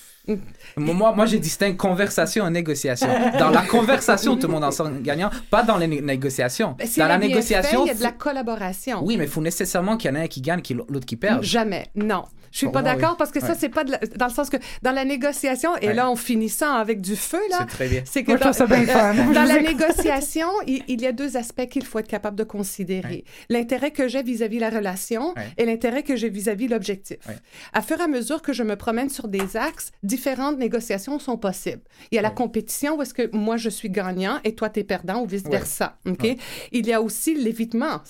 Moi, 0.77 1.13
moi, 1.15 1.25
je 1.25 1.35
distingue 1.37 1.75
conversation 1.77 2.47
et 2.47 2.51
négociation. 2.51 3.07
Dans 3.39 3.49
la 3.49 3.63
conversation, 3.63 4.37
tout 4.37 4.45
le 4.47 4.53
monde 4.53 4.63
en 4.63 4.71
sort 4.71 4.89
gagnant, 5.01 5.31
pas 5.49 5.63
dans 5.63 5.77
les 5.77 5.87
né- 5.87 5.99
négociations. 5.99 6.75
Ben, 6.77 6.87
si 6.87 6.99
dans 6.99 7.07
la 7.07 7.17
négociation, 7.17 7.85
faite, 7.85 7.87
il 7.87 7.87
y 7.87 7.91
a 7.91 7.97
de 7.97 8.03
la 8.03 8.11
collaboration. 8.11 9.03
oui, 9.03 9.17
mais 9.17 9.23
il 9.25 9.29
faut 9.29 9.41
nécessairement 9.41 9.97
qu'il 9.97 10.11
y 10.11 10.13
en 10.13 10.17
ait 10.17 10.23
un 10.25 10.27
qui 10.27 10.41
gagne 10.41 10.61
et 10.69 10.73
l'autre 10.75 11.07
qui 11.07 11.15
perd. 11.15 11.41
Jamais, 11.43 11.87
non. 11.95 12.23
Je 12.51 12.57
suis 12.57 12.69
pas 12.69 12.81
d'accord 12.81 13.11
oui. 13.11 13.15
parce 13.17 13.31
que 13.31 13.39
ça, 13.39 13.49
Ouais. 13.49 13.55
c'est 13.57 13.69
pas 13.69 13.83
de 13.83 13.91
la- 13.91 13.99
dans 14.17 14.27
le 14.27 14.31
sens 14.33 14.49
que 14.49 14.57
dans 14.81 14.91
la 14.91 15.05
négociation, 15.05 15.75
et 15.77 15.87
Ouais. 15.87 15.93
là, 15.93 16.09
on 16.11 16.15
finit 16.15 16.49
ça 16.49 16.75
avec 16.75 17.01
du 17.01 17.15
feu, 17.15 17.39
là. 17.49 17.57
C'est 17.61 17.65
très 17.67 17.87
bien. 17.87 18.01
C'est 18.05 18.23
que 18.23 18.31
Moi, 18.31 18.37
dans, 18.39 18.53
ça 18.53 18.65
bien 18.65 18.83
dans 18.83 19.43
la 19.45 19.59
écoute. 19.59 19.67
négociation, 19.79 20.47
il, 20.67 20.83
il 20.87 21.01
y 21.01 21.07
a 21.07 21.11
deux 21.11 21.37
aspects 21.37 21.67
qu'il 21.67 21.85
faut 21.85 21.99
être 21.99 22.07
capable 22.07 22.35
de 22.37 22.43
considérer. 22.43 23.23
L'intérêt 23.49 23.91
que 23.91 24.07
j'ai 24.07 24.21
vis-à-vis 24.23 24.59
la 24.59 24.69
relation 24.69 25.33
Ouais. 25.35 25.47
et 25.57 25.65
l'intérêt 25.65 26.03
que 26.03 26.15
j'ai 26.15 26.29
vis-à-vis 26.29 26.67
l'objectif. 26.67 27.17
Ouais. 27.27 27.35
À 27.73 27.81
fur 27.81 27.99
et 27.99 28.03
à 28.03 28.07
mesure 28.07 28.41
que 28.41 28.53
je 28.53 28.63
me 28.63 28.75
promène 28.75 29.09
sur 29.09 29.27
des 29.27 29.55
axes, 29.57 29.91
différentes 30.03 30.57
négociations 30.57 31.19
sont 31.19 31.37
possibles. 31.37 31.81
Il 32.11 32.15
y 32.15 32.19
a 32.19 32.21
la 32.21 32.29
compétition 32.31 32.97
où 32.97 33.01
est-ce 33.01 33.13
que 33.13 33.29
moi, 33.35 33.57
je 33.57 33.69
suis 33.69 33.89
gagnant 33.89 34.39
et 34.43 34.55
toi, 34.55 34.69
tu 34.69 34.81
es 34.81 34.83
perdant 34.83 35.21
ou 35.21 35.25
vice-versa. 35.25 35.97
OK? 36.07 36.23
Ouais. 36.23 36.37
Il 36.71 36.85
y 36.87 36.93
a 36.93 37.01
aussi 37.01 37.35
l'évitement. 37.35 38.01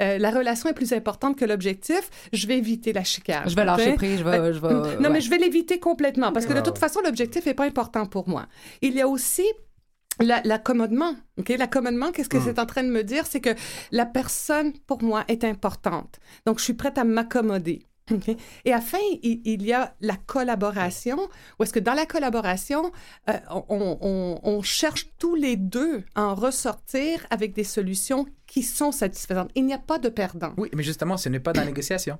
Euh, 0.00 0.18
la 0.18 0.30
relation 0.30 0.70
est 0.70 0.74
plus 0.74 0.92
importante 0.92 1.36
que 1.36 1.44
l'objectif. 1.44 2.08
Je 2.32 2.46
vais 2.46 2.58
éviter 2.58 2.92
la 2.92 3.04
chicane. 3.04 3.42
Je 3.48 3.54
vais 3.54 3.64
lâcher 3.66 3.94
prise, 3.94 4.18
je 4.18 4.24
vais. 4.24 4.52
Je 4.52 4.58
vais 4.60 4.72
Non, 4.72 4.82
ouais. 4.82 5.08
mais 5.10 5.20
je 5.20 5.30
vais 5.30 5.38
l'éviter 5.38 5.78
complètement 5.78 6.32
parce 6.32 6.46
que 6.46 6.52
de 6.52 6.60
toute 6.60 6.78
façon, 6.78 7.00
l'objectif 7.04 7.44
n'est 7.46 7.54
pas 7.54 7.66
important 7.66 8.06
pour 8.06 8.28
moi. 8.28 8.46
Il 8.82 8.94
y 8.94 9.00
a 9.00 9.08
aussi 9.08 9.44
la- 10.20 10.40
l'accommodement. 10.44 11.14
OK? 11.38 11.50
L'accommodement, 11.58 12.10
qu'est-ce 12.12 12.28
que 12.30 12.40
c'est 12.40 12.58
en 12.58 12.66
train 12.66 12.82
de 12.84 12.88
me 12.90 13.02
dire? 13.04 13.26
C'est 13.26 13.40
que 13.40 13.54
la 13.92 14.06
personne, 14.06 14.72
pour 14.86 15.02
moi, 15.02 15.24
est 15.28 15.44
importante. 15.44 16.18
Donc, 16.46 16.58
je 16.58 16.64
suis 16.64 16.74
prête 16.74 16.96
à 16.98 17.04
m'accommoder. 17.04 17.86
Et 18.64 18.72
enfin, 18.72 18.98
il, 19.24 19.40
il 19.44 19.62
y 19.64 19.72
a 19.72 19.92
la 20.00 20.14
collaboration, 20.14 21.18
où 21.58 21.62
est-ce 21.64 21.72
que 21.72 21.80
dans 21.80 21.92
la 21.94 22.06
collaboration, 22.06 22.92
euh, 23.28 23.32
on, 23.50 23.98
on- 24.00 24.38
on 24.44 24.62
cherche 24.62 25.08
tous 25.18 25.34
les 25.34 25.56
deux 25.56 26.04
à 26.14 26.26
en 26.26 26.34
ressortir 26.36 27.26
avec 27.30 27.52
des 27.52 27.64
solutions 27.64 28.24
qui 28.46 28.62
sont 28.62 28.92
satisfaisantes. 28.92 29.50
Il 29.56 29.66
n'y 29.66 29.74
a 29.74 29.78
pas 29.78 29.98
de 29.98 30.08
perdant. 30.08 30.54
Oui, 30.56 30.68
mais 30.74 30.84
justement, 30.84 31.16
ce 31.16 31.28
n'est 31.28 31.40
pas 31.40 31.52
dans 31.52 31.62
la 31.62 31.66
négociation. 31.66 32.16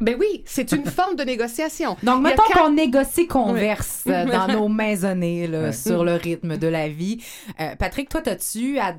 Ben 0.00 0.16
oui, 0.18 0.42
c'est 0.46 0.72
une 0.72 0.84
forme 0.90 1.16
de 1.16 1.24
négociation. 1.24 1.96
Donc, 2.02 2.22
mettons 2.22 2.42
qu'on 2.54 2.70
négocie, 2.70 3.26
converse 3.26 4.02
Ouais. 4.06 4.12
euh, 4.14 4.24
dans 4.32 4.48
nos 4.48 4.68
maisonnées 4.68 5.46
là, 5.46 5.72
sur 5.72 6.04
le 6.04 6.14
rythme 6.14 6.56
de 6.56 6.66
la 6.68 6.88
vie. 6.88 7.22
Euh, 7.60 7.76
Patrick, 7.76 8.08
toi, 8.08 8.22
as-tu 8.26 8.78
à, 8.78 8.94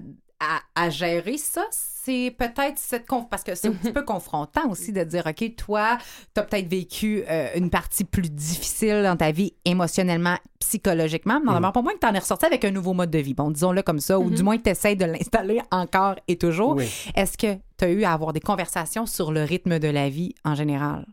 à, 0.75 0.85
à 0.85 0.89
gérer 0.89 1.37
ça? 1.37 1.65
C'est 1.71 2.35
peut-être 2.37 2.77
cette... 2.77 3.07
conf- 3.07 3.27
Parce 3.29 3.43
que 3.43 3.55
c'est 3.55 3.67
un 3.67 3.71
petit 3.71 3.91
peu 3.91 4.03
confrontant 4.03 4.69
aussi 4.69 4.91
de 4.93 5.03
dire, 5.03 5.23
OK, 5.25 5.55
toi, 5.55 5.97
tu 6.35 6.39
as 6.39 6.43
peut-être 6.43 6.67
vécu 6.69 7.23
euh, 7.27 7.47
une 7.55 7.71
partie 7.71 8.03
plus 8.03 8.29
difficile 8.29 9.01
dans 9.03 9.17
ta 9.17 9.31
vie 9.31 9.53
émotionnellement, 9.65 10.37
psychologiquement. 10.59 11.39
Mais 11.43 11.59
Mm. 11.67 11.71
pour 11.71 11.81
moi, 11.81 11.93
que 11.93 11.99
tu 11.99 12.05
en 12.07 12.13
es 12.13 12.19
ressorti 12.19 12.45
avec 12.45 12.63
un 12.63 12.69
nouveau 12.71 12.93
mode 12.93 13.09
de 13.09 13.17
vie. 13.19 13.33
Bon, 13.33 13.49
disons-le 13.49 13.81
comme 13.81 13.99
ça, 13.99 14.19
ou 14.19 14.29
du 14.29 14.43
moins 14.43 14.57
que 14.57 14.63
tu 14.63 14.69
essaies 14.69 14.95
de 14.95 15.05
l'installer 15.05 15.61
encore 15.71 16.15
et 16.27 16.37
toujours. 16.37 16.75
Oui. 16.75 16.87
Est-ce 17.15 17.37
que 17.39 17.55
tu 17.77 17.85
as 17.85 17.89
eu 17.89 18.03
à 18.03 18.13
avoir 18.13 18.33
des 18.33 18.39
conversations 18.39 19.07
sur 19.07 19.31
le 19.31 19.43
rythme 19.43 19.79
de 19.79 19.87
la 19.87 20.07
vie 20.09 20.35
en 20.43 20.53
général? 20.53 21.05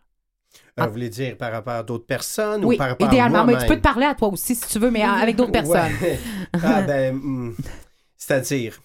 Euh, 0.78 0.84
vous 0.86 0.92
voulez 0.92 1.08
dire 1.08 1.36
par 1.38 1.52
rapport 1.52 1.72
à 1.74 1.82
d'autres 1.82 2.04
personnes 2.06 2.64
Oui, 2.66 2.74
ou 2.74 2.78
par 2.78 2.88
rapport 2.90 3.06
idéalement. 3.08 3.40
à 3.40 3.44
Mais 3.46 3.52
moi-même? 3.52 3.66
tu 3.68 3.74
peux 3.74 3.78
te 3.80 3.82
parler 3.86 4.04
à 4.06 4.14
toi 4.14 4.28
aussi 4.28 4.54
si 4.54 4.68
tu 4.68 4.78
veux, 4.78 4.90
mais 4.90 5.02
avec 5.02 5.36
d'autres 5.36 5.52
personnes. 5.52 5.92
Ouais. 6.02 6.18
ah 6.62 6.82
ben, 6.82 7.14
hmm, 7.14 7.54
c'est-à-dire, 8.18 8.78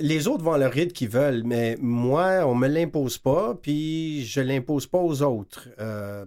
les 0.00 0.26
autres 0.28 0.42
vont 0.44 0.52
à 0.52 0.58
leur 0.58 0.72
rythme 0.72 0.92
qu'ils 0.92 1.08
veulent, 1.08 1.42
mais 1.44 1.76
moi, 1.80 2.44
on 2.46 2.54
me 2.54 2.66
l'impose 2.68 3.18
pas, 3.18 3.54
puis 3.60 4.24
je 4.24 4.40
l'impose 4.40 4.86
pas 4.86 4.98
aux 4.98 5.22
autres. 5.22 5.68
Euh, 5.80 6.24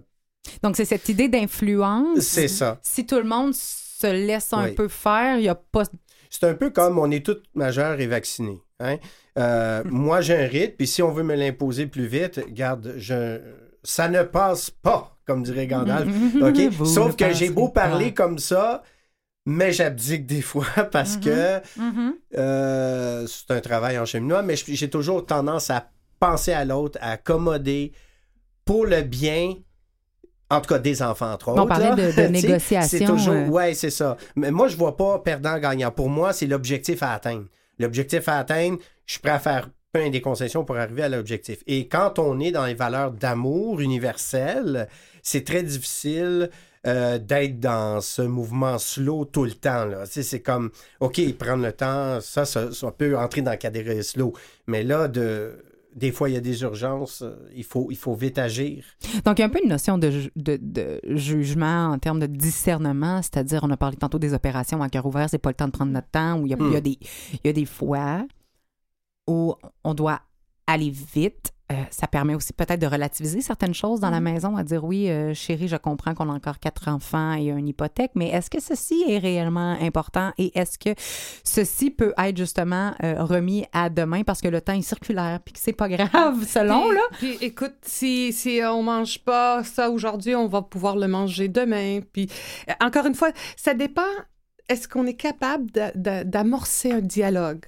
Donc, 0.62 0.76
c'est 0.76 0.84
cette 0.84 1.08
idée 1.08 1.28
d'influence. 1.28 2.20
c'est 2.20 2.48
ça. 2.48 2.78
Si 2.82 3.06
tout 3.06 3.16
le 3.16 3.24
monde 3.24 3.54
se 3.54 4.06
laisse 4.06 4.52
un 4.52 4.64
Oui. 4.66 4.72
peu 4.72 4.88
faire, 4.88 5.36
il 5.38 5.42
n'y 5.42 5.48
a 5.48 5.54
pas. 5.54 5.84
C'est 6.30 6.44
un 6.44 6.54
peu 6.54 6.70
comme 6.70 6.98
on 6.98 7.10
est 7.10 7.24
tous 7.24 7.38
majeurs 7.54 8.00
et 8.00 8.06
vaccinés. 8.06 8.60
Hein? 8.80 8.96
Euh, 9.38 9.82
moi, 9.90 10.20
j'ai 10.20 10.36
un 10.36 10.46
rythme, 10.46 10.74
puis 10.76 10.86
si 10.86 11.02
on 11.02 11.12
veut 11.12 11.22
me 11.22 11.34
l'imposer 11.34 11.86
plus 11.86 12.06
vite, 12.06 12.40
garde, 12.52 12.94
je... 12.96 13.40
ça 13.82 14.08
ne 14.08 14.22
passe 14.22 14.70
pas, 14.70 15.16
comme 15.26 15.42
dirait 15.42 15.66
Gandalf. 15.66 16.08
OK? 16.42 16.58
Vous 16.72 16.86
Sauf 16.86 17.16
que 17.16 17.32
j'ai 17.32 17.50
beau 17.50 17.68
parler 17.68 18.10
pas. 18.12 18.24
comme 18.24 18.38
ça, 18.38 18.82
mais 19.46 19.72
j'abdique 19.72 20.26
des 20.26 20.40
fois 20.50 20.66
parce 20.90 21.16
Mhm. 21.16 21.20
que 21.22 21.60
Mhm. 21.78 22.14
euh, 22.38 23.26
c'est 23.26 23.50
un 23.54 23.60
travail 23.60 23.98
en 23.98 24.04
cheminement, 24.04 24.42
mais 24.42 24.54
j'ai 24.56 24.90
toujours 24.90 25.24
tendance 25.26 25.70
à 25.70 25.90
penser 26.20 26.52
à 26.52 26.64
l'autre, 26.64 26.98
à 27.00 27.12
accommoder 27.12 27.92
pour 28.64 28.86
le 28.86 29.02
bien. 29.02 29.54
En 30.50 30.60
tout 30.60 30.68
cas, 30.68 30.78
des 30.78 31.02
enfants, 31.02 31.32
entre 31.32 31.48
autres. 31.48 31.62
On 31.62 31.66
parlait 31.66 31.90
de- 31.94 32.28
négociation, 32.28 32.98
C'est 32.98 33.04
toujours, 33.04 33.34
euh. 33.34 33.48
ouais, 33.48 33.74
c'est 33.74 33.90
ça. 33.90 34.16
Mais 34.36 34.50
moi, 34.50 34.68
je 34.68 34.76
vois 34.76 34.96
pas 34.96 35.18
perdant-gagnant. 35.18 35.90
Pour 35.90 36.08
moi, 36.08 36.32
c'est 36.32 36.46
l'objectif 36.46 37.02
à 37.02 37.12
atteindre. 37.14 37.46
L'objectif 37.78 38.28
à 38.28 38.38
atteindre, 38.38 38.78
je 39.06 39.12
suis 39.12 39.20
prêt 39.20 39.32
à 39.32 39.38
faire 39.38 39.68
plein 39.92 40.10
des 40.10 40.20
concessions 40.20 40.64
pour 40.64 40.76
arriver 40.76 41.02
à 41.02 41.08
l'objectif. 41.08 41.62
Et 41.66 41.88
quand 41.88 42.18
on 42.18 42.38
est 42.40 42.52
dans 42.52 42.66
les 42.66 42.74
valeurs 42.74 43.10
d'amour 43.12 43.80
universel, 43.80 44.88
c'est 45.24 45.42
très 45.42 45.64
difficile 45.64 46.50
euh, 46.86 47.18
d'être 47.18 47.58
dans 47.58 48.00
ce 48.02 48.22
mouvement 48.22 48.78
slow 48.78 49.24
tout 49.24 49.44
le 49.44 49.52
temps. 49.54 49.86
Là. 49.86 50.04
C'est 50.06 50.40
comme, 50.42 50.70
OK, 51.00 51.20
prendre 51.38 51.64
le 51.64 51.72
temps, 51.72 52.20
ça, 52.20 52.44
ça, 52.44 52.70
ça 52.70 52.92
peut 52.92 53.18
entrer 53.18 53.40
dans 53.42 53.50
le 53.52 53.56
cadre 53.56 54.02
slow. 54.02 54.34
Mais 54.66 54.82
là, 54.84 55.08
de, 55.08 55.56
des 55.94 56.12
fois, 56.12 56.28
il 56.28 56.34
y 56.34 56.36
a 56.36 56.42
des 56.42 56.60
urgences, 56.60 57.22
euh, 57.22 57.34
il 57.56 57.64
faut, 57.64 57.86
il 57.90 57.96
faut 57.96 58.14
vite 58.14 58.36
agir. 58.36 58.84
Donc, 59.24 59.38
il 59.38 59.42
y 59.42 59.44
a 59.44 59.46
un 59.46 59.48
peu 59.48 59.62
une 59.62 59.70
notion 59.70 59.96
de, 59.96 60.10
ju- 60.10 60.32
de, 60.36 60.58
de 60.60 61.00
jugement 61.04 61.86
en 61.92 61.98
termes 61.98 62.20
de 62.20 62.26
discernement, 62.26 63.22
c'est-à-dire, 63.22 63.60
on 63.62 63.70
a 63.70 63.78
parlé 63.78 63.96
tantôt 63.96 64.18
des 64.18 64.34
opérations 64.34 64.82
à 64.82 64.90
cœur 64.90 65.06
ouvert, 65.06 65.30
c'est 65.30 65.38
pas 65.38 65.50
le 65.50 65.54
temps 65.54 65.68
de 65.68 65.72
prendre 65.72 65.92
notre 65.92 66.10
temps, 66.10 66.38
où 66.38 66.46
il 66.46 66.50
y 66.50 66.54
a, 66.54 66.58
il 66.60 66.72
y 66.72 66.76
a 66.76 66.80
Hmm. 66.80 66.82
des, 66.82 66.98
il 67.32 67.40
y 67.46 67.48
a 67.48 67.52
des 67.54 67.64
fois 67.64 68.26
où 69.26 69.54
on 69.84 69.94
doit 69.94 70.20
aller 70.66 70.90
vite. 70.90 71.53
Euh, 71.72 71.76
ça 71.90 72.06
permet 72.06 72.34
aussi 72.34 72.52
peut-être 72.52 72.80
de 72.80 72.86
relativiser 72.86 73.40
certaines 73.40 73.72
choses 73.72 73.98
dans 73.98 74.10
la 74.10 74.20
maison, 74.20 74.54
à 74.54 74.62
dire 74.64 74.84
oui, 74.84 75.08
euh, 75.08 75.32
chérie, 75.32 75.66
je 75.66 75.76
comprends 75.76 76.12
qu'on 76.14 76.28
a 76.28 76.32
encore 76.34 76.58
quatre 76.58 76.88
enfants 76.88 77.32
et 77.34 77.46
une 77.48 77.66
hypothèque, 77.68 78.10
mais 78.14 78.28
est-ce 78.28 78.50
que 78.50 78.60
ceci 78.60 79.02
est 79.08 79.16
réellement 79.16 79.74
important 79.80 80.32
et 80.36 80.58
est-ce 80.58 80.78
que 80.78 80.90
ceci 81.42 81.90
peut 81.90 82.12
être 82.18 82.36
justement 82.36 82.92
euh, 83.02 83.14
remis 83.24 83.64
à 83.72 83.88
demain 83.88 84.24
parce 84.24 84.42
que 84.42 84.48
le 84.48 84.60
temps 84.60 84.74
est 84.74 84.82
circulaire 84.82 85.40
puis 85.42 85.54
que 85.54 85.58
c'est 85.58 85.72
pas 85.72 85.88
grave 85.88 86.44
selon 86.46 86.82
Puis- 86.88 86.94
là? 86.94 87.02
Puis 87.12 87.38
écoute, 87.40 87.76
si, 87.80 88.34
si 88.34 88.60
on 88.62 88.82
mange 88.82 89.20
pas 89.24 89.64
ça 89.64 89.88
aujourd'hui, 89.90 90.34
on 90.36 90.48
va 90.48 90.60
pouvoir 90.60 90.96
le 90.96 91.08
manger 91.08 91.48
demain. 91.48 92.00
Puis 92.12 92.28
encore 92.82 93.06
une 93.06 93.14
fois, 93.14 93.30
ça 93.56 93.72
dépend. 93.72 94.02
Est-ce 94.68 94.88
qu'on 94.88 95.06
est 95.06 95.14
capable 95.14 95.66
d'amorcer 95.94 96.92
un 96.92 97.00
dialogue? 97.00 97.64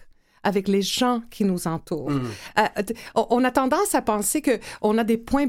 Avec 0.47 0.69
les 0.69 0.83
gens 0.83 1.23
qui 1.31 1.45
nous 1.45 1.67
entourent. 1.67 2.11
Mm. 2.11 2.23
Euh, 2.61 2.83
on 3.31 3.45
a 3.45 3.51
tendance 3.51 3.95
à 3.95 4.03
penser 4.03 4.41
que 4.41 4.59
on 4.81 4.97
a 4.99 5.05
des 5.05 5.19
points 5.19 5.47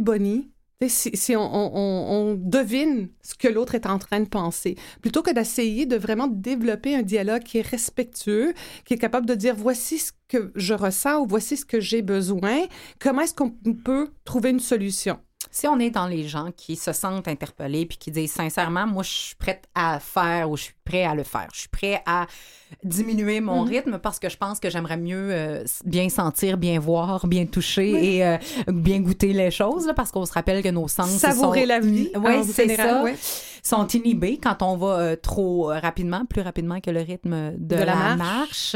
sais, 0.81 0.89
si, 0.89 1.17
si 1.17 1.35
on, 1.35 1.41
on- 1.41 1.71
on- 1.75 2.31
on 2.31 2.33
devine 2.35 3.09
ce 3.23 3.33
que 3.35 3.47
l'autre 3.47 3.73
est 3.75 3.85
en 3.87 3.97
train 3.97 4.19
de 4.19 4.27
penser, 4.29 4.75
plutôt 5.01 5.23
que 5.23 5.31
d'essayer 5.33 5.85
de 5.85 5.95
vraiment 5.97 6.27
développer 6.27 6.95
un 6.95 7.01
dialogue 7.01 7.43
qui 7.43 7.57
est 7.59 7.67
respectueux, 7.67 8.53
qui 8.85 8.93
est 8.93 8.97
capable 8.99 9.25
de 9.25 9.33
dire 9.35 9.55
voici 9.55 9.97
ce 9.97 10.11
que 10.27 10.51
je 10.55 10.73
ressens 10.75 11.21
ou 11.21 11.25
voici 11.27 11.57
ce 11.57 11.65
que 11.65 11.79
j'ai 11.79 12.01
besoin, 12.01 12.57
comment 12.99 13.21
est-ce 13.21 13.33
qu'on 13.33 13.49
peut 13.83 14.09
trouver 14.23 14.49
une 14.51 14.59
solution? 14.59 15.17
Si 15.51 15.67
on 15.67 15.79
est 15.79 15.89
dans 15.89 16.07
les 16.07 16.27
gens 16.27 16.51
qui 16.55 16.75
se 16.75 16.91
sentent 16.93 17.27
interpellés 17.27 17.85
puis 17.85 17.97
qui 17.97 18.11
disent 18.11 18.31
sincèrement, 18.33 18.85
moi, 18.87 19.03
je 19.03 19.09
suis 19.09 19.35
prête 19.35 19.65
à 19.75 19.99
faire 19.99 20.49
ou 20.49 20.57
je 20.57 20.63
suis 20.63 20.73
prêt 20.83 21.03
à 21.03 21.15
le 21.15 21.23
faire. 21.23 21.47
Je 21.53 21.59
suis 21.61 21.69
prêt 21.69 22.01
à 22.05 22.27
diminuer 22.83 23.39
mon 23.41 23.63
Mhm. 23.63 23.69
rythme 23.69 23.97
parce 23.99 24.19
que 24.19 24.29
je 24.29 24.37
pense 24.37 24.59
que 24.59 24.69
j'aimerais 24.69 24.97
mieux 24.97 25.29
euh, 25.31 25.63
bien 25.85 26.09
sentir, 26.09 26.57
bien 26.57 26.79
voir, 26.79 27.25
bien 27.27 27.45
toucher 27.45 28.15
et 28.17 28.25
euh, 28.25 28.37
bien 28.67 28.99
goûter 28.99 29.33
les 29.33 29.51
choses 29.51 29.85
là, 29.87 29.93
parce 29.93 30.11
qu'on 30.11 30.25
se 30.25 30.33
rappelle 30.33 30.61
que 30.63 30.69
nos 30.69 30.87
sens 30.87 31.09
Savourer 31.17 31.61
sont... 31.61 31.67
la 31.67 31.79
vie, 31.79 32.09
Oui, 32.15 32.43
c'est 32.45 32.75
ça. 32.75 33.03
ouais. 33.03 33.15
Sont 33.67 33.85
inhibés 33.87 34.39
quand 34.41 34.61
on 34.61 34.77
va 34.77 34.99
euh, 34.99 35.15
trop 35.17 35.71
euh, 35.71 35.79
rapidement, 35.79 36.25
plus 36.25 36.41
rapidement 36.41 36.79
que 36.79 36.89
le 36.89 37.01
rythme 37.01 37.51
de, 37.57 37.75
De 37.75 37.75
la 37.75 37.85
la, 37.85 37.95
marche. 38.15 38.75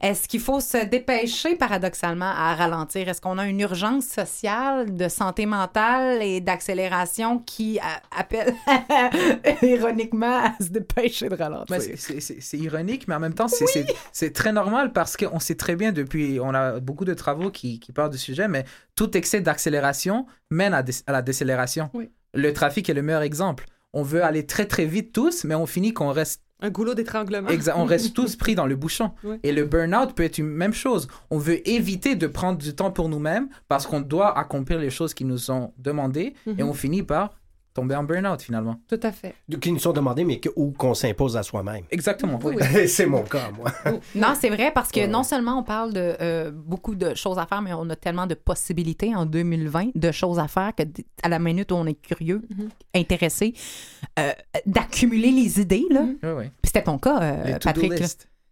Est-ce 0.00 0.26
qu'il 0.28 0.40
faut 0.40 0.60
se 0.60 0.86
dépêcher 0.86 1.56
paradoxalement 1.56 2.32
à 2.34 2.54
ralentir? 2.54 3.06
Est-ce 3.08 3.20
qu'on 3.20 3.36
a 3.36 3.46
une 3.46 3.60
urgence 3.60 4.06
sociale 4.06 4.96
de 4.96 5.08
santé 5.08 5.44
mentale 5.44 6.22
et 6.22 6.40
d'accélération 6.40 7.38
qui 7.40 7.78
a- 7.80 8.00
appelle 8.18 8.54
ironiquement 9.62 10.44
à 10.44 10.54
se 10.62 10.68
dépêcher 10.70 11.28
de 11.28 11.34
ralentir? 11.34 11.76
Ouais, 11.76 11.80
c'est- 11.82 11.96
c'est- 11.96 12.20
c'est 12.20 12.40
c'est 12.40 12.58
ironique, 12.58 13.08
mais 13.08 13.14
en 13.16 13.20
même 13.20 13.34
temps, 13.34 13.48
c'est 13.48 13.66
c'est- 13.66 13.86
c'est 14.12 14.32
très 14.32 14.52
normal 14.52 14.92
parce 14.92 15.16
qu'on 15.16 15.38
sait 15.40 15.54
très 15.54 15.76
bien 15.76 15.92
depuis, 15.92 16.38
on 16.40 16.54
a 16.54 16.80
beaucoup 16.80 17.04
de 17.04 17.14
travaux 17.14 17.50
qui, 17.50 17.78
qui 17.80 17.92
parlent 17.92 18.10
du 18.10 18.18
sujet, 18.18 18.48
mais 18.48 18.64
tout 18.96 19.16
excès 19.16 19.40
d'accélération 19.40 20.26
mène 20.50 20.74
à, 20.74 20.82
dé- 20.82 20.92
à 21.06 21.12
la 21.12 21.22
décélération. 21.22 21.90
Oui. 21.94 22.10
Le 22.32 22.52
trafic 22.52 22.88
est 22.88 22.94
le 22.94 23.02
meilleur 23.02 23.22
exemple. 23.22 23.66
On 23.92 24.02
veut 24.02 24.22
aller 24.22 24.46
très 24.46 24.66
très 24.66 24.84
vite 24.86 25.12
tous, 25.12 25.44
mais 25.44 25.54
on 25.54 25.66
finit 25.66 25.92
qu'on 25.92 26.10
reste, 26.12 26.42
Un 26.60 26.70
goulot 26.70 26.94
d'étranglement. 26.94 27.48
on 27.74 27.84
reste 27.84 28.14
tous 28.14 28.36
pris 28.36 28.54
dans 28.54 28.66
le 28.66 28.76
bouchon. 28.76 29.10
Et 29.42 29.50
le 29.52 29.64
burn-out 29.64 30.14
peut 30.14 30.22
être 30.22 30.38
une 30.38 30.46
même 30.46 30.72
chose. 30.74 31.08
On 31.30 31.38
veut 31.38 31.66
éviter 31.68 32.14
de 32.14 32.26
prendre 32.26 32.58
du 32.58 32.74
temps 32.74 32.90
pour 32.92 33.08
nous-mêmes 33.08 33.48
parce 33.68 33.86
qu'on 33.86 34.00
doit 34.00 34.38
accomplir 34.38 34.78
les 34.78 34.90
choses 34.90 35.14
qui 35.14 35.24
nous 35.24 35.38
sont 35.38 35.72
demandées 35.78 36.34
et 36.46 36.62
Mhm. 36.62 36.68
on 36.68 36.74
finit 36.74 37.02
par 37.02 37.30
tomber 37.74 37.94
en 37.94 38.02
burn-out 38.04 38.42
finalement. 38.42 38.80
Tout 38.88 38.98
à 39.02 39.12
fait. 39.12 39.34
Qui 39.60 39.72
nous 39.72 39.78
sont 39.78 39.92
demandés, 39.92 40.24
mais 40.24 40.38
que- 40.40 40.48
ou 40.56 40.72
qu'on 40.72 40.94
s'impose 40.94 41.36
à 41.36 41.42
soi-même. 41.42 41.84
Exactement. 41.90 42.38
oui. 42.42 42.56
c'est 42.88 43.06
mon 43.06 43.22
cas, 43.22 43.50
moi. 43.56 43.70
Non, 44.14 44.34
c'est 44.40 44.50
vrai 44.50 44.72
parce 44.74 44.90
que 44.90 45.06
non 45.06 45.22
seulement 45.22 45.58
on 45.58 45.62
parle 45.62 45.92
de 45.92 46.14
euh, 46.20 46.50
beaucoup 46.52 46.94
de 46.94 47.14
choses 47.14 47.38
à 47.38 47.46
faire, 47.46 47.62
mais 47.62 47.72
on 47.72 47.88
a 47.90 47.96
tellement 47.96 48.26
de 48.26 48.34
possibilités 48.34 49.14
en 49.14 49.24
2020 49.26 49.90
de 49.94 50.10
choses 50.12 50.38
à 50.38 50.48
faire 50.48 50.72
que 50.76 50.82
à 51.22 51.28
la 51.28 51.38
minute 51.38 51.70
où 51.72 51.76
on 51.76 51.86
est 51.86 51.94
curieux, 51.94 52.42
intéressé, 52.94 53.54
euh, 54.18 54.32
d'accumuler 54.66 55.30
les 55.30 55.60
idées 55.60 55.86
là. 55.90 56.02
Oui, 56.02 56.18
oui. 56.22 56.44
Puis 56.62 56.66
C'était 56.66 56.82
ton 56.82 56.98
cas, 56.98 57.20
euh, 57.22 57.58
Patrick. 57.62 57.92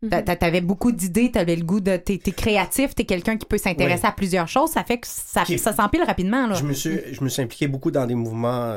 T'a- 0.09 0.23
t'a- 0.23 0.37
T'avais 0.37 0.61
beaucoup 0.61 0.93
d'idées, 0.93 1.33
t'avais 1.33 1.57
le 1.57 1.65
goût 1.65 1.81
de. 1.81 1.97
T'es 1.97 2.19
t'es 2.19 2.31
créatif, 2.31 2.95
t'es 2.95 3.03
quelqu'un 3.05 3.37
qui 3.37 3.45
peut 3.47 3.59
s'intéresser 3.59 4.03
Oui. 4.05 4.09
à 4.09 4.13
plusieurs 4.13 4.47
choses. 4.47 4.71
Ça 4.71 4.85
fait 4.85 4.99
que 4.99 5.09
ça, 5.09 5.43
Qui- 5.43 5.59
ça 5.59 5.73
s'empile 5.73 6.05
rapidement. 6.05 6.47
Là. 6.47 6.55
Je 6.55 6.63
me 6.63 6.73
suis, 6.73 7.01
je 7.13 7.25
me 7.25 7.29
suis 7.29 7.43
impliqué 7.43 7.67
beaucoup 7.67 7.91
dans 7.91 8.07
des 8.07 8.15
mouvements 8.15 8.75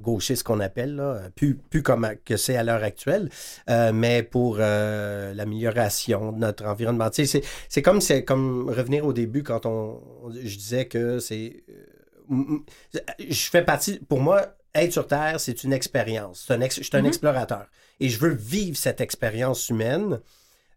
gauchistes 0.00 0.42
qu'on 0.42 0.60
appelle, 0.60 0.96
là, 0.96 1.20
plus, 1.34 1.54
plus 1.54 1.82
comme 1.82 2.08
que 2.24 2.36
c'est 2.36 2.56
à 2.56 2.62
l'heure 2.62 2.82
actuelle, 2.82 3.28
euh, 3.68 3.92
mais 3.92 4.22
pour 4.22 4.56
euh, 4.60 5.34
l'amélioration 5.34 6.32
de 6.32 6.38
notre 6.38 6.64
environnement. 6.64 7.10
Tu 7.10 7.26
sais, 7.26 7.42
c'est, 7.68 7.82
comme, 7.82 8.00
c'est 8.00 8.24
comme 8.24 8.68
revenir 8.68 9.04
au 9.04 9.12
début 9.12 9.42
quand 9.42 9.66
on, 9.66 10.00
je 10.32 10.56
disais 10.56 10.86
que 10.86 11.18
c'est... 11.18 11.64
euh, 12.30 12.58
je 13.18 13.50
fais 13.50 13.62
partie, 13.64 13.98
pour 13.98 14.20
moi, 14.20 14.54
être 14.74 14.92
sur 14.92 15.06
Terre, 15.06 15.40
c'est 15.40 15.64
une 15.64 15.72
expérience. 15.72 16.44
C'est 16.46 16.54
un 16.54 16.60
ex- 16.60 16.76
je 16.76 16.82
suis 16.82 16.96
un 16.96 17.04
explorateur. 17.04 17.66
Et 18.00 18.08
je 18.08 18.18
veux 18.18 18.34
vivre 18.34 18.76
cette 18.76 19.00
expérience 19.00 19.68
humaine 19.70 20.20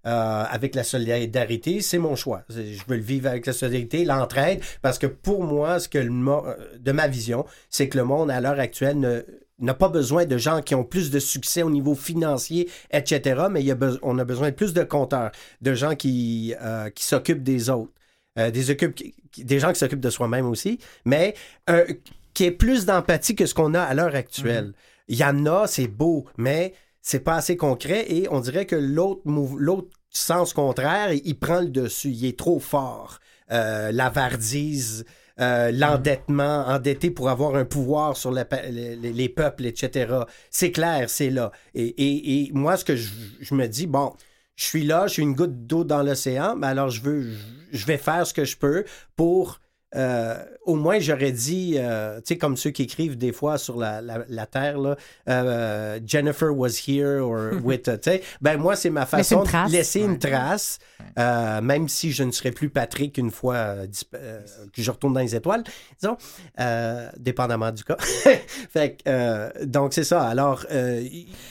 euh, 0.06 0.44
avec 0.50 0.76
la 0.76 0.84
solidarité, 0.84 1.82
c'est 1.82 1.98
mon 1.98 2.16
choix. 2.16 2.44
Je 2.50 2.84
veux 2.88 2.98
le 2.98 3.04
vivre 3.04 3.30
avec 3.30 3.46
la 3.46 3.54
solidarité, 3.54 4.06
l'entraide, 4.06 4.62
parce 4.82 4.98
que 4.98 5.08
pour 5.08 5.44
moi, 5.44 5.80
ce 5.80 5.88
que 5.88 5.98
le 5.98 6.12
euh, 6.12 6.56
de 6.80 6.92
ma 6.92 7.08
vision, 7.08 7.46
c'est 7.70 7.90
que 7.90 7.98
le 7.98 8.04
monde 8.04 8.32
à 8.32 8.42
l'heure 8.42 8.60
actuelle 8.60 9.00
ne 9.00 9.24
n'a 9.62 9.74
pas 9.74 9.90
besoin 9.90 10.26
de 10.26 10.38
gens 10.38 10.62
qui 10.62 10.76
ont 10.76 10.84
plus 10.84 11.12
de 11.12 11.20
succès 11.20 11.64
au 11.64 11.70
niveau 11.70 11.96
financier, 11.96 12.70
etc., 12.92 13.44
mais 13.50 13.62
il 13.62 13.68
y 13.68 13.72
a 13.72 13.76
beso- 13.76 14.00
on 14.02 14.18
a 14.20 14.26
besoin 14.26 14.50
de 14.50 14.56
plus 14.56 14.74
de 14.74 14.84
compteurs, 14.84 15.32
de 15.62 15.74
gens 15.74 15.96
qui, 15.96 16.56
euh, 16.62 16.90
qui 16.90 17.06
s'occupent 17.06 17.44
des 17.44 17.70
autres, 17.70 17.92
euh, 18.40 18.50
des, 18.50 19.60
gens 19.60 19.72
qui 19.72 19.80
s'occupent 19.80 20.00
de 20.00 20.10
soi-même 20.10 20.48
aussi, 20.48 20.80
mais 21.06 21.36
euh, 21.70 21.86
qui 22.34 22.46
est 22.46 22.52
plus 22.52 22.86
d'empathie 22.86 23.36
que 23.36 23.46
ce 23.46 23.54
qu'on 23.54 23.74
a 23.74 23.82
à 23.82 23.94
l'heure 23.94 24.16
actuelle. 24.16 24.74
Il 25.08 25.18
y 25.18 25.24
en 25.24 25.46
a, 25.46 25.68
c'est 25.68 25.88
beau, 25.88 26.26
mais 26.38 26.74
c'est 27.02 27.22
pas 27.22 27.36
assez 27.36 27.58
concret 27.58 28.06
et 28.12 28.28
on 28.32 28.40
dirait 28.40 28.66
que 28.66 28.76
l'autre 28.76 29.22
l'autre 29.26 29.90
sens 30.10 30.54
contraire, 30.54 31.14
il 31.14 31.40
prend 31.40 31.62
le 31.62 31.70
dessus, 31.70 32.10
il 32.10 32.26
est 32.26 32.38
trop 32.38 32.60
fort. 32.60 33.20
Euh, 33.52 33.92
la 33.92 34.10
vardise, 34.10 35.06
euh, 35.40 35.72
l'endettement, 35.72 36.66
endetté 36.68 37.12
pour 37.12 37.30
avoir 37.30 37.56
un 37.56 37.66
pouvoir 37.66 38.16
sur 38.18 38.32
les, 38.32 38.44
les- 38.72 38.96
les 39.14 39.30
peuples, 39.30 39.66
etc. 39.66 40.14
C'est 40.50 40.72
clair, 40.72 41.10
c'est 41.10 41.30
là. 41.30 41.52
Et, 41.74 42.50
moi, 42.54 42.78
ce 42.78 42.86
que 42.86 42.96
je, 42.96 43.54
me 43.56 43.68
dis, 43.68 43.88
bon, 43.88 44.14
je 44.56 44.66
suis 44.66 44.84
là, 44.86 45.08
je 45.08 45.14
suis 45.14 45.24
une 45.24 45.34
goutte 45.34 45.66
d'eau 45.66 45.84
dans 45.84 46.04
l'océan, 46.04 46.56
mais 46.56 46.68
alors 46.68 46.90
je 46.90 47.02
veux, 47.02 47.32
je 47.72 47.86
vais 47.86 47.98
faire 47.98 48.26
ce 48.28 48.34
que 48.34 48.46
je 48.46 48.58
peux 48.58 48.84
pour 49.16 49.60
euh, 49.96 50.36
au 50.66 50.76
moins 50.76 51.00
j'aurais 51.00 51.32
dit, 51.32 51.76
euh, 51.78 52.18
tu 52.18 52.22
sais, 52.34 52.38
comme 52.38 52.56
ceux 52.56 52.70
qui 52.70 52.84
écrivent 52.84 53.18
des 53.18 53.32
fois 53.34 53.58
sur 53.58 53.78
la, 53.78 54.02
la, 54.02 54.20
la 54.30 54.46
Terre, 54.46 54.78
là, 54.80 54.96
euh, 55.28 56.00
Jennifer 56.06 56.56
was 56.56 56.70
here, 56.88 57.20
or 57.22 57.52
with, 57.64 57.84
tu 57.84 57.92
sais, 58.04 58.22
ben 58.42 58.58
moi, 58.58 58.76
c'est 58.76 58.90
ma 58.90 59.06
façon 59.06 59.40
une 59.40 59.46
trace. 59.48 59.72
de 59.72 59.76
laisser 59.76 60.00
une 60.02 60.20
trace, 60.20 60.80
même 61.18 61.90
si 61.90 62.12
je 62.12 62.24
ne 62.24 62.32
serai 62.32 62.52
plus 62.52 62.70
Patrick 62.70 63.18
une 63.18 63.32
fois 63.32 63.76
que 64.74 64.82
je 64.82 64.92
retourne 64.92 65.14
dans 65.14 65.20
les 65.20 65.36
étoiles, 65.36 65.64
disons, 66.00 66.18
dépendamment 67.18 67.72
du 67.72 67.84
cas. 67.84 67.98
fait 68.70 68.98
que, 69.04 69.66
donc, 69.66 69.94
c'est 69.94 70.04
ça. 70.04 70.24
Alors, 70.24 70.66
euh, 70.72 71.04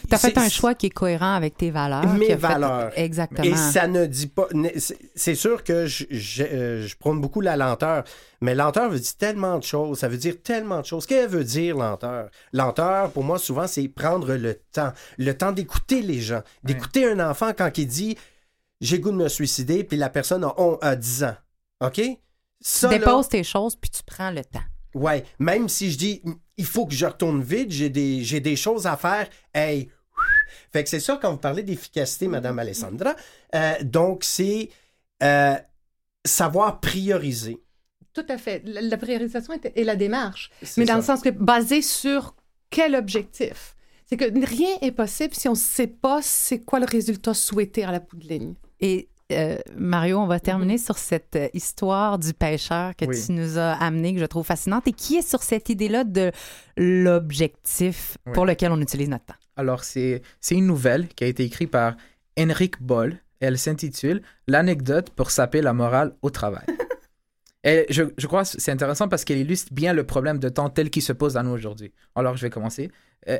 T'as 0.08 0.18
fait 0.18 0.36
un 0.38 0.48
choix 0.48 0.74
qui 0.74 0.86
est 0.86 0.90
cohérent 0.90 1.34
avec 1.34 1.56
tes 1.56 1.70
valeurs. 1.70 2.06
Mes 2.14 2.26
fait- 2.26 2.34
valeurs. 2.36 2.90
Exactement. 2.96 3.44
Et 3.44 3.54
ça 3.54 3.86
ne 3.86 4.06
dit 4.06 4.26
pas. 4.28 4.48
c'est- 4.76 5.34
sûr 5.34 5.62
que 5.64 5.86
je, 5.86 6.04
je, 6.10 6.82
je 6.86 6.96
prône 6.96 7.20
beaucoup 7.20 7.40
la 7.40 7.56
lenteur, 7.56 8.04
mais 8.40 8.54
lenteur 8.54 8.88
veut 8.90 8.98
dire 8.98 9.16
tellement 9.18 9.58
de 9.58 9.62
choses. 9.64 9.98
Ça 9.98 10.08
veut 10.08 10.16
dire 10.16 10.42
tellement 10.42 10.80
de 10.80 10.86
choses. 10.86 11.06
Qu'est-ce 11.06 11.20
qu'elle 11.22 11.30
veut 11.30 11.44
dire, 11.44 11.76
lenteur? 11.76 12.30
Lenteur, 12.52 13.10
pour 13.12 13.22
moi, 13.24 13.38
souvent, 13.38 13.66
c'est 13.66 13.86
prendre 13.88 14.34
le 14.34 14.54
temps. 14.72 14.92
Le 15.18 15.36
temps 15.36 15.52
d'écouter 15.52 16.02
les 16.02 16.20
gens. 16.20 16.42
D'écouter 16.64 17.06
un 17.10 17.20
enfant 17.20 17.52
quand 17.56 17.76
il 17.78 17.86
dit 17.86 18.16
J'ai 18.80 18.98
goût 18.98 19.10
de 19.10 19.16
me 19.16 19.28
suicider, 19.28 19.84
puis 19.84 19.96
la 19.98 20.08
personne 20.08 20.42
a, 20.44 20.54
on- 20.58 20.76
a 20.80 20.96
10 20.96 21.24
ans. 21.24 21.36
OK? 21.82 21.94
tu 21.94 22.16
Ça, 22.62 22.90
là- 22.90 22.98
déposes 22.98 23.28
tes 23.28 23.42
choses 23.44 23.76
puis 23.76 23.90
tu 23.90 24.02
prends 24.04 24.30
le 24.30 24.42
temps. 24.44 24.60
Ouais, 24.94 25.24
même 25.38 25.68
si 25.68 25.90
je 25.90 25.96
dis 25.98 26.22
il 26.56 26.64
faut 26.66 26.84
que 26.86 26.94
je 26.94 27.06
retourne 27.06 27.42
vite, 27.42 27.70
j'ai 27.70 27.88
des, 27.90 28.22
j'ai 28.24 28.40
des 28.40 28.56
choses 28.56 28.86
à 28.86 28.96
faire, 28.96 29.28
hey. 29.54 29.88
Fait 30.72 30.82
que 30.84 30.90
c'est 30.90 31.00
ça 31.00 31.18
quand 31.20 31.30
vous 31.30 31.38
parlez 31.38 31.62
d'efficacité, 31.62 32.26
Madame 32.28 32.58
Alessandra. 32.58 33.14
Euh, 33.54 33.72
donc, 33.82 34.24
c'est 34.24 34.68
euh, 35.22 35.56
savoir 36.26 36.80
prioriser. 36.80 37.58
Tout 38.12 38.26
à 38.28 38.38
fait. 38.38 38.62
La, 38.64 38.80
la 38.82 38.96
priorisation 38.96 39.52
est- 39.54 39.72
et 39.76 39.84
la 39.84 39.96
démarche. 39.96 40.50
C'est 40.62 40.78
Mais 40.80 40.84
dans 40.86 40.94
ça. 40.94 40.98
le 40.98 41.04
sens 41.04 41.20
que 41.22 41.28
basé 41.30 41.82
sur 41.82 42.34
quel 42.70 42.94
objectif? 42.94 43.76
C'est 44.06 44.16
que 44.16 44.24
rien 44.46 44.76
est 44.82 44.90
possible 44.90 45.34
si 45.34 45.46
on 45.48 45.52
ne 45.52 45.56
sait 45.56 45.86
pas 45.86 46.20
c'est 46.22 46.58
quoi 46.64 46.80
le 46.80 46.86
résultat 46.86 47.32
souhaité 47.34 47.84
à 47.84 47.92
la 47.92 48.00
bout 48.00 48.16
de 48.16 48.26
ligne. 48.26 48.54
Et 48.80 49.08
euh, 49.30 49.56
Mario, 49.76 50.18
on 50.18 50.26
va 50.26 50.40
terminer 50.40 50.76
sur 50.78 50.98
cette 50.98 51.36
euh, 51.36 51.46
histoire 51.54 52.18
du 52.18 52.34
pêcheur 52.34 52.96
que 52.96 53.04
Oui. 53.04 53.16
tu 53.24 53.30
nous 53.30 53.58
as 53.58 53.74
amenée, 53.74 54.12
que 54.14 54.18
je 54.20 54.24
trouve 54.24 54.44
fascinante, 54.44 54.88
et 54.88 54.92
qui 54.92 55.14
est 55.18 55.22
sur 55.28 55.44
cette 55.44 55.68
idée-là 55.68 56.02
de 56.02 56.32
l'objectif 56.76 58.18
Oui. 58.26 58.32
pour 58.32 58.46
lequel 58.46 58.72
on 58.72 58.80
utilise 58.80 59.08
notre 59.08 59.26
temps. 59.26 59.34
Alors, 59.56 59.84
c'est 59.84 60.22
c'est 60.40 60.54
une 60.56 60.66
nouvelle 60.66 61.06
qui 61.08 61.24
a 61.24 61.26
été 61.28 61.44
écrite 61.44 61.70
par 61.70 61.96
Henrik 62.38 62.82
Boll. 62.82 63.18
Elle 63.40 63.58
s'intitule 63.58 64.22
L'anecdote 64.48 65.10
pour 65.10 65.30
saper 65.30 65.60
la 65.62 65.72
morale 65.72 66.14
au 66.22 66.30
travail. 66.30 66.64
Et 67.64 67.86
je, 67.90 68.04
je 68.16 68.26
crois 68.26 68.42
que 68.42 68.48
c'est 68.48 68.72
intéressant 68.72 69.08
parce 69.08 69.24
qu'elle 69.24 69.38
illustre 69.38 69.72
bien 69.72 69.92
le 69.92 70.04
problème 70.04 70.38
de 70.38 70.48
temps 70.48 70.70
tel 70.70 70.90
qu'il 70.90 71.02
se 71.02 71.12
pose 71.12 71.36
à 71.36 71.42
nous 71.42 71.50
aujourd'hui. 71.50 71.92
Alors, 72.14 72.36
je 72.36 72.42
vais 72.42 72.50
commencer. 72.50 72.90
Euh, 73.28 73.38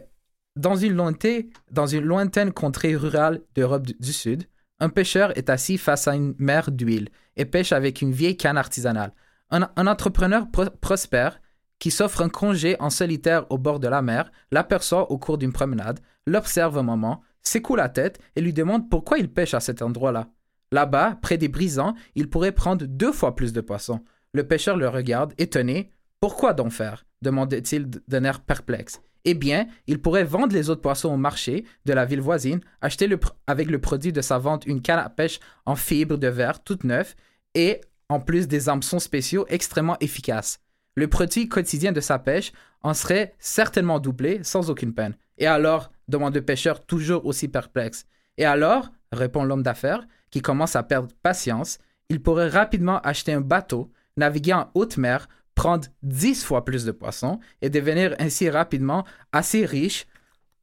dans, 0.57 0.77
une 0.77 0.95
lointaine, 0.95 1.45
dans 1.71 1.87
une 1.87 2.05
lointaine 2.05 2.53
contrée 2.53 2.95
rurale 2.97 3.41
d'Europe 3.55 3.87
du, 3.87 4.13
Sud, 4.13 4.45
un 4.79 4.91
pêcheur 4.91 5.37
est 5.39 5.49
assis 5.49 5.79
face 5.79 6.07
à 6.07 6.15
une 6.15 6.35
mer 6.39 6.71
d'huile 6.71 7.09
et 7.37 7.47
pêche 7.47 7.73
avec 7.73 8.03
une 8.03 8.13
vieille 8.13 8.37
canne 8.37 8.59
artisanale. 8.59 9.13
Un, 9.51 9.71
un 9.75 9.87
entrepreneur 9.87 10.51
pro- 10.51 10.71
prospère 10.81 11.41
qui 11.79 11.91
s'offre 11.91 12.21
un 12.21 12.29
congé 12.29 12.77
en 12.79 12.91
solitaire 12.91 13.47
au 13.51 13.57
bord 13.57 13.81
de 13.81 13.89
la 13.89 14.03
mer, 14.03 14.31
l'aperçoit 14.53 15.11
au 15.11 15.17
cours 15.17 15.39
d'une 15.39 15.53
promenade, 15.53 16.01
l'observe 16.27 16.77
un 16.77 16.83
moment, 16.83 17.23
secoue 17.43 17.75
la 17.75 17.89
tête 17.89 18.19
et 18.37 18.43
lui 18.43 18.53
demande 18.53 18.91
pourquoi 18.91 19.17
il 19.17 19.33
pêche 19.33 19.55
à 19.55 19.61
cet 19.61 19.81
endroit-là. 19.81 20.29
Là-bas, 20.73 21.19
près 21.21 21.37
des 21.39 21.49
brisants, 21.49 21.95
il 22.15 22.29
pourrait 22.31 22.53
prendre 22.53 22.87
deux 22.87 23.13
fois 23.13 23.35
plus 23.35 23.53
de 23.53 23.61
poissons. 23.61 24.01
Le 24.33 24.47
pêcheur 24.47 24.77
le 24.77 24.89
regarde, 24.89 25.35
étonné. 25.39 25.91
Pourquoi 26.21 26.53
donc 26.53 26.73
faire? 26.73 27.05
demande-t-il 27.23 27.91
d- 27.91 27.99
d'un 28.09 28.25
air 28.25 28.41
perplexe. 28.41 29.01
Eh 29.27 29.35
bien, 29.35 29.67
il 29.87 30.01
pourrait 30.01 30.25
vendre 30.25 30.55
les 30.55 30.71
autres 30.71 30.81
poissons 30.81 31.11
au 31.13 31.17
marché 31.19 31.65
de 31.85 31.93
la 31.93 32.07
ville 32.07 32.23
voisine, 32.23 32.61
acheter 32.81 33.09
avec 33.47 33.69
le 33.71 33.79
produit 33.79 34.13
de 34.13 34.23
sa 34.23 34.39
vente 34.39 34.65
une 34.65 34.81
canne 34.81 34.99
à 35.01 35.11
pêche 35.11 35.41
en 35.67 35.77
fibre 35.77 36.17
de 36.17 36.29
verre 36.29 36.63
toute 36.65 36.85
neuve 36.85 37.15
et, 37.55 37.83
en 38.09 38.21
plus 38.21 38.49
des 38.49 38.71
hameçons 38.71 38.99
spéciaux 39.01 39.45
extrêmement 39.49 39.99
efficaces. 40.01 40.61
Le 40.95 41.09
produit 41.09 41.49
quotidien 41.49 41.93
de 41.93 42.01
sa 42.01 42.19
pêche 42.19 42.53
en 42.83 42.95
serait 42.95 43.35
certainement 43.39 43.99
doublé 44.01 44.43
sans 44.43 44.71
aucune 44.71 44.95
peine. 44.95 45.17
Et 45.37 45.47
alors? 45.47 45.93
demande 46.09 46.35
le 46.35 46.43
pêcheur 46.43 46.85
toujours 46.87 47.27
aussi 47.27 47.49
perplexe. 47.49 48.07
Et 48.39 48.45
alors? 48.47 48.91
répond 49.13 49.45
l'homme 49.45 49.63
d'affaires, 49.63 50.07
qui 50.31 50.43
commence 50.43 50.77
à 50.77 50.83
perdre 50.83 51.09
patience, 51.23 51.79
il 52.09 52.23
pourrait 52.23 52.49
rapidement 52.49 53.01
acheter 53.01 53.33
un 53.33 53.41
bateau, 53.41 53.93
naviguer 54.17 54.53
en 54.55 54.71
haute 54.75 54.97
mer, 54.97 55.29
prendre 55.55 55.89
dix 56.03 56.45
fois 56.45 56.65
plus 56.65 56.85
de 56.85 56.93
poissons 56.93 57.39
et 57.63 57.71
devenir 57.71 58.15
ainsi 58.19 58.49
rapidement 58.49 59.05
assez 59.33 59.65
riche 59.65 60.07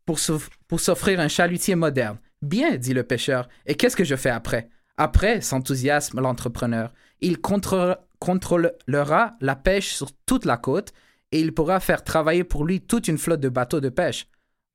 pour 0.06 0.20
s'off- 0.20 0.50
pour 0.68 0.80
s'offrir 0.80 1.20
un 1.20 1.28
chalutier 1.28 1.76
moderne. 1.76 2.18
Bien, 2.42 2.78
dit 2.78 2.94
le 2.94 3.04
pêcheur, 3.04 3.48
et 3.66 3.76
qu'est-ce 3.76 3.96
que 3.96 4.04
je 4.04 4.16
fais 4.16 4.30
après? 4.30 4.70
Après, 4.98 5.42
s'enthousiasme 5.42 6.20
l'entrepreneur, 6.20 6.94
il 7.22 7.40
contrôle- 7.40 7.98
contrôlera 8.20 9.36
la 9.42 9.56
pêche 9.56 9.94
sur 9.94 10.12
toute 10.26 10.46
la 10.46 10.58
côte 10.58 10.94
et 11.32 11.40
il 11.40 11.54
pourra 11.54 11.80
faire 11.80 12.04
travailler 12.04 12.44
pour 12.44 12.66
lui 12.66 12.82
toute 12.82 13.08
une 13.08 13.18
flotte 13.18 13.42
de 13.42 13.50
bateaux 13.50 13.82
de 13.82 13.90
pêche. 13.90 14.28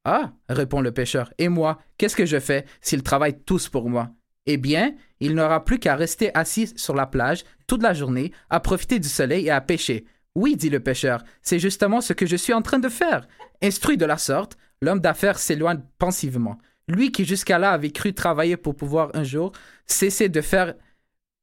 Ah, 0.04 0.32
répond 0.48 0.80
le 0.80 0.92
pêcheur, 0.92 1.32
et 1.38 1.48
moi, 1.48 1.78
qu'est-ce 1.98 2.16
que 2.16 2.26
je 2.26 2.40
fais 2.40 2.64
s'ils 2.80 3.02
travaillent 3.02 3.42
tous 3.42 3.68
pour 3.68 3.88
moi? 3.88 4.10
Eh 4.46 4.56
bien, 4.56 4.94
il 5.20 5.34
n'aura 5.34 5.64
plus 5.64 5.78
qu'à 5.78 5.94
rester 5.94 6.34
assis 6.34 6.72
sur 6.76 6.94
la 6.94 7.06
plage 7.06 7.44
toute 7.66 7.82
la 7.82 7.94
journée, 7.94 8.32
à 8.50 8.60
profiter 8.60 8.98
du 8.98 9.08
soleil 9.08 9.46
et 9.46 9.50
à 9.50 9.60
pêcher. 9.60 10.04
Oui, 10.34 10.56
dit 10.56 10.70
le 10.70 10.80
pêcheur, 10.80 11.22
c'est 11.42 11.58
justement 11.58 12.00
ce 12.00 12.12
que 12.12 12.26
je 12.26 12.36
suis 12.36 12.52
en 12.52 12.62
train 12.62 12.78
de 12.78 12.88
faire. 12.88 13.28
Instruit 13.62 13.96
de 13.96 14.06
la 14.06 14.18
sorte, 14.18 14.56
l'homme 14.80 15.00
d'affaires 15.00 15.38
s'éloigne 15.38 15.82
pensivement. 15.98 16.58
Lui 16.88 17.12
qui 17.12 17.24
jusqu'à 17.24 17.58
là 17.58 17.70
avait 17.70 17.90
cru 17.90 18.12
travailler 18.12 18.56
pour 18.56 18.74
pouvoir 18.74 19.10
un 19.14 19.24
jour 19.24 19.52
cesser 19.86 20.28
de 20.28 20.40
faire 20.40 20.74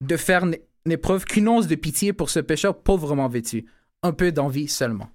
de 0.02 0.18
faire 0.18 0.46
n'éprouve 0.86 1.26
qu'une 1.26 1.48
once 1.48 1.68
de 1.68 1.76
pitié 1.76 2.14
pour 2.14 2.30
ce 2.30 2.40
pêcheur 2.40 2.82
pauvrement 2.82 3.28
vêtu. 3.28 3.66
Un 4.02 4.14
peu 4.14 4.32
d'envie 4.32 4.68
seulement. 4.68 5.10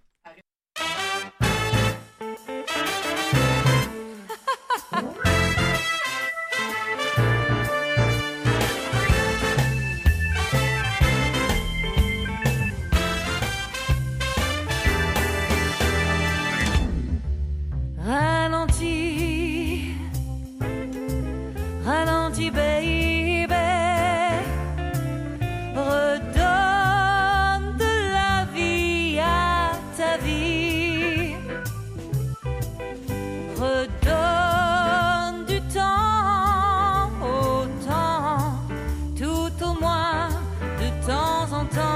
hold. 41.72 41.93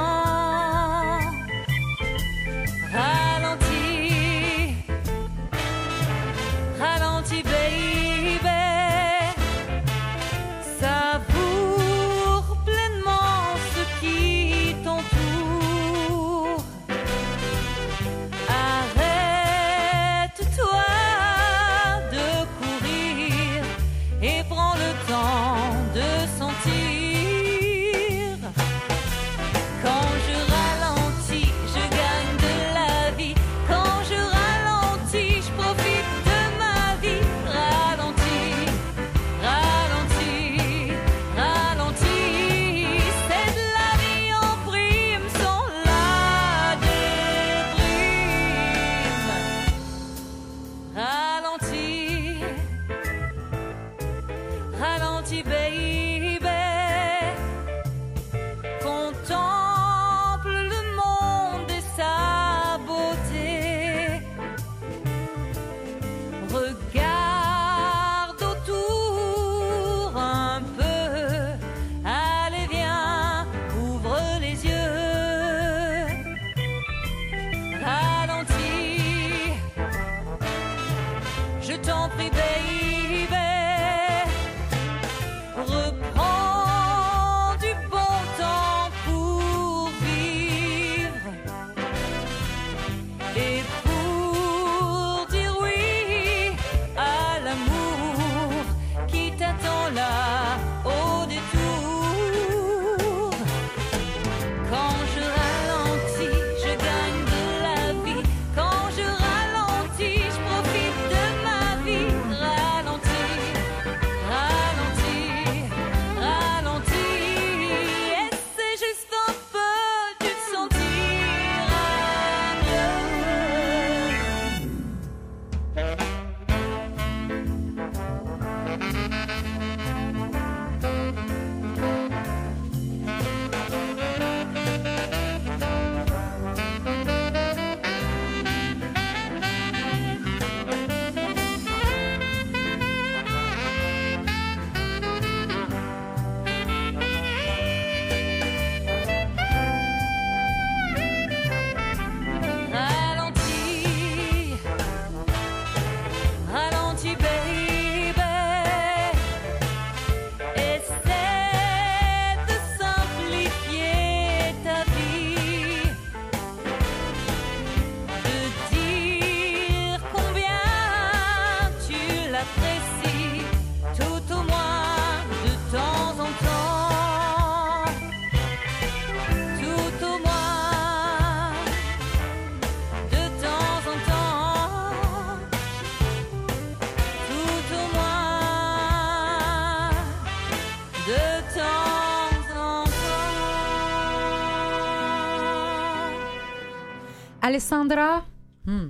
Alessandra? 197.49 198.27
Hmm. 198.67 198.89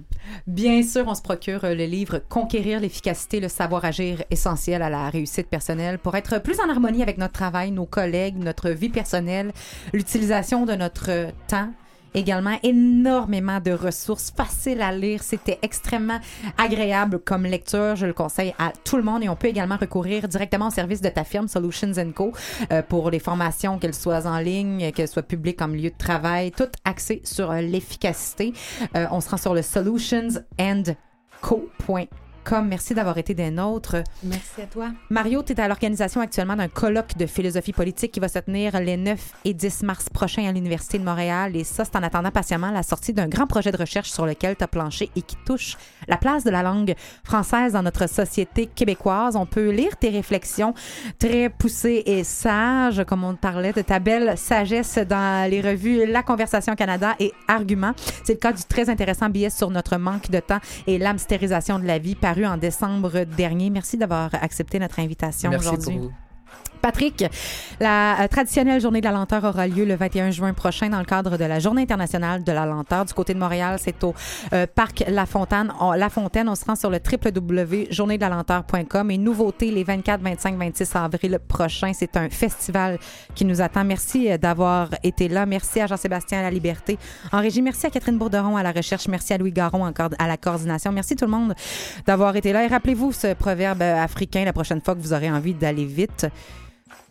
Bien 0.48 0.82
sûr, 0.82 1.04
on 1.06 1.14
se 1.14 1.22
procure 1.22 1.62
euh, 1.62 1.76
le 1.76 1.84
livre 1.84 2.18
Conquérir 2.28 2.80
l'efficacité, 2.80 3.38
le 3.38 3.46
savoir-agir 3.46 4.24
essentiel 4.30 4.82
à 4.82 4.90
la 4.90 5.10
réussite 5.10 5.46
personnelle 5.46 6.00
pour 6.00 6.16
être 6.16 6.42
plus 6.42 6.58
en 6.58 6.68
harmonie 6.68 7.00
avec 7.00 7.18
notre 7.18 7.34
travail, 7.34 7.70
nos 7.70 7.86
collègues, 7.86 8.36
notre 8.36 8.70
vie 8.70 8.88
personnelle, 8.88 9.52
l'utilisation 9.92 10.66
de 10.66 10.72
notre 10.72 11.28
temps. 11.46 11.70
Également, 12.14 12.58
énormément 12.62 13.60
de 13.60 13.72
ressources 13.72 14.30
faciles 14.30 14.82
à 14.82 14.92
lire. 14.92 15.22
C'était 15.22 15.58
extrêmement 15.62 16.20
agréable 16.56 17.18
comme 17.18 17.44
lecture. 17.44 17.96
Je 17.96 18.06
le 18.06 18.12
conseille 18.12 18.54
à 18.58 18.72
tout 18.84 18.96
le 18.96 19.02
monde 19.02 19.24
et 19.24 19.28
on 19.28 19.36
peut 19.36 19.48
également 19.48 19.76
recourir 19.76 20.28
directement 20.28 20.68
au 20.68 20.70
service 20.70 21.00
de 21.00 21.08
ta 21.08 21.24
firme 21.24 21.48
Solutions 21.48 21.92
Co 22.14 22.32
euh, 22.72 22.82
pour 22.82 23.10
les 23.10 23.18
formations, 23.18 23.78
qu'elles 23.78 23.94
soient 23.94 24.26
en 24.26 24.38
ligne, 24.38 24.92
qu'elles 24.92 25.08
soient 25.08 25.22
publiques 25.22 25.58
comme 25.58 25.74
lieu 25.74 25.90
de 25.90 25.98
travail, 25.98 26.52
tout 26.52 26.68
axé 26.84 27.20
sur 27.24 27.52
l'efficacité. 27.52 28.52
Euh, 28.96 29.06
on 29.10 29.20
se 29.20 29.30
rend 29.30 29.36
sur 29.36 29.54
le 29.54 29.62
solutionsandco.com. 29.62 32.27
Merci 32.64 32.94
d'avoir 32.94 33.18
été 33.18 33.34
des 33.34 33.50
nôtres. 33.50 33.96
Merci 34.22 34.62
à 34.62 34.66
toi. 34.66 34.88
Mario, 35.10 35.42
tu 35.42 35.52
es 35.52 35.60
à 35.60 35.68
l'organisation 35.68 36.20
actuellement 36.20 36.56
d'un 36.56 36.68
colloque 36.68 37.16
de 37.16 37.26
philosophie 37.26 37.72
politique 37.72 38.12
qui 38.12 38.20
va 38.20 38.28
se 38.28 38.38
tenir 38.38 38.78
les 38.80 38.96
9 38.96 39.32
et 39.44 39.54
10 39.54 39.82
mars 39.82 40.08
prochains 40.08 40.48
à 40.48 40.52
l'Université 40.52 40.98
de 40.98 41.04
Montréal. 41.04 41.54
Et 41.56 41.64
ça, 41.64 41.84
c'est 41.84 41.96
en 41.96 42.02
attendant 42.02 42.30
patiemment 42.30 42.70
la 42.70 42.82
sortie 42.82 43.12
d'un 43.12 43.28
grand 43.28 43.46
projet 43.46 43.70
de 43.70 43.76
recherche 43.76 44.10
sur 44.10 44.24
lequel 44.24 44.56
tu 44.56 44.64
as 44.64 44.68
planché 44.68 45.10
et 45.14 45.22
qui 45.22 45.36
touche 45.44 45.76
la 46.08 46.16
place 46.16 46.44
de 46.44 46.50
la 46.50 46.62
langue 46.62 46.94
française 47.22 47.74
dans 47.74 47.82
notre 47.82 48.08
société 48.08 48.66
québécoise. 48.66 49.36
On 49.36 49.46
peut 49.46 49.70
lire 49.70 49.96
tes 49.96 50.08
réflexions 50.08 50.74
très 51.18 51.50
poussées 51.50 52.02
et 52.06 52.24
sages, 52.24 53.04
comme 53.06 53.24
on 53.24 53.34
parlait 53.34 53.72
de 53.72 53.82
ta 53.82 53.98
belle 53.98 54.38
sagesse 54.38 54.98
dans 54.98 55.50
les 55.50 55.60
revues 55.60 56.06
La 56.06 56.22
Conversation 56.22 56.74
Canada 56.74 57.14
et 57.18 57.32
Argument. 57.46 57.92
C'est 58.24 58.34
le 58.34 58.38
cas 58.38 58.52
du 58.52 58.62
très 58.64 58.88
intéressant 58.88 59.28
billet 59.28 59.50
sur 59.50 59.70
notre 59.70 59.96
manque 59.98 60.30
de 60.30 60.40
temps 60.40 60.60
et 60.86 60.98
l'amstérisation 60.98 61.78
de 61.78 61.86
la 61.86 61.98
vie 61.98 62.14
paru 62.14 62.37
en 62.46 62.56
décembre 62.56 63.24
dernier. 63.24 63.70
Merci 63.70 63.96
d'avoir 63.96 64.30
accepté 64.34 64.78
notre 64.78 65.00
invitation 65.00 65.50
Merci 65.50 65.68
aujourd'hui. 65.68 66.10
Patrick, 66.88 67.22
la 67.80 68.22
euh, 68.22 68.28
traditionnelle 68.28 68.80
journée 68.80 69.02
de 69.02 69.04
la 69.04 69.12
lenteur 69.12 69.44
aura 69.44 69.66
lieu 69.66 69.84
le 69.84 69.94
21 69.94 70.30
juin 70.30 70.54
prochain 70.54 70.88
dans 70.88 71.00
le 71.00 71.04
cadre 71.04 71.36
de 71.36 71.44
la 71.44 71.58
Journée 71.58 71.82
internationale 71.82 72.42
de 72.42 72.50
la 72.50 72.64
lenteur. 72.64 73.04
Du 73.04 73.12
côté 73.12 73.34
de 73.34 73.38
Montréal, 73.38 73.76
c'est 73.78 74.02
au 74.04 74.14
euh, 74.54 74.66
Parc 74.74 75.04
La 75.06 75.26
Fontaine. 75.26 75.70
On, 75.80 75.92
la 75.92 76.08
Fontaine, 76.08 76.48
on 76.48 76.54
se 76.54 76.64
rend 76.64 76.76
sur 76.76 76.88
le 76.88 76.98
www.journéedelalenteur.com 76.98 79.10
et 79.10 79.18
nouveauté 79.18 79.70
les 79.70 79.84
24, 79.84 80.22
25, 80.22 80.56
26 80.56 80.96
avril 80.96 81.38
prochain. 81.46 81.92
C'est 81.92 82.16
un 82.16 82.30
festival 82.30 82.98
qui 83.34 83.44
nous 83.44 83.60
attend. 83.60 83.84
Merci 83.84 84.32
euh, 84.32 84.38
d'avoir 84.38 84.88
été 85.02 85.28
là. 85.28 85.44
Merci 85.44 85.82
à 85.82 85.86
Jean-Sébastien 85.86 86.38
à 86.38 86.42
la 86.44 86.50
Liberté. 86.50 86.96
En 87.32 87.42
régie, 87.42 87.60
merci 87.60 87.84
à 87.84 87.90
Catherine 87.90 88.16
Bourderon 88.16 88.56
à 88.56 88.62
la 88.62 88.72
recherche. 88.72 89.08
Merci 89.08 89.34
à 89.34 89.36
Louis 89.36 89.52
Garon 89.52 89.84
encore 89.84 90.08
à 90.18 90.26
la 90.26 90.38
coordination. 90.38 90.90
Merci 90.90 91.16
tout 91.16 91.26
le 91.26 91.32
monde 91.32 91.52
d'avoir 92.06 92.34
été 92.34 92.54
là. 92.54 92.64
Et 92.64 92.66
rappelez-vous 92.66 93.12
ce 93.12 93.34
proverbe 93.34 93.82
africain 93.82 94.46
la 94.46 94.54
prochaine 94.54 94.80
fois 94.80 94.94
que 94.94 95.00
vous 95.00 95.12
aurez 95.12 95.30
envie 95.30 95.52
d'aller 95.52 95.84
vite. 95.84 96.26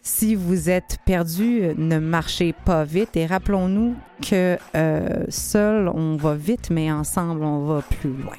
Si 0.07 0.35
vous 0.35 0.69
êtes 0.69 0.99
perdu, 1.05 1.73
ne 1.75 1.99
marchez 1.99 2.53
pas 2.53 2.85
vite. 2.85 3.17
Et 3.17 3.25
rappelons-nous 3.25 3.93
que 4.21 4.57
euh, 4.73 5.25
seul, 5.27 5.89
on 5.89 6.15
va 6.15 6.33
vite, 6.33 6.69
mais 6.69 6.89
ensemble, 6.89 7.43
on 7.43 7.65
va 7.65 7.81
plus 7.81 8.13
loin. 8.13 8.37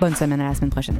Bonne 0.00 0.14
semaine 0.14 0.40
à 0.40 0.48
la 0.48 0.54
semaine 0.54 0.70
prochaine. 0.70 0.98